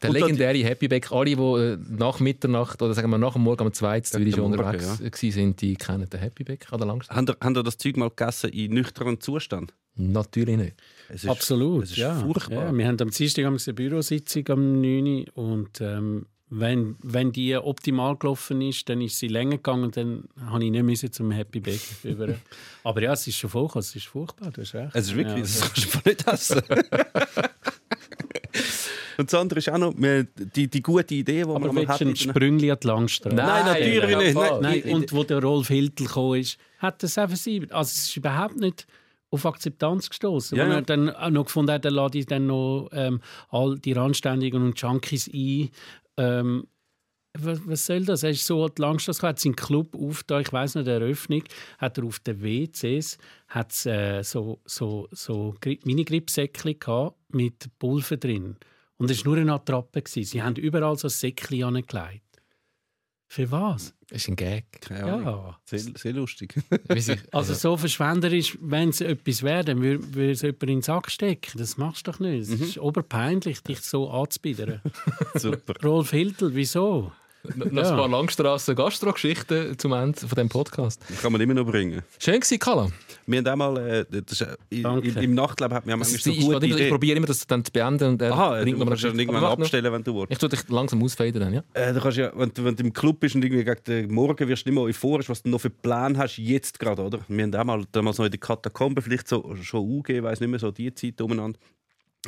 Der 0.02 0.10
Und 0.10 0.16
legendäre 0.16 0.58
Happy 0.58 0.88
Back. 0.88 1.10
Alle, 1.10 1.36
die 1.36 1.42
äh, 1.42 1.78
nach 1.88 2.20
Mitternacht 2.20 2.80
oder 2.82 2.94
sagen 2.94 3.10
wir 3.10 3.18
nach 3.18 3.32
dem 3.32 3.42
Morgen 3.42 3.66
um 3.66 3.72
zwei 3.72 4.00
Zürich 4.00 4.34
schon 4.34 4.52
unterwegs 4.52 5.00
ja. 5.00 5.30
sind, 5.32 5.60
die 5.60 5.74
kennen 5.74 6.08
den 6.08 6.20
Happy 6.20 6.44
Back 6.44 6.66
an 6.70 6.78
der 6.78 6.86
Langstrasse. 6.86 7.18
Habt 7.40 7.56
ihr 7.56 7.62
das 7.62 7.78
Zeug 7.78 7.96
mal 7.96 8.10
gegessen 8.10 8.50
in 8.50 8.74
nüchternem 8.74 9.20
Zustand? 9.20 9.72
Natürlich 9.96 10.56
nicht. 10.56 10.76
Ist, 11.08 11.28
Absolut, 11.28 11.84
Es 11.84 11.90
ist 11.90 11.96
ja. 11.98 12.14
furchtbar. 12.16 12.66
Ja, 12.66 12.72
wir 12.76 12.86
haben 12.86 13.00
am 13.00 13.10
Dienstag 13.10 13.44
eine 13.44 13.58
Bürositzung 13.74 14.48
am 14.48 14.80
9. 14.80 15.06
Uhr 15.06 15.24
und 15.34 15.80
ähm, 15.80 16.26
wenn, 16.48 16.96
wenn 17.02 17.32
die 17.32 17.56
optimal 17.56 18.16
gelaufen 18.16 18.60
ist, 18.62 18.88
dann 18.88 19.00
ist 19.00 19.18
sie 19.18 19.26
länger 19.28 19.56
gegangen, 19.56 19.90
dann 19.90 20.24
habe 20.48 20.64
ich 20.64 20.70
nicht 20.70 20.84
müssen 20.84 21.12
zum 21.12 21.32
Happy 21.32 21.60
Bag 21.60 21.80
über. 22.04 22.28
Aber 22.84 23.02
ja, 23.02 23.12
es 23.12 23.26
ist 23.26 23.36
schon 23.36 23.50
vorgekommen, 23.50 23.80
es 23.80 23.96
ist 23.96 24.06
furchtbar, 24.06 24.50
du 24.52 24.60
hast 24.60 24.74
recht. 24.74 24.90
Es 24.94 25.08
ist 25.08 25.16
wirklich, 25.16 25.36
ja, 25.36 25.40
das 25.42 25.60
kannst 25.60 25.94
du 25.94 25.98
nicht 26.08 26.28
essen. 26.28 26.62
Und 29.18 29.32
das 29.32 29.40
andere 29.40 29.58
ist 29.60 29.70
auch 29.70 29.78
noch 29.78 29.94
die, 29.96 30.68
die 30.68 30.82
gute 30.82 31.14
Idee, 31.14 31.42
die 31.42 31.48
Aber 31.48 31.72
man 31.72 31.74
mal 31.74 31.88
hat. 31.88 32.18
Sprüngli 32.18 32.70
an 32.70 32.78
die 32.82 32.86
Langstrasse? 32.86 33.34
Nein, 33.34 33.64
natürlich 33.64 34.10
ja, 34.10 34.18
nicht. 34.18 34.32
voll. 34.32 34.60
Nein, 34.60 34.82
Nein, 34.84 34.94
und 34.94 35.12
wo 35.12 35.24
der 35.24 35.42
Rolf 35.42 35.68
Hiltl 35.68 36.04
gekommen 36.04 36.40
ist, 36.40 36.58
hat 36.78 37.02
es 37.02 37.16
einfach 37.16 37.36
sieben. 37.36 37.70
Also 37.72 37.88
es 37.88 38.08
ist 38.08 38.16
überhaupt 38.16 38.56
nicht 38.56 38.86
auf 39.30 39.44
Akzeptanz 39.46 40.08
gestoßen. 40.08 40.56
Ja, 40.56 40.66
ja. 40.66 40.74
er 40.74 40.82
dann 40.82 41.10
auch 41.10 41.30
noch 41.30 41.44
gefunden 41.46 41.72
hat, 41.72 41.84
er 41.84 41.90
lade 41.90 42.18
ich 42.18 42.26
dann 42.26 42.46
noch 42.46 42.88
ähm, 42.92 43.20
all 43.48 43.76
die 43.78 43.92
Randständigen 43.92 44.62
und 44.62 44.80
Junkies 44.80 45.28
ein. 45.32 45.70
Ähm, 46.16 46.66
was, 47.38 47.60
was 47.66 47.84
soll 47.84 48.04
das? 48.04 48.22
Er 48.22 48.30
ist 48.30 48.46
so 48.46 48.66
die 48.68 48.80
Langstrasse 48.80 49.26
hat 49.26 49.38
seinen 49.38 49.56
Club 49.56 49.94
aufgetan, 49.94 50.40
ich 50.40 50.52
weiß 50.52 50.76
nicht, 50.76 50.86
der 50.86 51.00
Eröffnung, 51.02 51.42
hat 51.78 51.98
er 51.98 52.04
auf 52.04 52.18
den 52.20 52.42
WCs 52.42 53.18
hat's, 53.48 53.84
äh, 53.84 54.22
so, 54.22 54.60
so, 54.64 55.06
so 55.12 55.54
Gri- 55.60 55.80
Mini-Gripsäckchen 55.84 56.78
gehabt 56.78 57.16
mit 57.34 57.68
Pulver 57.78 58.16
drin. 58.16 58.56
Und 58.96 59.10
es 59.10 59.18
war 59.26 59.32
nur 59.34 59.42
eine 59.42 59.52
Attrappe. 59.52 60.00
gewesen. 60.00 60.24
Sie 60.24 60.42
haben 60.42 60.56
überall 60.56 60.96
so 60.96 61.08
Säckchen 61.08 61.64
angelegt. 61.64 62.22
Für 63.28 63.50
was? 63.50 63.92
Das 64.08 64.22
ist 64.22 64.28
ein 64.28 64.36
Gag. 64.36 64.64
Keine 64.80 65.04
Ahnung. 65.04 65.24
Ja. 65.24 65.58
Sehr, 65.64 65.80
sehr 65.80 66.12
lustig. 66.12 66.54
Also 67.32 67.54
so 67.54 67.76
verschwenderisch, 67.76 68.56
wenn 68.60 68.90
es 68.90 69.00
etwas 69.00 69.42
wäre, 69.42 69.64
dann 69.64 69.80
würde 69.82 70.14
würde 70.14 70.30
es 70.30 70.42
jemand 70.42 70.62
in 70.62 70.68
den 70.68 70.82
Sack 70.82 71.10
stecken. 71.10 71.58
Das 71.58 71.76
machst 71.76 72.06
du 72.06 72.12
doch 72.12 72.20
nicht. 72.20 72.48
Es 72.48 72.60
ist 72.60 72.78
oberpeinlich, 72.78 73.62
dich 73.62 73.80
so 73.80 74.08
anzubiedern. 74.10 74.80
Super. 75.34 75.74
Rolf 75.82 76.10
Hiltl, 76.10 76.54
wieso? 76.54 77.12
Noch 77.54 77.70
noch 77.70 77.90
ein 77.90 77.96
paar 77.96 78.08
Langstrassen-Gastro-Geschichten 78.08 79.78
zum 79.78 79.92
Ende 79.92 80.18
von 80.18 80.36
dem 80.36 80.48
Podcast. 80.48 81.00
Kann 81.22 81.32
man 81.32 81.40
immer 81.40 81.54
noch 81.54 81.66
bringen. 81.66 82.02
Schön 82.18 82.40
gewesen, 82.40 82.58
Kala. 82.58 82.90
Wir 83.26 83.38
haben 83.38 83.60
auch 83.60 83.72
mal, 83.74 83.88
äh, 83.88 84.04
das 84.08 84.40
ist, 84.40 84.42
äh, 84.42 84.56
im, 84.70 85.02
im 85.02 85.34
Nachtleben 85.34 85.74
hat 85.74 85.84
man 85.84 85.98
manchmal 85.98 86.20
so 86.20 86.30
ich, 86.30 86.40
gute 86.40 86.66
ich, 86.66 86.78
ich 86.78 86.88
probiere 86.88 87.16
immer, 87.16 87.26
das 87.26 87.46
dann 87.46 87.64
zu 87.64 87.72
beenden 87.72 88.10
und 88.10 88.22
er 88.22 88.32
Aha, 88.32 88.62
bringt 88.62 88.80
du 88.80 88.84
kannst 88.84 89.02
Geschichte. 89.02 89.20
irgendwann 89.20 89.44
abstellen, 89.44 89.92
wenn 89.92 90.04
du 90.04 90.14
willst. 90.14 90.32
Ich 90.32 90.38
tue 90.38 90.48
dich 90.48 90.68
langsam 90.68 91.02
ausfaden 91.02 91.40
dann, 91.40 91.54
ja? 91.54 91.62
Äh, 91.74 91.92
du 91.92 92.00
kannst 92.00 92.18
ja, 92.18 92.30
wenn, 92.36 92.52
du, 92.54 92.64
wenn 92.64 92.76
du 92.76 92.84
im 92.84 92.92
Club 92.92 93.20
bist 93.20 93.34
und 93.34 93.44
irgendwie 93.44 93.64
gegen 93.64 93.84
den 93.84 94.14
Morgen 94.14 94.48
wirst 94.48 94.64
du 94.64 94.70
nicht 94.70 94.74
mehr 94.74 94.84
euphorisch, 94.84 95.28
was 95.28 95.42
du 95.42 95.50
noch 95.50 95.60
für 95.60 95.70
Pläne 95.70 96.18
hast, 96.18 96.38
jetzt 96.38 96.78
gerade, 96.78 97.02
oder? 97.02 97.20
Wir 97.26 97.44
haben 97.44 97.54
auch 97.54 97.64
mal 97.64 97.84
damals 97.90 98.18
noch 98.18 98.26
in 98.26 98.30
der 98.30 98.40
Katakombe 98.40 99.02
vielleicht 99.02 99.26
so, 99.28 99.54
schon 99.62 99.80
UG, 99.80 100.22
weiß 100.22 100.40
nicht 100.40 100.48
mehr, 100.48 100.60
so 100.60 100.70
die 100.70 100.94
Zeit 100.94 101.20
umeinander. 101.20 101.58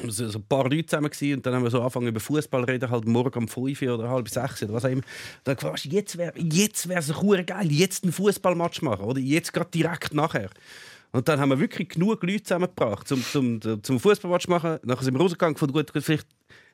So 0.06 0.24
ein 0.24 0.42
paar 0.48 0.64
Leute 0.64 0.86
zusammen 0.86 1.10
gewesen, 1.10 1.34
und 1.34 1.46
dann 1.46 1.54
haben 1.54 1.64
wir 1.64 1.70
so 1.70 1.78
angefangen 1.78 2.08
über 2.08 2.20
Fußball 2.20 2.64
reden, 2.64 2.90
halt 2.90 3.06
morgen 3.06 3.38
um 3.38 3.48
5 3.48 3.82
Uhr 3.82 3.94
oder 3.94 4.08
halb 4.08 4.28
6 4.28 4.62
oder 4.64 4.74
was 4.74 4.84
auch 4.84 4.90
immer. 4.90 5.02
Dann 5.44 5.56
gefragt, 5.56 5.84
jetzt 5.84 6.16
wäre 6.16 6.32
jetzt 6.36 6.88
wär's 6.88 7.14
hure 7.20 7.44
geil, 7.44 7.70
jetzt 7.70 8.04
einen 8.04 8.12
Fußballmatch 8.12 8.82
machen, 8.82 9.04
oder? 9.04 9.20
Jetzt 9.20 9.52
gerade 9.52 9.70
direkt 9.70 10.14
nachher. 10.14 10.50
Und 11.10 11.26
dann 11.28 11.40
haben 11.40 11.48
wir 11.48 11.58
wirklich 11.58 11.88
genug 11.88 12.22
Leute 12.22 12.42
zusammengebracht, 12.42 13.08
zum, 13.08 13.22
zum, 13.22 13.60
zum 13.82 13.98
Fußballmatch 13.98 14.48
machen. 14.48 14.78
Nachher 14.82 15.04
sind 15.04 15.14
wir 15.14 15.20
rausgegangen, 15.20 15.54
gut, 15.54 15.72
gut, 15.72 16.04
vielleicht 16.04 16.26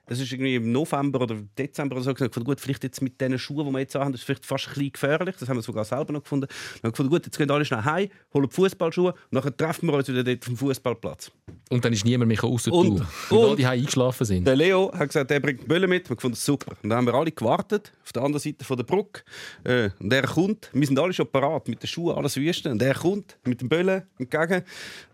es 0.07 0.21
ist 0.21 0.33
irgendwie 0.33 0.57
im 0.57 0.71
November 0.73 1.21
oder 1.23 1.37
Dezember 1.59 1.97
oder 1.97 2.05
so 2.05 2.13
gesagt, 2.15 2.35
gut, 2.45 2.61
vielleicht 2.61 2.85
jetzt 2.85 3.01
mit 3.01 3.21
diesen 3.21 3.39
Schuhen, 3.39 3.67
die 3.67 3.73
wir 3.73 3.79
jetzt 3.81 3.95
haben, 3.95 4.13
das 4.13 4.21
ist 4.21 4.25
vielleicht 4.27 4.45
fast 4.45 4.69
ein 4.69 4.75
bisschen 4.75 4.93
gefährlich. 4.93 5.37
Das 5.41 5.49
haben 5.49 5.57
wir 5.57 5.63
sogar 5.63 5.85
selber 5.85 6.13
noch 6.13 6.23
gefunden. 6.23 6.47
Dann 6.49 6.57
haben 6.57 6.83
wir 6.83 6.91
gefunden, 6.91 7.11
gut, 7.11 7.25
jetzt 7.27 7.39
gehen 7.39 7.51
alle 7.51 7.65
schnell 7.65 7.83
heim, 7.85 8.09
holen 8.35 8.49
die 8.49 8.55
Fußballschuhe 8.55 9.15
und 9.31 9.45
dann 9.45 9.57
treffen 9.57 9.87
wir 9.89 9.95
uns 9.95 10.09
wieder 10.09 10.23
dort 10.25 10.45
vom 10.45 10.57
Fußballplatz. 10.57 11.31
Und 11.71 11.85
dann 11.85 11.93
ist 11.93 12.05
niemand 12.05 12.29
mehr 12.29 12.45
außer 12.45 12.71
du. 12.71 12.77
Und- 12.77 13.01
Und 13.01 13.07
alle 13.31 13.47
und- 13.49 13.59
die 13.59 13.67
eingeschlafen 13.67 14.25
sind. 14.27 14.47
Der 14.47 14.57
Leo 14.57 14.93
hat 14.93 15.09
gesagt, 15.09 15.31
er 15.31 15.41
bringt 15.41 15.63
die 15.63 15.67
Bälle 15.67 15.87
mit. 15.87 16.05
Wir 16.05 16.11
haben 16.11 16.17
gefunden, 16.17 16.37
super. 16.37 16.77
Und 16.83 16.91
dann 16.91 16.99
haben 16.99 17.07
wir 17.07 17.15
alle 17.15 17.33
gewartet, 17.33 17.93
auf 18.05 18.13
der 18.13 18.23
anderen 18.23 18.41
Seite 18.43 18.65
von 18.65 18.77
der 18.77 18.85
Brücke. 18.85 19.23
Äh, 19.65 19.91
und 19.99 20.13
er 20.13 20.23
kommt, 20.23 20.69
wir 20.73 20.87
sind 20.87 20.99
alle 20.99 21.13
schon 21.13 21.27
parat, 21.31 21.67
mit 21.69 21.83
den 21.83 21.87
Schuhen, 21.87 22.15
alles 22.17 22.37
wüsten. 22.37 22.73
Und 22.73 22.83
er 22.83 22.95
kommt 22.95 23.39
mit 23.45 23.61
den 23.63 23.69
Bällen 23.69 24.03
entgegen, 24.19 24.63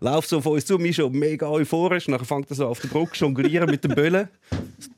läuft 0.01 0.27
so 0.29 0.41
von 0.41 0.53
uns 0.53 0.65
zu, 0.65 0.77
mir 0.77 0.93
schon 0.93 1.11
mega 1.13 1.47
euphorisch. 1.47 2.07
Und 2.07 2.13
dann 2.17 2.25
fängt 2.25 2.49
er 2.49 2.55
so 2.55 2.67
auf 2.67 2.79
der 2.81 2.89
Brücke 2.89 3.15
jonglieren 3.17 3.69
mit 3.69 3.83
den 3.83 3.95
Bällen. 3.95 4.27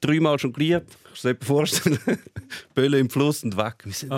Dreimal 0.02 0.38
jongliert. 0.38 0.86
Kannst 1.06 1.24
du 1.24 1.28
dir 1.30 1.34
das 1.36 1.48
vorstellen? 1.48 2.00
Bälle 2.76 3.00
im 3.00 3.10
Fluss 3.10 3.44
und 3.44 3.56
weg. 3.58 3.76
Wir 3.84 3.94
sind 3.94 4.12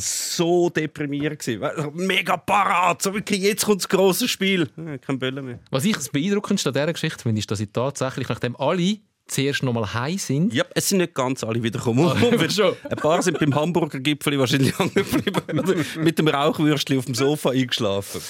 so 0.00 0.70
deprimiert. 0.70 1.38
Gewesen. 1.38 1.62
Mega 1.94 2.36
parat, 2.36 3.02
so 3.02 3.12
wirklich, 3.14 3.40
jetzt 3.40 3.64
kommt 3.64 3.80
das 3.80 3.88
grosse 3.88 4.28
Spiel. 4.28 4.68
Kein 5.04 5.18
Bälle 5.18 5.42
mehr. 5.42 5.58
Was 5.70 5.84
ich 5.84 5.94
das 5.96 6.08
Beeindruckendste 6.08 6.68
an 6.70 6.74
dieser 6.74 6.92
Geschichte 6.92 7.22
finde, 7.22 7.38
ist, 7.40 7.50
dass 7.50 7.58
sie 7.58 7.66
tatsächlich, 7.66 8.28
nachdem 8.28 8.56
alle 8.56 8.98
zuerst 9.26 9.62
noch 9.62 9.72
mal 9.74 9.92
heim 9.92 10.16
sind, 10.16 10.54
Ja, 10.54 10.64
es 10.74 10.88
sind 10.88 10.98
nicht 10.98 11.12
ganz 11.14 11.44
alle 11.44 11.62
wiedergekommen. 11.62 12.06
aber 12.32 12.48
schon. 12.50 12.74
Ein 12.88 12.96
paar 12.96 13.22
sind 13.22 13.38
beim 13.38 13.54
Hamburger 13.54 14.00
Gipfel 14.00 14.38
wahrscheinlich 14.38 14.78
hängen 14.78 14.94
geblieben 14.94 15.84
mit 16.02 16.18
dem 16.18 16.28
Rauchwürstchen 16.28 16.98
auf 16.98 17.04
dem 17.04 17.14
Sofa 17.14 17.50
eingeschlafen. 17.50 18.22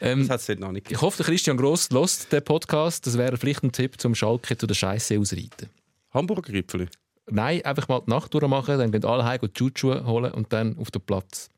ähm, 0.00 0.20
Das 0.28 0.30
hat 0.48 0.48
es 0.48 0.60
noch 0.60 0.70
nicht 0.70 0.82
ich 0.82 0.84
gegeben. 0.90 1.00
hoffe, 1.00 1.16
der 1.16 1.26
Christian 1.26 1.56
Gross 1.56 1.90
lost 1.90 2.30
den 2.32 2.44
Podcast. 2.44 3.04
Das 3.06 3.18
wäre 3.18 3.36
vielleicht 3.36 3.64
ein 3.64 3.72
Tipp 3.72 4.00
zum 4.00 4.14
Schalke 4.14 4.56
zu 4.56 4.66
der 4.68 4.74
Scheiße 4.74 5.18
ausreiten. 5.18 5.70
Hamburger 6.14 6.52
Gipfel? 6.52 6.88
Nein, 7.30 7.64
einfach 7.64 7.88
mal 7.88 8.00
die 8.06 8.10
Nacht 8.10 8.32
durchmachen, 8.32 8.78
dann 8.78 8.92
gehen 8.92 9.04
alle 9.04 9.24
heim 9.24 9.40
die 9.40 9.72
Schuhe 9.74 10.06
holen 10.06 10.32
und 10.32 10.52
dann 10.52 10.78
auf 10.78 10.90
den 10.90 11.02
Platz. 11.02 11.50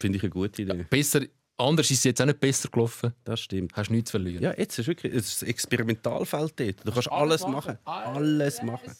Finde 0.00 0.16
ich 0.16 0.22
eine 0.22 0.30
gute 0.30 0.62
Idee. 0.62 0.86
Besser, 0.88 1.20
anders 1.58 1.90
ist 1.90 1.98
es 1.98 2.04
jetzt 2.04 2.22
auch 2.22 2.26
nicht 2.26 2.40
besser 2.40 2.68
gelaufen. 2.70 3.12
Das 3.24 3.40
stimmt. 3.40 3.72
Hast 3.74 3.90
nichts 3.90 4.10
zu 4.10 4.18
verlieren. 4.18 4.42
Ja, 4.42 4.54
jetzt 4.56 4.78
ist 4.78 4.86
wirklich 4.86 5.12
es 5.12 5.28
ist 5.28 5.42
ein 5.42 5.48
Experimentalfeld 5.50 6.58
dort. 6.58 6.86
Du 6.86 6.92
kannst 6.92 7.12
alles 7.12 7.46
machen. 7.46 7.78
Alles 7.84 8.62
machen. 8.62 8.92